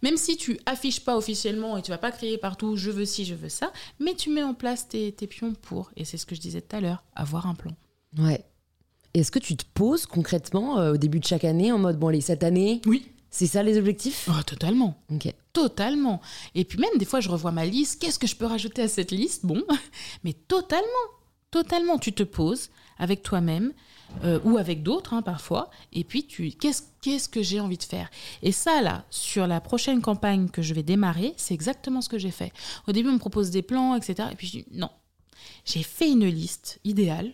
Même 0.04 0.18
si 0.18 0.36
tu 0.36 0.60
affiches 0.66 1.00
pas 1.00 1.16
officiellement 1.16 1.78
et 1.78 1.82
tu 1.82 1.92
vas 1.92 1.98
pas 1.98 2.12
crier 2.12 2.38
partout 2.38 2.76
je 2.76 2.92
veux 2.92 3.06
ci, 3.06 3.24
je 3.24 3.34
veux 3.34 3.50
ça, 3.50 3.72
mais 4.00 4.14
tu 4.14 4.30
mets 4.30 4.44
en 4.44 4.54
place 4.54 4.90
tes, 4.90 5.14
tes 5.14 5.28
pions 5.28 5.54
pour, 5.54 5.92
et 5.96 6.04
c'est 6.04 6.18
ce 6.18 6.26
que 6.26 6.36
je 6.36 6.42
disais 6.42 6.62
tout 6.62 6.76
à 6.76 6.82
l'heure, 6.82 7.04
avoir 7.16 7.48
un 7.48 7.56
plan. 7.56 7.72
Ouais. 8.18 8.44
Est-ce 9.14 9.32
que 9.32 9.40
tu 9.40 9.56
te 9.56 9.66
poses 9.74 10.06
concrètement 10.06 10.80
euh, 10.80 10.94
au 10.94 10.98
début 10.98 11.20
de 11.20 11.26
chaque 11.26 11.46
année 11.46 11.72
en 11.72 11.80
mode 11.80 11.98
bon 11.98 12.10
allez 12.10 12.22
cette 12.22 12.44
année 12.44 12.82
Oui. 12.86 13.08
C'est 13.30 13.48
ça 13.48 13.64
les 13.64 13.78
objectifs? 13.78 14.28
Oh, 14.32 14.44
totalement. 14.46 15.02
Ok. 15.12 15.34
Totalement. 15.54 16.22
Et 16.56 16.66
puis 16.66 16.78
même 16.80 16.98
des 16.98 17.06
fois, 17.06 17.20
je 17.20 17.30
revois 17.30 17.52
ma 17.52 17.66
liste. 17.66 18.02
Qu'est-ce 18.02 18.20
que 18.20 18.28
je 18.28 18.36
peux 18.36 18.46
rajouter 18.46 18.82
à 18.84 18.88
cette 18.88 19.12
liste? 19.12 19.46
Bon, 19.46 19.64
mais 20.24 20.34
totalement. 20.34 20.86
Totalement. 21.52 21.98
Tu 21.98 22.14
te 22.14 22.24
poses 22.24 22.70
avec 22.98 23.24
toi-même. 23.24 23.74
euh, 24.24 24.40
ou 24.46 24.58
avec 24.58 24.84
d'autres 24.84 25.14
hein, 25.14 25.22
parfois. 25.22 25.70
Et 25.92 26.04
puis, 26.06 26.26
tu 26.26 26.52
qu'est-ce 26.52 26.84
qu'est-ce 27.02 27.28
que 27.28 27.42
j'ai 27.44 27.60
envie 27.60 27.78
de 27.78 27.84
faire? 27.84 28.10
Et 28.42 28.52
ça, 28.54 28.82
là, 28.82 29.04
sur 29.10 29.48
la 29.48 29.60
prochaine 29.60 30.02
campagne 30.02 30.48
que 30.50 30.62
je 30.62 30.74
vais 30.74 30.84
démarrer, 30.84 31.34
c'est 31.38 31.54
exactement 31.54 32.02
ce 32.02 32.08
que 32.10 32.18
j'ai 32.18 32.32
fait. 32.32 32.54
Au 32.88 32.92
début, 32.94 33.10
on 33.10 33.14
me 33.14 33.20
propose 33.20 33.50
des 33.52 33.62
plans, 33.62 33.96
etc. 33.96 34.30
Et 34.32 34.36
puis, 34.36 34.48
je 34.48 34.52
dis 34.60 34.66
non. 34.72 34.90
J'ai 35.66 35.84
fait 35.84 36.10
une 36.10 36.26
liste 36.26 36.80
idéale. 36.86 37.34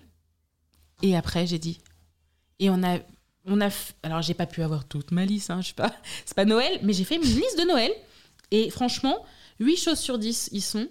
Et 1.04 1.16
après, 1.16 1.46
j'ai 1.46 1.60
dit. 1.60 1.80
Et 2.60 2.70
on 2.72 2.82
a. 2.84 3.00
On 3.46 3.60
a 3.62 3.70
alors, 4.04 4.22
j'ai 4.22 4.34
pas 4.34 4.46
pu 4.46 4.64
avoir 4.64 4.86
toute 4.86 5.12
ma 5.12 5.26
liste, 5.26 5.50
hein, 5.50 5.62
je 5.62 5.70
sais 5.70 5.74
pas. 5.74 5.94
C'est 6.26 6.36
pas 6.36 6.46
Noël, 6.46 6.80
mais 6.82 6.94
j'ai 6.94 7.04
fait 7.04 7.16
une 7.16 7.22
liste 7.22 7.60
de 7.60 7.68
Noël. 7.68 7.92
Et 8.52 8.70
franchement, 8.70 9.26
8 9.60 9.78
choses 9.78 10.00
sur 10.00 10.18
10 10.18 10.50
y 10.52 10.62
sont. 10.62 10.88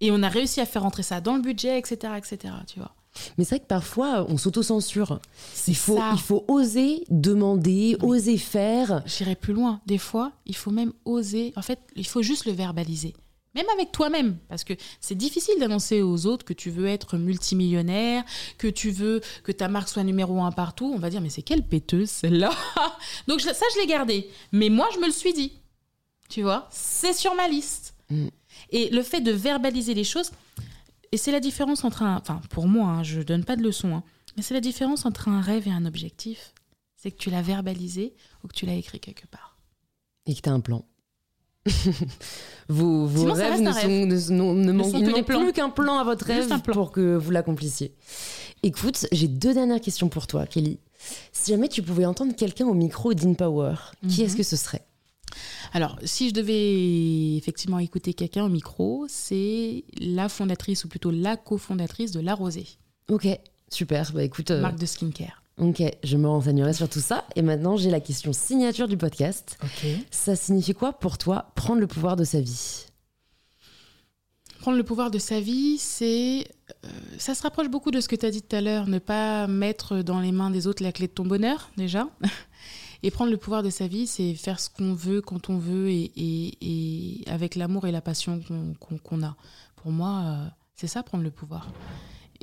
Et 0.00 0.10
on 0.10 0.22
a 0.22 0.28
réussi 0.28 0.60
à 0.60 0.66
faire 0.66 0.82
rentrer 0.82 1.02
ça 1.02 1.20
dans 1.20 1.36
le 1.36 1.42
budget, 1.42 1.78
etc. 1.78 2.14
etc. 2.18 2.54
tu 2.66 2.80
vois. 2.80 2.94
Mais 3.36 3.44
c'est 3.44 3.56
vrai 3.56 3.60
que 3.60 3.66
parfois, 3.68 4.26
on 4.28 4.36
s'auto-censure. 4.36 5.20
Il 5.68 5.76
faut, 5.76 5.98
il 6.12 6.20
faut 6.20 6.44
oser 6.48 7.04
demander, 7.10 7.96
oser 8.00 8.38
faire. 8.38 9.02
J'irai 9.06 9.36
plus 9.36 9.52
loin. 9.52 9.80
Des 9.86 9.98
fois, 9.98 10.32
il 10.46 10.56
faut 10.56 10.70
même 10.70 10.92
oser. 11.04 11.52
En 11.56 11.62
fait, 11.62 11.78
il 11.94 12.06
faut 12.06 12.22
juste 12.22 12.46
le 12.46 12.52
verbaliser. 12.52 13.14
Même 13.54 13.66
avec 13.74 13.92
toi-même, 13.92 14.38
parce 14.48 14.64
que 14.64 14.72
c'est 15.00 15.14
difficile 15.14 15.58
d'annoncer 15.60 16.00
aux 16.00 16.26
autres 16.26 16.44
que 16.44 16.54
tu 16.54 16.70
veux 16.70 16.86
être 16.86 17.18
multimillionnaire, 17.18 18.24
que 18.56 18.66
tu 18.66 18.90
veux 18.90 19.20
que 19.44 19.52
ta 19.52 19.68
marque 19.68 19.88
soit 19.88 20.04
numéro 20.04 20.42
un 20.42 20.52
partout. 20.52 20.90
On 20.94 20.98
va 20.98 21.10
dire, 21.10 21.20
mais 21.20 21.28
c'est 21.28 21.42
quelle 21.42 21.62
péteuse 21.62 22.08
celle-là 22.08 22.50
Donc 23.28 23.42
ça, 23.42 23.52
je 23.52 23.80
l'ai 23.80 23.86
gardé. 23.86 24.30
Mais 24.52 24.70
moi, 24.70 24.88
je 24.94 25.00
me 25.00 25.06
le 25.06 25.12
suis 25.12 25.34
dit. 25.34 25.52
Tu 26.30 26.42
vois 26.42 26.66
C'est 26.70 27.12
sur 27.12 27.34
ma 27.34 27.46
liste. 27.46 27.94
Mm. 28.08 28.28
Et 28.70 28.88
le 28.88 29.02
fait 29.02 29.20
de 29.20 29.32
verbaliser 29.32 29.92
les 29.92 30.04
choses, 30.04 30.30
et 31.12 31.18
c'est 31.18 31.32
la 31.32 31.40
différence 31.40 31.84
entre 31.84 32.02
un. 32.02 32.16
Enfin, 32.16 32.40
pour 32.48 32.66
moi, 32.66 32.88
hein, 32.88 33.02
je 33.02 33.18
ne 33.18 33.24
donne 33.24 33.44
pas 33.44 33.56
de 33.56 33.62
leçon, 33.62 33.94
hein, 33.94 34.02
mais 34.36 34.42
c'est 34.42 34.54
la 34.54 34.60
différence 34.60 35.04
entre 35.04 35.28
un 35.28 35.42
rêve 35.42 35.68
et 35.68 35.72
un 35.72 35.84
objectif. 35.84 36.54
C'est 36.96 37.10
que 37.10 37.18
tu 37.18 37.30
l'as 37.30 37.42
verbalisé 37.42 38.14
ou 38.42 38.48
que 38.48 38.54
tu 38.54 38.64
l'as 38.64 38.74
écrit 38.74 38.98
quelque 38.98 39.26
part. 39.26 39.58
Et 40.24 40.34
que 40.34 40.40
tu 40.40 40.48
as 40.48 40.52
un 40.52 40.60
plan. 40.60 40.86
vos, 42.68 43.06
vos 43.06 43.32
rêves 43.32 43.60
ne, 43.60 43.72
sont, 44.18 44.54
ne, 44.54 44.72
manquent 44.72 45.24
plus 45.24 45.52
qu'un 45.52 45.70
plan 45.70 45.98
à 45.98 46.04
votre 46.04 46.26
rêve 46.26 46.48
pour 46.62 46.90
que 46.90 47.16
vous 47.16 47.30
l'accomplissiez. 47.30 47.94
Écoute, 48.62 49.06
j'ai 49.12 49.28
deux 49.28 49.54
dernières 49.54 49.80
questions 49.80 50.08
pour 50.08 50.26
toi, 50.26 50.46
Kelly. 50.46 50.78
Si 51.32 51.50
jamais 51.50 51.68
tu 51.68 51.82
pouvais 51.82 52.06
entendre 52.06 52.34
quelqu'un 52.34 52.66
au 52.66 52.74
micro 52.74 53.12
d'InPower, 53.12 53.74
qui 54.08 54.22
est-ce 54.22 54.32
mhm. 54.32 54.38
que 54.38 54.42
ce 54.44 54.56
serait? 54.56 54.86
Alors, 55.72 55.98
si 56.04 56.28
je 56.28 56.34
devais 56.34 57.36
effectivement 57.36 57.78
écouter 57.78 58.14
quelqu'un 58.14 58.44
au 58.44 58.48
micro, 58.48 59.06
c'est 59.08 59.84
la 59.98 60.28
fondatrice 60.28 60.84
ou 60.84 60.88
plutôt 60.88 61.10
la 61.10 61.36
cofondatrice 61.36 62.12
de 62.12 62.20
La 62.20 62.34
Rosée. 62.34 62.66
Ok, 63.08 63.26
super. 63.70 64.12
Bah 64.12 64.22
écoute. 64.22 64.50
Euh, 64.50 64.60
Marque 64.60 64.78
de 64.78 64.86
skincare. 64.86 65.41
Ok, 65.58 65.82
je 66.02 66.16
me 66.16 66.28
renseignerai 66.28 66.72
sur 66.72 66.88
tout 66.88 67.00
ça. 67.00 67.24
Et 67.36 67.42
maintenant, 67.42 67.76
j'ai 67.76 67.90
la 67.90 68.00
question 68.00 68.32
signature 68.32 68.88
du 68.88 68.96
podcast. 68.96 69.58
Ok. 69.62 69.86
Ça 70.10 70.34
signifie 70.34 70.74
quoi 70.74 70.92
pour 70.94 71.18
toi 71.18 71.52
prendre 71.54 71.80
le 71.80 71.86
pouvoir 71.86 72.16
de 72.16 72.24
sa 72.24 72.40
vie? 72.40 72.86
Prendre 74.60 74.76
le 74.76 74.84
pouvoir 74.84 75.10
de 75.10 75.18
sa 75.18 75.40
vie, 75.40 75.76
c'est. 75.78 76.46
Euh, 76.84 76.88
ça 77.18 77.34
se 77.34 77.42
rapproche 77.42 77.68
beaucoup 77.68 77.90
de 77.90 78.00
ce 78.00 78.08
que 78.08 78.16
tu 78.16 78.24
as 78.24 78.30
dit 78.30 78.42
tout 78.42 78.56
à 78.56 78.60
l'heure, 78.60 78.86
ne 78.86 78.98
pas 78.98 79.46
mettre 79.46 80.02
dans 80.02 80.20
les 80.20 80.32
mains 80.32 80.50
des 80.50 80.66
autres 80.66 80.82
la 80.82 80.92
clé 80.92 81.08
de 81.08 81.12
ton 81.12 81.26
bonheur, 81.26 81.70
déjà. 81.76 82.08
Et 83.02 83.10
prendre 83.10 83.32
le 83.32 83.36
pouvoir 83.36 83.64
de 83.64 83.70
sa 83.70 83.88
vie, 83.88 84.06
c'est 84.06 84.34
faire 84.34 84.60
ce 84.60 84.70
qu'on 84.70 84.94
veut 84.94 85.20
quand 85.20 85.50
on 85.50 85.58
veut 85.58 85.90
et, 85.90 86.12
et, 86.16 87.24
avec 87.26 87.56
l'amour 87.56 87.88
et 87.88 87.90
la 87.90 88.00
passion 88.00 88.40
qu'on 88.88 89.22
a. 89.24 89.34
Pour 89.74 89.90
moi, 89.90 90.22
euh, 90.24 90.48
c'est 90.76 90.86
ça, 90.86 91.02
prendre 91.02 91.24
le 91.24 91.32
pouvoir. 91.32 91.68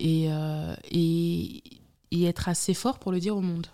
Euh, 0.01 0.75
et, 0.91 1.63
et, 2.11 2.25
être 2.25 2.49
assez 2.49 2.73
fort 2.73 2.99
pour 2.99 3.11
le 3.11 3.19
dire 3.19 3.35
au 3.35 3.41
monde. 3.41 3.67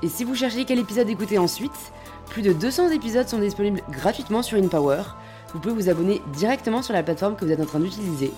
Et 0.05 0.09
si 0.09 0.23
vous 0.23 0.37
cherchez 0.37 0.65
quel 0.65 0.79
épisode 0.79 1.11
écouter 1.11 1.39
ensuite, 1.39 1.93
plus 2.29 2.43
de 2.43 2.53
200 2.53 2.91
épisodes 2.91 3.29
sont 3.29 3.41
disponibles 3.41 3.83
gratuitement 3.91 4.43
sur 4.43 4.57
InPower. 4.57 5.03
Vous 5.53 5.59
pouvez 5.59 5.75
vous 5.75 5.89
abonner 5.89 6.23
directement 6.33 6.81
sur 6.81 6.95
la 6.95 7.03
plateforme 7.03 7.35
que 7.35 7.45
vous 7.45 7.51
êtes 7.51 7.61
en 7.61 7.67
train 7.67 7.81
d'utiliser. 7.81 8.31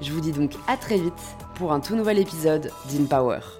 Je 0.00 0.12
vous 0.12 0.20
dis 0.20 0.30
donc 0.30 0.52
à 0.68 0.76
très 0.76 0.98
vite 0.98 1.36
pour 1.56 1.72
un 1.72 1.80
tout 1.80 1.96
nouvel 1.96 2.20
épisode 2.20 2.70
d'InPower. 2.88 3.59